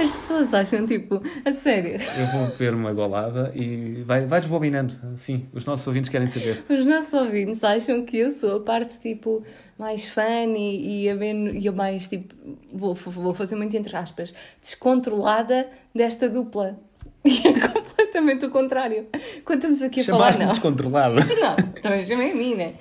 As 0.00 0.10
pessoas 0.10 0.54
acham, 0.54 0.86
tipo, 0.86 1.20
a 1.44 1.52
sério. 1.52 1.98
Eu 2.18 2.26
vou 2.28 2.46
beber 2.46 2.74
uma 2.74 2.92
golada 2.92 3.50
e 3.54 4.02
vai, 4.04 4.20
vai 4.26 4.40
desbobinando. 4.40 4.94
Sim, 5.16 5.44
os 5.52 5.64
nossos 5.64 5.86
ouvintes 5.86 6.08
querem 6.08 6.26
saber. 6.26 6.64
Os 6.68 6.86
nossos 6.86 7.12
ouvintes 7.12 7.64
acham 7.64 8.04
que 8.04 8.16
eu 8.18 8.30
sou 8.30 8.56
a 8.56 8.60
parte, 8.60 8.98
tipo, 9.00 9.42
mais 9.78 10.06
funny 10.06 10.80
e 11.04 11.08
a, 11.10 11.14
menos, 11.14 11.54
e 11.54 11.68
a 11.68 11.72
mais, 11.72 12.06
tipo, 12.08 12.34
vou, 12.72 12.94
vou 12.94 13.34
fazer 13.34 13.56
muito 13.56 13.76
entre 13.76 13.96
aspas, 13.96 14.32
descontrolada 14.60 15.68
desta 15.94 16.28
dupla. 16.28 16.78
E 17.24 17.46
é 17.46 17.52
completamente 17.68 18.46
o 18.46 18.50
contrário. 18.50 19.06
Quando 19.44 19.58
estamos 19.58 19.82
aqui 19.82 20.00
a 20.00 20.04
falar, 20.04 20.18
Chamaste-me 20.32 20.44
não. 20.46 20.52
descontrolado. 20.52 21.14
Não, 21.16 21.56
também 21.82 22.02
chamei 22.04 22.30
a 22.30 22.34
mim, 22.34 22.54
né? 22.54 22.74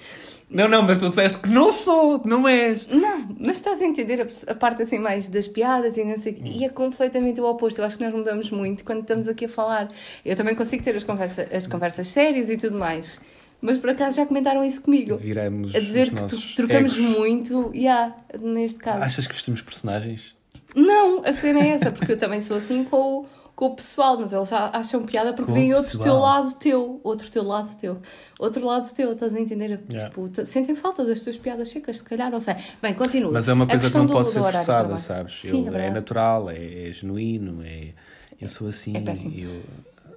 Não, 0.49 0.67
não, 0.69 0.81
mas 0.81 0.97
tu 0.97 1.09
disseste 1.09 1.39
que 1.39 1.49
não 1.49 1.71
sou, 1.71 2.21
não 2.23 2.47
és. 2.47 2.87
Não, 2.87 3.27
mas 3.37 3.57
estás 3.57 3.81
a 3.81 3.85
entender 3.85 4.21
a, 4.21 4.51
a 4.51 4.55
parte 4.55 4.81
assim 4.81 4.97
mais 4.97 5.27
das 5.27 5.45
piadas 5.47 5.97
e 5.97 6.03
não 6.05 6.17
sei 6.17 6.31
o 6.31 6.35
quê. 6.37 6.43
E 6.59 6.63
é 6.65 6.69
completamente 6.69 7.41
o 7.41 7.45
oposto. 7.45 7.79
Eu 7.81 7.85
acho 7.85 7.97
que 7.97 8.03
nós 8.05 8.13
mudamos 8.13 8.49
muito 8.49 8.85
quando 8.85 9.01
estamos 9.01 9.27
aqui 9.27 9.43
a 9.45 9.49
falar. 9.49 9.89
Eu 10.23 10.35
também 10.37 10.55
consigo 10.55 10.81
ter 10.83 10.95
as, 10.95 11.03
conversa, 11.03 11.49
as 11.51 11.67
conversas 11.67 12.07
sérias 12.07 12.49
e 12.49 12.55
tudo 12.55 12.77
mais. 12.77 13.19
Mas 13.59 13.77
por 13.77 13.89
acaso 13.89 14.17
já 14.17 14.25
comentaram 14.25 14.63
isso 14.63 14.79
comigo. 14.81 15.17
Viramos 15.17 15.75
A 15.75 15.79
dizer 15.79 16.13
os 16.13 16.37
que 16.37 16.37
tu- 16.37 16.55
trocamos 16.55 16.97
egos. 16.97 17.17
muito, 17.17 17.71
e 17.73 17.79
yeah, 17.83 18.15
neste 18.39 18.79
caso. 18.79 19.03
Achas 19.03 19.27
que 19.27 19.33
vestimos 19.33 19.61
personagens? 19.61 20.33
Não, 20.75 21.23
a 21.25 21.33
cena 21.33 21.59
é 21.59 21.69
essa, 21.69 21.91
porque 21.91 22.11
eu 22.13 22.19
também 22.19 22.39
sou 22.39 22.55
assim 22.55 22.83
com 22.83 22.97
o, 23.21 23.25
com 23.57 23.65
o 23.65 23.75
pessoal, 23.75 24.19
mas 24.19 24.31
eles 24.31 24.53
acham 24.53 25.01
piada 25.03 25.33
porque 25.33 25.51
vem 25.51 25.73
outro 25.73 25.97
teu 25.97 26.13
lado 26.19 26.53
teu, 26.53 27.01
outro 27.03 27.27
teu 27.31 27.43
lado 27.43 27.75
teu, 27.75 27.97
outro 28.37 28.63
lado 28.63 28.87
teu, 28.93 29.13
estás 29.13 29.33
a 29.33 29.39
entender? 29.39 29.81
Yeah. 29.89 30.09
Tipo, 30.09 30.29
sentem 30.45 30.75
falta 30.75 31.03
das 31.03 31.21
tuas 31.21 31.37
piadas 31.37 31.67
secas, 31.69 31.97
se 31.97 32.03
calhar, 32.03 32.29
não 32.29 32.39
sei. 32.39 32.53
Bem, 32.79 32.93
continua. 32.93 33.31
Mas 33.31 33.49
é 33.49 33.53
uma 33.53 33.65
coisa 33.65 33.89
que 33.89 33.97
não 33.97 34.05
do- 34.05 34.13
pode 34.13 34.27
do 34.27 34.31
ser 34.31 34.43
forçada, 34.43 34.95
sabes? 34.99 35.39
Sim, 35.41 35.65
Eu- 35.67 35.75
é 35.75 35.87
é, 35.87 35.89
natural, 35.89 36.51
é, 36.51 36.89
é 36.89 36.93
genuíno, 36.93 37.63
é, 37.65 37.93
eu 38.39 38.47
sou 38.47 38.67
assim. 38.67 38.93
É 38.95 38.99
eu- 39.43 39.63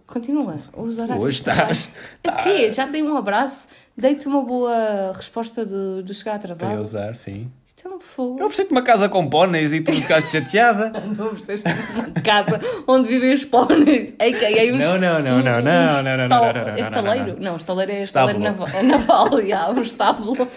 Continua, 0.06 0.56
os 0.76 0.98
horários 0.98 1.22
Hoje 1.24 1.38
estás- 1.40 1.88
O 2.26 2.42
quê? 2.42 2.70
Já 2.72 2.84
dei 2.84 3.02
um 3.02 3.16
abraço, 3.16 3.68
dei-te 3.96 4.26
uma 4.28 4.42
boa 4.42 5.12
resposta 5.14 5.64
de, 5.64 6.02
de 6.02 6.12
chegar 6.12 6.38
Para 6.40 6.52
atrasado. 6.52 6.82
usar, 6.82 7.16
sim. 7.16 7.50
Por 7.82 8.00
favor. 8.02 8.38
Eu 8.40 8.46
ofereci-te 8.46 8.72
uma 8.72 8.82
casa 8.82 9.08
com 9.08 9.28
póneis 9.28 9.72
e 9.72 9.80
tu 9.80 9.92
ficaste 9.92 10.30
chateada. 10.38 10.92
Não 11.16 11.28
ofereceste 11.28 11.68
uma 11.94 12.10
casa 12.22 12.60
onde 12.86 13.08
vivem 13.08 13.32
os 13.34 13.44
póneis, 13.44 14.10
a.k.a. 14.18 14.74
uns... 14.74 14.78
Não, 14.84 14.98
não, 14.98 15.22
não, 15.22 15.38
um- 15.38 15.42
não, 15.42 15.58
um 15.58 15.62
não, 15.62 15.62
não, 15.62 15.62
não, 15.62 16.02
não, 16.02 16.16
não, 16.16 16.28
não, 16.28 16.52
não, 16.52 16.60
É 16.60 16.72
não, 16.72 16.78
estaleiro? 16.78 17.32
não. 17.34 17.40
Não, 17.40 17.56
estaleiro 17.56 17.92
é 17.92 18.02
estaleiro 18.02 18.38
naval, 18.40 18.68
naval 18.84 19.40
já, 19.46 19.70
um 19.70 19.82
estábulo. 19.82 20.48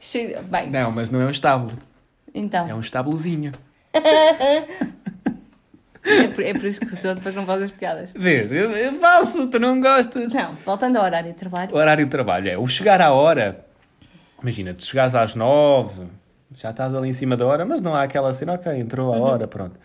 Cheio... 0.00 0.42
Bem, 0.44 0.70
Não, 0.70 0.90
mas 0.90 1.10
não 1.10 1.20
é 1.20 1.26
um 1.26 1.30
estábulo, 1.30 1.72
então, 2.34 2.68
é 2.68 2.74
um 2.74 2.80
estábulozinho. 2.80 3.52
é 6.04 6.28
por, 6.28 6.44
é 6.44 6.52
por 6.52 6.64
isso 6.66 6.80
que 6.80 6.92
o 6.92 6.96
senhor 6.96 7.14
depois 7.14 7.34
não 7.34 7.44
faz 7.46 7.62
as 7.62 7.70
piadas. 7.72 8.12
Vês, 8.16 8.52
eu, 8.52 8.70
eu 8.72 8.92
faço, 8.94 9.46
tu 9.48 9.58
não 9.58 9.80
gostas. 9.80 10.32
Não, 10.32 10.52
voltando 10.64 10.96
ao 10.96 11.04
horário 11.04 11.32
de 11.32 11.38
trabalho, 11.38 11.74
O 11.74 11.78
horário 11.78 12.04
de 12.04 12.10
trabalho 12.10 12.48
é 12.50 12.56
o 12.58 12.66
chegar 12.66 13.00
à 13.00 13.12
hora. 13.12 13.64
Imagina, 14.42 14.74
tu 14.74 14.84
chegares 14.84 15.14
às 15.14 15.34
nove, 15.34 16.02
já 16.54 16.70
estás 16.70 16.94
ali 16.94 17.08
em 17.08 17.12
cima 17.12 17.36
da 17.36 17.46
hora, 17.46 17.64
mas 17.64 17.80
não 17.80 17.94
há 17.94 18.02
aquela 18.02 18.32
cena, 18.34 18.52
ok, 18.54 18.72
entrou 18.78 19.08
Uhum. 19.14 19.14
a 19.24 19.28
hora, 19.30 19.48
pronto. 19.48 19.78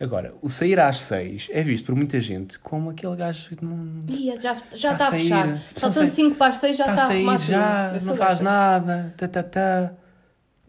Agora, 0.00 0.34
o 0.42 0.48
sair 0.50 0.80
às 0.80 1.00
seis 1.00 1.48
é 1.52 1.62
visto 1.62 1.86
por 1.86 1.94
muita 1.94 2.20
gente 2.20 2.58
como 2.58 2.90
aquele 2.90 3.14
gajo 3.14 3.50
que 3.56 3.64
não 3.64 4.02
Ia, 4.08 4.40
já, 4.40 4.56
já 4.74 4.94
Tá 4.94 4.94
está 4.94 5.08
a 5.08 5.10
fechar. 5.12 5.48
está 5.50 5.80
Faltam 5.80 6.02
sair. 6.02 6.10
5 6.10 6.36
para 6.36 6.46
as 6.48 6.56
6, 6.56 6.76
já 6.76 6.84
está 6.84 6.94
está 6.94 7.04
a 7.04 7.06
sair 7.08 7.38
já, 7.40 7.92
não 8.04 8.16
faz 8.16 8.40
nada, 8.40 9.14
tá, 9.16 9.28
tá, 9.28 9.42
tá. 9.44 9.92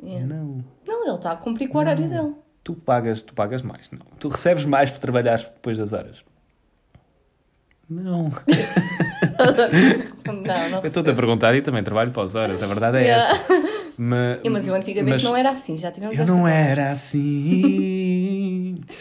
Yeah. 0.04 0.28
Não. 0.28 0.64
Não, 0.88 1.08
ele 1.08 1.16
está 1.16 1.32
a 1.32 1.36
cumprir 1.36 1.68
com 1.70 1.78
o 1.78 1.82
horário 1.82 2.08
dele. 2.08 2.36
Tu 2.64 2.74
pagas, 2.76 3.24
tu 3.24 3.34
pagas 3.34 3.62
mais, 3.62 3.90
não. 3.92 4.02
Tu 4.20 4.28
recebes 4.30 4.66
mais 4.66 4.92
por 4.92 5.00
trabalhar 5.00 5.38
depois 5.38 5.78
das 5.78 5.94
horas. 5.94 6.18
Não. 7.90 8.30
Não, 10.26 10.70
não 10.70 10.80
Eu 10.82 10.88
estou-te 10.88 11.10
a 11.10 11.14
perguntar 11.14 11.54
e 11.56 11.62
também 11.62 11.84
trabalho 11.84 12.12
para 12.12 12.24
as 12.24 12.36
horas, 12.36 12.62
a 12.64 12.68
verdade 12.68 12.98
é 12.98 13.02
Yeah. 13.02 13.32
essa. 13.34 13.83
Mas, 13.98 14.42
Mas 14.50 14.68
eu 14.68 14.74
antigamente 14.76 15.12
mas 15.14 15.24
não 15.24 15.36
era 15.38 15.50
assim, 15.52 15.78
já 15.78 15.92
tivemos 15.92 16.18
Eu 16.18 16.24
esta 16.24 16.34
não 16.34 16.42
conversa. 16.42 16.82
era 16.82 16.92
assim. 16.92 18.82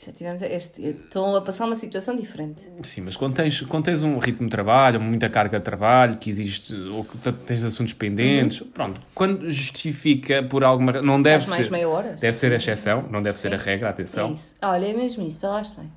Já 0.00 0.12
tivemos 0.12 0.40
este. 0.42 0.80
Estou 0.80 1.36
a 1.36 1.40
passar 1.42 1.66
uma 1.66 1.74
situação 1.74 2.14
diferente. 2.14 2.60
Sim, 2.84 3.00
mas 3.00 3.16
quando 3.16 3.34
tens, 3.34 3.60
quando 3.62 3.84
tens 3.86 4.00
um 4.04 4.18
ritmo 4.18 4.46
de 4.46 4.50
trabalho, 4.50 5.00
muita 5.00 5.28
carga 5.28 5.58
de 5.58 5.64
trabalho, 5.64 6.18
que 6.18 6.30
existe, 6.30 6.72
ou 6.72 7.02
que 7.04 7.18
tens 7.32 7.64
assuntos 7.64 7.92
pendentes, 7.94 8.60
pronto, 8.72 9.00
quando 9.12 9.50
justifica 9.50 10.40
por 10.44 10.62
alguma 10.62 10.92
razão, 10.92 11.04
não 11.06 11.20
deve 11.20 11.48
mais 11.48 11.64
ser. 11.66 11.72
meia 11.72 11.88
hora? 11.88 12.12
Deve 12.12 12.34
ser 12.36 12.52
a 12.52 12.56
exceção, 12.56 13.08
não 13.10 13.20
deve 13.20 13.36
ser 13.36 13.48
Sim. 13.48 13.54
a 13.56 13.58
regra, 13.58 13.88
É 13.88 13.90
atenção. 13.90 14.32
isso. 14.32 14.54
Olha, 14.62 14.86
é 14.86 14.94
mesmo 14.94 15.26
isso, 15.26 15.40
falaste 15.40 15.74
bem. 15.76 15.90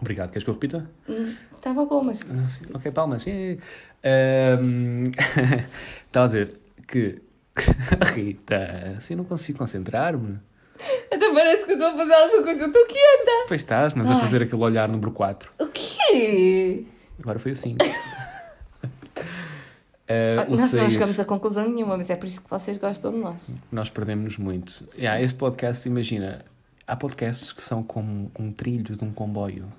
Obrigado, 0.00 0.30
queres 0.30 0.44
que 0.44 0.50
eu 0.50 0.54
repita? 0.54 0.88
Estava 1.56 1.84
bom, 1.86 2.04
mas. 2.04 2.20
Ok, 2.72 2.92
palmas. 2.92 3.24
Estava 6.06 6.24
a 6.24 6.26
dizer 6.26 6.56
que. 6.86 7.16
Rita, 8.14 8.94
assim 8.98 9.14
não 9.14 9.24
consigo 9.24 9.58
concentrar-me. 9.58 10.38
Até 11.10 11.32
parece 11.32 11.64
que 11.64 11.72
eu 11.72 11.76
estou 11.76 11.88
a 11.90 11.96
fazer 11.96 12.12
alguma 12.12 12.42
coisa, 12.42 12.64
eu 12.64 12.66
estou 12.66 12.86
quieta. 12.86 13.44
Pois 13.46 13.60
estás, 13.60 13.92
mas 13.94 14.10
a 14.10 14.18
fazer 14.18 14.42
aquele 14.42 14.62
olhar 14.62 14.88
número 14.88 15.12
4. 15.12 15.52
O 15.60 15.66
quê? 15.68 16.84
Agora 17.20 17.38
foi 17.38 17.52
o 17.52 17.56
5. 17.56 17.78
Ah, 20.08 20.44
o 20.48 20.50
nós 20.50 20.60
não 20.60 20.68
seis, 20.68 20.92
chegamos 20.92 21.18
a 21.20 21.24
conclusão 21.24 21.68
nenhuma, 21.68 21.96
mas 21.96 22.10
é 22.10 22.16
por 22.16 22.26
isso 22.26 22.42
que 22.42 22.50
vocês 22.50 22.76
gostam 22.76 23.12
de 23.12 23.18
nós. 23.18 23.50
nós 23.70 23.88
perdemos 23.88 24.36
muito. 24.36 24.84
Yeah, 24.98 25.22
este 25.22 25.38
podcast, 25.38 25.88
imagina, 25.88 26.44
há 26.86 26.96
podcasts 26.96 27.52
que 27.52 27.62
são 27.62 27.82
como 27.82 28.30
um 28.38 28.52
trilho 28.52 28.96
de 28.96 29.04
um 29.04 29.12
comboio. 29.12 29.72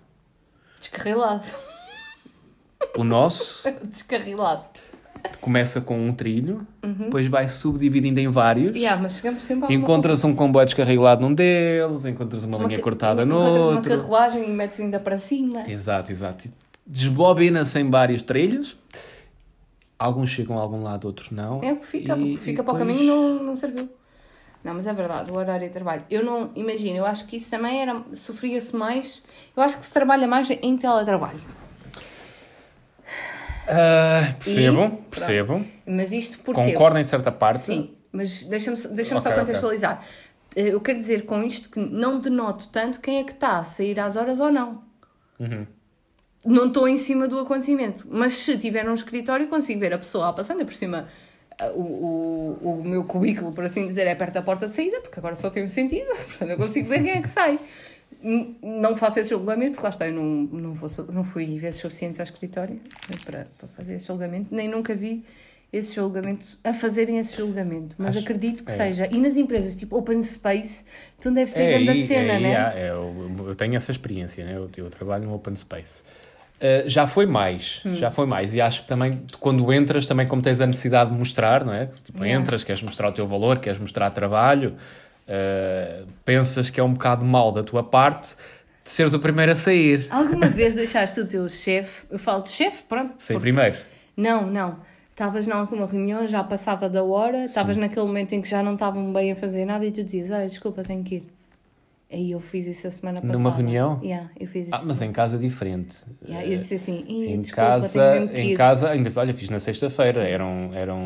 Descarrilado. 0.80 1.46
O 2.98 3.04
nosso 3.04 3.64
Descarrilado. 3.84 4.80
Começa 5.42 5.80
com 5.82 5.98
um 5.98 6.14
trilho, 6.14 6.66
depois 6.82 7.28
vai 7.28 7.48
subdividindo 7.48 8.20
em 8.20 8.28
vários. 8.28 8.76
Yeah, 8.76 9.02
mas 9.02 9.18
chegamos 9.18 9.44
sempre 9.44 9.74
Encontras 9.74 10.24
um 10.24 10.36
comboio 10.36 10.66
descarrilado 10.66 11.22
num 11.22 11.34
deles, 11.34 12.06
encontras 12.06 12.44
uma, 12.44 12.58
Uma 12.58 12.68
linha 12.68 12.80
cortada 12.82 13.26
no 13.26 13.36
encontras 13.42 13.64
outro. 13.66 13.92
uma 13.94 13.98
carruagem 14.02 14.50
e 14.50 14.54
metes 14.54 14.80
ainda 14.80 15.00
para 15.00 15.18
cima. 15.18 15.64
Exato, 15.70 16.12
exato. 16.12 16.48
E 16.48 16.52
Desbobina-se 16.88 17.80
em 17.80 17.90
vários 17.90 18.22
trilhos. 18.22 18.78
Alguns 19.98 20.30
chegam 20.30 20.58
a 20.58 20.62
algum 20.62 20.84
lado, 20.84 21.06
outros 21.06 21.32
não. 21.32 21.64
É 21.64 21.72
o 21.74 21.78
que 21.78 21.86
fica, 21.88 22.14
E- 22.14 22.16
porque 22.20 22.38
fica 22.38 22.62
e 22.62 22.66
para 22.66 22.74
o 22.74 22.78
depois- 22.78 22.98
caminho 22.98 23.16
não, 23.16 23.44
não 23.44 23.56
serviu. 23.56 23.90
Não, 24.64 24.74
mas 24.74 24.88
é 24.88 24.94
verdade, 24.94 25.32
o 25.32 25.36
horário 25.36 25.66
de 25.68 25.72
trabalho. 25.72 26.04
Eu 26.10 26.24
não, 26.26 26.50
imagino, 26.56 26.98
eu 26.98 27.06
acho 27.06 27.28
que 27.28 27.38
isso 27.38 27.50
também 27.52 27.82
era, 27.82 28.02
sofria-se 28.14 28.76
mais, 28.76 29.22
eu 29.56 29.62
acho 29.64 29.78
que 29.78 29.86
se 29.86 29.92
trabalha 29.92 30.28
mais 30.28 30.50
em 30.50 30.76
teletrabalho. 30.78 31.40
Ah, 33.67 34.34
percebo, 34.43 34.84
E- 34.86 35.10
percebo. 35.10 35.65
Mas 35.86 36.12
isto 36.12 36.39
porquê? 36.39 36.71
Concordo 36.73 36.97
em 36.99 37.04
certa 37.04 37.32
parte. 37.32 37.62
Sim, 37.62 37.93
mas 38.12 38.43
deixa-me 38.43 38.78
deixa 38.95 39.15
Ok, 39.17 39.32
só 39.32 39.39
contextualizar. 39.39 40.04
Eh, 40.56 40.69
Eu 40.69 40.80
quero 40.82 40.97
dizer 40.97 41.25
com 41.25 41.43
isto 41.43 41.69
que 41.69 41.80
não 41.80 42.19
denoto 42.19 42.69
tanto 42.69 42.99
quem 42.99 43.19
é 43.19 43.23
que 43.23 43.32
está 43.34 43.60
a 43.60 43.63
sair 43.63 43.99
às 43.99 44.15
horas 44.15 44.39
ou 44.39 44.51
não. 44.51 44.84
Uhum. 45.39 45.65
Não 46.45 46.67
estou 46.67 46.88
em 46.88 46.95
cima 46.97 47.28
do 47.28 47.39
acontecimento, 47.39 48.06
mas 48.10 48.36
se 48.36 48.58
tiver 48.58 48.88
um 48.88 48.93
escritório 48.93 49.47
consigo 49.47 49.80
ver 49.80 49.93
a 49.93 49.97
pessoa 49.97 50.34
ainda 50.47 50.63
por 50.63 50.74
cima 50.74 51.07
ah, 51.59 51.72
o, 51.72 52.57
o, 52.61 52.80
o 52.82 52.84
meu 52.84 53.03
cubículo, 53.03 53.51
por 53.51 53.63
assim 53.63 53.88
dizer, 53.88 54.05
é 54.07 54.13
perto 54.13 54.36
da 54.36 54.41
porta 54.43 54.68
de 54.68 54.74
saída, 54.74 55.01
porque 55.01 55.20
agora 55.20 55.36
só 55.36 55.49
tem 55.49 55.66
um 55.66 55.70
sentido, 55.70 56.07
portanto 56.16 56.49
eu 56.51 56.57
consigo 56.57 56.88
ver 56.88 57.01
quem 57.01 57.11
é 57.11 57.22
que 57.22 57.30
sai. 57.30 57.59
Não 58.61 58.95
faço 58.95 59.19
esse 59.19 59.30
julgamento, 59.30 59.73
porque 59.73 59.84
lá 59.84 59.89
está, 59.91 60.07
eu 60.07 60.13
não, 60.13 60.23
não, 60.26 60.73
vou, 60.73 60.89
não 61.13 61.23
fui 61.23 61.59
vezes 61.59 61.80
suficientes 61.80 62.19
ao 62.19 62.23
escritório 62.23 62.76
né, 62.76 63.17
para, 63.23 63.45
para 63.57 63.67
fazer 63.69 63.95
esse 63.95 64.07
julgamento, 64.07 64.53
nem 64.53 64.67
nunca 64.67 64.95
vi 64.95 65.23
esse 65.71 65.93
julgamento, 65.95 66.45
a 66.63 66.73
fazerem 66.73 67.17
esse 67.19 67.36
julgamento, 67.38 67.95
mas 67.99 68.15
Acho- 68.15 68.23
acredito 68.26 68.63
que 68.63 68.71
é. 68.71 68.76
seja. 68.76 69.07
E 69.11 69.19
nas 69.19 69.36
empresas 69.36 69.76
tipo 69.76 69.95
Open 69.97 70.21
Space, 70.21 70.84
então 71.19 71.32
deve 71.34 71.51
ser 71.51 71.63
É 71.63 71.67
grande 71.73 71.89
aí, 71.91 72.07
cena, 72.07 72.34
é 72.34 72.39
né? 72.39 72.73
é, 72.76 72.89
eu, 72.91 73.45
eu 73.47 73.55
tenho 73.55 73.76
essa 73.76 73.91
experiência, 73.91 74.43
né? 74.45 74.55
eu, 74.55 74.69
eu 74.78 74.89
trabalho 74.89 75.26
no 75.26 75.36
Open 75.36 75.55
Space. 75.55 76.01
Uh, 76.55 76.88
já 76.88 77.05
foi 77.05 77.26
mais, 77.26 77.82
Hum. 77.86 77.95
já 77.95 78.09
foi 78.09 78.26
mais. 78.26 78.55
E 78.55 78.61
acho 78.61 78.84
que 78.84 78.88
também, 78.88 79.21
quando 79.41 79.71
entras, 79.73 80.05
também 80.05 80.26
como 80.26 80.41
tens 80.41 80.61
a 80.61 80.65
necessidade 80.65 81.11
de 81.11 81.17
mostrar, 81.17 81.65
não 81.65 81.73
é? 81.73 81.88
Tipo, 81.88 82.23
Yeah. 82.23 82.41
entras, 82.41 82.63
queres 82.63 82.82
mostrar 82.82 83.09
o 83.09 83.11
teu 83.11 83.28
valor, 83.28 83.59
queres 83.59 83.78
mostrar 83.78 84.09
trabalho, 84.11 84.73
Uh, 85.28 86.07
pensas 86.23 86.69
que 86.69 86.80
é 86.80 86.84
um 86.84 86.93
bocado 86.93 87.26
mal 87.26 87.51
da 87.51 87.63
tua 87.63 87.84
parte 87.84 88.36
de 88.84 88.91
seres 88.91 89.13
o 89.13 89.19
primeiro 89.19 89.51
a 89.51 89.55
sair. 89.55 90.05
Alguma 90.09 90.45
vez 90.49 90.76
deixaste 90.76 91.19
o 91.19 91.28
teu 91.28 91.49
chefe, 91.49 92.05
eu 92.11 92.19
falo 92.19 92.43
de 92.43 92.49
chefe, 92.49 92.84
pronto. 92.84 93.15
Sair 93.17 93.39
primeiro. 93.39 93.78
Não, 94.15 94.45
não. 94.45 94.80
Estavas 95.09 95.47
em 95.47 95.51
alguma 95.51 95.88
reunião, 95.88 96.28
já 96.28 96.43
passava 96.43 96.89
da 96.89 97.01
hora, 97.03 97.45
estavas 97.45 97.78
naquele 97.78 98.05
momento 98.05 98.34
em 98.34 98.41
que 98.41 98.49
já 98.49 98.61
não 98.61 98.73
estavam 98.73 99.11
bem 99.13 99.32
a 99.32 99.36
fazer 99.36 99.65
nada 99.65 99.86
e 99.86 99.91
tu 99.91 100.03
dizias, 100.03 100.30
olha, 100.30 100.45
desculpa, 100.45 100.84
tenho 100.84 101.03
que 101.03 101.15
ir. 101.15 101.35
Aí 102.16 102.32
eu 102.32 102.39
fiz 102.39 102.66
isso 102.66 102.88
a 102.88 102.91
semana 102.91 103.20
passada. 103.20 103.38
Numa 103.38 103.51
reunião? 103.51 103.99
Yeah, 104.01 104.30
eu 104.39 104.47
fiz 104.47 104.68
isso. 104.68 104.74
Ah, 104.74 104.82
mas 104.86 105.01
em 105.01 105.11
casa 105.11 105.36
é 105.36 105.39
diferente. 105.39 105.97
Yeah, 106.26 106.47
eu 106.49 106.57
disse 106.59 106.76
assim, 106.76 107.03
"Ih, 107.09 107.34
Em 107.34 107.41
desculpa, 107.41 107.61
casa, 107.72 108.18
em 108.34 108.51
ir." 108.51 108.55
casa, 108.55 108.89
ainda 108.89 109.11
olha, 109.18 109.34
fiz 109.34 109.49
na 109.49 109.59
sexta-feira, 109.59 110.24
eram, 110.24 110.72
eram, 110.74 110.97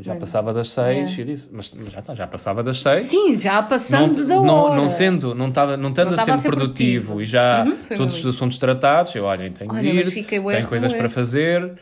já 0.00 0.12
Olha. 0.12 0.20
passava 0.20 0.54
das 0.54 0.70
seis, 0.70 1.10
É. 1.18 1.20
eu 1.20 1.24
disse, 1.26 1.50
mas, 1.52 1.74
mas 1.74 1.92
já 1.92 1.98
está, 1.98 2.14
já 2.14 2.26
passava 2.26 2.62
das 2.62 2.80
seis. 2.80 3.02
Sim, 3.02 3.36
já 3.36 3.62
passando 3.62 4.24
da 4.24 4.36
não, 4.36 4.54
hora. 4.54 4.76
não 4.76 4.88
sendo, 4.88 5.34
não 5.34 5.48
estava, 5.48 5.76
não 5.76 5.90
estando 5.90 6.16
Não 6.16 6.24
a 6.24 6.36
ser 6.38 6.48
produtivo, 6.48 7.08
produtivo. 7.08 7.20
e 7.22 7.26
já 7.26 7.64
Uhum, 7.66 7.96
todos 7.96 8.24
os 8.24 8.34
assuntos 8.34 8.56
tratados, 8.56 9.14
eu 9.14 9.24
olha, 9.24 9.50
tenho 9.50 9.70
Olha, 9.70 9.82
de 10.02 10.18
ir, 10.20 10.24
tenho 10.26 10.66
coisas 10.68 10.94
para 10.94 11.08
fazer. 11.10 11.74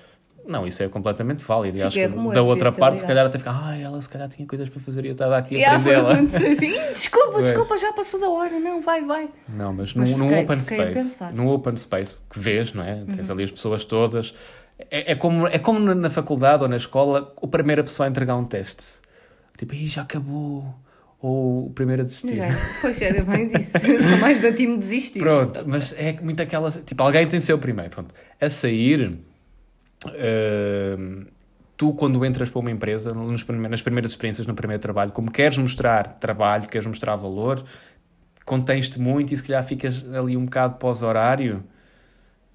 Não, 0.49 0.67
isso 0.67 0.83
é 0.83 0.89
completamente 0.89 1.45
válido. 1.45 1.77
E 1.79 1.83
acho 1.83 1.95
que 1.95 2.09
da 2.09 2.43
outra 2.43 2.73
parte, 2.73 3.01
se 3.01 3.07
calhar 3.07 3.27
até 3.27 3.37
fica, 3.39 3.51
ai, 3.53 3.83
ela 3.83 4.01
se 4.01 4.09
calhar 4.09 4.29
tinha 4.29 4.49
coisas 4.49 4.69
para 4.69 4.81
fazer 4.81 5.05
e 5.05 5.09
eu 5.09 5.13
estava 5.13 5.37
aqui 5.37 5.63
a 5.63 5.79
prendê-la. 5.79 6.17
foi 6.27 6.51
assim, 6.53 6.67
"Ih, 6.69 6.93
desculpa, 6.95 7.43
desculpa, 7.43 7.77
já 7.77 7.93
passou 7.93 8.19
da 8.19 8.31
hora. 8.31 8.59
Não, 8.59 8.81
vai, 8.81 9.05
vai. 9.05 9.29
Não, 9.49 9.73
mas, 9.75 9.93
Mas 9.93 10.11
num, 10.11 10.17
num 10.19 10.29
fiquei- 10.29 10.45
open 10.45 10.61
fiquei 10.63 10.81
a 10.81 10.91
space. 10.91 11.23
Uhum. 11.25 11.33
num 11.33 11.49
open 11.49 11.77
space 11.77 12.23
que 12.31 12.39
vês, 12.39 12.73
não 12.73 12.83
é? 12.83 13.05
Tens 13.15 13.31
ali 13.31 13.45
as 13.45 13.51
pessoas 13.51 13.85
todas. 13.85 14.35
É, 14.91 15.13
é 15.13 15.15
como, 15.15 15.47
é 15.47 15.59
como 15.59 15.79
na- 15.81 15.95
na 15.95 16.09
faculdade 16.09 16.63
ou 16.63 16.69
na 16.69 16.77
escola, 16.77 17.35
a 17.43 17.47
primeira 17.47 17.83
pessoa 17.83 18.07
a 18.07 18.11
entregar 18.11 18.37
um 18.37 18.45
teste. 18.45 18.85
Tipo, 19.59 19.75
aí 19.75 19.87
já 19.87 20.03
acabou. 20.03 20.65
Ou 21.21 21.67
o 21.67 21.71
primeiro 21.71 22.03
a 22.03 22.05
desistir. 22.05 22.37
Já, 22.37 22.47
pois 22.81 23.03
era 23.03 23.25
mais 23.25 23.53
isso. 23.53 23.77
Eu 23.85 24.01
sou 24.01 24.19
mais 24.19 24.41
da 24.41 24.53
time 24.53 24.79
desistir. 24.79 25.19
Pronto, 25.19 25.63
mas 25.67 25.93
é 25.99 26.13
muito 26.23 26.41
aquela. 26.41 26.71
Tipo, 26.71 27.03
alguém 27.03 27.27
tem 27.27 27.41
de 27.41 27.45
ser 27.45 27.55
o 27.55 27.59
primeiro. 27.59 27.91
Pronto. 27.91 28.15
A 28.41 28.49
sair, 28.49 29.19
tu, 31.77 31.93
quando 31.95 32.25
entras 32.25 32.51
para 32.51 32.59
uma 32.59 32.71
empresa, 32.71 33.15
nas 33.15 33.83
primeiras 33.83 34.11
experiências, 34.11 34.47
no 34.47 34.55
primeiro 34.55 34.83
trabalho, 34.83 35.13
como 35.13 35.31
queres 35.31 35.59
mostrar 35.59 36.19
trabalho, 36.19 36.69
queres 36.69 36.87
mostrar 36.87 37.17
valor, 37.17 37.65
contens-te 38.45 39.01
muito 39.01 39.33
e 39.33 39.37
se 39.37 39.43
calhar 39.43 39.63
ficas 39.65 40.05
ali 40.13 40.37
um 40.37 40.45
bocado 40.45 40.77
pós-horário. 40.77 41.63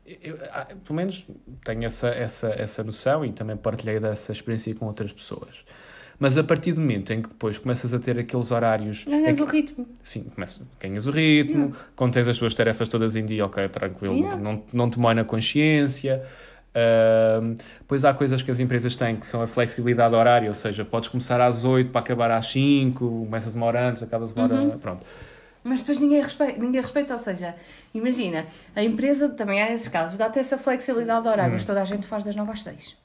Eu, 0.06 0.38
ah, 0.52 0.68
pelo 0.84 0.98
menos 0.98 1.26
tenho 1.64 1.86
essa, 1.86 2.10
essa, 2.10 2.50
essa 2.50 2.84
noção 2.84 3.24
e 3.24 3.32
também 3.32 3.56
partilhei 3.56 4.00
dessa 4.00 4.34
experiência 4.34 4.76
com 4.76 4.86
outras 4.86 5.14
pessoas. 5.14 5.64
Mas 6.20 6.38
a 6.38 6.44
partir 6.44 6.74
do 6.74 6.82
momento 6.82 7.12
em 7.14 7.22
que 7.22 7.30
depois 7.30 7.58
começas 7.58 7.94
a 7.94 8.00
ter 8.00 8.20
aqueles 8.20 8.52
horários. 8.52 9.06
Ganhas 9.06 9.40
em 9.40 9.42
o 9.42 9.46
ritmo. 9.46 9.88
Sim, 10.02 10.24
começa, 10.24 10.62
ganhas 10.80 11.08
o 11.08 11.12
ritmo, 11.12 11.74
quando 11.96 12.14
tens 12.14 12.28
as 12.28 12.38
tuas 12.38 12.54
tarefas 12.54 12.88
todas 12.88 13.16
em 13.16 13.26
dia, 13.26 13.46
ok, 13.46 13.68
tranquilo, 13.70 14.16
Yeah. 14.16 14.38
não, 14.38 14.64
não 14.74 14.90
te 14.90 15.00
mói 15.00 15.14
na 15.14 15.24
consciência. 15.24 16.24
Ahm, 16.76 17.56
depois 17.80 18.04
há 18.04 18.14
coisas 18.14 18.42
que 18.42 18.50
as 18.50 18.60
empresas 18.60 18.96
têm 18.96 19.16
que 19.16 19.28
são 19.28 19.42
a 19.42 19.48
flexibilidade 19.48 20.16
horária, 20.16 20.50
ou 20.50 20.56
seja, 20.56 20.84
podes 20.84 21.08
começar 21.10 21.40
às 21.40 21.64
8 21.66 21.92
para 21.92 22.02
acabar 22.02 22.32
às 22.32 22.48
5, 22.52 23.00
começas 23.26 23.54
uma 23.56 23.66
hora 23.68 23.90
antes, 23.90 24.02
acabas 24.04 24.32
uma 24.32 24.44
hora. 24.44 24.56
Uhum. 24.56 24.78
Pronto. 24.80 25.06
Mas 25.64 25.80
depois 25.80 25.98
ninguém 26.00 26.22
respeita, 26.22 26.60
ninguém 26.60 26.82
respeita, 26.82 27.14
ou 27.14 27.20
seja, 27.20 27.56
imagina, 27.94 28.46
a 28.76 28.84
empresa 28.84 29.30
também 29.30 29.62
há 29.62 29.72
esses 29.74 29.88
casos, 29.88 30.18
dá-te 30.18 30.40
essa 30.40 30.58
flexibilidade 30.58 31.22
de 31.24 31.28
horário, 31.30 31.52
Hum. 31.52 31.54
mas 31.54 31.64
toda 31.64 31.82
a 31.82 31.86
gente 31.86 32.06
faz 32.08 32.24
das 32.24 32.36
9 32.36 32.52
às 32.52 32.64
6. 32.64 32.96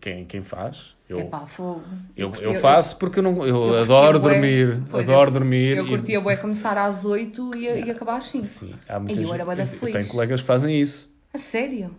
Quem, 0.00 0.24
quem 0.24 0.42
faz? 0.42 0.96
Eu, 1.08 1.20
É 1.20 1.24
pá, 1.24 1.46
fogo. 1.46 1.80
eu, 2.16 2.28
curtia- 2.28 2.48
eu 2.52 2.54
faço 2.54 2.96
porque 2.96 3.20
eu, 3.20 3.22
não, 3.22 3.46
eu, 3.46 3.72
eu 3.72 3.78
adoro 3.82 4.18
dormir. 4.18 4.82
Pois, 4.90 5.08
adoro 5.08 5.28
eu- 5.28 5.32
dormir. 5.34 5.76
Eu 5.76 5.86
e- 5.86 5.88
curtia 5.88 6.20
bué 6.20 6.34
começar 6.36 6.76
às 6.76 7.04
8 7.04 7.54
e, 7.54 7.66
e 7.86 7.90
acabar 7.90 8.16
às 8.18 8.24
5. 8.28 8.44
Sim, 8.44 8.74
há 8.88 8.98
muita 8.98 9.12
eu 9.20 9.24
gente- 9.26 9.60
eu 9.60 9.66
feliz. 9.66 9.92
tenho 9.94 10.08
colegas 10.08 10.40
que 10.40 10.46
fazem 10.48 10.80
isso. 10.80 11.08
A 11.32 11.38
sério? 11.38 11.94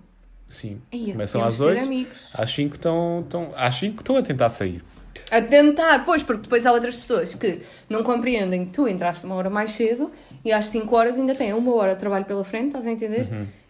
Sim. 0.51 0.81
Ei, 0.91 1.11
Começam 1.13 1.41
às 1.43 1.55
ser 1.55 1.63
8, 1.63 1.85
amigos. 1.85 2.17
às 2.33 2.51
5 2.53 2.75
estão, 2.75 3.21
estão, 3.23 3.53
às 3.55 3.75
5 3.75 4.01
estão 4.01 4.17
a 4.17 4.21
tentar 4.21 4.49
sair. 4.49 4.83
A 5.31 5.41
tentar, 5.41 6.03
pois, 6.03 6.21
porque 6.21 6.41
depois 6.43 6.65
há 6.65 6.73
outras 6.73 6.93
pessoas 6.95 7.33
que 7.33 7.61
não 7.89 8.03
compreendem 8.03 8.65
que 8.65 8.71
tu 8.73 8.85
entraste 8.87 9.25
uma 9.25 9.35
hora 9.35 9.49
mais 9.49 9.71
cedo 9.71 10.11
e 10.43 10.51
às 10.51 10.65
5 10.67 10.93
horas 10.93 11.17
ainda 11.17 11.33
têm 11.33 11.53
uma 11.53 11.73
hora 11.73 11.93
de 11.93 11.99
trabalho 12.01 12.25
pela 12.25 12.43
frente, 12.43 12.67
estás 12.67 12.85
a 12.85 12.91
entender? 12.91 13.27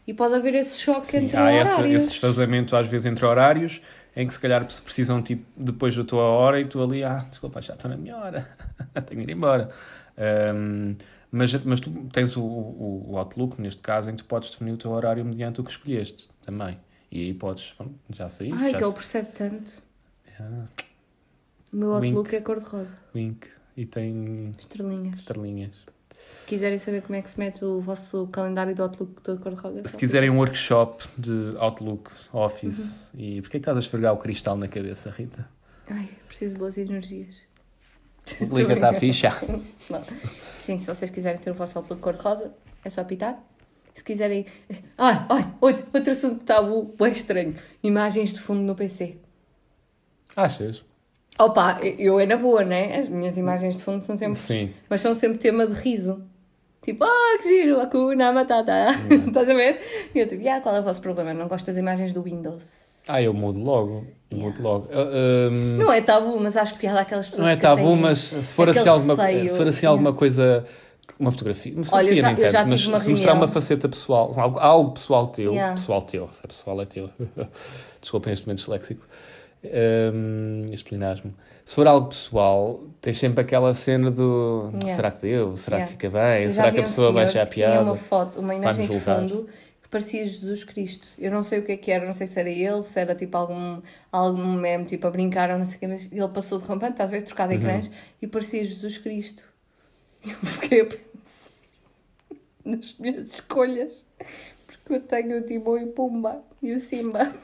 E 0.07 0.13
pode 0.13 0.33
haver 0.33 0.55
esse 0.55 0.79
choque 0.79 1.05
Sim, 1.05 1.25
entre 1.25 1.37
há 1.37 1.51
essa, 1.51 1.75
horários. 1.75 2.01
esse 2.01 2.11
desfazamento 2.13 2.75
às 2.75 2.87
vezes 2.87 3.05
entre 3.05 3.23
horários 3.23 3.79
em 4.15 4.25
que 4.25 4.33
se 4.33 4.39
calhar 4.39 4.65
precisam 4.83 5.21
tipo, 5.21 5.43
depois 5.55 5.95
da 5.95 6.03
tua 6.03 6.23
hora 6.23 6.59
e 6.59 6.65
tu 6.65 6.81
ali, 6.83 7.03
ah, 7.03 7.23
desculpa, 7.29 7.61
já 7.61 7.73
estou 7.75 7.91
na 7.91 7.95
minha 7.95 8.17
hora, 8.17 8.49
tenho 9.07 9.21
de 9.23 9.29
ir 9.31 9.35
embora. 9.35 9.69
Ahm, 10.17 10.95
mas, 11.31 11.53
mas 11.63 11.79
tu 11.79 11.89
tens 12.11 12.35
o, 12.35 12.41
o, 12.43 13.11
o 13.11 13.17
Outlook, 13.17 13.59
neste 13.61 13.81
caso, 13.81 14.09
em 14.09 14.15
que 14.15 14.23
tu 14.23 14.25
podes 14.27 14.49
definir 14.51 14.73
o 14.73 14.77
teu 14.77 14.91
horário 14.91 15.23
mediante 15.25 15.61
o 15.61 15.63
que 15.63 15.71
escolheste 15.71 16.29
também. 16.43 16.77
E 17.11 17.21
aí 17.21 17.33
podes, 17.33 17.73
pronto, 17.73 17.93
já 18.09 18.29
saí. 18.29 18.51
Ai, 18.53 18.71
já 18.71 18.77
que 18.77 18.83
ele 18.83 18.91
se- 18.91 18.95
percebe 18.97 19.31
tanto. 19.33 19.83
Ah, 20.39 20.65
O 21.73 21.75
meu 21.77 21.91
Wink. 21.93 22.07
Outlook 22.07 22.35
é 22.35 22.41
cor-de-rosa. 22.41 22.97
Wink. 23.15 23.47
E 23.77 23.85
tem 23.85 24.51
Estrelinhas. 24.57 25.15
estrelinhas. 25.19 25.71
Se 26.29 26.43
quiserem 26.43 26.77
saber 26.77 27.01
como 27.01 27.15
é 27.15 27.21
que 27.21 27.29
se 27.29 27.39
mete 27.39 27.63
o 27.65 27.79
vosso 27.81 28.27
calendário 28.27 28.75
do 28.75 28.83
Outlook 28.83 29.21
todo 29.21 29.39
cor-de-rosa. 29.41 29.81
é 29.83 29.87
Se 29.87 29.97
quiserem 29.97 30.29
um 30.29 30.37
workshop 30.37 31.03
de 31.17 31.53
Outlook, 31.57 32.11
Office, 32.31 33.11
Uhum. 33.13 33.19
e 33.19 33.41
porquê 33.41 33.57
que 33.57 33.61
estás 33.63 33.75
a 33.77 33.79
esfregar 33.79 34.13
o 34.13 34.17
cristal 34.17 34.55
na 34.55 34.67
cabeça, 34.67 35.09
Rita? 35.09 35.49
Ai, 35.89 36.09
preciso 36.27 36.53
de 36.53 36.59
boas 36.59 36.77
energias. 36.77 37.35
Liga-te 38.51 38.83
à 38.83 38.93
ficha. 38.93 39.31
Sim, 40.61 40.77
se 40.77 40.87
vocês 40.87 41.09
quiserem 41.09 41.39
ter 41.39 41.51
o 41.51 41.53
vosso 41.53 41.77
Outlook 41.77 42.01
cor-de-rosa, 42.01 42.53
é 42.83 42.89
só 42.89 43.01
apitar. 43.01 43.41
Se 43.93 44.03
quiserem. 44.03 44.45
Ai, 44.97 45.25
ai, 45.29 45.53
outro, 45.59 45.85
outro 45.93 46.11
assunto 46.11 46.43
tabu, 46.43 46.95
bem 46.97 47.11
estranho. 47.11 47.55
Imagens 47.83 48.33
de 48.33 48.39
fundo 48.39 48.61
no 48.61 48.75
PC. 48.75 49.17
Achas? 50.35 50.83
Opa, 51.37 51.79
eu 51.97 52.19
é 52.19 52.25
na 52.25 52.37
boa, 52.37 52.63
né? 52.63 52.99
As 52.99 53.09
minhas 53.09 53.37
imagens 53.37 53.77
de 53.77 53.83
fundo 53.83 54.03
são 54.03 54.15
sempre. 54.15 54.39
Sim. 54.39 54.73
Mas 54.89 55.01
são 55.01 55.13
sempre 55.13 55.39
tema 55.39 55.67
de 55.67 55.73
riso. 55.73 56.23
Tipo, 56.81 57.03
ah, 57.03 57.37
que 57.41 57.47
giro, 57.47 57.79
Hakuna 57.79 58.31
Matata. 58.31 58.87
Estás 59.27 59.49
a 59.49 59.53
ver? 59.53 59.81
E 60.15 60.19
eu 60.19 60.27
tipo, 60.27 60.47
ah, 60.47 60.61
qual 60.61 60.75
é 60.75 60.79
o 60.79 60.83
vosso 60.83 61.01
problema? 61.01 61.33
Não 61.33 61.47
gosto 61.47 61.67
das 61.67 61.77
imagens 61.77 62.13
do 62.13 62.23
Windows. 62.23 62.90
Ah, 63.13 63.21
eu 63.21 63.33
mudo 63.33 63.59
logo. 63.59 64.05
Yeah. 64.31 64.49
Mudo 64.49 64.63
logo. 64.63 64.87
Ah, 64.91 65.49
hum, 65.51 65.77
Não 65.77 65.91
é 65.91 66.01
tabu, 66.01 66.39
mas 66.39 66.55
acho 66.55 66.75
piada 66.75 67.01
aquelas 67.01 67.25
pessoas 67.27 67.43
não 67.45 67.51
é 67.51 67.55
que 67.55 67.61
tabu, 67.61 67.81
têm 67.83 67.95
mas 67.97 68.19
se 68.19 68.53
for 68.53 68.69
assim 68.69 68.87
alguma, 68.87 69.15
receio. 69.15 69.49
se 69.49 69.57
for 69.57 69.67
assim 69.67 69.85
Yeah. 69.85 69.89
alguma 69.89 70.13
coisa. 70.13 70.65
Uma 71.19 71.29
fotografia, 71.29 71.73
uma 71.73 71.83
Olha, 71.91 72.03
eu 72.09 72.15
fotografia 72.15 72.21
já- 72.43 72.47
eu 72.47 72.51
já 72.51 72.59
tanto, 72.59 72.71
mas 72.71 72.87
uma 72.87 72.97
se 72.97 73.09
mostrar 73.09 73.31
reunião. 73.33 73.45
uma 73.47 73.53
faceta 73.53 73.89
pessoal, 73.89 74.31
algo, 74.37 74.59
algo 74.59 74.91
pessoal 74.91 75.27
teu, 75.27 75.51
Yeah. 75.51 75.73
pessoal 75.75 76.01
teu, 76.03 76.29
se 76.31 76.39
é 76.43 76.47
pessoal 76.47 76.81
é 76.81 76.85
teu, 76.85 77.09
desculpem 78.01 78.33
este 78.33 78.47
momento 78.47 78.59
disléxico, 78.59 79.05
um, 79.63 80.65
este. 80.71 81.33
Se 81.65 81.75
for 81.75 81.85
algo 81.87 82.07
pessoal, 82.07 82.79
tens 82.99 83.17
sempre 83.17 83.41
aquela 83.41 83.73
cena 83.73 84.09
do 84.09 84.69
Yeah. 84.73 84.95
será 84.95 85.11
que 85.11 85.21
deu? 85.21 85.55
Será 85.57 85.81
que 85.81 85.91
fica 85.91 86.09
bem? 86.09 86.51
Será 86.51 86.71
que 86.71 86.77
a 86.79 86.81
um 86.81 86.85
pessoa 86.85 87.11
vai 87.11 87.23
achar 87.25 87.45
Tinha 87.47 87.67
piada? 87.67 87.83
uma 87.83 87.95
foto, 87.95 88.39
uma 88.39 88.55
imagem 88.55 88.87
de 88.87 88.99
fundo 88.99 89.47
parecia 89.91 90.25
Jesus 90.25 90.63
Cristo. 90.63 91.07
Eu 91.19 91.29
não 91.29 91.43
sei 91.43 91.59
o 91.59 91.63
que 91.63 91.73
é 91.73 91.77
que 91.77 91.91
era, 91.91 92.03
não 92.05 92.13
sei 92.13 92.25
se 92.25 92.39
era 92.39 92.49
ele, 92.49 92.81
se 92.81 92.99
era 92.99 93.13
tipo 93.13 93.37
algum, 93.37 93.81
algum 94.11 94.53
meme, 94.53 94.85
tipo 94.85 95.05
a 95.05 95.11
brincar 95.11 95.51
ou 95.51 95.57
não 95.59 95.65
sei 95.65 95.75
o 95.77 95.79
quê, 95.81 95.87
mas 95.87 96.09
ele 96.11 96.27
passou 96.29 96.57
de 96.59 96.65
rampante, 96.65 96.93
estás 96.93 97.09
a 97.09 97.13
ver, 97.13 97.21
trocado 97.23 97.51
Uhum. 97.53 97.59
ecrãs, 97.59 97.91
e 98.21 98.25
parecia 98.25 98.63
Jesus 98.63 98.97
Cristo. 98.97 99.43
Eu 100.25 100.33
fiquei 100.35 100.81
a 100.81 100.85
pensar 100.85 101.51
nas 102.63 102.95
minhas 102.97 103.33
escolhas, 103.33 104.05
porque 104.67 104.93
eu 104.93 105.01
tenho 105.01 105.39
o 105.39 105.41
Timão 105.41 105.77
e 105.79 105.83
o 105.83 105.87
Pumba 105.87 106.41
e 106.61 106.73
o 106.73 106.79
Simba. 106.79 107.33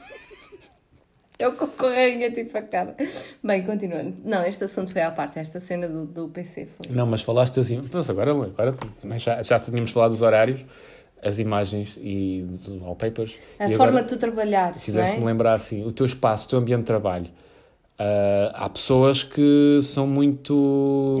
Eu 1.40 1.52
com 1.52 1.86
a 1.86 1.90
rainha 1.90 2.32
tipo 2.32 2.50
facada. 2.50 2.96
Bem, 3.44 3.62
continuando. 3.64 4.16
Não, 4.24 4.44
este 4.44 4.64
assunto 4.64 4.92
foi 4.92 5.02
à 5.02 5.10
parte, 5.12 5.38
esta 5.38 5.60
cena 5.60 5.86
do, 5.86 6.04
do 6.04 6.28
PC 6.28 6.66
foi. 6.66 6.92
Não, 6.92 7.06
mas 7.06 7.22
falaste 7.22 7.60
assim, 7.60 7.80
mas 7.92 8.10
agora, 8.10 8.32
agora 8.32 8.76
já, 9.18 9.40
já 9.44 9.58
tínhamos 9.60 9.92
falado 9.92 10.10
dos 10.10 10.22
horários, 10.22 10.64
as 11.24 11.38
imagens 11.38 11.98
e 12.00 12.44
dos 12.48 12.68
wallpapers. 12.80 13.36
A 13.58 13.68
e 13.68 13.76
forma 13.76 13.98
agora, 13.98 14.04
de 14.04 14.08
tu 14.08 14.18
trabalhares, 14.18 14.76
não 14.76 14.82
Fizeste-me 14.84 15.22
é? 15.22 15.26
lembrar, 15.26 15.54
assim, 15.54 15.84
o 15.84 15.92
teu 15.92 16.06
espaço, 16.06 16.46
o 16.46 16.50
teu 16.50 16.58
ambiente 16.58 16.80
de 16.80 16.86
trabalho. 16.86 17.26
Ah, 18.00 18.52
há 18.54 18.68
pessoas 18.70 19.24
que 19.24 19.80
são 19.82 20.06
muito 20.06 21.16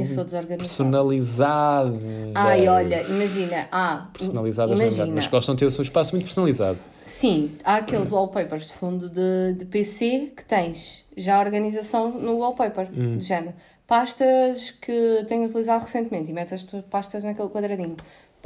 personalizadas. 0.58 2.00
Ai, 2.34 2.68
olha, 2.68 3.02
imagina, 3.02 3.68
ah, 3.72 4.08
Personalizadas, 4.12 4.72
é 4.72 4.76
verdade, 4.76 4.94
imagina, 5.00 5.14
mas 5.16 5.26
gostam 5.26 5.54
de 5.54 5.60
ter 5.60 5.66
o 5.66 5.70
seu 5.70 5.82
espaço 5.82 6.12
muito 6.14 6.24
personalizado. 6.24 6.78
sim, 7.02 7.52
há 7.64 7.76
aqueles 7.76 8.10
wallpapers 8.12 8.68
de 8.68 8.72
fundo 8.74 9.08
de, 9.10 9.54
de 9.54 9.64
PC 9.64 10.32
que 10.36 10.44
tens 10.44 11.04
já 11.16 11.36
a 11.36 11.40
organização 11.40 12.10
no 12.12 12.38
wallpaper, 12.38 12.88
Hum. 12.96 13.18
de 13.18 13.24
género. 13.24 13.54
Pastas 13.86 14.70
que 14.70 15.24
tenho 15.26 15.44
utilizado 15.46 15.82
recentemente 15.82 16.30
e 16.30 16.34
metes 16.34 16.52
as 16.52 16.62
tuas 16.62 16.84
pastas 16.84 17.24
naquele 17.24 17.48
quadradinho. 17.48 17.96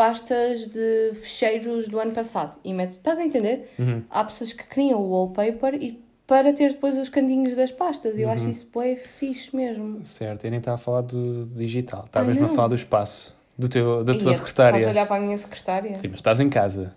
Pastas 0.06 0.66
de 0.66 1.12
fecheiros 1.22 1.86
do 1.86 2.00
ano 2.00 2.10
passado 2.10 2.58
e 2.64 2.74
metes, 2.74 2.96
estás 2.96 3.20
a 3.20 3.24
entender? 3.24 3.70
Uhum. 3.78 4.02
Há 4.10 4.24
pessoas 4.24 4.52
que 4.52 4.64
criam 4.64 4.98
o 5.00 5.08
wallpaper 5.10 5.74
e 5.80 6.02
para 6.26 6.52
ter 6.52 6.72
depois 6.72 6.98
os 6.98 7.08
cantinhos 7.08 7.54
das 7.54 7.70
pastas. 7.70 8.18
Eu 8.18 8.26
Uhum. 8.26 8.34
acho 8.34 8.48
isso 8.48 8.66
bem 8.76 8.96
fixe 8.96 9.54
mesmo. 9.54 10.04
Certo, 10.04 10.44
eu 10.44 10.50
nem 10.50 10.58
estava 10.58 10.74
a 10.74 10.78
falar 10.78 11.02
do 11.02 11.44
digital, 11.44 12.02
estava 12.06 12.24
Ah, 12.24 12.28
mesmo 12.28 12.46
a 12.46 12.48
não. 12.48 12.54
falar 12.56 12.66
do 12.66 12.74
espaço, 12.74 13.38
do 13.56 13.68
teu, 13.68 14.02
da 14.02 14.12
E 14.12 14.18
tua 14.18 14.32
é- 14.32 14.34
secretária. 14.34 14.76
Estás 14.78 14.88
a 14.88 14.90
olhar 14.90 15.06
para 15.06 15.16
a 15.18 15.24
minha 15.24 15.38
secretária? 15.38 15.94
Sim, 15.96 16.08
mas 16.08 16.16
estás 16.18 16.40
em 16.40 16.50
casa. 16.50 16.96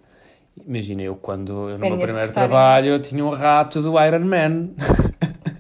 Imagina, 0.66 1.04
eu 1.04 1.16
quando 1.16 1.52
eu, 1.70 1.78
no 1.78 1.86
A 1.86 1.90
meu 1.90 1.98
primeiro 1.98 2.08
secretária. 2.08 2.32
trabalho 2.34 2.88
eu 2.88 3.00
tinha 3.00 3.24
um 3.24 3.30
rato 3.30 3.82
do 3.84 4.04
Iron 4.04 4.26
Man. 4.26 4.70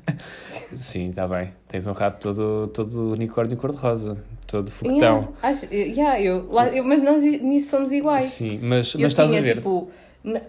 Sim, 0.75 1.09
está 1.09 1.27
bem. 1.27 1.53
Tens 1.67 1.87
um 1.87 1.91
rato 1.91 2.19
todo, 2.21 2.67
todo 2.67 3.11
unicórnio 3.13 3.57
cor-de-rosa, 3.57 4.17
todo 4.47 4.69
foguetão. 4.71 5.17
Yeah, 5.17 5.31
acho- 5.41 5.73
yeah, 5.73 6.21
eu, 6.21 6.47
lá- 6.51 6.67
eu- 6.69 6.83
mas 6.83 7.01
nós 7.01 7.21
nisso 7.23 7.69
somos 7.69 7.91
iguais. 7.91 8.25
Sim, 8.25 8.59
mas, 8.61 8.93
Eu 8.93 9.01
mas 9.01 9.11
estás 9.13 9.29
tinha, 9.29 9.41
a 9.41 9.43
ver. 9.43 9.55
tipo, 9.57 9.89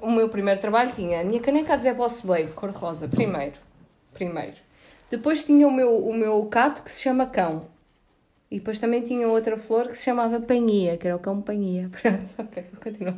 o 0.01 0.11
meu 0.11 0.29
primeiro 0.29 0.61
trabalho 0.61 0.91
tinha 0.93 1.21
a 1.21 1.25
minha 1.25 1.41
caneca 1.41 1.75
a 1.75 1.77
dizer 1.77 1.95
Boss 1.95 2.21
Babe, 2.21 2.49
cor-de-rosa, 2.55 3.09
primeiro. 3.09 3.55
Primeiro. 4.15 4.57
Depois 5.11 5.45
tinha 5.45 5.67
o 5.69 5.71
meu, 5.73 5.97
o 6.05 6.15
meu 6.15 6.45
cato 6.47 6.83
que 6.83 6.91
se 6.91 7.03
chama 7.03 7.27
cão. 7.27 7.67
E 8.51 8.59
depois 8.59 8.79
também 8.79 9.03
tinha 9.03 9.27
outra 9.29 9.57
flor 9.57 9.89
que 9.89 9.97
se 9.97 10.05
chamava 10.05 10.41
Panhia, 10.41 10.97
que 10.97 11.07
era 11.07 11.17
o 11.17 11.19
cão 11.19 11.41
Panhia. 11.43 11.91
Pronto, 12.03 12.35
ok, 12.39 12.65
continua. 12.83 13.17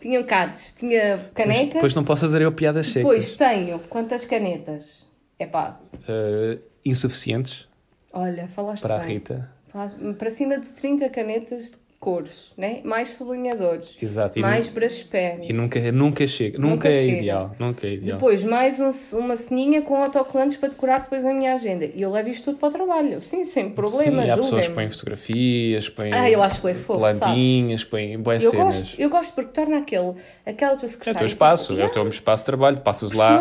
Tinha 0.00 0.22
catos, 0.24 0.72
tinha 0.72 1.18
canecas. 1.34 1.74
depois 1.74 1.94
não 1.94 2.02
posso 2.04 2.22
fazer 2.22 2.42
eu 2.42 2.52
piadas 2.52 2.86
secas. 2.86 3.02
Depois 3.02 3.32
tenho 3.32 3.78
quantas 3.88 4.24
canetas? 4.24 5.06
Epá, 5.42 5.80
Eh, 6.08 6.58
insuficientes 6.84 7.68
olha, 8.12 8.48
falaste 8.48 8.82
para 8.82 8.96
a 8.96 8.98
bem. 8.98 9.08
Rita. 9.14 9.50
Falaste- 9.68 9.98
Para 10.18 10.30
cima 10.30 10.58
de 10.58 10.68
30 10.68 11.08
canetas 11.08 11.70
de 11.72 11.76
cores, 12.02 12.50
né? 12.56 12.80
mais 12.82 13.10
sublinhadores, 13.12 13.96
Exato. 14.02 14.36
E, 14.36 14.42
mais 14.42 14.66
nu- 14.68 14.74
pens. 15.08 15.48
e 15.48 15.52
nunca, 15.52 15.92
nunca 15.92 16.26
chega. 16.26 16.58
Nunca, 16.58 16.74
Nunca 16.74 16.88
é 16.88 16.92
chega. 16.92 17.18
ideal. 17.18 17.56
Nunca 17.60 17.86
é 17.86 17.92
ideal. 17.92 18.18
Depois, 18.18 18.42
mais 18.42 18.80
um- 18.80 19.18
uma 19.20 19.36
ceninha 19.36 19.82
com 19.82 19.94
autocolantes 20.02 20.56
para 20.56 20.70
decorar 20.70 21.02
depois 21.02 21.24
a 21.24 21.32
minha 21.32 21.54
agenda. 21.54 21.84
E 21.86 22.02
eu 22.02 22.10
levo 22.10 22.28
isto 22.28 22.46
tudo 22.46 22.58
para 22.58 22.68
o 22.70 22.72
trabalho. 22.72 23.20
Sim, 23.20 23.44
sem 23.44 23.70
problema, 23.70 24.24
Sim, 24.24 24.30
há 24.30 24.36
pessoas 24.36 24.66
que 24.66 24.74
põem 24.74 24.88
fotografias, 24.88 25.88
põem 25.88 26.12
Ah, 26.12 26.28
eu 26.28 26.42
acho 26.42 26.60
que 26.60 26.68
é 26.68 26.74
fofo, 26.74 26.98
plantinhas, 26.98 27.84
põem 27.84 28.18
boas 28.18 28.42
Eu 28.42 28.50
cenas. 28.50 28.66
gosto, 28.80 29.00
eu 29.00 29.08
gosto 29.08 29.32
porque 29.34 29.50
torna 29.52 29.78
aquele, 29.78 30.14
aquela 30.44 30.76
tua 30.76 30.86
É 30.86 30.86
o 30.86 30.88
secretária... 30.88 31.18
teu 31.20 31.26
espaço, 31.26 31.68
tipo, 31.72 31.82
é 31.82 31.86
o 31.86 31.90
teu 31.90 32.08
espaço 32.08 32.42
de 32.42 32.46
trabalho, 32.46 32.78
passas 32.80 33.12
lá 33.12 33.40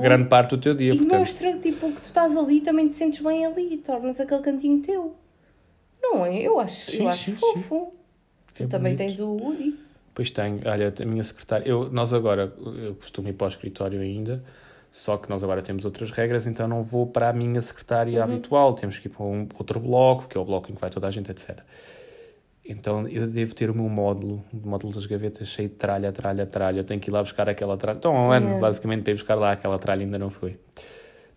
grande 0.00 0.28
parte 0.28 0.50
do 0.50 0.58
teu 0.58 0.74
dia, 0.76 0.92
e 0.92 0.96
portanto. 0.96 1.18
mostra 1.18 1.52
tipo, 1.58 1.90
que 1.90 2.02
tu 2.02 2.06
estás 2.06 2.36
ali 2.36 2.58
e 2.58 2.60
também 2.60 2.86
te 2.86 2.94
sentes 2.94 3.20
bem 3.20 3.44
ali. 3.44 3.76
Tornas 3.78 4.20
aquele 4.20 4.42
cantinho 4.42 4.80
teu. 4.80 5.14
Não 6.02 6.24
é? 6.26 6.40
Eu 6.40 6.58
acho, 6.58 6.90
Sim, 6.90 7.02
eu 7.02 7.08
acho 7.08 7.24
sim, 7.24 7.34
fofo. 7.36 7.92
Tu 8.54 8.64
É 8.64 8.66
também 8.66 8.94
bonito. 8.96 9.14
tens 9.16 9.20
o 9.20 9.30
Woody. 9.30 9.78
Pois 10.14 10.30
tenho, 10.30 10.60
olha, 10.66 10.92
a 11.00 11.04
minha 11.04 11.22
secretária, 11.24 11.68
eu, 11.68 11.90
nós 11.90 12.12
agora, 12.12 12.52
eu 12.82 12.94
costumo 12.96 13.28
ir 13.28 13.32
para 13.32 13.44
o 13.46 13.48
escritório 13.48 14.00
ainda, 14.00 14.42
só 14.90 15.16
que 15.16 15.30
nós 15.30 15.42
agora 15.44 15.62
temos 15.62 15.84
outras 15.84 16.10
regras, 16.10 16.46
então 16.46 16.66
não 16.66 16.82
vou 16.82 17.06
para 17.06 17.28
a 17.28 17.32
minha 17.32 17.62
secretária 17.62 18.18
Uhum. 18.18 18.24
habitual, 18.24 18.72
temos 18.74 18.98
que 18.98 19.06
ir 19.06 19.10
para 19.10 19.24
um 19.24 19.48
outro 19.58 19.78
bloco, 19.78 20.26
que 20.28 20.36
é 20.36 20.40
o 20.40 20.44
bloco 20.44 20.70
em 20.70 20.74
que 20.74 20.80
vai 20.80 20.90
toda 20.90 21.06
a 21.06 21.10
gente, 21.10 21.30
etc. 21.30 21.60
Então 22.64 23.06
eu 23.08 23.26
devo 23.26 23.54
ter 23.54 23.70
o 23.70 23.74
meu 23.74 23.88
módulo, 23.88 24.44
o 24.52 24.68
módulo 24.68 24.92
das 24.92 25.06
gavetas 25.06 25.48
cheio 25.48 25.68
de 25.68 25.74
tralha, 25.76 26.12
tralha, 26.12 26.44
tralha, 26.44 26.80
eu 26.80 26.84
tenho 26.84 27.00
que 27.00 27.08
ir 27.08 27.12
lá 27.12 27.22
buscar 27.22 27.48
aquela 27.48 27.76
tralha. 27.76 27.96
Então 27.96 28.14
há 28.16 28.28
um 28.28 28.30
ano, 28.30 28.46
Yeah. 28.46 28.60
basicamente, 28.60 29.02
para 29.02 29.12
ir 29.12 29.14
buscar 29.14 29.34
lá 29.36 29.52
aquela 29.52 29.78
tralha 29.78 30.02
ainda 30.02 30.18
não 30.18 30.28
foi. 30.30 30.58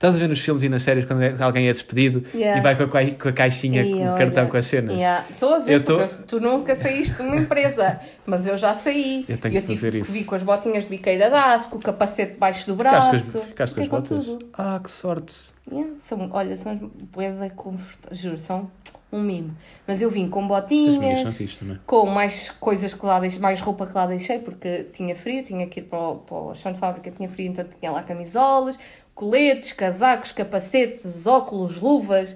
Estás 0.04 0.18
a 0.18 0.20
ver 0.20 0.28
nos 0.28 0.40
filmes 0.42 0.62
e 0.64 0.68
nas 0.68 0.84
séries 0.84 1.06
quando 1.06 1.22
é- 1.22 1.34
alguém 1.42 1.70
é 1.70 1.72
despedido 1.72 2.26
Yeah. 2.36 2.60
e 2.60 2.62
vai 2.62 2.76
com 2.76 2.84
a, 2.84 2.88
com 3.12 3.30
a 3.30 3.32
caixinha, 3.32 3.82
E 3.84 3.94
olha, 3.94 4.14
cartão 4.18 4.48
com 4.50 4.58
as 4.58 4.66
cenas? 4.66 4.92
yeah, 4.96 5.26
Estou 5.30 5.54
a 5.54 5.60
ver, 5.60 5.76
Eu 5.76 5.82
tô- 5.86 5.98
eu- 5.98 6.24
tu 6.28 6.42
nunca 6.42 6.76
saíste 6.76 7.14
de 7.16 7.22
uma 7.22 7.38
empresa, 7.38 8.02
mas 8.26 8.46
eu 8.46 8.58
já 8.58 8.74
saí. 8.76 9.24
Eu 9.30 9.38
tenho 9.38 9.56
E 9.56 9.62
que 9.62 9.68
tive 9.68 9.76
fazer 9.80 9.92
que 9.92 9.98
isso. 10.00 10.12
vir 10.12 10.26
com 10.26 10.36
as 10.36 10.44
botinhas 10.44 10.84
de 10.84 10.90
biqueira 10.90 11.30
de 11.30 11.36
aço, 11.38 11.70
com 11.70 11.78
o 11.78 11.80
capacete 11.82 12.34
debaixo 12.34 12.68
do 12.68 12.76
braço. 12.76 13.38
as, 13.38 13.46
ficaste 13.46 13.76
com 13.76 13.80
as 13.82 13.88
botas? 13.88 14.26
tudo. 14.26 14.46
Ah, 14.52 14.78
que 14.84 14.92
sorte! 14.92 15.36
Yeah, 15.72 15.94
são, 15.98 16.30
olha, 16.34 16.58
são 16.58 16.74
as 16.74 16.80
boedas 16.80 17.54
confortáveis, 17.56 18.20
juro, 18.20 18.38
são 18.38 18.70
um 19.10 19.22
mimo. 19.22 19.56
Mas 19.88 20.02
eu 20.02 20.10
vim 20.10 20.28
com 20.28 20.46
botinhas, 20.46 21.38
com 21.86 22.08
mais 22.08 22.50
coisas 22.50 22.94
que 22.94 23.06
lá 23.06 23.20
deixei, 23.22 23.40
mais 23.40 23.62
roupa 23.62 23.86
que 23.88 23.94
lá 23.94 24.06
deixei, 24.06 24.40
porque 24.40 24.86
tinha 24.92 25.16
frio, 25.16 25.44
tinha 25.44 25.66
que 25.68 25.80
ir 25.80 25.84
para 25.84 26.00
o, 26.00 26.16
para 26.18 26.36
o 26.36 26.56
chão 26.56 26.74
de 26.74 26.80
fábrica, 26.80 27.10
tinha 27.12 27.30
frio, 27.30 27.48
então 27.52 27.64
tinha 27.80 27.92
lá 27.92 28.02
camisolas, 28.04 28.78
coletes, 29.16 29.72
casacos, 29.72 30.32
capacetes, 30.32 31.26
óculos, 31.26 31.80
luvas, 31.80 32.36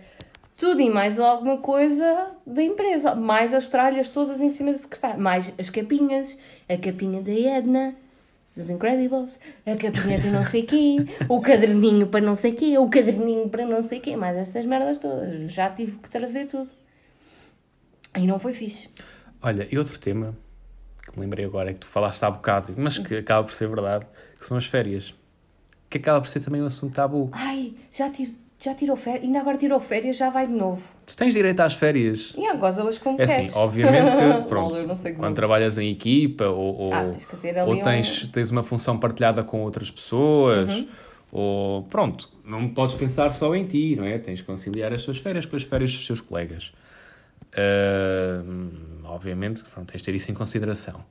tudo 0.55 0.81
e 0.81 0.89
mais 0.89 1.19
alguma 1.19 1.57
coisa 1.57 2.31
da 2.45 2.63
empresa. 2.63 3.15
Mais 3.15 3.53
as 3.53 3.67
tralhas 3.67 4.09
todas 4.09 4.39
em 4.39 4.49
cima 4.49 4.71
da 4.71 4.77
secretária, 4.77 5.17
mais 5.17 5.53
as 5.57 5.69
capinhas, 5.69 6.37
a 6.67 6.77
capinha 6.77 7.21
da 7.21 7.31
Edna. 7.31 7.95
Dos 8.55 8.71
Incredibles, 8.71 9.39
a 9.67 9.75
capinha 9.75 10.17
de 10.17 10.31
não 10.31 10.43
sei 10.43 10.63
quê, 10.63 11.05
o 11.29 11.39
caderninho 11.39 12.07
para 12.07 12.21
não 12.21 12.33
sei 12.33 12.53
quê, 12.53 12.75
o 12.79 12.89
caderninho 12.89 13.47
para 13.49 13.63
não 13.63 13.83
sei 13.83 13.99
quê, 13.99 14.17
mais 14.17 14.35
estas 14.35 14.65
merdas 14.65 14.97
todas. 14.97 15.53
Já 15.53 15.69
tive 15.69 15.99
que 15.99 16.09
trazer 16.09 16.47
tudo. 16.47 16.67
E 18.15 18.25
não 18.25 18.39
foi 18.39 18.53
fixe. 18.53 18.89
Olha, 19.43 19.67
e 19.71 19.77
outro 19.77 19.99
tema 19.99 20.35
que 21.03 21.15
me 21.15 21.25
lembrei 21.25 21.45
agora 21.45 21.69
é 21.69 21.73
que 21.73 21.81
tu 21.81 21.85
falaste 21.85 22.23
há 22.23 22.31
bocado, 22.31 22.73
mas 22.75 22.97
que 22.97 23.17
acaba 23.17 23.43
por 23.43 23.53
ser 23.53 23.67
verdade, 23.67 24.07
que 24.39 24.45
são 24.47 24.57
as 24.57 24.65
férias. 24.65 25.13
Que 25.89 25.97
acaba 25.97 26.19
por 26.21 26.27
ser 26.27 26.39
também 26.41 26.61
um 26.61 26.65
assunto 26.65 26.93
tabu. 26.93 27.29
Ai, 27.31 27.73
já, 27.91 28.09
tiro, 28.09 28.33
já 28.59 28.73
tirou 28.75 28.95
férias, 28.97 29.23
ainda 29.23 29.39
agora 29.39 29.57
tirou 29.57 29.79
férias, 29.79 30.17
já 30.17 30.29
vai 30.29 30.45
de 30.47 30.53
novo. 30.53 30.81
Tu 31.05 31.15
tens 31.15 31.33
direito 31.33 31.61
às 31.61 31.73
férias. 31.75 32.33
E 32.37 32.45
agora 32.45 32.83
hoje 32.83 32.99
como 32.99 33.21
É 33.21 33.25
queres. 33.25 33.49
assim, 33.49 33.57
obviamente 33.57 34.11
que, 34.11 34.43
pronto, 34.49 34.75
Olha, 34.75 35.13
quando 35.17 35.35
trabalhas 35.35 35.77
em 35.77 35.89
equipa 35.91 36.45
ou, 36.45 36.75
ou, 36.77 36.93
Ah, 36.93 37.05
tens 37.11 37.25
que 37.25 37.35
ou 37.65 37.81
tens, 37.81 38.23
um- 38.23 38.27
tens 38.27 38.51
uma 38.51 38.63
função 38.63 38.97
partilhada 38.99 39.43
com 39.43 39.61
outras 39.61 39.89
pessoas, 39.89 40.69
Uhum. 40.79 40.87
ou 41.31 41.83
pronto, 41.83 42.29
não 42.43 42.67
podes 42.69 42.95
pensar 42.95 43.29
só 43.31 43.55
em 43.55 43.65
ti, 43.65 43.95
não 43.95 44.03
é? 44.03 44.17
Tens 44.17 44.41
que 44.41 44.45
conciliar 44.47 44.91
as 44.93 45.03
tuas 45.03 45.17
férias 45.19 45.45
com 45.45 45.55
as 45.55 45.63
férias 45.63 45.91
dos 45.93 46.05
teus 46.05 46.19
colegas. 46.19 46.73
Ah, 47.55 48.41
obviamente, 49.05 49.63
pronto, 49.63 49.89
tens 49.91 49.99
de 50.01 50.05
ter 50.05 50.15
isso 50.15 50.29
em 50.29 50.33
consideração. 50.33 51.03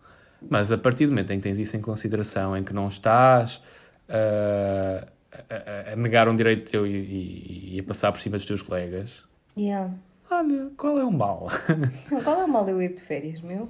Mas 0.50 0.70
a 0.70 0.76
partir 0.78 1.06
do 1.06 1.12
momento 1.12 1.32
em 1.32 1.38
que 1.38 1.42
tens 1.44 1.58
isso 1.58 1.76
em 1.76 1.80
consideração, 1.80 2.54
em 2.56 2.62
que 2.62 2.74
não 2.74 2.88
estás 2.88 3.60
ah, 4.08 5.06
a, 5.50 5.92
a- 5.92 5.96
negar 5.96 6.28
um 6.28 6.36
direito 6.36 6.70
teu 6.70 6.86
e, 6.86 6.90
e- 6.90 7.76
e 7.76 7.80
a 7.80 7.82
passar 7.84 8.12
por 8.12 8.20
cima 8.20 8.36
dos 8.36 8.46
teus 8.46 8.62
colegas, 8.62 9.24
Yeah. 9.56 9.92
olha, 10.30 10.70
qual 10.76 10.98
é 10.98 11.04
o 11.04 11.10
mal? 11.10 11.48
Qual 12.24 12.40
é 12.40 12.44
o 12.44 12.48
mal 12.48 12.68
eu 12.68 12.82
ir 12.82 12.94
de 12.94 13.00
férias, 13.02 13.40
meu? 13.40 13.68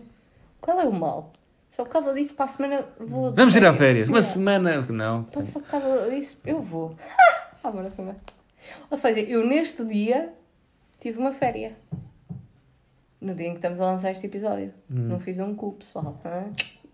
Qual 0.61 0.81
é 0.81 0.85
o 0.85 0.93
mal? 0.93 1.33
Só 1.71 1.85
por 1.85 1.91
causa 1.91 2.13
disso, 2.15 2.35
para 2.35 2.47
a 2.47 2.49
semana 2.49 2.85
vou. 2.99 3.33
Vamos 3.35 3.55
tirar 3.55 3.73
férias. 3.75 4.09
Uma 4.09 4.23
semana. 4.23 4.81
Não. 4.83 5.27
Então, 5.29 5.43
só 5.45 5.61
por 5.61 5.69
causa 5.71 6.11
disso, 6.11 6.41
eu 6.45 6.61
vou. 6.61 6.97
Agora 7.63 7.89
semana. 7.91 8.17
Ou 8.91 8.97
seja, 8.97 9.21
eu 9.21 9.47
neste 9.47 9.85
dia 9.85 10.33
tive 11.01 11.19
uma 11.19 11.33
féria. 11.33 11.77
No 13.21 13.35
dia 13.35 13.47
em 13.49 13.51
que 13.51 13.57
estamos 13.59 13.81
a 13.81 13.87
lançar 13.87 14.11
este 14.11 14.27
episódio. 14.27 14.73
Hum. 14.91 15.09
Não 15.09 15.21
fiz 15.21 15.39
um 15.39 15.55
cu, 15.55 15.73
pessoal. 15.75 16.21
Hã? 16.25 16.45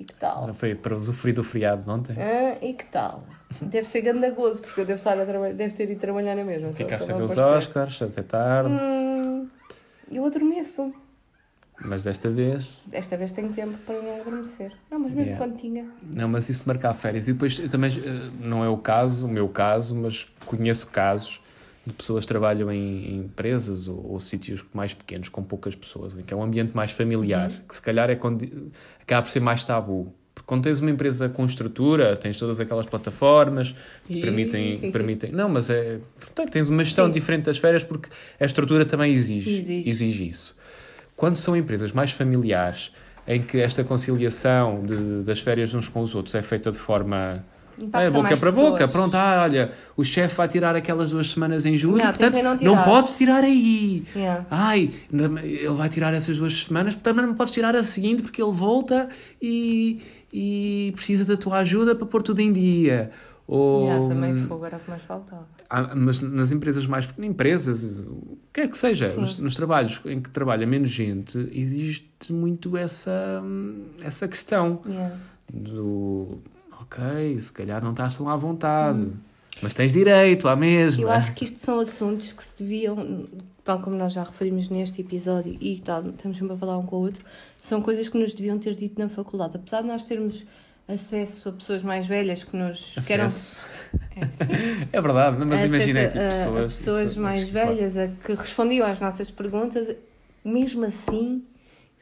E 0.03 0.05
que 0.05 0.15
tal? 0.15 0.49
Não 0.49 0.55
foi 0.55 0.75
para 0.75 0.97
usufruir 0.97 1.33
do 1.33 1.45
feriado 1.45 1.85
de 1.85 1.91
ontem. 1.91 2.17
Hã? 2.19 2.57
E 2.61 2.73
que 2.75 2.85
tal? 2.87 3.23
Deve 3.61 3.85
ser 3.87 4.01
grande 4.01 4.29
gozo, 4.33 4.61
porque 4.63 4.81
eu 4.81 4.85
devo, 4.85 4.97
estar 4.99 5.17
a 5.17 5.25
trabalhar, 5.25 5.55
devo 5.55 5.75
ter 5.77 5.89
ido 5.89 6.01
trabalhar 6.01 6.35
na 6.35 6.43
mesma. 6.43 6.71
então, 6.71 6.75
Ficaste 6.75 7.07
para 7.07 7.15
a 7.15 7.19
ver 7.19 7.25
os. 7.25 7.39
Oscars 7.39 8.03
até 8.03 8.23
tarde. 8.23 8.73
Hum, 8.73 9.47
eu 10.11 10.25
adormeço. 10.27 10.93
Mas 11.85 12.03
desta 12.03 12.29
vez. 12.31 12.69
Desta 12.87 13.17
vez 13.17 13.31
tenho 13.31 13.53
tempo 13.53 13.79
para 13.87 14.01
não 14.03 14.21
adormecer. 14.23 14.73
Não, 14.91 14.99
mas 14.99 15.11
mesmo 15.11 15.23
Yeah. 15.25 15.39
quando 15.47 15.57
tinha. 15.57 15.87
Não, 16.03 16.29
mas 16.29 16.49
isso 16.49 16.65
marcar 16.67 16.93
férias. 16.95 17.29
E 17.29 17.33
depois 17.33 17.57
eu 17.61 17.69
também. 17.69 17.93
eh, 17.93 18.31
Não 18.45 18.65
é 18.65 18.69
o 18.69 18.77
caso, 18.79 19.27
o 19.27 19.29
meu 19.29 19.49
caso, 19.49 19.95
mas 19.95 20.27
conheço 20.47 20.89
casos 20.89 21.41
de 21.87 21.93
pessoas 21.93 22.25
que 22.25 22.29
trabalham 22.29 22.71
em, 22.71 23.07
em 23.15 23.19
empresas 23.25 23.89
ou, 23.89 24.13
ou 24.13 24.21
sítios 24.21 24.65
mais 24.73 24.95
pequenos, 24.95 25.29
com 25.29 25.43
poucas 25.43 25.75
pessoas, 25.75 26.17
em 26.17 26.23
que 26.23 26.33
é 26.33 26.37
um 26.37 26.43
ambiente 26.43 26.77
mais 26.77 26.93
familiar, 26.93 27.51
Uhum. 27.51 27.57
que 27.69 27.75
se 27.75 27.83
calhar 27.83 28.09
é 28.11 28.15
quando, 28.15 28.71
acaba 29.01 29.23
por 29.23 29.31
ser 29.33 29.41
mais 29.41 29.65
tabu. 29.65 30.15
Porque 30.35 30.47
quando 30.47 30.63
tens 30.63 30.81
uma 30.81 30.91
empresa 30.91 31.29
com 31.29 31.45
estrutura, 31.45 32.17
tens 32.17 32.37
todas 32.39 32.59
aquelas 32.61 32.87
plataformas 32.87 33.75
que 34.07 34.21
permitem, 34.21 34.79
permitem. 34.93 35.31
Não, 35.33 35.49
mas 35.49 35.69
é. 35.71 35.99
Portanto, 36.21 36.51
tens 36.51 36.69
uma 36.69 36.83
gestão 36.85 37.07
Sim. 37.07 37.13
diferente 37.13 37.45
das 37.47 37.59
férias 37.59 37.85
porque 37.85 38.09
a 38.41 38.45
estrutura 38.45 38.85
também 38.87 39.13
exige, 39.13 39.51
Exige. 39.59 39.89
exige 39.91 40.29
isso. 40.29 40.57
Quando 41.17 41.35
são 41.37 41.55
empresas 41.57 41.93
mais 41.93 42.13
familiares, 42.13 42.93
em 43.29 43.43
que 43.43 43.59
esta 43.59 43.85
conciliação 43.85 44.85
de- 44.87 45.23
das 45.23 45.41
férias 45.41 45.75
uns 45.75 45.89
com 45.89 46.01
os 46.01 46.15
outros 46.15 46.35
é 46.35 46.43
feita 46.43 46.71
de 46.71 46.79
forma 46.79 47.45
Impacta 47.83 48.09
é, 48.09 48.11
boca 48.11 48.23
mais 48.23 48.39
para 48.41 48.53
boca, 48.53 48.71
pessoas. 48.73 48.91
pronto, 48.93 49.15
ah, 49.17 49.43
olha, 49.43 49.73
o 49.97 50.05
chefe 50.05 50.37
vai 50.37 50.49
tirar 50.49 50.77
aquelas 50.77 51.11
duas 51.11 51.31
semanas 51.31 51.67
em 51.67 51.77
julho, 51.77 52.01
portanto, 52.03 52.35
não 52.37 52.43
não, 52.51 52.57
tirar. 52.57 52.85
podes 52.85 53.17
tirar 53.17 53.45
aí. 53.45 54.05
Yeah. 54.15 54.47
Ai, 54.51 54.91
ele 55.13 55.69
vai 55.71 55.89
tirar 55.89 56.15
essas 56.15 56.39
duas 56.39 56.63
semanas, 56.63 56.95
portanto, 56.95 57.27
não 57.27 57.35
podes 57.35 57.53
tirar 57.53 57.75
a 57.75 57.83
seguinte 57.83 58.23
porque 58.23 58.41
ele 58.43 58.53
volta 58.53 59.09
e, 59.41 60.01
e 60.33 60.93
precisa 60.95 61.25
da 61.25 61.37
tua 61.37 61.59
ajuda 61.59 61.95
para 61.95 62.07
pôr 62.07 62.23
tudo 62.23 62.41
em 62.41 62.53
dia. 62.53 63.11
Ou, 63.45 63.85
Yeah, 63.85 64.07
também 64.09 64.35
fogo 64.47 64.65
era 64.65 64.77
o 64.77 64.81
que 64.81 64.89
mais 64.89 65.03
faltava. 65.03 65.47
ah, 65.69 65.93
mas 65.97 66.21
nas 66.21 66.53
empresas 66.53 66.87
mais 66.87 67.07
pequenas, 67.07 67.31
empresas, 67.31 68.09
quer 68.53 68.69
que 68.69 68.79
seja, 68.79 69.09
nos, 69.17 69.39
nos 69.39 69.55
trabalhos 69.57 70.01
em 70.07 70.21
que 70.23 70.31
trabalha 70.31 70.65
menos 70.67 70.89
gente, 70.89 71.51
existe 71.53 72.33
muito 72.33 72.77
essa, 72.77 73.43
essa 74.01 74.29
questão 74.29 74.81
do 75.53 76.39
ok, 76.83 77.41
se 77.41 77.53
calhar 77.53 77.83
não 77.83 77.91
estás 77.93 78.17
tão 78.17 78.29
à 78.29 78.37
vontade. 78.37 79.09
Mas 79.63 79.75
tens 79.75 79.93
direito 79.93 80.49
à 80.49 80.57
mesma. 80.57 81.03
Eu 81.03 81.11
acho 81.11 81.35
que 81.35 81.45
isto 81.45 81.61
são 81.61 81.79
assuntos 81.79 82.33
que 82.33 82.43
se 82.43 82.59
deviam, 82.63 83.29
tal 83.65 83.81
como 83.81 83.95
nós 83.97 84.13
já 84.13 84.25
referimos 84.25 84.69
neste 84.69 85.01
episódio 85.03 85.57
e 85.61 85.79
tal, 85.81 86.09
estamos 86.09 86.39
sempre 86.39 86.55
a 86.55 86.57
falar 86.57 86.79
um 86.79 86.87
com 86.87 86.97
o 86.97 87.01
outro, 87.01 87.25
são 87.61 87.81
coisas 87.83 88.09
que 88.09 88.19
nos 88.19 88.33
deviam 88.35 88.59
ter 88.59 88.75
dito 88.75 88.99
na 88.99 89.09
faculdade. 89.09 89.57
Apesar 89.57 89.83
de 89.83 89.89
nós 89.89 90.05
termos 90.05 90.45
acesso 90.89 91.51
a 91.51 91.53
pessoas 91.53 91.83
mais 91.83 92.07
velhas 92.07 92.43
que 92.43 92.57
nos. 92.57 92.95
Acesso. 92.97 93.61
É, 94.17 94.27
sim. 94.33 94.45
É 94.93 95.01
verdade, 95.01 95.37
mas 95.39 95.53
Acesso 95.53 95.67
imagina 95.75 96.07
tipo, 96.09 96.19
a- 96.19 96.23
a 96.23 96.29
pessoas, 96.31 96.73
pessoas 96.75 97.17
mais 97.17 97.49
velhas 97.49 97.97
a 97.97 98.09
que 98.09 98.35
respondiam 98.35 98.87
às 98.87 98.99
nossas 99.01 99.31
perguntas, 99.31 99.95
mesmo 100.45 100.85
assim, 100.85 101.45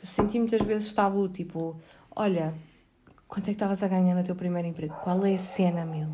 eu 0.01 0.07
senti 0.07 0.39
muitas 0.39 0.63
vezes 0.63 0.93
tabu, 0.95 1.29
tipo, 1.29 1.77
olha, 2.17 2.55
quanto 3.31 3.45
é 3.45 3.51
que 3.51 3.51
estavas 3.53 3.83
a 3.83 3.89
ganhar 3.89 4.15
no 4.15 4.23
teu 4.23 4.35
primeiro 4.35 4.69
emprego? 4.69 4.95
Qual 5.03 5.25
é 5.25 5.35
a 5.35 5.39
cena, 5.39 5.85
meu? 5.87 6.09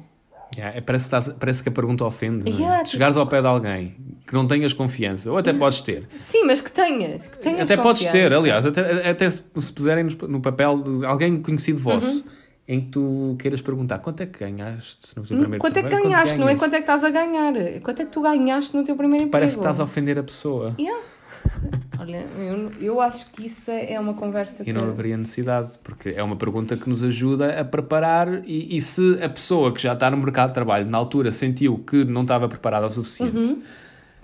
Yeah, 0.57 0.79
é, 0.79 0.81
parece, 0.81 1.05
que 1.11 1.17
estás- 1.17 1.37
parece 1.39 1.63
que 1.63 1.69
a 1.69 1.73
pergunta 1.73 2.05
ofende. 2.05 2.49
é? 2.49 2.53
Yeah, 2.55 2.83
De 2.85 2.89
Chegares 2.91 3.17
ao 3.17 3.27
pé 3.27 3.41
de 3.41 3.47
alguém 3.49 3.97
que 4.27 4.33
não 4.33 4.47
tenhas 4.47 4.73
confiança, 4.73 5.31
ou 5.31 5.37
até 5.37 5.53
podes 5.53 5.81
ter. 5.81 6.07
Sim, 6.19 6.45
mas 6.45 6.61
que 6.61 6.71
tenhas, 6.71 7.27
que 7.27 7.39
tenhas 7.39 7.63
até 7.71 7.77
podes 7.83 8.03
ter, 8.05 8.31
confiança. 8.31 8.37
aliás, 8.39 8.67
até, 8.67 9.11
até 9.11 9.29
se, 9.31 9.43
se 9.59 9.73
puserem 9.73 10.05
no, 10.05 10.41
papel 10.41 10.83
de 10.83 11.05
alguém 11.05 11.43
conhecido 11.43 11.79
vosso, 11.79 12.21
Uhum. 12.25 12.31
em 12.69 12.81
que 12.81 12.87
tu 12.91 13.37
queiras 13.39 13.61
perguntar 13.61 13.99
quanto 13.99 14.21
é 14.23 14.27
que 14.27 14.39
ganhaste 14.39 15.17
no 15.17 15.25
teu 15.27 15.37
primeiro 15.37 15.61
Quanto 15.61 15.77
é 15.79 15.83
que 15.83 15.89
ganhaste, 15.89 16.39
não 16.39 16.49
é 16.49 16.55
quanto 16.55 16.75
é 16.75 16.77
que 16.79 16.83
estás 16.85 17.03
a 17.05 17.11
ganhar? 17.11 17.53
Quanto 17.83 18.03
é 18.03 18.05
que 18.05 18.11
tu 18.13 18.23
ganhaste 18.23 18.77
no 18.77 18.85
teu 18.85 18.97
primeiro 18.97 19.25
emprego? 19.25 19.33
Parece 19.33 19.55
que 19.57 19.61
estás 19.61 19.81
a 19.81 19.85
ofender 19.85 20.17
a 20.19 20.23
pessoa. 20.23 20.75
Yeah. 20.79 21.01
Olha, 21.99 22.25
eu, 22.39 22.73
eu 22.81 23.01
acho 23.01 23.31
que 23.33 23.47
isso 23.47 23.71
é, 23.71 23.93
é 23.95 24.01
uma 24.01 24.15
conversa 24.15 24.63
que... 24.65 24.71
E 24.71 24.73
não 24.73 24.89
haveria 24.89 25.17
necessidade, 25.17 25.79
porque 25.83 26.11
é 26.11 26.23
uma 26.23 26.37
pergunta 26.37 26.77
que 26.77 26.89
nos 26.89 27.03
ajuda 27.03 27.61
a 27.61 27.65
preparar. 27.65 28.43
E, 28.47 28.77
e 28.77 28.81
se 28.81 29.23
a 29.23 29.29
pessoa 29.29 29.73
que 29.73 29.81
já 29.83 29.93
está 29.93 30.11
no 30.11 30.17
mercado 30.17 30.49
de 30.49 30.55
trabalho, 30.55 30.87
na 30.87 30.99
altura, 30.99 31.31
sentiu 31.33 31.79
que 31.79 32.05
não 32.05 32.23
estava 32.23 32.49
preparada 32.49 32.87
o 32.87 32.91
suficiente, 32.91 33.37
Uhum. 33.37 33.63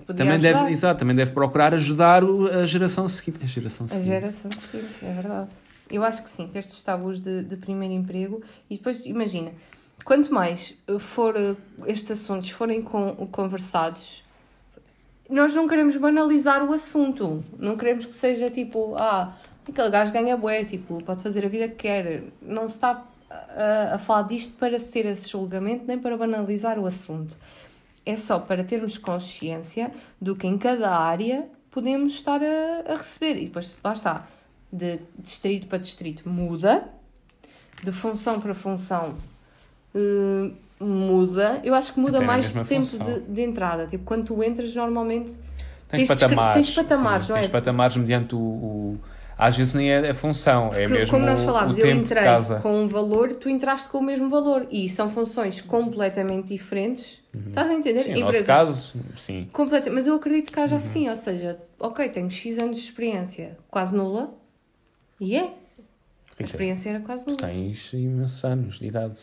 também, 0.07 0.33
ajudar. 0.33 0.53
deve, 0.59 0.71
exato, 0.71 0.99
também 0.99 1.15
deve 1.15 1.31
procurar 1.31 1.73
ajudar 1.73 2.23
a 2.23 2.65
geração 2.65 3.07
seguinte. 3.07 3.39
A 3.43 3.47
geração 3.47 3.85
A 3.85 3.89
seguinte. 3.89 4.05
geração 4.07 4.51
seguinte, 4.51 4.93
é 5.01 5.13
verdade. 5.13 5.49
Eu 5.89 6.03
acho 6.03 6.23
que 6.23 6.29
sim, 6.29 6.47
que 6.47 6.57
estes 6.57 6.81
tabus 6.81 7.19
de, 7.19 7.43
de 7.43 7.55
primeiro 7.57 7.93
emprego. 7.93 8.41
E 8.69 8.77
depois, 8.77 9.05
imagina, 9.05 9.51
quanto 10.03 10.33
mais 10.33 10.75
uh, 10.89 10.97
for, 10.97 11.35
uh, 11.35 11.55
estes 11.85 12.11
assuntos 12.11 12.49
forem 12.49 12.81
con- 12.81 13.15
conversados, 13.31 14.22
nós 15.29 15.55
não 15.55 15.67
queremos 15.67 15.95
banalizar 15.97 16.63
o 16.63 16.73
assunto. 16.73 17.43
Não 17.57 17.77
queremos 17.77 18.05
que 18.05 18.15
seja 18.15 18.49
tipo, 18.49 18.95
ah, 18.95 19.35
aquele 19.67 19.89
gajo 19.89 20.11
ganha 20.11 20.37
bué, 20.37 20.65
tipo, 20.65 21.03
pode 21.03 21.23
fazer 21.23 21.45
a 21.45 21.49
vida 21.49 21.67
que 21.67 21.75
quer. 21.75 22.23
Não 22.41 22.67
se 22.67 22.75
está 22.75 23.05
a, 23.29 23.95
a 23.95 23.99
falar 23.99 24.23
disto 24.23 24.53
para 24.57 24.77
se 24.77 24.91
ter 24.91 25.05
esse 25.05 25.29
julgamento, 25.29 25.85
nem 25.87 25.97
para 25.97 26.17
banalizar 26.17 26.77
o 26.79 26.85
assunto. 26.85 27.35
É 28.05 28.17
só 28.17 28.39
para 28.39 28.63
termos 28.63 28.97
consciência 28.97 29.91
do 30.19 30.35
que 30.35 30.45
em 30.45 30.57
cada 30.57 30.91
área 30.91 31.47
podemos 31.71 32.13
estar 32.13 32.41
a, 32.43 32.91
a 32.91 32.95
receber. 32.95 33.37
E 33.37 33.45
depois, 33.45 33.79
lá 33.83 33.93
está, 33.93 34.27
de 34.71 34.99
distrito 35.17 35.67
para 35.67 35.77
distrito 35.77 36.27
muda, 36.27 36.89
de 37.83 37.91
função 37.91 38.39
para 38.39 38.53
função 38.53 39.17
eh, 39.95 40.51
muda. 41.27 41.61
Eu 41.63 41.73
acho 41.73 41.93
que 41.93 41.99
muda 41.99 42.17
Até 42.17 42.25
mais 42.25 42.51
tempo 42.51 42.97
de, 43.03 43.19
de 43.21 43.41
entrada. 43.41 43.87
Tipo, 43.87 44.03
quando 44.03 44.25
tu 44.25 44.43
entras, 44.43 44.73
normalmente 44.75 45.31
Tens, 45.87 46.07
Tens 46.07 46.19
patamares. 46.21 46.65
tens 46.65 46.75
patamares, 46.75 47.25
sim, 47.27 47.31
não 47.31 47.37
é? 47.37 47.41
Tens 47.41 47.51
patamares 47.51 47.95
mediante 47.97 48.33
o. 48.33 48.39
o- 48.39 48.99
Às 49.37 49.57
vezes 49.57 49.73
nem 49.75 49.91
é 49.91 50.09
a 50.09 50.13
função, 50.13 50.67
é 50.67 50.69
Porque, 50.69 50.87
mesmo 50.87 51.11
como 51.11 51.25
nós 51.25 51.43
falámos, 51.43 51.77
eu 51.77 51.89
entrei 51.91 52.23
com 52.63 52.83
um 52.83 52.87
valor, 52.87 53.33
tu 53.33 53.47
entraste 53.49 53.89
com 53.89 53.97
o 53.99 54.03
mesmo 54.03 54.27
valor. 54.29 54.65
E 54.71 54.87
são 54.89 55.09
funções 55.11 55.59
completamente 55.61 56.47
diferentes. 56.47 57.19
Estás 57.47 57.69
a 57.69 57.73
entender? 57.75 57.99
Uhum. 57.99 58.05
Sim, 58.05 58.13
no 58.13 58.19
Empresas 58.21 58.47
caso, 58.47 58.93
sim. 59.17 59.47
completa- 59.53 59.91
Mas 59.91 60.07
eu 60.07 60.15
acredito 60.15 60.51
que 60.51 60.57
Uhum. 60.57 60.65
haja 60.65 60.75
assim, 60.77 61.09
ou 61.09 61.15
seja, 61.15 61.59
ok, 61.79 62.09
tenho 62.09 62.29
X 62.31 62.57
anos 62.59 62.77
de 62.77 62.83
experiência, 62.85 63.57
quase 63.69 63.95
nula. 63.95 64.33
E 65.19 65.35
é. 65.35 65.41
A 65.41 65.45
Rita, 65.45 66.43
experiência 66.43 66.89
era 66.91 66.99
quase 67.01 67.25
nula. 67.27 67.37
Tens 67.37 67.91
imensos 67.93 68.43
anos 68.45 68.79
de 68.79 68.87
idade. 68.87 69.19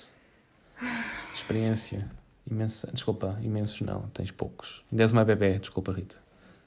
Experiência. 1.34 2.10
Imenso, 2.50 2.88
desculpa, 2.92 3.38
imensos 3.42 3.80
não, 3.82 4.02
tens 4.14 4.30
poucos. 4.30 4.82
Ainda 4.90 5.04
és 5.04 5.12
uma 5.12 5.24
bebê, 5.24 5.58
desculpa, 5.58 5.92
Rita. 5.92 6.16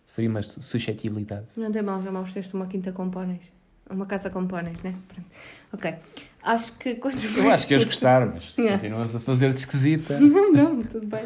Feri 0.08 0.28
uma 0.28 0.42
suscetibilidade. 0.42 1.48
Não 1.58 1.72
tem 1.72 1.82
mal, 1.82 2.02
já 2.02 2.12
me 2.12 2.18
ofereceste 2.20 2.54
uma 2.54 2.68
quinta 2.68 2.92
com 2.92 3.10
póneis. 3.10 3.42
Uma 3.90 4.06
casa 4.06 4.30
com 4.30 4.46
póneis, 4.48 4.78
né? 4.82 4.96
Pronto. 5.08 5.30
Ok. 5.74 5.96
Acho 6.42 6.78
que 6.78 7.00
Eu 7.36 7.52
acho 7.52 7.68
que 7.68 7.74
ias 7.74 7.84
gostar, 7.84 8.26
mas 8.28 8.54
tu 8.54 8.62
Yeah. 8.62 8.80
continuas 8.80 9.16
a 9.16 9.20
fazer-te 9.20 9.58
esquisita. 9.58 10.20
Não, 10.20 10.52
não, 10.52 10.84
tudo 10.84 11.08
bem. 11.08 11.24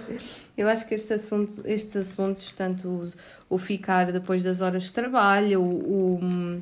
Eu 0.58 0.68
acho 0.68 0.88
que 0.88 0.96
este 0.96 1.14
assunto, 1.14 1.62
estes 1.66 1.96
assuntos, 1.96 2.52
tanto 2.54 2.88
o, 2.88 3.56
o 3.56 3.58
ficar 3.58 4.12
depois 4.12 4.42
das 4.42 4.62
horas 4.62 4.84
de 4.84 4.92
trabalho, 4.92 5.62
o, 5.62 6.16
o, 6.16 6.62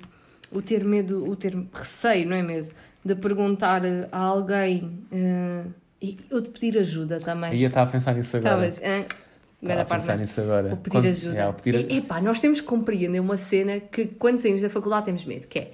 o 0.51 0.61
ter 0.61 0.83
medo, 0.83 1.29
o 1.29 1.35
ter 1.35 1.55
receio, 1.73 2.27
não 2.27 2.35
é 2.35 2.43
medo, 2.43 2.71
de 3.03 3.15
perguntar 3.15 3.81
a 4.11 4.17
alguém 4.17 5.05
eh, 5.11 5.63
e 6.01 6.17
ou 6.31 6.41
de 6.41 6.49
pedir 6.49 6.77
ajuda 6.77 7.19
também. 7.19 7.51
Aí 7.51 7.63
eu 7.63 7.67
estava 7.67 7.89
a 7.89 7.91
pensar 7.91 8.13
nisso 8.13 8.37
agora. 8.37 8.67
Estavas, 8.67 8.81
ah, 8.83 9.15
Estava 9.61 9.81
agora 9.81 9.81
a 9.81 9.85
pensar 9.85 10.13
não. 10.13 10.19
nisso 10.21 10.41
agora. 10.41 10.73
O 10.73 10.77
pedir 10.77 10.91
Quando- 10.97 11.05
ajuda. 11.07 11.33
Yeah, 11.33 11.49
o 11.51 11.53
pedir- 11.61 11.91
E, 11.91 11.97
epá, 11.97 12.21
nós 12.21 12.39
temos 12.39 12.61
que 12.61 12.67
compreender 12.67 13.19
uma 13.19 13.37
cena 13.37 13.79
que 13.79 14.05
quando 14.05 14.37
saímos 14.37 14.61
da 14.61 14.69
faculdade 14.69 15.05
temos 15.05 15.25
medo, 15.25 15.47
que 15.47 15.59
é 15.59 15.71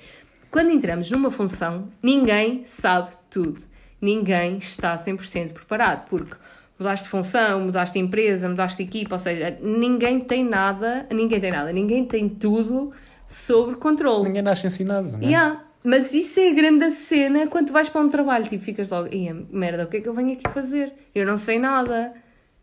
quando 0.49 0.69
entramos 0.69 1.09
numa 1.11 1.31
função, 1.31 1.87
ninguém 2.03 2.63
sabe 2.63 3.11
tudo. 3.29 3.61
Ninguém 4.01 4.57
está 4.57 4.97
100% 4.97 5.53
preparado, 5.53 6.07
porque 6.09 6.35
mudaste 6.79 7.03
de 7.05 7.09
função, 7.11 7.61
mudaste 7.61 7.99
de 7.99 8.05
empresa, 8.05 8.49
mudaste 8.49 8.83
de 8.83 8.89
equipa, 8.89 9.15
ou 9.15 9.19
seja, 9.19 9.57
ninguém 9.61 10.19
tem 10.19 10.43
nada, 10.43 11.05
ninguém 11.11 11.39
tem 11.39 11.51
nada, 11.51 11.71
ninguém 11.71 12.03
tem 12.05 12.27
tudo 12.27 12.91
sobre 13.27 13.75
controle. 13.75 14.25
Ninguém 14.25 14.41
nasce 14.41 14.65
ensinado, 14.67 15.11
não 15.11 15.19
é? 15.19 15.25
Yeah. 15.25 15.63
Mas 15.83 16.13
isso 16.13 16.39
é 16.39 16.49
a 16.49 16.53
grande 16.53 16.91
cena 16.91 17.47
quando 17.47 17.71
vais 17.71 17.89
para 17.89 18.01
um 18.01 18.09
trabalho, 18.09 18.45
tipo, 18.45 18.63
ficas 18.63 18.89
logo, 18.89 19.07
Ia, 19.13 19.35
merda, 19.51 19.83
o 19.83 19.87
que 19.87 19.97
é 19.97 20.01
que 20.01 20.07
eu 20.07 20.13
venho 20.13 20.33
aqui 20.33 20.47
fazer? 20.53 20.93
Eu 21.15 21.25
não 21.25 21.37
sei 21.37 21.57
nada. 21.59 22.13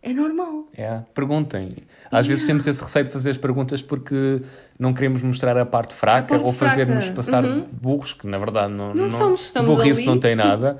É 0.00 0.12
normal. 0.12 0.66
É, 0.76 1.00
perguntem. 1.12 1.70
Às 2.12 2.24
vezes 2.28 2.46
temos 2.46 2.64
esse 2.64 2.80
receio 2.80 3.04
de 3.06 3.10
fazer 3.10 3.30
as 3.30 3.36
perguntas 3.36 3.82
porque 3.82 4.36
não 4.78 4.94
queremos 4.94 5.24
mostrar 5.24 5.58
a 5.58 5.66
parte 5.66 5.92
fraca 5.92 6.36
A 6.36 6.38
parte 6.38 6.46
ou 6.46 6.52
fazer-nos 6.52 7.04
fraca. 7.06 7.16
passar 7.16 7.44
Uhum. 7.44 7.62
de 7.62 7.76
burros, 7.76 8.12
que 8.12 8.24
na 8.26 8.38
verdade 8.38 8.72
não, 8.72 8.94
Não 8.94 9.08
somos, 9.08 9.46
estamos 9.46 9.74
burrice 9.74 10.02
ali. 10.02 10.06
não 10.06 10.20
tem 10.20 10.36
nada. 10.36 10.78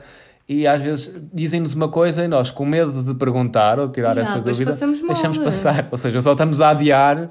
E 0.49 0.69
às 0.69 0.81
vezes 0.81 1.13
dizem-nos 1.35 1.75
uma 1.75 1.89
coisa 1.89 2.25
e 2.25 2.29
nós, 2.29 2.53
com 2.53 2.65
medo 2.65 3.03
de 3.03 3.13
perguntar 3.17 3.81
ou 3.81 3.89
tirar 3.89 4.17
Yeah, 4.17 4.23
essa 4.31 4.41
dúvida, 4.41 4.71
deixamos 4.71 5.39
é? 5.39 5.43
passar. 5.45 5.89
Ou 5.91 5.99
seja, 5.99 6.21
só 6.21 6.33
estamos 6.33 6.61
a 6.61 6.71
adiar. 6.71 7.29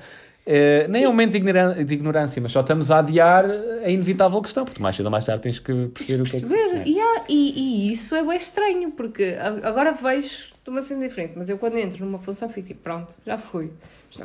Eh, 0.50 0.88
nem 0.88 1.04
é 1.04 1.08
um 1.10 1.12
momento 1.12 1.32
de 1.34 1.94
ignorância, 1.94 2.42
mas 2.42 2.54
só 2.54 2.62
estamos 2.62 2.90
a 2.90 3.00
adiar 3.00 3.46
a 3.84 3.90
inevitável 3.90 4.42
questão, 4.42 4.64
porque 4.64 4.82
mais 4.82 4.96
cedo 4.96 5.06
ou 5.06 5.12
mais 5.12 5.26
tarde 5.26 5.42
tens 5.42 5.60
que 5.60 5.74
perceber 5.88 6.22
o 6.22 6.26
que 6.26 6.38
é 6.38 6.40
que 6.40 6.54
é. 6.54 6.84
E, 6.88 6.98
e, 7.28 7.90
e 7.90 7.92
isso 7.92 8.16
é 8.16 8.24
bem 8.24 8.38
estranho, 8.38 8.92
porque 8.92 9.36
agora 9.62 9.92
vejo 9.92 10.46
de 10.64 10.70
uma 10.70 10.82
cena 10.82 11.06
diferente, 11.06 11.34
mas 11.36 11.50
eu 11.50 11.58
quando 11.58 11.78
entro 11.78 12.06
numa 12.06 12.18
função 12.18 12.48
fico 12.48 12.68
tipo, 12.70 12.82
pronto, 12.82 13.14
já 13.26 13.38
fui. 13.38 13.72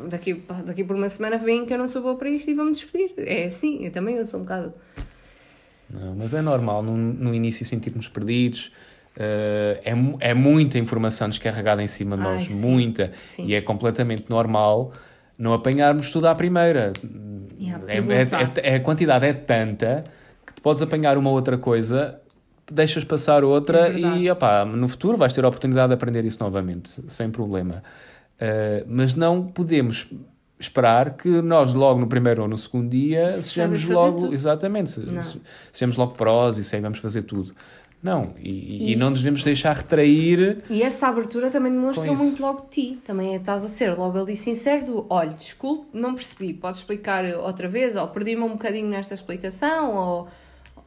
Daqui, 0.09 0.35
daqui 0.65 0.85
por 0.85 0.95
uma 0.95 1.09
semana 1.09 1.39
vem 1.39 1.67
que 1.67 1.75
eu 1.75 1.79
não 1.79 1.89
sou 1.89 2.03
boa 2.03 2.15
para 2.17 2.31
isto 2.31 2.49
e 2.49 2.55
vou-me 2.55 2.73
despedir. 2.73 3.13
É 3.19 3.47
assim, 3.47 3.85
eu 3.85 3.91
também 3.91 4.15
eu 4.15 4.25
sou 4.25 4.39
um 4.39 4.45
bocado. 4.45 4.73
Não, 5.91 6.15
mas 6.15 6.33
é 6.35 6.41
normal 6.41 6.85
no, 6.85 6.97
no 6.97 7.35
início 7.35 7.67
sentirmos 7.67 8.09
perdidos. 8.09 8.71
eh, 9.17 9.81
é, 9.85 10.31
é 10.31 10.35
muita 10.35 10.79
informação 10.79 11.29
descarregada 11.29 11.83
em 11.83 11.89
cima 11.89 12.17
de 12.17 12.23
Ai, 12.23 12.35
nós, 12.35 12.45
sim, 12.45 12.61
muita. 12.61 13.13
sim. 13.17 13.45
E 13.45 13.55
é 13.55 13.61
completamente 13.61 14.31
normal 14.31 14.93
não 15.39 15.53
apanharmos 15.53 16.11
tudo 16.11 16.27
à 16.29 16.35
primeira. 16.35 16.93
Yeah, 17.61 17.85
é, 17.87 18.03
perguntar. 18.03 18.43
é- 18.65 18.69
é- 18.71 18.75
a 18.77 18.81
quantidade 18.81 19.27
é 19.27 19.33
tanta 19.33 20.05
que 20.47 20.55
tu 20.55 20.63
podes 20.63 20.83
apanhar 20.83 21.17
uma 21.17 21.31
outra 21.31 21.57
coisa, 21.57 22.19
deixas 22.71 23.05
passar 23.05 23.45
outra 23.45 23.89
É 23.89 23.99
e 23.99 24.31
opá, 24.31 24.65
no 24.65 24.89
futuro 24.89 25.17
vais 25.17 25.33
ter 25.33 25.45
a 25.45 25.49
oportunidade 25.49 25.89
de 25.89 25.95
aprender 25.95 26.25
isso 26.25 26.43
novamente, 26.43 27.01
sem 27.09 27.31
problema. 27.31 27.83
Eh, 28.41 28.85
mas 28.89 29.15
não 29.15 29.43
podemos 29.45 30.09
esperar 30.59 31.17
que 31.17 31.29
nós 31.29 31.75
logo 31.75 32.01
no 32.01 32.07
primeiro 32.07 32.43
ou 32.43 32.49
no 32.49 32.57
segundo 32.57 32.89
dia 32.89 33.33
Se 33.35 33.51
sejamos 33.51 33.85
logo 33.85 34.19
tudo. 34.23 34.35
exatamente 34.35 34.91
se- 34.91 35.41
sejamos 35.73 35.97
logo 35.97 36.13
prós 36.15 36.57
e 36.59 36.65
saibamos 36.65 36.99
fazer 36.99 37.23
tudo 37.25 37.53
não 38.03 38.35
e, 38.41 38.51
e- 38.51 38.93
e 38.93 38.97
não 38.97 39.11
nos 39.11 39.21
devemos 39.21 39.45
deixar 39.45 39.77
retrair 39.77 40.59
E 40.69 40.83
essa 40.83 41.07
abertura 41.09 41.51
também 41.51 41.71
demonstra 41.73 42.13
muito 42.13 42.43
logo 42.43 42.63
de 42.63 42.69
ti. 42.69 42.99
Também 43.05 43.35
é- 43.35 43.37
estás 43.37 43.65
a 43.65 43.69
ser 43.69 43.97
logo 43.97 44.19
ali 44.19 44.35
sincero 44.37 44.85
do, 44.85 45.07
olha, 45.09 45.31
desculpe, 45.31 45.87
não 45.93 46.15
percebi, 46.15 46.53
podes 46.53 46.81
explicar 46.81 47.25
outra 47.37 47.69
vez, 47.69 47.95
ou 47.97 48.09
perdi-me 48.09 48.43
um 48.43 48.51
bocadinho 48.53 48.89
nesta 48.89 49.15
explicação, 49.15 49.95
ou 49.97 50.29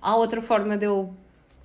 há 0.01 0.16
outra 0.18 0.41
forma 0.41 0.78
de 0.78 0.86
eu 0.86 1.13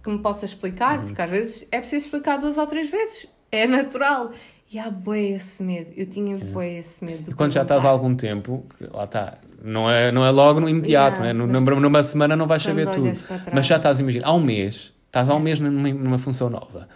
que 0.03 0.09
me 0.11 0.19
possa 0.21 0.45
explicar, 0.45 0.99
Uhum. 1.01 1.07
porque 1.07 1.21
às 1.23 1.31
vezes 1.31 1.69
é 1.73 1.79
preciso 1.79 2.07
explicar 2.07 2.39
duas 2.39 2.57
ou 2.57 2.67
três 2.67 2.89
vezes, 2.91 3.27
é 3.51 3.67
natural. 3.67 4.31
E 4.73 4.79
há 4.79 4.89
bué 4.89 5.31
esse 5.31 5.65
medo, 5.65 5.91
eu 5.97 6.07
tinha 6.07 6.39
bué 6.39 6.79
esse 6.79 7.05
medo. 7.05 7.29
e 7.29 7.35
quando 7.35 7.51
já 7.53 7.63
estás 7.63 7.85
há 7.85 7.89
perguntar. 7.89 7.91
algum 7.91 8.15
tempo 8.15 8.65
lá 8.95 9.03
está 9.03 9.37
não 9.65 9.91
é 9.91 10.13
não 10.13 10.25
é 10.25 10.31
logo 10.31 10.61
no 10.61 10.69
imediato 10.69 11.21
Yeah, 11.21 11.35
né? 11.35 11.47
Numa, 11.61 11.81
numa 11.81 12.03
semana 12.05 12.37
não 12.37 12.47
vais 12.47 12.63
saber 12.63 12.87
tudo 12.89 13.11
mas 13.53 13.67
já 13.67 13.77
estás 13.79 13.99
imagina 13.99 14.25
há 14.27 14.33
um 14.33 14.41
mês 14.41 14.93
estás 15.11 15.29
um 15.29 15.41
mês 15.41 15.59
numa, 15.59 16.17
função 16.19 16.49
nova 16.49 16.89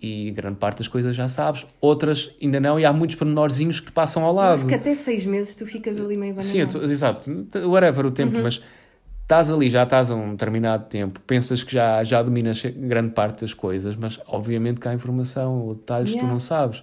E 0.00 0.30
grande 0.32 0.56
parte 0.56 0.78
das 0.78 0.88
coisas 0.88 1.16
já 1.16 1.26
sabes, 1.28 1.66
outras 1.80 2.30
ainda 2.40 2.60
não, 2.60 2.78
e 2.78 2.84
há 2.84 2.92
muitos 2.92 3.16
pormenorzinhos 3.16 3.80
que 3.80 3.86
te 3.86 3.92
passam 3.92 4.22
ao 4.24 4.32
lado. 4.32 4.54
acho 4.56 4.66
que 4.66 4.74
até 4.74 4.94
seis 4.94 5.24
meses 5.24 5.54
tu 5.56 5.64
ficas 5.66 5.98
ali 5.98 6.16
meio 6.16 6.34
bananado. 6.34 6.70
Sim, 6.70 6.90
exato, 6.90 7.30
whatever 7.66 8.04
o 8.04 8.08
Uhum. 8.08 8.14
tempo, 8.14 8.38
mas 8.42 8.60
estás 9.22 9.50
ali, 9.50 9.70
já 9.70 9.82
estás 9.84 10.10
a 10.10 10.14
um 10.14 10.32
determinado 10.32 10.84
tempo, 10.84 11.18
pensas 11.20 11.62
que 11.64 11.72
já, 11.72 12.04
já 12.04 12.22
dominas 12.22 12.62
grande 12.62 13.10
parte 13.12 13.40
das 13.40 13.54
coisas, 13.54 13.96
mas 13.96 14.20
obviamente 14.26 14.80
que 14.80 14.86
há 14.86 14.94
informação 14.94 15.60
ou 15.62 15.74
detalhes 15.74 16.10
que 16.10 16.16
tu 16.18 16.20
Yeah. 16.24 16.32
não 16.32 16.38
sabes. 16.40 16.82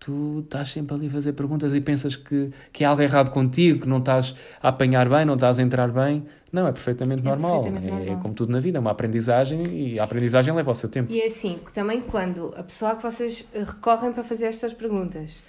Tu 0.00 0.40
estás 0.42 0.70
sempre 0.70 0.94
ali 0.96 1.08
a 1.08 1.10
fazer 1.10 1.34
perguntas 1.34 1.74
e 1.74 1.80
pensas 1.80 2.16
que, 2.16 2.50
que 2.72 2.82
é 2.82 2.86
algo 2.86 3.02
errado 3.02 3.30
contigo, 3.30 3.80
que 3.82 3.88
não 3.88 3.98
estás 3.98 4.34
a 4.62 4.68
apanhar 4.68 5.06
bem, 5.10 5.26
não 5.26 5.34
estás 5.34 5.58
a 5.58 5.62
entrar 5.62 5.92
bem. 5.92 6.24
Não, 6.50 6.66
é 6.66 6.72
perfeitamente 6.72 7.20
É 7.20 7.24
normal. 7.24 7.62
perfeitamente 7.62 7.92
É, 7.92 7.96
normal. 8.06 8.22
como 8.22 8.34
tudo 8.34 8.50
na 8.50 8.60
vida, 8.60 8.78
é 8.78 8.80
uma 8.80 8.90
aprendizagem 8.92 9.62
e 9.66 10.00
a 10.00 10.04
aprendizagem 10.04 10.54
leva 10.54 10.70
o 10.70 10.74
seu 10.74 10.88
tempo. 10.88 11.12
E 11.12 11.20
é 11.20 11.26
assim, 11.26 11.60
também 11.74 12.00
quando 12.00 12.50
a 12.56 12.62
pessoa 12.62 12.92
a 12.92 12.96
que 12.96 13.02
vocês 13.02 13.46
recorrem 13.54 14.10
para 14.12 14.24
fazer 14.24 14.46
estas 14.46 14.72
perguntas 14.72 15.42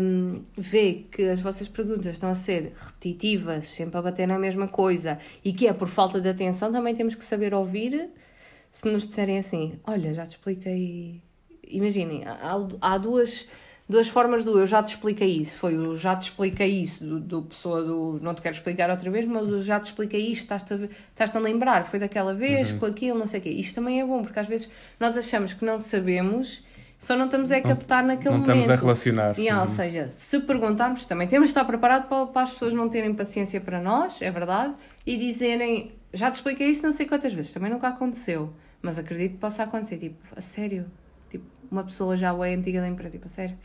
hum, 0.00 0.40
vê 0.56 1.04
que 1.10 1.22
as 1.28 1.42
vossas 1.42 1.68
perguntas 1.68 2.06
estão 2.06 2.30
a 2.30 2.34
ser 2.34 2.72
repetitivas, 2.74 3.68
sempre 3.68 3.98
a 3.98 4.02
bater 4.02 4.26
na 4.26 4.38
mesma 4.38 4.68
coisa 4.68 5.18
e 5.44 5.52
que 5.52 5.66
é 5.68 5.72
por 5.74 5.88
falta 5.88 6.18
de 6.18 6.28
atenção, 6.30 6.72
também 6.72 6.94
temos 6.94 7.14
que 7.14 7.22
saber 7.24 7.52
ouvir 7.52 8.08
se 8.70 8.90
nos 8.90 9.06
disserem 9.06 9.36
assim: 9.38 9.74
Olha, 9.86 10.14
já 10.14 10.24
te 10.24 10.30
expliquei. 10.30 11.20
Imaginem, 11.68 12.22
há, 12.24 12.56
há 12.80 12.96
duas. 12.98 13.46
Duas 13.88 14.08
formas 14.08 14.42
do 14.42 14.58
eu 14.58 14.66
já 14.66 14.82
te 14.82 14.88
expliquei 14.88 15.28
isso. 15.38 15.58
Foi 15.58 15.76
o 15.78 15.94
já 15.94 16.16
te 16.16 16.24
expliquei 16.24 16.82
isso 16.82 17.04
do, 17.04 17.20
do 17.20 17.42
pessoa 17.42 17.82
do 17.82 18.18
não 18.20 18.34
te 18.34 18.42
quero 18.42 18.54
explicar 18.56 18.90
outra 18.90 19.08
vez, 19.10 19.24
mas 19.26 19.46
o 19.46 19.62
já 19.62 19.78
te 19.78 19.84
expliquei 19.86 20.20
isto, 20.32 20.42
estás-te 20.42 20.74
a, 20.74 20.76
estás-te 21.10 21.36
a 21.36 21.40
lembrar, 21.40 21.86
foi 21.86 22.00
daquela 22.00 22.34
vez, 22.34 22.72
com 22.72 22.86
aquilo, 22.86 23.16
não 23.18 23.26
sei 23.28 23.38
o 23.38 23.42
quê. 23.44 23.50
Isto 23.50 23.76
também 23.76 24.00
é 24.00 24.04
bom, 24.04 24.22
porque 24.22 24.40
às 24.40 24.48
vezes 24.48 24.68
nós 24.98 25.16
achamos 25.16 25.52
que 25.52 25.64
não 25.64 25.78
sabemos, 25.78 26.64
só 26.98 27.14
não 27.16 27.26
estamos 27.26 27.52
a 27.52 27.60
captar 27.60 28.02
naquele 28.02 28.30
não 28.34 28.40
momento. 28.40 28.56
estamos 28.58 28.70
a 28.70 28.82
relacionar. 28.82 29.38
Yeah, 29.38 29.62
Ou 29.62 29.68
Uhum. 29.68 29.74
seja, 29.76 30.08
se 30.08 30.40
perguntarmos, 30.40 31.04
também 31.04 31.28
temos 31.28 31.48
de 31.48 31.50
estar 31.52 31.64
preparados 31.64 32.08
para, 32.08 32.26
para 32.26 32.42
as 32.42 32.52
pessoas 32.52 32.74
não 32.74 32.88
terem 32.88 33.14
paciência 33.14 33.60
para 33.60 33.80
nós, 33.80 34.20
é 34.20 34.30
verdade, 34.32 34.74
e 35.06 35.16
dizerem, 35.16 35.92
já 36.12 36.28
te 36.28 36.34
expliquei 36.34 36.70
isso 36.70 36.82
não 36.82 36.92
sei 36.92 37.06
quantas 37.06 37.32
vezes, 37.32 37.52
também 37.52 37.70
nunca 37.70 37.86
aconteceu, 37.86 38.52
mas 38.82 38.98
acredito 38.98 39.32
que 39.34 39.38
possa 39.38 39.62
acontecer, 39.62 39.98
tipo, 39.98 40.16
a 40.34 40.40
sério, 40.40 40.86
uma 41.70 41.84
pessoa 41.84 42.16
já 42.16 42.34
é 42.46 42.54
antiga 42.54 42.80
da 42.80 42.88
empresa, 42.88 43.10
tipo, 43.10 43.28
sério. 43.28 43.56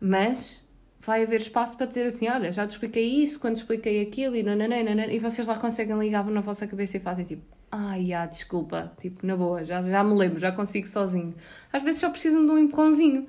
Mas 0.00 0.68
vai 1.00 1.22
haver 1.22 1.40
espaço 1.40 1.76
para 1.76 1.86
dizer 1.86 2.04
assim, 2.04 2.28
olha, 2.28 2.52
já 2.52 2.66
te 2.66 2.72
expliquei 2.72 3.22
isso, 3.22 3.40
quando 3.40 3.56
te 3.56 3.58
expliquei 3.58 4.02
aquilo, 4.02 4.36
e 4.36 4.42
nananã, 4.42 4.82
nananã, 4.82 5.06
e 5.06 5.18
vocês 5.18 5.46
lá 5.46 5.58
conseguem 5.58 5.98
ligar 5.98 6.24
na 6.26 6.40
vossa 6.40 6.66
cabeça 6.66 6.96
e 6.96 7.00
fazem 7.00 7.24
tipo, 7.24 7.42
ai, 7.70 8.12
ah, 8.12 8.26
desculpa, 8.26 8.92
tipo, 9.00 9.26
na 9.26 9.36
boa, 9.36 9.64
já, 9.64 9.82
já 9.82 10.04
me 10.04 10.14
lembro, 10.14 10.38
já 10.38 10.52
consigo 10.52 10.86
sozinho. 10.86 11.34
Às 11.72 11.82
vezes 11.82 12.00
só 12.00 12.10
precisam 12.10 12.44
de 12.44 12.50
um 12.52 12.58
empurrãozinho. 12.58 13.26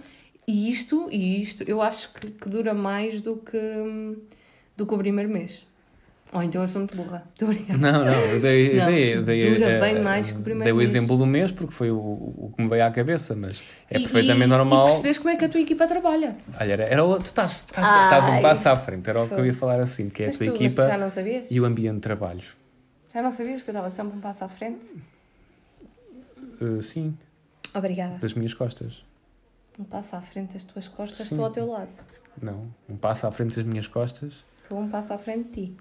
E 0.47 0.69
isto, 0.69 1.07
e 1.11 1.41
isto, 1.41 1.63
eu 1.63 1.81
acho 1.81 2.11
que, 2.13 2.31
que 2.31 2.49
dura 2.49 2.73
mais 2.73 3.21
do 3.21 3.37
que, 3.37 3.57
do 4.75 4.85
que 4.85 4.93
o 4.93 4.97
primeiro 4.97 5.29
mês. 5.29 5.65
Ou 6.33 6.41
então 6.41 6.61
eu 6.61 6.67
sou 6.67 6.79
muito 6.81 6.95
burra. 6.95 7.23
Estou. 7.33 7.49
Não, 7.77 8.05
não, 8.05 8.13
eu 8.13 8.39
dei, 8.39 8.75
Não, 8.75 8.85
dei, 8.85 9.21
dei, 9.21 9.53
dura 9.53 9.69
eh, 9.71 9.79
bem 9.81 10.01
mais 10.01 10.31
que 10.31 10.37
o 10.39 10.41
primeiro 10.41 10.63
Dei 10.63 10.71
o 10.73 10.81
exemplo 10.81 11.17
do 11.17 11.25
mês 11.25 11.51
porque 11.51 11.73
foi 11.73 11.91
o, 11.91 11.97
o 11.97 12.53
que 12.55 12.63
me 12.63 12.69
veio 12.69 12.85
à 12.85 12.91
cabeça, 12.91 13.35
mas 13.35 13.61
é 13.89 13.97
E- 13.97 14.01
perfeitamente 14.01 14.45
e, 14.45 14.47
normal. 14.47 14.87
E 14.87 14.91
percebes 14.91 15.17
como 15.17 15.29
é 15.29 15.35
que 15.35 15.43
a 15.45 15.49
tua 15.49 15.59
equipa 15.59 15.85
trabalha. 15.87 16.37
Olha, 16.59 16.71
era, 16.73 16.83
era 16.83 17.01
tu 17.03 17.17
estás, 17.25 17.51
estás, 17.63 17.85
estás 17.87 18.27
um 18.29 18.41
passo 18.41 18.69
à 18.69 18.75
frente, 18.77 19.09
era 19.09 19.21
o 19.21 19.27
que 19.27 19.33
eu 19.33 19.45
ia 19.45 19.53
falar 19.53 19.81
assim, 19.81 20.09
que 20.09 20.23
é 20.23 20.27
mas 20.27 20.35
a 20.35 20.45
tua 20.45 20.53
tu 20.53 20.63
equipa 20.63 20.87
já 20.87 20.97
não 20.97 21.09
sabias? 21.09 21.51
e 21.51 21.59
o 21.59 21.65
ambiente 21.65 21.95
de 21.95 22.01
trabalho. 22.01 22.43
Já 23.13 23.21
não 23.21 23.31
sabias 23.31 23.61
que 23.61 23.69
eu 23.69 23.73
estava 23.73 23.89
sempre 23.89 24.17
um 24.17 24.21
passo 24.21 24.45
à 24.45 24.47
frente? 24.47 24.87
Uh, 26.61 26.81
sim, 26.81 27.17
Obrigada. 27.73 28.17
das 28.19 28.33
minhas 28.33 28.53
costas. 28.53 29.03
Um 29.77 29.83
passo 29.83 30.15
à 30.15 30.21
frente 30.21 30.53
das 30.53 30.63
tuas 30.63 30.87
costas, 30.87 31.27
Sim. 31.27 31.35
estou 31.35 31.45
ao 31.45 31.51
teu 31.51 31.65
lado. 31.69 31.89
Não, 32.41 32.67
um 32.89 32.95
passo 32.95 33.27
à 33.27 33.31
frente 33.31 33.55
das 33.55 33.65
minhas 33.65 33.87
costas. 33.87 34.31
Estou 34.63 34.79
um 34.79 34.87
passo 34.89 35.11
à 35.13 35.17
frente 35.17 35.49
de 35.49 35.67
ti. 35.67 35.77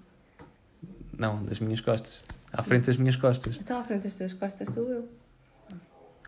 Não, 1.21 1.43
das 1.43 1.59
minhas 1.59 1.79
costas. 1.81 2.19
À 2.51 2.63
frente 2.63 2.87
das 2.87 2.97
minhas 2.97 3.15
costas. 3.15 3.55
Então 3.61 3.79
à 3.79 3.83
frente 3.83 4.01
das 4.05 4.15
tuas 4.15 4.33
costas 4.33 4.67
estou 4.67 4.89
eu. 4.89 5.07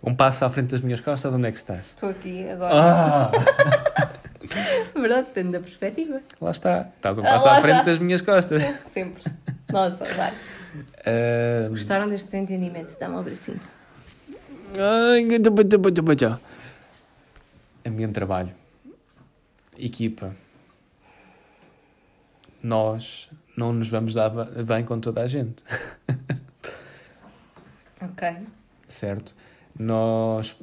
Um 0.04 0.14
passo 0.14 0.46
à 0.46 0.50
frente 0.52 0.70
das 0.70 0.82
minhas 0.82 1.00
costas, 1.00 1.34
onde 1.34 1.48
é 1.48 1.52
que 1.52 1.58
estás? 1.58 1.88
Estou 1.88 2.10
aqui 2.10 2.48
agora. 2.48 2.74
Ah! 2.76 3.32
Verdade, 4.94 5.28
depende 5.30 5.54
da 5.54 5.60
perspectiva. 5.62 6.22
Lá 6.40 6.52
está. 6.52 6.90
Estás 6.96 7.18
um 7.18 7.22
Ah, 7.22 7.26
passo 7.26 7.46
lá 7.48 7.58
à 7.58 7.62
frente 7.62 7.80
está. 7.80 7.90
das 7.92 7.98
minhas 8.00 8.22
costas. 8.22 8.62
Sempre. 8.86 9.24
Nossa, 9.72 10.06
vai. 10.06 10.32
Ah, 11.08 11.70
Gostaram 11.70 12.08
deste 12.08 12.26
desentendimento? 12.26 12.96
Dá-me 13.00 13.16
um 13.16 13.20
abracinho. 13.20 13.60
Ai, 14.78 15.24
Ambiente 17.86 18.10
de 18.10 18.14
trabalho. 18.14 18.52
Equipa. 19.76 20.36
Nós 22.62 23.28
não 23.56 23.72
nos 23.74 23.88
vamos 23.90 24.14
dar 24.14 24.30
bem 24.64 24.84
com 24.84 25.00
toda 25.00 25.22
a 25.22 25.28
gente, 25.28 25.64
Ok. 28.02 28.28
certo? 28.88 29.36
Nós, 29.78 30.56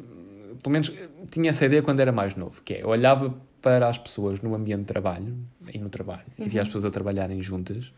pelo 0.63 0.73
menos, 0.73 0.93
tinha 1.31 1.51
essa 1.51 1.65
ideia 1.67 1.83
quando 1.83 2.01
era 2.01 2.13
mais 2.13 2.35
novo, 2.37 2.61
que 2.63 2.75
é, 2.75 2.83
eu 2.83 2.89
olhava 2.89 3.35
para 3.63 3.89
as 3.89 3.99
pessoas 3.99 4.41
no 4.41 4.55
ambiente 4.55 4.81
de 4.81 4.87
trabalho, 4.87 5.37
e 5.73 5.79
no 5.79 5.89
trabalho, 5.89 6.25
e 6.39 6.49
via 6.49 6.63
as 6.63 6.69
pessoas 6.69 6.85
a 6.85 6.91
trabalharem 6.91 7.41
juntas, 7.43 7.93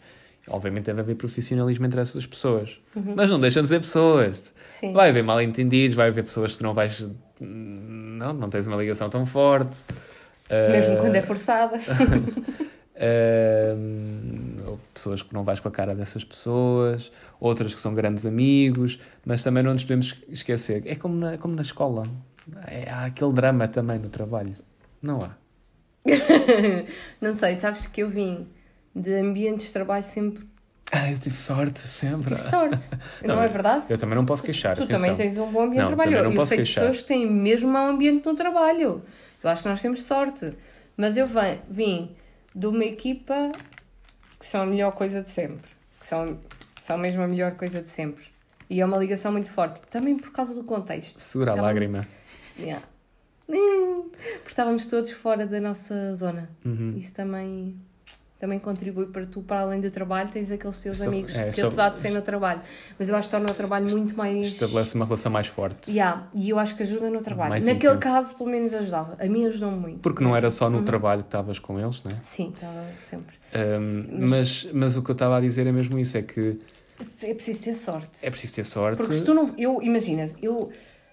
obviamente 0.49 0.87
deve 0.87 1.01
haver 1.01 1.15
profissionalismo 1.17 1.85
entre 1.87 2.01
essas 2.01 2.27
pessoas, 2.27 2.81
mas 3.17 3.29
não 3.31 3.39
deixam 3.41 3.63
de 3.63 3.69
ser 3.69 3.81
pessoas. 3.81 4.55
Sim. 4.67 4.93
Vai 4.93 5.11
haver 5.11 5.23
mal 5.23 5.41
entendidos, 5.41 5.95
vai 5.97 6.09
haver 6.09 6.25
pessoas 6.25 6.53
que 6.53 6.59
tu 6.59 6.65
não 6.65 6.75
vais. 6.75 7.07
Não, 7.41 8.33
não 8.33 8.49
tens 8.49 8.67
uma 8.67 8.77
ligação 8.77 9.09
tão 9.09 9.25
forte. 9.27 9.85
Mesmo 10.71 10.95
Ah, 10.97 11.01
quando 11.01 11.15
é 11.17 11.23
forçada. 11.23 11.79
ah, 12.97 13.75
ou 13.75 14.12
pessoas 14.93 15.23
que 15.23 15.33
não 15.33 15.45
vais 15.45 15.61
com 15.61 15.69
a 15.69 15.71
cara 15.71 15.95
dessas 15.95 16.25
pessoas, 16.25 17.11
outras 17.41 17.75
que 17.75 17.81
são 17.81 17.95
grandes 17.95 18.27
amigos, 18.27 18.99
mas 19.25 19.43
também 19.43 19.63
não 19.63 19.73
nos 19.73 19.83
podemos 19.83 20.15
esquecer. 20.29 20.83
É 20.87 20.95
como 20.95 21.17
na, 21.17 21.39
como 21.39 21.55
na 21.55 21.63
escola. 21.63 22.05
É, 22.67 22.91
há 22.91 23.07
aquele 23.07 23.33
drama 23.33 23.69
também 23.69 23.99
no 23.99 24.09
trabalho. 24.09 24.55
Não 25.03 25.23
há. 25.23 25.31
não 27.21 27.35
sei, 27.35 27.57
sabes 27.57 27.87
que 27.87 28.03
eu 28.03 28.11
vim 28.11 28.47
de 28.95 29.15
ambientes 29.15 29.67
de 29.67 29.73
trabalho 29.73 30.05
sempre. 30.05 30.45
Ah, 30.95 31.11
eu 31.11 31.19
tive 31.19 31.35
sorte, 31.35 31.81
sempre. 31.81 32.35
Tive 32.35 32.41
sorte. 32.43 32.91
não, 33.25 33.37
é 33.37 33.45
mas 33.45 33.53
verdade? 33.53 33.87
Eu 33.89 33.97
também 33.97 34.15
não 34.15 34.27
posso 34.27 34.43
queixar. 34.43 34.77
Tu 34.77 34.83
atenção. 34.83 35.01
também 35.01 35.17
tens 35.17 35.39
um 35.39 35.51
bom 35.51 35.63
ambiente 35.63 35.85
Não, 35.85 35.89
de 35.89 35.97
trabalho. 35.97 36.23
não 36.25 36.31
eu 36.33 36.37
posso 36.37 36.49
sei 36.49 36.59
queixar. 36.59 36.85
pessoas 36.85 37.01
que 37.01 37.09
têm 37.09 37.27
mesmo 37.31 37.71
mau 37.71 37.89
ambiente 37.89 38.27
no 38.27 38.35
trabalho. 38.35 39.03
Eu 39.43 39.51
acho 39.51 39.63
que 39.63 39.69
nós 39.71 39.81
temos 39.81 40.03
sorte. 40.03 40.53
Mas 40.95 41.17
eu 41.17 41.27
vim, 41.27 41.59
vim 41.71 42.11
de 42.55 42.67
uma 42.67 42.85
equipa 42.85 43.53
que 44.43 44.49
são 44.49 44.63
a 44.63 44.67
melhor 44.67 44.91
coisa 44.91 45.23
de 45.23 45.31
sempre. 45.31 45.71
Que 46.01 46.07
são, 46.07 46.37
são 46.81 46.99
mesmo 46.99 47.23
a 47.23 47.29
melhor 47.29 47.53
coisa 47.53 47.81
de 47.81 47.89
sempre. 47.89 48.25
E 48.69 48.81
é 48.81 48.85
uma 48.85 48.99
ligação 48.99 49.31
muito 49.31 49.53
forte. 49.53 49.81
Também 49.89 50.19
por 50.19 50.33
causa 50.33 50.53
do 50.53 50.65
contexto. 50.65 51.21
Segura 51.21 51.53
a 51.53 51.55
lágrima. 51.55 52.05
Yeah. 52.59 52.83
Porque 53.47 54.49
estávamos 54.49 54.87
todos 54.87 55.13
fora 55.13 55.47
da 55.47 55.61
nossa 55.61 56.13
zona. 56.15 56.51
Uhum. 56.65 56.93
Isso 56.97 57.15
também, 57.15 57.81
também 58.43 58.59
contribui 58.59 59.07
para 59.07 59.25
tu, 59.25 59.41
para 59.41 59.61
além 59.61 59.81
do 59.81 59.89
trabalho, 59.89 60.29
tens 60.29 60.51
aqueles 60.51 60.77
teus 60.81 60.97
Estab- 60.97 61.09
amigos, 61.15 61.33
é, 61.33 61.45
que 61.45 61.51
estab- 61.51 61.67
apesar 61.69 61.89
de 61.91 61.99
ser 61.99 62.11
no 62.11 62.21
trabalho, 62.23 62.61
mas 62.99 63.09
eu 63.09 63.15
acho 63.15 63.29
que 63.29 63.31
torna 63.37 63.49
o 63.49 63.55
trabalho 63.55 63.89
muito 63.89 64.17
mais. 64.17 64.49
Estabelece 64.49 64.97
uma 64.97 65.05
relação 65.05 65.31
mais 65.31 65.47
forte. 65.47 65.89
Yeah, 65.93 66.27
e 66.35 66.51
eu 66.51 66.59
acho 66.59 66.75
que 66.77 66.83
ajuda 66.83 67.09
no 67.09 67.21
trabalho. 67.23 67.51
Mais 67.51 67.65
Naquele 67.65 67.95
intenso. 67.95 68.13
caso, 68.15 68.35
pelo 68.37 68.51
menos 68.51 68.75
ajudava. 68.75 69.17
A 69.21 69.27
mim 69.27 69.47
ajudou 69.47 69.71
muito. 69.71 70.01
Porque 70.01 70.25
não 70.25 70.35
era 70.37 70.51
só 70.51 70.65
Uhum. 70.65 70.73
no 70.73 70.83
trabalho 70.83 71.21
que 71.23 71.29
estavas 71.29 71.61
com 71.61 71.79
eles, 71.79 72.03
não 72.03 72.11
é? 72.19 72.21
Sim, 72.21 72.51
estava 72.53 72.85
sempre. 72.97 73.37
Um, 73.55 74.27
mas, 74.29 74.67
mas 74.73 74.97
o 74.97 75.03
que 75.03 75.11
eu 75.11 75.15
estava 75.15 75.37
a 75.37 75.41
dizer 75.41 75.65
é 75.69 75.71
mesmo 75.71 75.97
isso: 75.97 76.19
é 76.19 76.23
que 76.23 76.59
É 77.23 77.33
preciso 77.35 77.63
ter 77.63 77.75
sorte. 77.75 78.27
é 78.27 78.29
preciso 78.31 78.55
ter 78.57 78.65
sorte. 78.65 78.97
Porque 78.97 79.13
se 79.13 79.23
tu 79.23 79.33
não. 79.33 79.55
Eu, 79.57 79.81
imaginas, 79.81 80.35
eu 80.43 80.69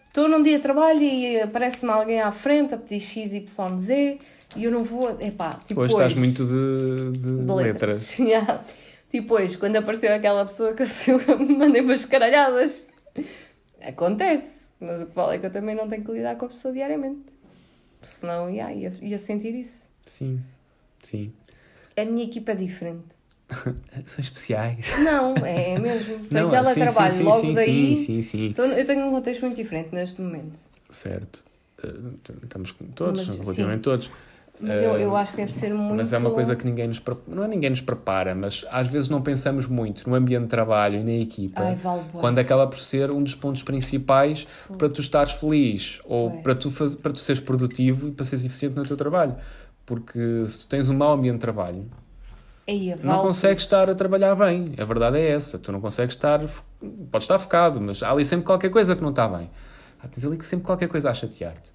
estou 0.08 0.28
num 0.28 0.42
dia 0.42 0.58
de 0.58 0.64
trabalho 0.64 1.00
e 1.04 1.40
aparece-me 1.42 1.92
alguém 1.92 2.22
à 2.22 2.32
frente 2.32 2.74
a 2.74 2.78
pedir 2.78 3.00
X, 3.00 3.34
Y, 3.34 3.78
Z 3.78 4.18
e 4.56 4.64
eu 4.64 4.72
não 4.72 4.84
vou. 4.84 5.20
Epá, 5.22 5.60
tipo 5.66 5.82
Hoje 5.82 5.93
estás 5.93 6.16
muito 6.16 6.45
de, 6.45 7.18
de 7.18 7.45
de 7.45 7.52
letras. 7.54 8.18
Yeah. 8.20 8.64
Tipo 9.10 9.34
hoje, 9.36 9.58
quando 9.58 9.76
apareceu 9.76 10.14
aquela 10.14 10.45
pessoa 10.45 10.74
que 10.74 10.84
eu 10.84 11.39
me 11.39 11.56
mandei 11.58 11.82
umas 11.82 12.06
caralhadas. 12.06 12.88
Acontece. 13.82 14.60
Mas 14.80 15.02
o 15.02 15.08
que 15.08 15.16
vale 15.16 15.36
é 15.36 15.39
que 15.39 15.45
eu 15.47 15.52
também 15.52 15.76
não 15.76 15.88
tenho 15.88 16.04
que 16.04 16.12
lidar 16.12 16.36
com 16.38 16.45
a 16.45 16.47
pessoa 16.47 16.74
diariamente. 16.74 17.22
Senão 18.04 18.50
yeah, 18.50 18.74
ia, 18.74 18.93
ia 19.02 19.18
sentir 19.18 19.54
isso. 19.56 19.89
Sim, 20.06 20.39
sim. 21.04 21.34
A 21.97 22.06
minha 22.06 22.24
equipa 22.24 22.52
é 22.52 22.56
diferente. 22.56 23.04
São 24.06 24.20
especiais. 24.20 24.93
Não, 25.00 25.34
é 25.38 25.78
mesmo. 25.78 26.20
Tem 26.28 26.41
Não, 26.43 26.50
teletrabalho 26.50 27.12
sim, 27.12 27.18
sim, 27.18 27.24
logo 27.24 27.41
sim, 27.41 27.54
daí. 27.54 27.97
Sim, 27.97 28.06
sim, 28.06 28.22
sim. 28.22 28.45
Então, 28.47 28.66
eu 28.68 28.86
tenho 28.86 29.06
um 29.08 29.12
contexto 29.12 29.41
muito 29.41 29.56
diferente 29.56 29.93
neste 29.93 30.22
momento. 30.22 30.58
Certo. 30.89 31.43
Uh, 31.84 32.12
t- 32.24 32.34
estamos 32.43 32.72
com 32.72 32.86
todos, 32.88 33.26
Mas, 33.28 33.36
relativamente 33.38 33.82
todos. 33.82 34.10
Mas 34.62 34.84
eu, 34.84 34.97
eu 34.97 35.16
acho 35.16 35.32
que 35.32 35.38
deve 35.38 35.53
ser 35.53 35.74
muito. 35.74 35.95
Mas 35.95 36.12
é 36.12 36.18
uma 36.18 36.32
coisa 36.32 36.55
que 36.55 36.66
ninguém 36.66 36.88
nos 36.88 37.01
não 37.28 37.45
é 37.45 37.47
ninguém 37.47 37.70
nos 37.70 37.80
prepara, 37.80 38.36
mas 38.36 38.66
às 38.72 38.88
vezes 38.88 39.10
não 39.10 39.22
pensamos 39.22 39.68
muito 39.68 40.10
no 40.10 40.16
ambiente 40.16 40.43
de 40.43 40.49
trabalho 40.49 40.99
e 40.99 41.03
na 41.03 41.14
equipa. 41.14 41.62
Ai, 41.62 41.76
vale 41.76 42.03
quando 42.12 42.39
acaba 42.39 42.68
por 42.68 42.78
ser 42.78 43.10
um 43.10 43.24
dos 43.24 43.34
pontos 43.34 43.64
principais 43.64 44.45
para 44.78 44.89
tu 44.89 44.99
estares 44.99 45.32
feliz 45.34 46.01
ou 46.03 46.41
para 46.41 46.53
tu, 46.55 46.70
faz, 46.70 46.93
para 46.95 47.14
tu 47.14 47.20
seres 47.20 47.39
produtivo 47.39 48.10
e 48.10 48.12
para 48.12 48.26
seres 48.26 48.43
eficiente 48.43 48.76
no 48.76 48.86
teu 48.86 48.97
trabalho. 48.97 49.36
Porque 49.86 50.45
se 50.47 50.60
tu 50.60 50.68
tens 50.68 50.89
um 50.89 50.95
mau 50.95 51.14
ambiente 51.14 51.36
de 51.36 51.41
trabalho, 51.41 51.86
não 53.01 53.16
vale 53.16 53.28
consegues 53.28 53.64
estar 53.64 53.89
a 53.89 53.95
trabalhar 53.95 54.36
bem. 54.36 54.74
A 54.78 54.86
verdade 54.86 55.18
é 55.18 55.32
essa. 55.32 55.57
Tu 55.57 55.72
não 55.72 55.82
consegues 55.82 56.16
estar. 56.16 56.39
Podes 56.39 57.24
estar 57.24 57.38
focado, 57.38 57.82
mas 57.82 58.03
há 58.03 58.12
ali 58.12 58.26
sempre 58.26 58.45
qualquer 58.45 58.70
coisa 58.70 58.95
que 58.95 59.01
não 59.01 59.10
está 59.10 59.28
bem. 59.28 59.49
Há 60.01 60.07
tens 60.07 60.26
ali 60.26 60.43
sempre 60.43 60.66
qualquer 60.66 60.88
coisa 60.88 61.10
a 61.10 61.14
chatear-te. 61.14 61.72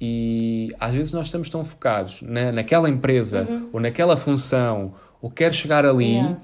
E 0.00 0.74
às 0.80 0.94
vezes 0.94 1.12
nós 1.12 1.26
estamos 1.26 1.50
tão 1.50 1.62
focados 1.62 2.22
na, 2.22 2.50
naquela 2.52 2.88
empresa 2.88 3.46
ou 3.72 3.78
naquela 3.80 4.16
função 4.16 4.94
ou 5.20 5.30
quero 5.30 5.52
chegar 5.52 5.84
ali 5.84 6.16
Uhum. 6.16 6.20
Yeah. 6.22 6.40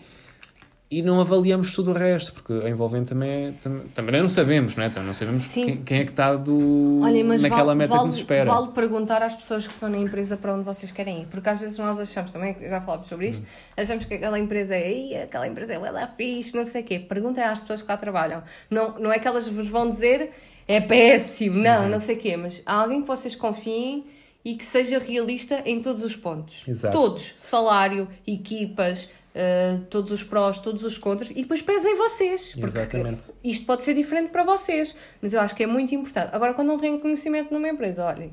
E 0.89 1.03
não 1.03 1.21
avaliamos 1.21 1.75
tudo 1.75 1.91
o 1.91 1.95
resto, 1.95 2.33
porque 2.33 2.53
a 2.65 2.71
envolvente 2.71 3.09
também, 3.09 3.47
é, 3.49 3.53
tam- 3.61 3.81
também 3.93 4.21
não 4.21 4.29
sabemos, 4.29 4.77
né? 4.77 4.89
Também 4.89 5.07
não 5.09 5.15
sabemos 5.15 5.53
quem, 5.53 5.77
quem 5.83 5.99
é 5.99 6.05
que 6.05 6.13
está 6.13 6.35
do, 6.37 7.01
Olha, 7.03 7.25
naquela 7.25 7.65
vale, 7.65 7.79
meta 7.79 7.89
vale, 7.91 8.01
que 8.03 8.07
nos 8.07 8.17
espera. 8.17 8.45
vale 8.53 8.69
perguntar 8.73 9.21
às 9.21 9.35
pessoas 9.35 9.67
que 9.67 9.73
estão 9.75 9.89
na 9.89 9.99
empresa 9.99 10.37
para 10.37 10.55
onde 10.55 10.63
vocês 10.63 10.93
querem 10.93 11.23
ir. 11.23 11.27
Porque 11.27 11.49
às 11.49 11.59
vezes 11.59 11.77
nós 11.79 11.99
achamos 11.99 12.33
também, 12.33 12.57
já 12.61 12.81
falámos 12.81 13.09
sobre 13.09 13.31
isto, 13.31 13.41
Uhum. 13.41 13.47
achamos 13.83 14.05
que 14.05 14.15
aquela 14.15 14.39
empresa 14.39 14.77
é 14.77 14.87
aí, 14.87 15.17
aquela 15.17 15.49
empresa 15.49 15.75
é 15.75 15.93
da 15.93 16.07
fixe, 16.07 16.55
não 16.55 16.65
sei 16.65 16.83
o 16.83 16.85
quê. 16.85 17.01
Perguntem 17.01 17.43
às 17.43 17.63
pessoas 17.63 17.83
que 17.83 17.89
lá 17.91 17.97
trabalham. 17.97 18.43
Não, 18.71 18.97
não 19.01 19.13
é 19.13 19.19
que 19.19 19.27
elas 19.27 19.49
vos 19.49 19.69
vão 19.69 19.91
dizer 19.91 20.31
é 20.69 20.81
péssimo, 20.81 21.57
não, 21.63 21.83
Uhum. 21.83 21.89
não 21.91 21.99
sei 22.01 22.15
o 22.15 22.19
quê, 22.19 22.37
mas 22.37 22.63
há 22.65 22.75
alguém 22.75 23.01
que 23.03 23.09
vocês 23.09 23.35
confiem 23.35 24.05
e 24.45 24.55
que 24.55 24.65
seja 24.65 25.01
realista 25.01 25.61
em 25.67 25.83
todos 25.83 26.05
os 26.05 26.15
pontos. 26.15 26.63
Exato. 26.69 26.97
Todos. 26.97 27.35
Salário, 27.37 28.07
equipas, 28.25 29.11
eh, 29.39 29.81
todos 29.91 30.11
os 30.11 30.25
prós, 30.25 30.59
todos 30.61 30.83
os 30.83 30.97
contras. 30.97 31.31
E 31.31 31.43
depois 31.43 31.61
pesem 31.61 31.95
vocês. 31.95 32.55
Porque 32.55 32.79
Exatamente. 32.79 33.35
isto 33.45 33.67
pode 33.67 33.85
ser 33.85 33.93
diferente 33.93 34.31
para 34.31 34.43
vocês, 34.45 34.97
mas 35.21 35.35
eu 35.35 35.41
acho 35.41 35.55
que 35.55 35.63
é 35.63 35.67
muito 35.67 35.95
importante. 35.95 36.35
Agora, 36.35 36.55
quando 36.55 36.69
não 36.69 36.79
têm 36.79 36.99
conhecimento 36.99 37.53
numa 37.53 37.69
empresa, 37.69 38.03
olhem. 38.07 38.33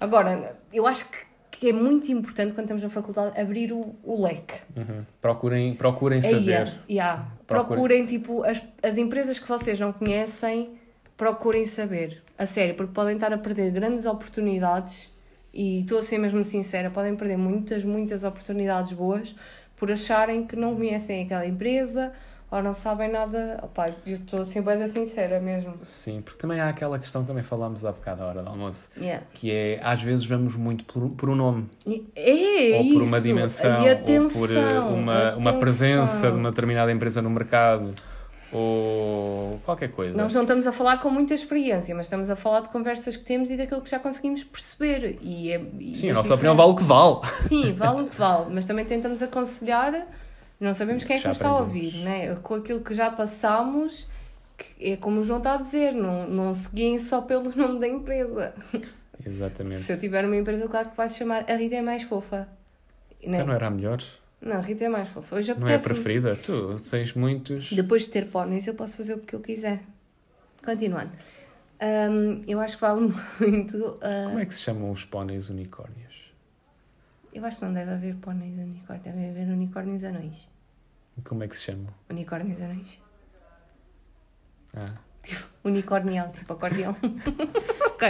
Agora, 0.00 0.58
eu 0.72 0.86
acho 0.86 1.06
que, 1.10 1.18
que 1.50 1.68
é 1.68 1.72
muito 1.74 2.10
importante 2.10 2.54
quando 2.54 2.64
estamos 2.64 2.82
na 2.82 2.88
faculdade 2.88 3.38
abrir 3.38 3.74
o, 3.74 3.94
o 4.02 4.24
leque. 4.24 4.54
Uhum. 4.74 5.04
Procurem, 5.20 5.74
procurem 5.74 6.20
Aí, 6.24 6.30
saber. 6.30 6.50
é, 6.50 6.92
yeah. 6.92 7.28
Procurem. 7.46 7.68
Procurem, 7.68 8.06
tipo, 8.06 8.42
as, 8.42 8.62
as 8.82 8.96
empresas 8.96 9.38
que 9.38 9.46
vocês 9.46 9.78
não 9.78 9.92
conhecem, 9.92 10.78
procurem 11.14 11.66
saber. 11.66 12.22
A 12.38 12.46
sério, 12.46 12.74
porque 12.74 12.94
podem 12.94 13.16
estar 13.16 13.34
a 13.34 13.38
perder 13.38 13.70
grandes 13.70 14.06
oportunidades 14.06 15.12
e 15.52 15.80
estou 15.80 15.98
a 15.98 16.02
ser 16.02 16.16
mesmo 16.16 16.42
sincera, 16.42 16.90
podem 16.90 17.14
perder 17.14 17.36
muitas, 17.36 17.84
muitas 17.84 18.24
oportunidades 18.24 18.92
boas 18.94 19.36
por 19.82 19.90
acharem 19.90 20.46
que 20.46 20.54
não 20.54 20.76
conhecem 20.76 21.24
aquela 21.24 21.44
empresa 21.44 22.12
ou 22.48 22.62
não 22.62 22.72
sabem 22.72 23.10
nada. 23.10 23.58
Opá, 23.64 23.90
eu 24.06 24.14
estou 24.14 24.42
a 24.42 24.44
ser 24.44 24.62
bem 24.62 24.86
sincera 24.86 25.40
mesmo. 25.40 25.74
Sim, 25.82 26.22
porque 26.22 26.38
também 26.38 26.60
há 26.60 26.68
aquela 26.68 27.00
questão 27.00 27.22
que 27.22 27.26
também 27.26 27.42
falámos 27.42 27.84
há 27.84 27.90
bocado 27.90 28.22
à 28.22 28.26
hora 28.26 28.42
do 28.44 28.48
almoço, 28.50 28.88
Yeah. 28.96 29.26
que 29.34 29.50
é 29.50 29.80
às 29.82 30.00
vezes 30.00 30.24
vamos 30.24 30.54
muito 30.54 30.84
por, 30.84 31.08
por 31.10 31.28
um 31.30 31.34
nome, 31.34 31.68
É, 32.14 32.78
ou 32.78 32.92
por 32.92 33.02
uma 33.02 33.20
dimensão, 33.20 33.84
atenção, 33.84 34.40
ou 34.40 34.46
por 34.46 34.56
eh, 34.56 34.78
uma, 34.78 35.34
uma 35.34 35.52
presença 35.54 36.30
de 36.30 36.36
uma 36.38 36.50
determinada 36.50 36.92
empresa 36.92 37.20
no 37.20 37.28
mercado, 37.30 37.92
ou 38.52 39.58
qualquer 39.64 39.90
coisa. 39.90 40.16
Nós 40.16 40.34
não 40.34 40.42
estamos 40.42 40.66
a 40.66 40.72
falar 40.72 40.98
com 40.98 41.08
muita 41.08 41.32
experiência, 41.32 41.94
mas 41.94 42.06
estamos 42.06 42.28
a 42.28 42.36
falar 42.36 42.60
de 42.60 42.68
conversas 42.68 43.16
que 43.16 43.24
temos 43.24 43.50
e 43.50 43.56
daquilo 43.56 43.80
que 43.80 43.90
já 43.90 43.98
conseguimos 43.98 44.44
perceber. 44.44 45.18
E 45.22 45.50
é, 45.50 45.64
e 45.80 45.96
Sim, 45.96 46.10
a 46.10 46.14
nossa 46.14 46.34
opinião 46.34 46.54
vale 46.54 46.72
o 46.72 46.76
que 46.76 46.84
vale. 46.84 47.26
Sim, 47.48 47.72
vale 47.72 48.02
o 48.02 48.08
que 48.08 48.16
vale, 48.16 48.52
mas 48.52 48.66
também 48.66 48.84
tentamos 48.84 49.22
aconselhar, 49.22 50.06
não 50.60 50.74
sabemos 50.74 51.02
quem 51.02 51.16
é 51.16 51.18
que 51.18 51.26
nos 51.26 51.38
está 51.38 51.48
a 51.48 51.58
ouvir, 51.58 51.94
né? 52.04 52.36
com 52.36 52.54
aquilo 52.54 52.80
que 52.80 52.92
já 52.92 53.10
passámos, 53.10 54.06
que 54.56 54.92
é 54.92 54.96
como 54.96 55.20
o 55.20 55.24
João 55.24 55.38
está 55.38 55.54
a 55.54 55.56
dizer, 55.56 55.92
não, 55.92 56.28
não 56.28 56.52
se 56.52 56.68
guiem 56.68 56.98
só 56.98 57.22
pelo 57.22 57.50
nome 57.56 57.80
da 57.80 57.88
empresa. 57.88 58.54
Exatamente. 59.24 59.80
Se 59.80 59.92
eu 59.92 59.98
tiver 59.98 60.24
uma 60.24 60.36
empresa, 60.36 60.68
claro 60.68 60.90
que 60.90 60.96
vai 60.96 61.08
se 61.08 61.18
chamar 61.18 61.44
A 61.48 61.54
Rita 61.54 61.76
é 61.76 61.82
mais 61.82 62.02
fofa. 62.02 62.48
Né? 63.24 63.36
Então 63.38 63.46
não 63.46 63.54
era 63.54 63.68
a 63.68 63.70
melhor? 63.70 64.02
Não, 64.42 64.60
Rita 64.60 64.84
é 64.84 64.88
mais 64.88 65.08
fofa. 65.08 65.36
Hoje 65.36 65.54
Não 65.54 65.68
é 65.68 65.78
preferida? 65.78 66.34
Tu 66.36 66.76
tens 66.90 67.14
muitos. 67.14 67.70
Depois 67.72 68.02
de 68.02 68.08
ter 68.08 68.26
póneis, 68.26 68.66
eu 68.66 68.74
posso 68.74 68.96
fazer 68.96 69.14
o 69.14 69.18
que 69.20 69.34
eu 69.34 69.40
quiser. 69.40 69.80
Continuando. 70.64 71.12
Hum, 71.80 72.40
eu 72.46 72.58
acho 72.60 72.76
que 72.76 72.80
vale 72.80 73.00
muito. 73.40 73.98
ah, 74.02 74.24
Como 74.28 74.38
é 74.40 74.46
que 74.46 74.54
se 74.54 74.60
chamam 74.60 74.90
os 74.90 75.04
póneis 75.04 75.48
unicórnios? 75.48 76.12
Eu 77.32 77.44
acho 77.46 77.58
que 77.60 77.64
não 77.64 77.72
deve 77.72 77.92
haver 77.92 78.14
póneis 78.16 78.54
unicórnios, 78.58 79.04
deve 79.04 79.28
haver 79.30 79.48
unicórnios 79.48 80.04
anões. 80.04 80.36
Como 81.24 81.42
é 81.44 81.48
que 81.48 81.56
se 81.56 81.62
chamam? 81.64 81.88
Unicórnios 82.10 82.60
anões. 82.60 82.88
Ah. 84.74 84.94
Tipo, 85.22 85.44
unicórnio, 85.64 86.28
tipo 86.32 86.52
acordeão. 86.52 86.96
ok. 87.94 88.08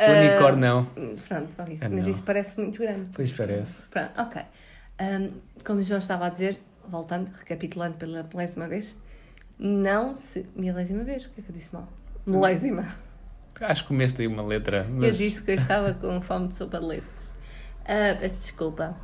Ah, 0.00 0.12
Unicórnio 0.12 0.60
não. 0.60 0.84
Pronto, 1.26 1.54
vale 1.56 1.74
isso. 1.74 1.84
Ah, 1.84 1.88
Mas 1.88 2.02
não. 2.04 2.10
isso 2.10 2.22
parece 2.22 2.60
muito 2.60 2.78
grande. 2.78 3.08
Pois 3.12 3.32
parece. 3.32 3.82
Pronto, 3.88 4.20
ok. 4.20 4.42
Hum, 5.00 5.28
como 5.64 5.80
o 5.80 5.82
João 5.82 5.98
estava 5.98 6.26
a 6.26 6.28
dizer, 6.28 6.58
voltando, 6.88 7.30
recapitulando 7.38 7.96
pela 7.96 8.22
milésima 8.24 8.68
vez, 8.68 8.96
não 9.58 10.16
se. 10.16 10.46
Milésima 10.54 11.04
vez? 11.04 11.26
O 11.26 11.30
que 11.30 11.40
é 11.40 11.44
que 11.44 11.50
eu 11.50 11.54
disse 11.54 11.74
mal? 11.74 11.88
Milésima. 12.26 12.86
Acho 13.60 13.82
que 13.82 13.88
comeste 13.88 14.22
aí 14.22 14.28
uma 14.28 14.42
letra. 14.42 14.86
Eu 14.88 14.94
Mas... 14.94 15.18
disse 15.18 15.42
que 15.42 15.50
eu 15.50 15.54
estava 15.56 15.92
com 15.92 16.20
fome 16.20 16.48
de 16.48 16.56
sopa 16.56 16.78
de 16.78 16.86
letras. 16.86 17.32
Ah, 17.84 18.16
peço 18.18 18.36
desculpa. 18.36 18.96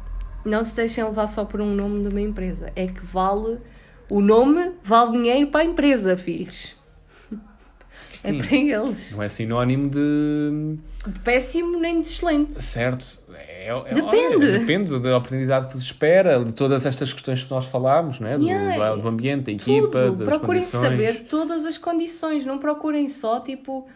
Não 0.44 0.62
se 0.62 0.76
deixem 0.76 1.02
levar 1.02 1.26
só 1.26 1.44
por 1.44 1.60
um 1.60 1.74
nome 1.74 2.02
de 2.02 2.08
uma 2.08 2.20
empresa. 2.20 2.70
É 2.76 2.86
que 2.86 3.04
vale. 3.04 3.58
O 4.10 4.20
nome 4.20 4.72
vale 4.82 5.12
dinheiro 5.12 5.50
para 5.50 5.62
a 5.62 5.64
empresa, 5.64 6.16
filhos. 6.16 6.76
É 8.24 8.30
Sim. 8.32 8.38
para 8.38 8.56
eles. 8.56 9.14
Não 9.16 9.22
é 9.22 9.28
sinónimo 9.28 9.90
de. 9.90 10.76
De 11.06 11.18
péssimo 11.20 11.78
nem 11.78 12.00
de 12.00 12.06
excelente. 12.08 12.54
Certo. 12.54 13.20
É, 13.34 13.68
é- 13.68 13.94
Depende. 13.94 14.36
olha, 14.36 14.58
depende 14.58 14.98
da 14.98 15.16
oportunidade 15.18 15.66
que 15.68 15.74
vos 15.74 15.82
espera, 15.82 16.42
de 16.42 16.54
todas 16.54 16.86
estas 16.86 17.12
questões 17.12 17.42
que 17.42 17.50
nós 17.50 17.66
falámos, 17.66 18.20
né? 18.20 18.38
do, 18.38 18.44
Yeah, 18.46 18.94
do 18.96 19.06
ambiente, 19.08 19.44
da 19.44 19.52
equipa, 19.52 20.06
Tudo. 20.06 20.24
das 20.24 20.28
Procurem 20.28 20.60
condições. 20.62 20.82
saber 20.88 21.24
todas 21.28 21.64
as 21.66 21.76
condições. 21.78 22.46
Não 22.46 22.58
procurem 22.58 23.08
só, 23.08 23.40
tipo. 23.40 23.86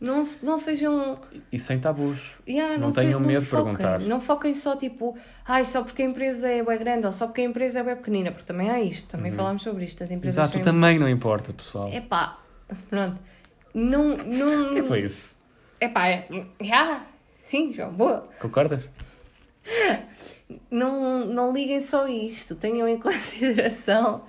Não, 0.00 0.24
se- 0.24 0.44
não 0.44 0.58
sejam. 0.58 1.16
E 1.52 1.58
sem 1.60 1.78
tabus. 1.78 2.34
Yeah, 2.48 2.76
Não 2.76 2.90
se- 2.90 3.00
tenham 3.00 3.20
medo 3.20 3.42
de 3.44 3.50
perguntar. 3.50 4.00
Não 4.00 4.20
foquem 4.20 4.52
só 4.52 4.74
tipo, 4.74 5.16
ai, 5.46 5.64
só 5.64 5.84
porque 5.84 6.02
a 6.02 6.04
empresa 6.06 6.48
é 6.48 6.60
bem 6.62 6.76
grande 6.78 7.06
ou 7.06 7.12
só 7.12 7.26
porque 7.26 7.40
a 7.40 7.44
empresa 7.44 7.78
é 7.78 7.82
bem 7.84 7.94
pequenina, 7.94 8.32
porque 8.32 8.44
também 8.44 8.68
há 8.68 8.80
isto, 8.80 9.08
também 9.08 9.30
falámos 9.30 9.62
sobre 9.62 9.84
isto. 9.84 10.02
As 10.02 10.10
empresas 10.10 10.36
Uhum. 10.38 10.42
Exato, 10.44 10.54
são- 10.64 10.72
também 10.72 10.98
não 10.98 11.08
importa, 11.08 11.52
pessoal. 11.52 11.88
É 11.92 12.00
pá, 12.00 12.36
pronto. 12.90 13.20
Não. 13.74 14.16
não... 14.16 14.72
O 14.72 14.74
que 14.74 14.82
foi 14.82 15.00
isso? 15.00 15.34
É 15.80 15.88
pá, 15.88 16.08
é. 16.08 16.28
Ah, 16.72 17.04
sim, 17.40 17.72
João, 17.72 17.92
boa. 17.92 18.28
Concordas? 18.40 18.88
Não, 20.70 21.24
não 21.24 21.50
liguem 21.50 21.80
só 21.80 22.06
isto, 22.06 22.54
tenham 22.54 22.86
em 22.86 22.98
consideração 23.00 24.24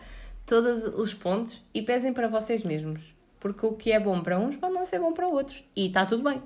todos 0.45 0.83
os 0.85 1.13
pontos 1.13 1.61
e 1.73 1.81
pesem 1.81 2.13
para 2.13 2.27
vocês 2.27 2.63
mesmos. 2.63 3.13
Porque 3.41 3.65
o 3.65 3.73
que 3.73 3.91
é 3.91 3.99
bom 3.99 4.21
para 4.21 4.39
uns 4.39 4.55
pode 4.55 4.73
não 4.73 4.85
ser 4.85 4.99
bom 4.99 5.11
para 5.11 5.27
outros. 5.27 5.65
E 5.75 5.87
está 5.87 6.05
tudo 6.05 6.23
bem. 6.23 6.41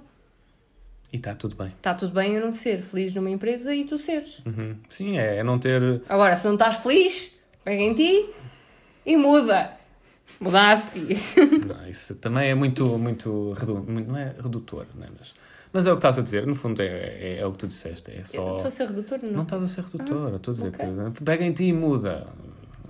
E 1.13 1.17
está 1.17 1.35
tudo 1.35 1.55
bem. 1.55 1.67
Está 1.67 1.93
tudo 1.93 2.13
bem 2.13 2.33
eu 2.33 2.41
não 2.41 2.51
ser 2.51 2.81
feliz 2.81 3.13
numa 3.13 3.29
empresa 3.29 3.73
e 3.73 3.85
tu 3.85 3.97
seres. 3.97 4.39
Uhum. 4.45 4.75
Sim, 4.89 5.17
é, 5.17 5.37
é 5.37 5.43
não 5.43 5.59
ter. 5.59 6.01
Agora, 6.09 6.35
se 6.35 6.47
não 6.47 6.55
estás 6.55 6.77
feliz, 6.77 7.31
pega 7.63 7.81
em 7.81 7.93
ti 7.93 8.29
e 9.05 9.15
muda. 9.15 9.76
Mudaste. 10.39 10.99
Não, 11.67 11.87
isso 11.89 12.15
também 12.15 12.49
é 12.49 12.55
muito, 12.55 12.85
muito, 12.97 13.51
redu... 13.53 13.75
muito- 13.75 14.09
não 14.11 14.17
é 14.17 14.33
redutor, 14.41 14.85
né? 14.95 15.07
mas, 15.17 15.33
mas 15.73 15.87
é 15.87 15.91
o 15.91 15.95
que 15.95 15.99
estás 15.99 16.19
a 16.19 16.21
dizer, 16.21 16.45
no 16.45 16.55
fundo 16.55 16.81
é, 16.81 16.85
é, 16.85 17.37
é 17.39 17.45
o 17.45 17.51
que 17.51 17.57
tu 17.59 17.67
disseste, 17.67 18.11
é 18.11 18.23
só... 18.23 18.55
Estou 18.57 18.67
a 18.67 18.71
ser 18.71 18.87
redutor, 18.87 19.19
não? 19.23 19.31
Não 19.31 19.43
estás 19.43 19.63
a 19.63 19.67
ser 19.67 19.83
redutor, 19.83 20.35
estou 20.35 20.51
a 20.51 20.55
dizer 20.55 20.67
ok. 20.67 20.85
que 21.15 21.23
pega 21.23 21.43
em 21.45 21.51
ti 21.51 21.65
e 21.65 21.73
muda. 21.73 22.27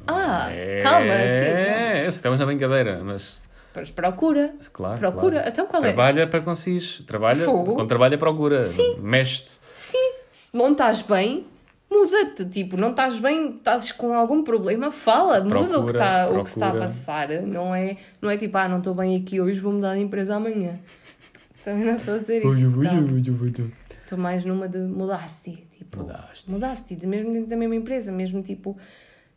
Ah, 0.08 0.50
é, 0.52 0.82
calma, 0.84 1.06
sim. 1.06 1.12
É, 1.14 1.96
sei, 2.00 2.08
estamos 2.08 2.40
na 2.40 2.46
brincadeira, 2.46 3.02
mas 3.04 3.38
Mas 3.76 3.90
procura. 3.92 4.54
claro. 4.72 4.98
Procura. 5.00 5.36
claro. 5.36 5.50
Então 5.50 5.68
qual 5.68 5.84
é? 5.84 5.88
Trabalha 5.88 6.28
para 6.28 6.42
conseguires. 6.42 7.04
Trabalha, 7.06 7.44
Fogo. 7.44 7.76
quando 7.76 7.88
trabalha, 7.90 8.18
procura. 8.18 8.60
Sim. 8.60 8.98
Mexe-te. 9.02 9.52
Sim, 9.74 10.12
se 10.26 10.56
não 10.58 10.72
estás 10.72 11.02
bem, 11.02 11.46
muda-te. 11.90 12.46
Tipo, 12.50 12.78
não 12.78 12.92
estás 12.92 13.18
bem, 13.20 13.56
estás 13.58 13.92
com 13.92 14.14
algum 14.14 14.44
problema, 14.44 14.92
fala, 14.92 15.42
muda 15.42 15.58
o 15.58 15.62
que, 15.62 15.70
Procura, 15.70 15.92
está, 15.94 16.30
o 16.30 16.44
que 16.44 16.50
se 16.50 16.56
está 16.56 16.66
a 16.68 16.70
procura. 16.72 16.86
passar. 16.88 17.30
Não 17.44 17.74
é, 17.74 17.98
não 18.22 18.30
é 18.30 18.38
tipo, 18.38 18.58
ah, 18.58 18.68
não 18.68 18.78
estou 18.80 18.94
bem 18.94 19.16
aqui 19.16 19.40
hoje, 19.42 19.60
vou 19.60 19.74
mudar 19.74 19.96
de 19.96 20.02
empresa 20.02 20.36
amanhã. 20.36 20.74
Também 21.64 21.86
não 21.86 21.96
estou 21.96 22.16
a 22.16 22.18
dizer 22.18 22.38
isso. 22.40 22.48
Estou 24.04 24.18
mais 24.18 24.46
numa 24.46 24.70
de 24.70 24.78
mudaste. 24.80 25.66
Tipo, 25.78 26.00
Mudaste. 26.00 26.52
mudaste, 26.52 26.96
de 26.96 27.06
mesmo 27.08 27.32
dentro 27.34 27.50
da 27.50 27.56
mesma 27.58 27.76
empresa, 27.76 28.12
mesmo 28.12 28.42
tipo, 28.42 28.78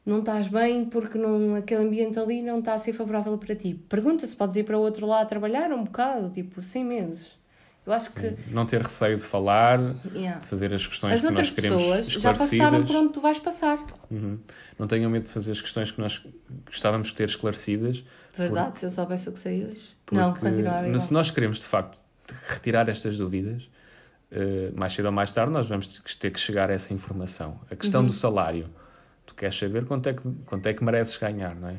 não 0.06 0.20
estás 0.20 0.48
bem 0.48 0.84
porque 0.86 1.18
não, 1.18 1.54
aquele 1.56 1.82
ambiente 1.84 2.18
ali 2.18 2.40
não 2.40 2.60
está 2.60 2.74
a 2.74 2.78
ser 2.78 2.92
favorável 2.92 3.36
para 3.36 3.54
ti. 3.54 3.74
Pergunta 3.88 4.26
se 4.26 4.34
podes 4.34 4.56
ir 4.56 4.64
para 4.64 4.78
o 4.78 4.80
outro 4.80 5.06
lado 5.06 5.28
trabalhar 5.28 5.70
um 5.72 5.84
bocado, 5.84 6.30
tipo, 6.30 6.62
sem 6.62 6.84
medos. 6.84 7.38
Eu 7.86 7.92
acho 7.94 8.12
que 8.12 8.36
Não 8.48 8.66
ter 8.66 8.82
receio 8.82 9.16
de 9.16 9.22
falar, 9.22 9.80
yeah. 10.14 10.38
de 10.38 10.46
fazer 10.46 10.72
as 10.72 10.86
questões 10.86 11.14
as 11.14 11.20
que 11.20 11.26
nós 11.26 11.30
outras 11.38 11.50
queremos 11.50 11.82
pessoas 11.82 12.06
já 12.10 12.32
passaram 12.34 12.84
por 12.84 12.94
onde 12.96 13.12
tu 13.12 13.20
vais 13.20 13.38
passar. 13.38 13.78
Uhum. 14.10 14.38
Não 14.78 14.86
tenham 14.86 15.10
medo 15.10 15.22
de 15.24 15.30
fazer 15.30 15.52
as 15.52 15.60
questões 15.60 15.90
que 15.90 16.00
nós 16.00 16.22
gostávamos 16.66 17.08
de 17.08 17.14
ter 17.14 17.28
esclarecidas. 17.28 18.04
Verdade, 18.36 18.78
se 18.78 18.86
eu 18.86 18.90
soubesse 18.90 19.28
o 19.28 19.32
que 19.32 19.38
sei 19.38 19.64
hoje. 19.64 19.82
Porque 20.04 20.20
Não, 20.22 20.34
continuar 20.34 20.84
igual. 20.86 21.00
se 21.00 21.12
nós 21.12 21.30
queremos 21.30 21.58
de 21.60 21.64
facto 21.64 21.98
retirar 22.48 22.88
estas 22.88 23.16
dúvidas, 23.16 23.68
eh, 24.30 24.70
mais 24.74 24.92
cedo 24.92 25.06
ou 25.06 25.12
mais 25.12 25.30
tarde 25.32 25.52
nós 25.52 25.68
vamos 25.68 25.86
ter 26.18 26.30
que 26.30 26.38
chegar 26.38 26.70
a 26.70 26.74
essa 26.74 26.92
informação. 26.94 27.60
A 27.68 27.72
Uhum. 27.72 27.76
questão 27.78 28.04
do 28.04 28.12
salário. 28.12 28.68
Tu 29.26 29.34
queres 29.34 29.56
saber 29.56 29.84
quanto 29.86 30.08
é 30.08 30.12
que, 30.12 30.22
quanto 30.44 30.66
é 30.66 30.74
que 30.74 30.84
mereces 30.84 31.16
ganhar, 31.16 31.54
não 31.56 31.68
é? 31.70 31.76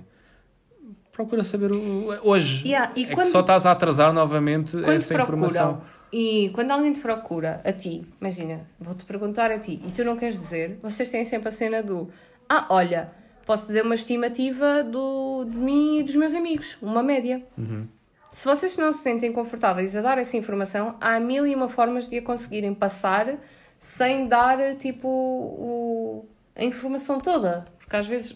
Procura 1.12 1.44
saber 1.44 1.72
o, 1.72 2.08
hoje. 2.24 2.68
Yeah, 2.68 2.92
e 2.96 3.04
é 3.06 3.14
quando- 3.14 3.26
que 3.28 3.32
só 3.32 3.42
estás 3.42 3.66
a 3.66 3.72
atrasar 3.72 4.14
novamente 4.14 4.78
essa 4.86 5.14
informação. 5.14 5.82
e 6.12 6.50
quando 6.54 6.72
alguém 6.72 6.94
te 6.94 7.00
procura 7.00 7.62
a 7.66 7.72
ti, 7.74 8.06
imagina, 8.20 8.68
vou-te 8.80 9.06
perguntar 9.06 9.52
a 9.52 9.60
ti 9.60 9.82
e 9.86 9.92
tu 9.92 10.04
não 10.06 10.16
queres 10.16 10.40
dizer, 10.40 10.80
vocês 10.82 11.10
têm 11.10 11.24
sempre 11.26 11.50
a 11.50 11.52
cena 11.52 11.84
do 11.84 12.10
ah, 12.50 12.66
olha, 12.70 13.12
posso 13.46 13.68
dizer 13.68 13.84
uma 13.84 13.96
estimativa 13.96 14.84
do, 14.84 15.46
de 15.46 15.58
mim 15.58 16.00
e 16.00 16.04
dos 16.04 16.16
meus 16.16 16.34
amigos, 16.34 16.78
uma 16.82 17.02
média. 17.04 17.42
Uhum. 17.58 17.88
Se 18.32 18.46
vocês 18.46 18.78
não 18.78 18.92
se 18.94 19.00
sentem 19.00 19.32
confortáveis 19.32 19.96
a 19.96 20.02
dar 20.02 20.18
essa 20.18 20.38
informação, 20.38 20.96
há 21.02 21.20
mil 21.20 21.46
e 21.46 21.54
uma 21.54 21.68
formas 21.68 22.08
de 22.08 22.18
a 22.18 22.22
conseguirem 22.22 22.74
passar 22.74 23.38
sem 23.78 24.28
dar 24.28 24.76
tipo 24.76 25.08
o, 25.08 26.26
a 26.56 26.64
informação 26.64 27.20
toda. 27.20 27.66
Porque 27.80 27.96
às 27.96 28.08
vezes 28.08 28.36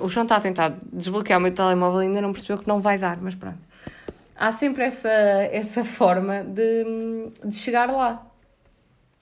o 0.00 0.08
João 0.08 0.24
está 0.24 0.36
a 0.36 0.40
tentar 0.40 0.76
desbloquear 0.92 1.38
o 1.38 1.42
meu 1.42 1.52
telemóvel 1.54 2.02
e 2.02 2.06
ainda 2.06 2.20
não 2.20 2.32
percebeu 2.32 2.58
que 2.58 2.68
não 2.68 2.80
vai 2.80 2.98
dar, 2.98 3.18
mas 3.20 3.34
pronto. 3.34 3.58
Há 4.36 4.50
sempre 4.50 4.82
essa, 4.84 5.08
essa 5.08 5.84
forma 5.84 6.42
de, 6.42 6.84
de 7.44 7.54
chegar 7.54 7.90
lá. 7.90 8.26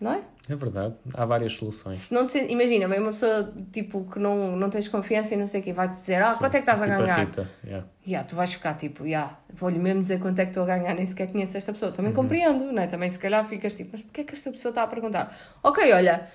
Não 0.01 0.13
é? 0.13 0.23
É 0.49 0.57
verdade, 0.57 0.95
há 1.15 1.25
várias 1.25 1.53
soluções. 1.53 2.01
Se 2.01 2.13
não 2.13 2.27
te, 2.27 2.37
imagina, 2.51 2.87
uma 2.87 3.07
pessoa 3.07 3.55
tipo 3.73 4.05
que 4.11 4.19
não, 4.19 4.57
não 4.57 4.69
tens 4.69 4.89
confiança 4.89 5.35
e 5.35 5.37
não 5.37 5.47
sei 5.47 5.61
o 5.61 5.63
quê, 5.63 5.73
vai-te 5.73 5.95
dizer, 5.95 6.21
ah, 6.21 6.35
quanto 6.35 6.57
é 6.57 6.61
que 6.61 6.69
estás 6.71 6.83
a 6.83 6.87
Tipo 6.87 6.99
ganhar? 6.99 7.19
Rita, 7.21 7.49
yeah. 7.65 7.87
Yeah, 8.05 8.29
tu 8.29 8.35
vais 8.35 8.53
ficar 8.53 8.75
tipo, 8.75 9.07
yeah, 9.07 9.39
vou-lhe 9.55 9.79
mesmo 9.79 10.03
dizer 10.03 10.19
quanto 10.19 10.41
é 10.41 10.45
que 10.45 10.51
estou 10.51 10.65
a 10.65 10.67
ganhar, 10.67 10.95
nem 10.97 11.07
sequer 11.07 11.31
conheço 11.31 11.57
esta 11.57 11.73
pessoa. 11.73 11.91
Uhum. 11.91 11.97
Também 11.97 12.13
compreendo, 12.13 12.73
não 12.73 12.83
é? 12.83 12.89
Também 12.89 13.09
se 13.09 13.21
calhar 13.21 13.47
ficas 13.49 13.75
tipo, 13.75 13.91
mas 13.93 14.03
porquê 14.03 14.23
é 14.23 14.25
que 14.25 14.35
esta 14.35 14.51
pessoa 14.51 14.71
está 14.71 14.83
a 14.83 14.87
perguntar? 14.89 15.33
Ok, 15.63 15.93
olha, 15.93 16.29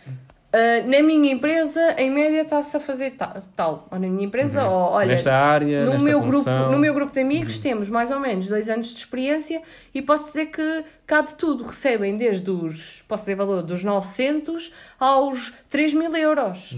ah, 0.54 0.82
na 0.88 1.02
minha 1.04 1.32
empresa, 1.34 1.95
em 1.98 2.10
média, 2.10 2.41
está-se 2.41 2.76
a 2.78 2.80
fazer 2.80 3.12
ta- 3.12 3.41
tal. 3.56 3.88
Ou 3.91 4.00
na 4.00 4.08
minha 4.08 4.26
empresa, 4.26 4.64
ou 4.68 4.91
olha, 4.91 5.06
Uhum. 5.08 5.12
nesta 5.14 5.34
área, 5.36 5.86
no 5.86 5.91
nesta 5.91 6.06
meu, 6.06 6.20
grupo, 6.22 6.38
função. 6.38 6.66
Uhum. 6.68 6.72
no 6.72 6.78
meu 6.80 6.93
grupo 6.93 7.12
de 7.14 7.20
amigos 7.20 7.58
temos 7.60 7.89
mais 7.89 8.12
ou 8.12 8.20
menos 8.20 8.48
dois 8.48 8.70
anos 8.70 8.88
de 8.88 8.98
experiência 9.00 9.62
e 9.93 10.02
posso 10.02 10.26
dizer 10.26 10.48
que 10.48 10.84
cá 11.06 11.22
de 11.22 11.34
tudo 11.34 11.64
recebem 11.64 12.16
desde 12.18 12.50
os, 12.50 13.04
posso 13.08 13.24
dizer 13.24 13.36
valor, 13.36 13.62
dos 13.64 13.84
900 13.84 14.72
aos 15.00 15.54
3 15.70 15.93
mil 15.93 16.16
euros. 16.16 16.78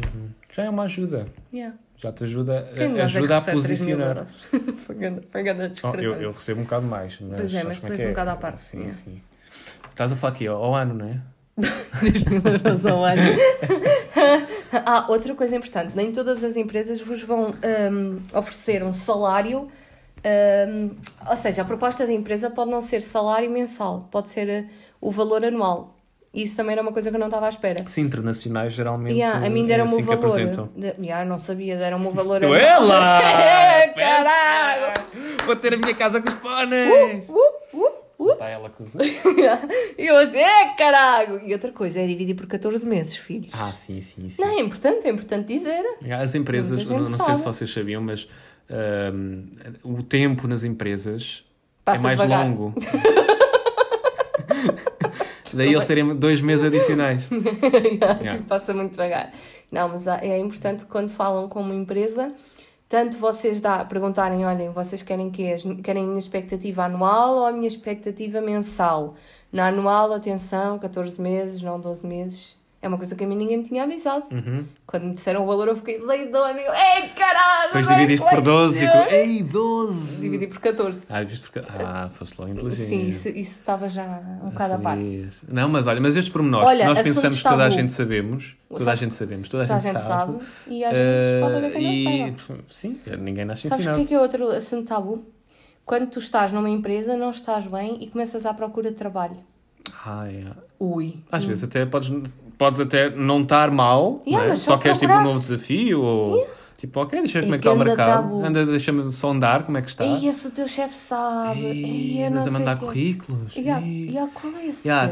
Já 0.52 0.64
é 0.64 0.70
uma 0.70 0.84
ajuda. 0.84 1.28
Yeah. 1.54 1.76
Já 1.96 2.12
te 2.14 2.24
ajuda, 2.24 2.66
nós 2.78 2.98
é 2.98 3.02
ajuda 3.04 3.38
a 3.38 3.42
3 3.42 3.54
mil 3.56 3.62
posicionar. 3.62 4.28
Foi 4.86 4.96
grande- 4.96 5.22
Foi 5.30 5.44
grande 5.44 5.64
a 5.84 5.90
Oh, 5.90 5.96
eu, 5.96 6.14
eu 6.16 6.32
recebo 6.32 6.62
um 6.62 6.64
bocado 6.64 6.86
mais. 6.88 7.20
Mas 7.20 7.40
Pois 7.42 7.54
é, 7.54 7.64
mas 7.64 7.80
tu 7.80 7.82
como 7.84 7.94
és 7.94 8.00
que 8.02 8.06
um 8.06 8.10
é? 8.10 8.12
bocado 8.14 8.30
à 8.32 8.36
parte, 8.38 8.64
Sim, 8.64 8.88
é. 8.88 8.92
sim. 8.94 9.22
Estás 9.90 10.12
a 10.14 10.16
falar 10.16 10.34
aqui 10.34 10.48
ao 10.48 10.74
ano, 10.74 10.94
não 10.94 11.06
é? 11.08 11.20
3 12.00 12.24
mil 12.26 12.42
euros 12.46 12.86
ao 12.88 13.04
ano. 13.04 13.22
ah, 14.86 15.06
outra 15.10 15.34
coisa 15.36 15.56
importante: 15.56 15.92
nem 15.96 16.12
todas 16.12 16.44
as 16.44 16.56
empresas 16.58 17.02
vos 17.02 17.22
vão 17.24 17.54
hum, 17.92 18.20
oferecer 18.34 18.84
um 18.84 18.92
salário. 18.92 19.68
hum, 20.68 20.92
ou 21.30 21.36
seja, 21.36 21.62
a 21.62 21.66
proposta 21.66 22.06
da 22.06 22.14
empresa 22.14 22.50
pode 22.50 22.72
não 22.72 22.82
ser 22.82 23.02
salário 23.02 23.50
mensal, 23.50 24.08
pode 24.12 24.30
ser 24.30 24.50
eh, 24.50 24.66
o 25.02 25.12
valor 25.12 25.44
anual. 25.46 25.96
Isso 26.32 26.56
também 26.58 26.74
era 26.74 26.82
uma 26.84 26.92
coisa 26.92 27.10
que 27.10 27.16
eu 27.16 27.20
não 27.20 27.26
estava 27.26 27.48
à 27.48 27.50
espera. 27.50 27.84
Sim, 27.88 28.02
internacionais 28.02 28.72
geralmente 28.74 29.16
Yeah, 29.16 29.48
a 29.48 29.50
mim 29.50 29.64
é 29.64 29.68
deram-me 29.68 29.94
assim 29.94 30.04
o 30.04 30.06
valor. 30.06 30.70
De, 30.76 30.94
yeah, 31.02 31.26
não 31.26 31.40
sabia, 31.40 31.76
deram-me 31.76 32.06
o 32.06 32.12
valor 32.12 32.40
Tu 32.40 32.46
anual. 32.46 32.60
é 32.62 32.78
lá! 32.78 33.20
É, 33.82 33.88
caralho! 33.88 34.94
Vou 35.46 35.56
ter 35.56 35.74
a 35.74 35.78
minha 35.78 35.96
casa 35.96 36.22
com 36.22 36.30
os 36.30 36.36
pôneis! 36.36 37.28
Uh, 37.28 37.32
uh, 37.32 37.36
uh. 37.36 37.59
Ela 38.50 38.70
com 38.70 38.84
os... 38.84 38.94
e 39.98 40.06
eu 40.06 40.18
assim, 40.18 40.38
é 40.38 40.76
caralho! 40.76 41.40
E 41.46 41.54
outra 41.54 41.72
coisa 41.72 42.00
é 42.02 42.08
dividir 42.08 42.36
por 42.36 42.48
14 42.48 42.86
meses, 42.86 43.16
filhos. 43.16 43.50
Ah, 43.54 43.72
sim, 43.72 44.02
sim, 44.02 44.30
sim. 44.30 44.42
Não, 44.42 44.50
é 44.50 44.60
importante, 44.62 45.08
é 45.08 45.12
importante 45.12 45.48
dizer. 45.48 45.84
As 46.20 46.36
empresas, 46.36 46.84
não, 46.90 47.00
não 47.00 47.06
sei 47.06 47.36
se 47.36 47.44
vocês 47.44 47.72
sabiam, 47.72 48.02
mas 48.02 48.28
ahm, 48.70 49.46
o 49.84 50.04
tempo 50.04 50.48
nas 50.48 50.64
empresas 50.64 51.44
Passa 51.86 52.00
é 52.00 52.04
mais 52.04 52.20
devagar. 52.20 52.48
longo. 52.48 52.74
Daí 55.54 55.74
eles 55.74 55.86
terem 55.86 56.16
dois 56.16 56.42
meses 56.42 56.66
adicionais. 56.66 57.24
Yeah, 58.00 58.38
tipo, 58.38 58.44
passa 58.44 58.74
muito 58.74 58.92
devagar. 58.92 59.32
Não, 59.72 59.90
mas 59.90 60.08
é 60.08 60.38
importante 60.38 60.86
que 60.86 60.92
quando 60.92 61.10
falam 61.10 61.50
com 61.50 61.62
uma 61.62 61.76
empresa, 61.76 62.32
tanto 62.90 63.20
vocês 63.20 63.62
dá, 63.62 63.86
perguntarem, 63.86 64.46
olhem, 64.46 64.72
vocês 64.72 65.04
querem 65.04 65.30
que 65.30 65.56
querem 65.84 66.04
a 66.04 66.08
minha 66.08 66.20
expectativa 66.20 66.86
anual 66.86 67.36
ou 67.38 67.46
a 67.46 67.52
minha 67.52 67.68
expectativa 67.68 68.42
mensal? 68.42 69.14
Na 69.52 69.68
anual, 69.68 70.12
atenção, 70.12 70.80
14 70.80 71.22
meses, 71.22 71.62
não 71.62 71.80
12 71.80 72.08
meses. 72.08 72.59
É 72.82 72.88
uma 72.88 72.98
coisa 72.98 73.14
que 73.14 73.24
a 73.26 73.28
mim 73.28 73.36
ninguém 73.36 73.58
me 73.58 73.64
tinha 73.66 73.84
avisado. 73.84 74.24
Uhum. 74.32 74.64
Quando 74.88 75.04
me 75.08 75.14
disseram 75.14 75.44
o 75.44 75.46
valor, 75.46 75.68
eu 75.68 75.76
fiquei 75.76 76.00
leidona. 76.00 76.58
Eu, 76.62 76.74
ei, 76.74 77.10
caralho! 77.10 77.68
Depois 77.68 77.86
agora 77.86 78.00
dividiste 78.00 78.26
por 78.26 78.36
vai 78.36 78.42
12 78.44 78.76
e 78.76 78.80
ser?" 78.80 78.92
tu, 78.92 79.14
ei, 79.14 79.44
12! 79.44 80.22
Dividi 80.22 80.48
por 80.48 80.60
14. 80.60 81.08
Ah, 81.10 81.24
viste 81.24 81.42
porque... 81.50 81.60
ah 81.78 82.10
foste 82.10 82.40
logo 82.40 82.54
inteligente. 82.54 82.88
Sim, 82.88 83.06
isso, 83.06 83.28
isso 83.28 83.52
estava 83.60 83.90
já 83.90 84.22
um 84.42 84.50
bocado 84.50 84.76
à 84.76 84.78
parte. 84.78 85.02
Sabias. 85.04 85.44
Não, 85.50 85.68
mas 85.68 85.88
olha, 85.88 86.00
mas 86.02 86.16
estes 86.16 86.32
pormenores 86.32 86.68
Olha, 86.68 86.86
nós 86.88 87.02
pensamos 87.02 87.38
que 87.38 87.44
toda 87.44 87.66
a 87.66 87.70
gente 87.70 87.92
sabemos, 87.92 88.56
toda 88.70 88.92
a 88.92 88.96
gente 88.96 89.14
sabemos, 89.14 89.50
toda 89.50 89.64
a 89.64 89.68
Toda 89.68 89.78
a 89.78 89.80
gente, 89.82 89.94
gente 89.94 90.02
sabe. 90.08 90.34
sabe. 90.34 90.46
E 90.68 90.84
às 90.86 90.96
vezes 90.96 91.42
pode 91.42 91.56
haver 91.56 91.72
quem 91.74 92.06
não 92.06 92.38
saiba. 92.48 92.64
Sim, 92.70 93.00
ninguém 93.20 93.44
nasce 93.46 93.68
Sabes 93.68 93.86
o 93.86 93.90
ensinado. 93.90 93.98
que 93.98 94.04
é 94.06 94.08
que 94.08 94.14
é 94.14 94.20
outro 94.22 94.48
assunto 94.52 94.88
tabu? 94.88 95.26
Quando 95.84 96.08
tu 96.08 96.20
estás 96.20 96.54
numa 96.54 96.70
empresa, 96.70 97.18
não 97.18 97.32
estás 97.32 97.68
bem 97.68 97.98
e 98.00 98.08
começas 98.08 98.46
à 98.46 98.54
procura 98.54 98.90
de 98.90 98.96
trabalho. 98.96 99.36
Ah, 100.06 100.28
é. 100.32 100.44
Ui. 100.80 101.20
Às 101.32 101.44
vezes 101.44 101.64
até 101.64 101.86
podes, 101.86 102.10
podes 102.60 102.80
até 102.80 103.10
não 103.10 103.42
estar 103.42 103.72
mal, 103.72 104.22
Yeah, 104.28 104.46
é? 104.46 104.50
mas 104.50 104.60
só 104.62 104.74
só 104.74 104.78
queres 104.78 105.00
tipo 105.00 105.12
um 105.12 105.24
novo 105.24 105.40
desafio 105.40 106.02
ou 106.02 106.48
tipo, 106.78 107.00
ok, 107.02 107.20
deixa 107.20 107.40
ver 107.42 107.46
como 107.46 107.56
é 107.56 107.58
que 107.58 107.68
está 107.68 107.74
o 107.74 107.78
mercado. 107.84 108.24
tabu. 108.24 108.46
Anda, 108.46 108.66
deixa-me 108.66 109.12
sondar 109.12 109.64
como 109.64 109.78
é 109.78 109.82
que 109.82 109.90
está. 109.90 110.06
Ei, 110.06 110.28
esse 110.28 110.48
o 110.48 110.52
teu 110.52 110.68
chefe 110.68 110.96
sabe. 110.96 111.60
Ei, 111.62 112.24
andas 112.24 112.46
a 112.48 112.52
mandar 112.52 112.78
quê. 112.78 112.86
currículos. 112.86 113.56
Yeah, 113.56 113.86
Ei. 113.86 114.10
yeah, 114.10 114.32
qual 114.34 114.54
é 114.56 114.68
esse? 114.68 114.88
Yeah, 114.88 115.12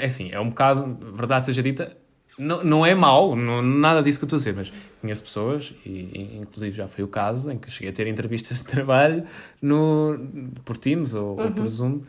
é 0.00 0.04
assim, 0.06 0.30
é 0.32 0.40
um 0.40 0.48
bocado, 0.48 0.98
verdade 1.14 1.46
seja 1.46 1.62
dita, 1.62 1.96
não, 2.38 2.62
não 2.62 2.86
é 2.86 2.94
mau, 2.94 3.34
não, 3.34 3.60
nada 3.62 4.02
disso 4.02 4.18
que 4.18 4.24
eu 4.24 4.26
estou 4.26 4.36
a 4.36 4.40
dizer, 4.40 4.54
mas 4.54 4.72
conheço 5.00 5.22
pessoas, 5.22 5.74
e, 5.84 5.88
e 5.90 6.38
inclusive 6.40 6.76
já 6.76 6.86
foi 6.86 7.02
o 7.04 7.08
caso, 7.08 7.50
em 7.50 7.58
que 7.58 7.70
cheguei 7.70 7.90
a 7.90 7.92
ter 7.92 8.06
entrevistas 8.06 8.58
de 8.58 8.64
trabalho 8.64 9.24
no, 9.62 10.18
por 10.64 10.76
Teams 10.76 11.14
ou, 11.14 11.30
ou 11.40 11.50
por 11.50 11.60
Uhum. 11.62 11.68
Zoom 11.68 12.00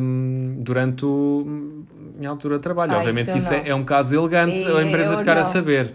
hum, 0.00 0.58
durante 0.62 1.04
o, 1.04 1.74
minha 2.16 2.30
altura 2.30 2.56
de 2.56 2.62
trabalho. 2.62 2.92
Ah, 2.92 2.98
Obviamente 2.98 3.28
isso 3.30 3.38
isso 3.38 3.52
é, 3.54 3.60
não. 3.60 3.66
é 3.66 3.74
um 3.74 3.80
bocado 3.80 4.14
elegante 4.14 4.62
É, 4.64 4.78
a 4.78 4.82
empresa 4.84 5.16
ficar 5.16 5.32
a 5.32 5.36
não. 5.36 5.44
saber. 5.44 5.94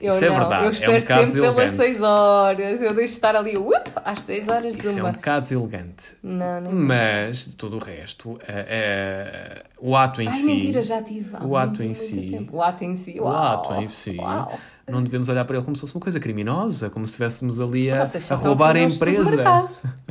Eu 0.00 0.14
isso 0.14 0.24
é 0.24 0.30
não, 0.30 0.36
verdade, 0.36 0.54
Eu 0.54 0.64
é 0.64 0.66
um 0.66 0.70
espero 0.70 1.00
sempre 1.00 1.06
pelas 1.14 1.32
deselegante. 1.32 1.70
6 1.76 2.00
horas. 2.02 2.82
Eu 2.82 2.94
deixo 2.94 2.94
de 2.96 3.02
estar 3.04 3.36
ali, 3.36 3.56
up, 3.56 3.90
às 4.04 4.22
6 4.22 4.48
horas 4.48 4.74
de 4.74 4.80
Isso 4.80 4.98
é 4.98 5.04
um 5.04 5.12
bocado 5.12 5.40
deselegante. 5.42 6.14
Não, 6.20 6.60
nem. 6.60 6.74
Mas, 6.74 7.46
de 7.46 7.54
todo 7.54 7.76
o 7.76 7.78
resto, 7.78 8.36
é, 8.48 8.66
é- 8.68 9.62
o 9.78 9.96
ato 9.96 10.20
em 10.20 10.26
Ai, 10.26 10.34
si... 10.34 10.44
mentira, 10.46 10.82
já 10.82 11.00
tive. 11.00 11.30
o 11.44 11.56
ato 11.56 11.68
muito, 11.84 11.84
em 11.84 11.94
si- 11.94 12.26
tempo. 12.28 12.56
O 12.56 12.60
ato 12.62 12.82
em 12.82 12.96
si. 12.96 13.20
O 13.20 13.28
ato 13.28 13.74
em 13.74 13.86
si, 13.86 14.16
Uau. 14.18 14.58
não 14.90 15.04
devemos 15.04 15.28
olhar 15.28 15.44
para 15.44 15.56
ele 15.56 15.64
como 15.64 15.76
se 15.76 15.82
fosse 15.82 15.94
uma 15.94 16.00
coisa 16.00 16.18
criminosa, 16.18 16.90
como 16.90 17.06
se 17.06 17.10
estivéssemos 17.12 17.60
ali 17.60 17.88
a, 17.88 18.02
a 18.02 18.34
roubar 18.34 18.76
a 18.76 18.80
um 18.80 18.82
empresa. 18.88 19.68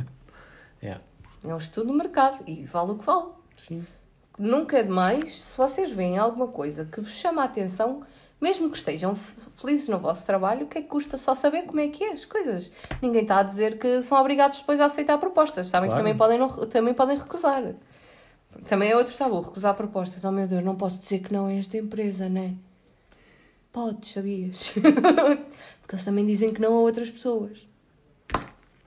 Yeah. 0.82 1.00
É 1.44 1.52
um 1.54 1.56
estudo 1.56 1.90
de 1.90 1.96
mercado 1.96 2.42
e 2.46 2.64
vale 2.64 2.92
o 2.92 2.98
que 2.98 3.04
vale. 3.04 3.30
Sim. 3.56 3.84
Nunca 4.38 4.78
é 4.78 4.82
demais, 4.82 5.42
se 5.42 5.56
vocês 5.56 5.90
veem 5.90 6.18
alguma 6.18 6.48
coisa 6.48 6.84
que 6.84 7.00
vos 7.00 7.12
chama 7.12 7.42
a 7.42 7.44
atenção, 7.44 8.02
mesmo 8.40 8.70
que 8.70 8.76
estejam 8.76 9.14
felizes 9.56 9.88
no 9.88 9.98
vosso 9.98 10.24
trabalho, 10.24 10.64
o 10.64 10.68
que 10.68 10.78
é 10.78 10.82
que 10.82 10.88
custa 10.88 11.16
só 11.18 11.34
saber 11.34 11.62
como 11.62 11.80
é 11.80 11.88
que 11.88 12.02
é 12.02 12.12
as 12.12 12.24
coisas? 12.24 12.70
Ninguém 13.00 13.22
está 13.22 13.38
a 13.38 13.42
dizer 13.42 13.78
que 13.78 14.02
são 14.02 14.18
obrigados 14.18 14.58
depois 14.58 14.80
a 14.80 14.86
aceitar 14.86 15.18
propostas, 15.18 15.68
sabem 15.68 15.88
Claro. 15.90 16.02
que 16.02 16.08
também 16.10 16.16
podem, 16.18 16.38
não- 16.38 16.66
também 16.66 16.94
podem 16.94 17.18
recusar. 17.18 17.62
Também 18.66 18.90
é 18.90 18.96
outro 18.96 19.16
tabu, 19.16 19.40
recusar 19.40 19.74
propostas. 19.74 20.24
Oh 20.24 20.32
meu 20.32 20.46
Deus, 20.46 20.62
não 20.64 20.76
posso 20.76 20.98
dizer 20.98 21.20
que 21.20 21.32
não 21.32 21.48
é 21.48 21.58
esta 21.58 21.76
empresa, 21.76 22.28
né? 22.28 22.54
Podes, 23.72 24.12
sabias? 24.12 24.70
Porque 25.80 25.94
eles 25.94 26.04
também 26.04 26.26
dizem 26.26 26.52
que 26.52 26.60
não 26.60 26.74
a 26.76 26.80
outras 26.80 27.10
pessoas. 27.10 27.66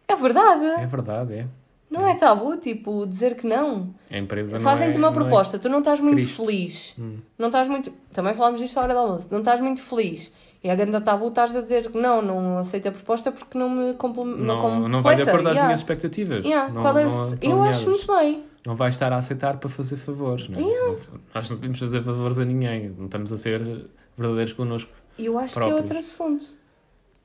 É 0.08 0.16
verdade. 0.16 0.66
É 0.66 0.86
verdade, 0.86 1.34
é. 1.34 1.47
Não 1.90 2.06
é 2.08 2.16
tabu, 2.16 2.58
tipo, 2.58 3.06
dizer 3.06 3.36
que 3.36 3.46
não. 3.48 3.94
A 4.12 4.18
empresa 4.18 4.60
Fazem-te 4.60 4.96
é- 4.96 5.00
uma 5.00 5.10
é- 5.10 5.14
proposta, 5.14 5.60
tu 5.60 5.70
não 5.70 5.80
estás 5.80 6.00
muito 6.00 6.16
Cristo. 6.18 6.42
Hum. 6.42 6.46
feliz. 6.46 6.96
Não 7.38 7.48
estás 7.48 7.68
muito. 7.68 7.92
Também 8.12 8.34
falámos 8.34 8.60
disto 8.60 8.78
à 8.78 8.82
hora 8.84 8.94
do 8.94 9.00
almoço. 9.00 9.28
Não 9.32 9.40
estás 9.40 9.62
muito 9.62 9.82
feliz. 9.82 10.34
E 10.64 10.70
a 10.70 10.76
grande 10.76 11.00
tabu 11.02 11.28
estás 11.28 11.56
a 11.56 11.62
dizer 11.62 11.92
que 11.92 11.98
não, 11.98 12.24
não 12.24 12.58
aceito 12.58 12.88
a 12.88 12.92
proposta 12.92 13.32
porque 13.32 13.56
não 13.58 13.70
me 13.70 13.94
complementa. 13.94 14.42
Não, 14.42 14.88
não 14.90 15.02
vai 15.02 15.16
de 15.16 15.22
acordo 15.22 15.48
às 15.50 15.54
minhas 15.54 15.80
expectativas. 15.80 16.44
Yeah, 16.44 16.74
Não- 16.74 16.82
qual 16.82 16.98
é 16.98 17.06
não 17.06 17.12
Eu 17.42 17.62
acho 17.64 17.88
muito 17.88 18.08
bem. 18.08 18.44
não 18.66 18.76
vais 18.76 18.96
estar 18.96 19.14
a 19.14 19.18
aceitar 19.18 19.58
para 19.58 19.70
fazer 19.70 19.98
favores. 19.98 20.50
Não 20.50 20.58
é? 20.60 20.62
Não- 20.64 20.98
nós 21.36 21.50
não 21.52 21.58
podemos 21.58 21.78
fazer 21.80 22.04
favores 22.04 22.40
a 22.40 22.44
ninguém. 22.46 22.90
Não 22.98 23.06
estamos 23.06 23.32
a 23.32 23.38
ser 23.38 23.88
verdadeiros 24.18 24.54
connosco. 24.54 24.90
E 25.20 25.26
eu 25.28 25.38
acho 25.38 25.54
que 25.54 25.60
é 25.60 25.62
próprios. 25.62 25.82
outro 25.84 26.00
assunto. 26.00 26.46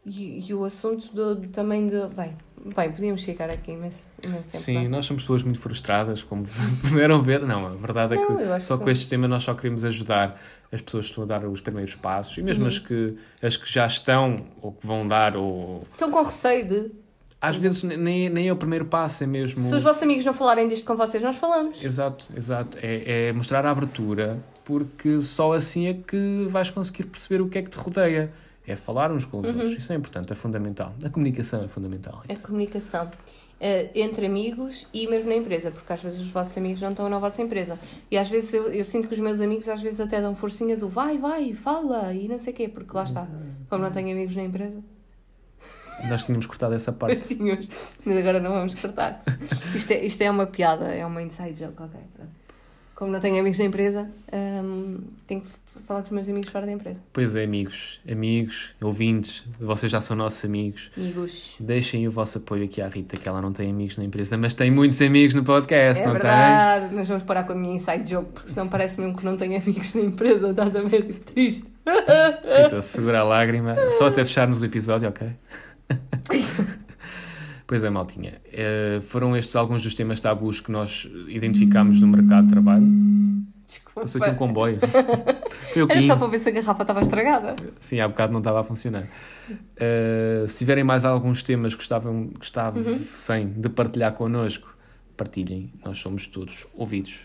E, 0.05 0.47
e 0.49 0.55
o 0.55 0.65
assunto 0.65 1.09
do, 1.15 1.35
do- 1.37 1.49
também 1.49 1.87
de. 1.89 1.97
Bem, 2.15 2.37
bem, 2.77 2.93
podíamos 2.93 3.23
ficar 3.23 3.49
aqui 3.51 3.75
tempo. 3.75 3.95
Sim, 4.43 4.85
é? 4.85 4.89
nós 4.89 5.07
somos 5.07 5.23
pessoas 5.23 5.43
muito 5.43 5.59
frustradas, 5.59 6.23
como 6.23 6.45
puderam 6.83 7.21
ver. 7.23 7.41
Não, 7.43 7.67
a 7.67 7.71
verdade 7.71 8.15
é 8.15 8.17
Não, 8.17 8.37
que 8.37 8.43
eu 8.43 8.53
acho 8.53 8.67
só 8.67 8.77
que 8.79 8.85
com 8.85 8.91
este 8.91 9.09
tema 9.09 9.27
nós 9.29 9.43
só 9.43 9.55
queremos 9.55 9.85
ajudar 9.85 10.41
as 10.73 10.81
pessoas 10.81 11.07
que 11.07 11.11
estão 11.11 11.25
a 11.25 11.27
dar 11.27 11.45
os 11.47 11.61
primeiros 11.61 11.95
passos 11.95 12.37
e 12.39 12.43
mesmo 12.43 12.63
Uhum. 12.63 12.69
as, 12.69 12.79
que, 12.79 13.17
as 13.43 13.57
que 13.57 13.73
já 13.73 13.87
estão 13.87 14.45
ou 14.63 14.73
que 14.73 14.87
vão 14.87 15.07
dar 15.07 15.37
ou... 15.37 15.83
Estão 15.93 16.11
com 16.11 16.23
receio 16.23 16.69
de. 16.69 16.91
Às 17.43 17.57
vezes 17.57 17.83
nem, 17.83 18.29
nem 18.29 18.49
é 18.49 18.53
o 18.53 18.57
primeiro 18.57 18.85
passo, 18.85 19.25
é 19.25 19.27
mesmo... 19.27 19.59
Se 19.59 19.75
os 19.75 19.83
vossos 19.83 20.03
amigos 20.03 20.27
não 20.27 20.35
falarem 20.35 20.69
disto 20.69 20.85
com 20.85 20.95
vocês, 20.95 21.23
nós 21.23 21.37
falamos. 21.37 21.83
Exato, 21.83 22.27
exato. 22.37 22.77
É, 22.83 23.29
é 23.29 23.33
mostrar 23.33 23.65
a 23.65 23.71
abertura, 23.71 24.39
porque 24.63 25.21
só 25.23 25.55
assim 25.55 25.87
é 25.87 25.95
que 25.95 26.47
vais 26.51 26.69
conseguir 26.69 27.05
perceber 27.05 27.41
o 27.41 27.49
que 27.49 27.57
é 27.57 27.63
que 27.63 27.71
te 27.71 27.79
rodeia. 27.79 28.31
É 28.67 28.77
falar 28.77 29.11
uns 29.11 29.25
com 29.25 29.41
os 29.41 29.47
Uhum. 29.49 29.55
outros. 29.59 29.79
Isso 29.79 29.91
é 29.93 29.97
importante, 29.97 30.31
é 30.33 30.37
fundamental. 30.37 30.95
A 31.03 31.09
comunicação 31.09 31.65
é 31.65 31.67
fundamental. 31.67 32.23
A 32.29 32.37
comunicação. 32.37 33.11
Eh, 33.61 33.91
entre 33.95 34.25
amigos 34.25 34.87
e 34.93 35.07
mesmo 35.07 35.29
na 35.29 35.37
empresa, 35.37 35.71
porque 35.71 35.93
às 35.93 36.01
vezes 36.01 36.19
os 36.19 36.31
vossos 36.31 36.57
amigos 36.57 36.81
não 36.81 36.89
estão 36.89 37.09
na 37.11 37.19
vossa 37.19 37.43
empresa. 37.43 37.79
E 38.11 38.17
às 38.17 38.29
vezes 38.29 38.55
eu, 38.55 38.73
eu 38.73 38.85
sinto 38.85 39.07
que 39.07 39.13
os 39.13 39.21
meus 39.21 39.39
amigos 39.39 39.69
às 39.69 39.83
vezes 39.83 40.01
até 40.01 40.19
dão 40.21 40.35
forcinha 40.35 40.79
do 40.79 40.89
vai, 40.89 41.19
vai, 41.19 41.53
fala 41.53 42.15
e 42.15 42.27
não 42.27 42.39
sei 42.39 42.55
o 42.55 42.57
quê, 42.57 42.69
porque 42.69 42.97
lá 42.97 43.05
está. 43.05 43.29
Como 43.69 43.85
não 43.85 43.91
tenho 43.91 44.11
amigos 44.13 44.35
na 44.35 44.45
empresa, 44.45 44.83
Nós 46.09 46.25
tínhamos 46.25 46.47
cortado 46.47 46.75
essa 46.75 46.91
parte. 46.91 47.37
Mas 48.05 48.17
agora 48.17 48.41
não 48.41 48.53
vamos 48.53 48.81
cortar. 48.81 49.23
Isto 49.75 49.93
é, 49.93 50.05
isto 50.07 50.23
é 50.23 50.31
uma 50.31 50.47
piada, 50.47 50.87
é 50.87 51.05
uma 51.05 51.23
inside 51.23 51.61
joke, 51.61 51.83
ok. 51.83 52.01
pronto. 52.15 52.40
Como 53.01 53.11
não 53.11 53.19
tenho 53.19 53.41
amigos 53.41 53.59
na 53.59 53.65
empresa, 53.65 54.11
hum, 54.31 54.99
tenho 55.27 55.41
que 55.41 55.49
falar 55.87 56.01
com 56.03 56.09
os 56.09 56.13
meus 56.13 56.29
amigos 56.29 56.51
fora 56.51 56.67
da 56.67 56.73
empresa. 56.73 57.01
Pois 57.15 57.35
é, 57.35 57.45
amigos, 57.45 57.99
amigos, 58.07 58.75
ouvintes, 58.79 59.43
vocês 59.59 59.91
já 59.91 60.03
são 60.03 60.15
nossos 60.15 60.45
amigos. 60.45 60.91
Amigos. 60.95 61.57
Deixem 61.59 62.07
o 62.07 62.11
vosso 62.11 62.37
apoio 62.37 62.67
aqui 62.67 62.83
à 62.83 62.89
Rita, 62.89 63.17
que 63.17 63.27
ela 63.27 63.41
não 63.41 63.53
tem 63.53 63.71
amigos 63.71 63.97
na 63.97 64.05
empresa, 64.05 64.37
mas 64.37 64.53
tem 64.53 64.71
muitos 64.71 65.01
amigos 65.01 65.35
no 65.35 65.43
podcast, 65.43 66.03
É 66.03 66.05
não 66.05 66.13
verdade, 66.13 66.95
mas 66.95 67.09
vamos 67.09 67.23
parar 67.23 67.45
com 67.45 67.55
a 67.55 67.57
minha 67.57 67.75
inside 67.75 68.11
joke, 68.11 68.33
porque 68.35 68.51
senão 68.51 68.69
parece 68.69 69.01
mesmo 69.01 69.17
que 69.17 69.25
não 69.25 69.35
tenho 69.35 69.59
amigos 69.59 69.95
na 69.95 70.03
empresa, 70.03 70.51
estás 70.51 70.77
a 70.77 70.83
ver? 70.83 71.07
Tipo, 71.07 71.33
triste. 71.33 71.67
tem? 71.83 72.65
Rita, 72.65 72.83
segura 72.83 73.21
a 73.21 73.25
lágrima, 73.25 73.77
só 73.97 74.09
até 74.09 74.23
fecharmos 74.27 74.61
o 74.61 74.65
episódio, 74.67 75.09
ok? 75.09 75.27
pois 77.71 77.85
é, 77.85 77.89
maltinha. 77.91 78.41
Eh, 78.53 79.01
foram 79.03 79.37
estes 79.37 79.55
alguns 79.55 79.81
dos 79.81 79.95
temas 79.95 80.19
tabus 80.19 80.59
que 80.61 80.73
nós 80.73 81.07
identificámos 81.29 82.01
no 82.01 82.09
mercado 82.09 82.47
de 82.47 82.51
trabalho. 82.51 82.85
Desculpa. 83.65 84.01
Passou 84.01 84.21
aqui 84.21 84.33
um 84.33 84.37
comboio. 84.37 84.79
Foi 85.73 85.83
Era 85.89 86.07
só 86.09 86.17
para 86.17 86.27
ver 86.27 86.41
se 86.41 86.49
a 86.49 86.53
garrafa 86.53 86.83
estava 86.83 87.01
estragada. 87.01 87.55
Sim, 87.79 88.01
há 88.01 88.09
bocado 88.09 88.33
não 88.33 88.41
estava 88.41 88.59
a 88.61 88.65
funcionar. 88.65 89.05
Uh, 89.51 90.49
se 90.49 90.59
tiverem 90.59 90.83
mais 90.83 91.05
alguns 91.05 91.43
temas 91.45 91.73
que 91.75 91.79
gostavam, 91.79 92.27
gostavam 92.37 92.83
Uhum. 92.83 92.99
sem 92.99 93.47
de 93.53 93.69
partilhar 93.69 94.13
connosco, 94.15 94.77
partilhem. 95.17 95.73
Nós 95.85 95.99
somos 95.99 96.27
todos 96.27 96.67
ouvidos 96.75 97.21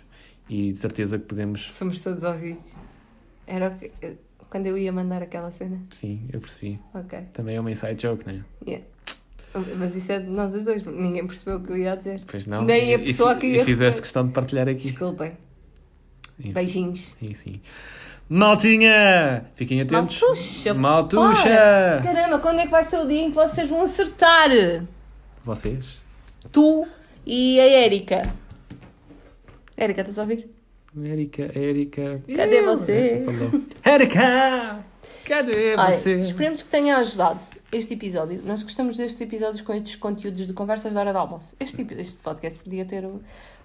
e 0.48 0.72
de 0.72 0.78
certeza 0.78 1.18
que 1.18 1.26
podemos. 1.26 1.72
Somos 1.74 2.00
todos 2.00 2.22
ouvidos. 2.22 2.76
Era 3.48 3.70
o 3.70 3.80
que- 3.80 3.92
eh, 4.04 4.14
quando 4.50 4.68
eu 4.68 4.78
ia 4.78 4.92
mandar 4.94 5.24
aquela 5.24 5.50
cena. 5.52 5.80
Sim, 5.90 6.28
eu 6.32 6.40
percebi. 6.40 6.80
Ok. 6.94 7.20
Também 7.34 7.56
é 7.56 7.60
uma 7.60 7.72
inside 7.72 8.00
joke, 8.00 8.24
não 8.28 8.34
é? 8.34 8.42
Yeah. 8.68 8.86
Mas 9.78 9.96
isso 9.96 10.12
é 10.12 10.20
de 10.20 10.28
nós 10.30 10.54
os 10.54 10.64
dois, 10.64 10.84
ninguém 10.86 11.26
percebeu 11.26 11.58
o 11.58 11.64
que 11.64 11.72
eu 11.72 11.78
ia 11.78 11.96
dizer. 11.96 12.22
Pois 12.28 12.46
não. 12.46 12.64
Nem 12.64 12.94
a 12.94 12.98
E- 12.98 13.06
pessoa 13.06 13.34
e, 13.34 13.38
que 13.40 13.46
E 13.48 13.50
ia 13.56 13.64
fizeste 13.66 13.86
receber. 13.86 14.02
questão 14.02 14.28
de 14.28 14.34
partilhar 14.34 14.68
aqui. 14.68 14.90
Desculpem. 14.90 15.38
Enfim, 16.40 16.52
Beijinhos. 16.52 17.16
sim, 17.20 17.34
sim. 17.34 17.62
Maltinha! 18.28 19.46
Fiquem 19.56 19.80
atentos. 19.82 20.20
Maltuxa, 20.20 20.74
Maltuxa! 20.74 21.44
para! 21.44 22.02
Caramba, 22.04 22.40
quando 22.40 22.60
é 22.60 22.66
que 22.66 22.72
vai 22.72 22.84
ser 22.84 22.98
o 22.98 23.08
dia 23.08 23.22
em 23.22 23.30
que 23.30 23.36
vocês 23.36 23.70
vão 23.70 23.82
acertar? 23.84 24.50
Vocês? 25.44 26.02
Tu 26.52 26.86
e 27.26 27.60
a 27.60 27.66
Érica. 27.84 28.34
Érica, 29.78 30.02
estás 30.02 30.18
a 30.20 30.24
ouvir? 30.24 30.50
Érica, 31.04 31.52
Érica. 31.58 32.22
Cadê 32.36 32.62
você? 32.64 33.26
Érica! 33.84 34.80
Cadê 35.26 35.76
Olha, 35.78 35.92
você? 35.92 36.14
esperemos 36.16 36.64
que 36.64 36.70
tenha 36.70 36.98
ajudado 36.98 37.40
este 37.76 37.94
episódio. 37.94 38.42
Nós 38.46 38.62
gostamos 38.64 38.98
destes 38.98 39.20
episódios 39.22 39.62
com 39.62 39.74
estes 39.74 39.96
conteúdos 39.96 40.46
de 40.48 40.54
conversas 40.54 40.94
da 40.94 41.00
hora 41.02 41.12
de 41.12 41.18
almoço. 41.18 41.56
Este, 41.60 41.78
tipo- 41.78 41.94
este 41.94 42.16
podcast 42.18 42.60
podia 42.60 42.86
ter 42.86 43.06
o. 43.06 43.22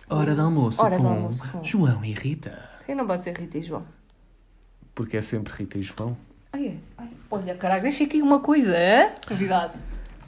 Hora 0.09 0.35
de 0.35 0.41
almoço, 0.41 0.83
Hora 0.83 0.97
de 0.97 1.03
com, 1.03 1.09
almoço 1.09 1.49
com- 1.51 1.63
João 1.65 2.05
e 2.05 2.13
Rita. 2.13 2.59
Quem 2.87 2.95
não 2.95 3.07
vai 3.07 3.17
ser 3.19 3.37
Rita 3.37 3.59
e 3.59 3.63
João? 3.63 3.85
Porque 4.95 5.17
é 5.17 5.23
sempre 5.23 5.53
Rita 5.55 5.79
e 5.79 5.83
João. 5.83 6.17
Ai, 6.53 6.67
é. 6.67 6.75
Ai, 6.99 7.09
olha, 7.31 7.55
caralho, 7.55 7.83
deixa 7.83 8.05
aqui 8.05 8.21
uma 8.21 8.41
coisa, 8.41 8.77
é? 8.77 9.15
Convidado. 9.27 9.75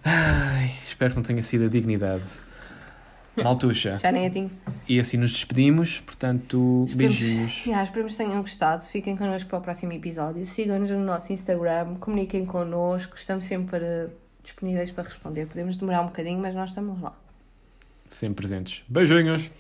Ai, 0.05 0.73
espero 0.87 1.11
que 1.13 1.17
não 1.17 1.25
tenha 1.25 1.43
sido 1.43 1.65
a 1.65 1.69
dignidade. 1.69 2.23
Maltuxa. 3.43 3.97
Já 3.99 4.13
nem 4.13 4.27
a 4.27 4.31
tinha. 4.31 4.51
E 4.89 4.99
assim 5.01 5.17
nos 5.17 5.31
despedimos, 5.33 6.01
portanto, 6.01 6.85
Esperemos- 6.89 7.19
beijinhos. 7.19 7.63
Yeah, 7.65 7.85
esperemos 7.85 8.13
que 8.17 8.19
tenham 8.25 8.41
gostado. 8.43 8.85
Fiquem 8.87 9.17
connosco 9.17 9.49
para 9.49 9.59
o 9.59 9.63
próximo 9.63 9.93
episódio. 9.93 10.45
Sigam-nos 10.45 10.91
no 10.91 11.01
nosso 11.01 11.33
Instagram, 11.33 11.95
comuniquem 11.97 12.45
connosco. 12.45 13.17
Estamos 13.17 13.45
sempre 13.47 13.79
para- 13.79 14.11
disponíveis 14.43 14.91
para 14.91 15.05
responder. 15.05 15.47
Podemos 15.47 15.77
demorar 15.77 16.03
um 16.03 16.07
bocadinho, 16.07 16.41
mas 16.41 16.55
nós 16.55 16.71
estamos 16.71 17.01
lá. 17.01 17.15
Sempre 18.11 18.47
presentes. 18.47 18.83
Beijinhos. 18.89 19.51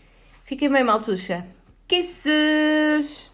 Fiquem 0.44 0.70
bem, 0.70 0.84
maltuxa. 0.84 1.46
Kisses! 1.88 3.30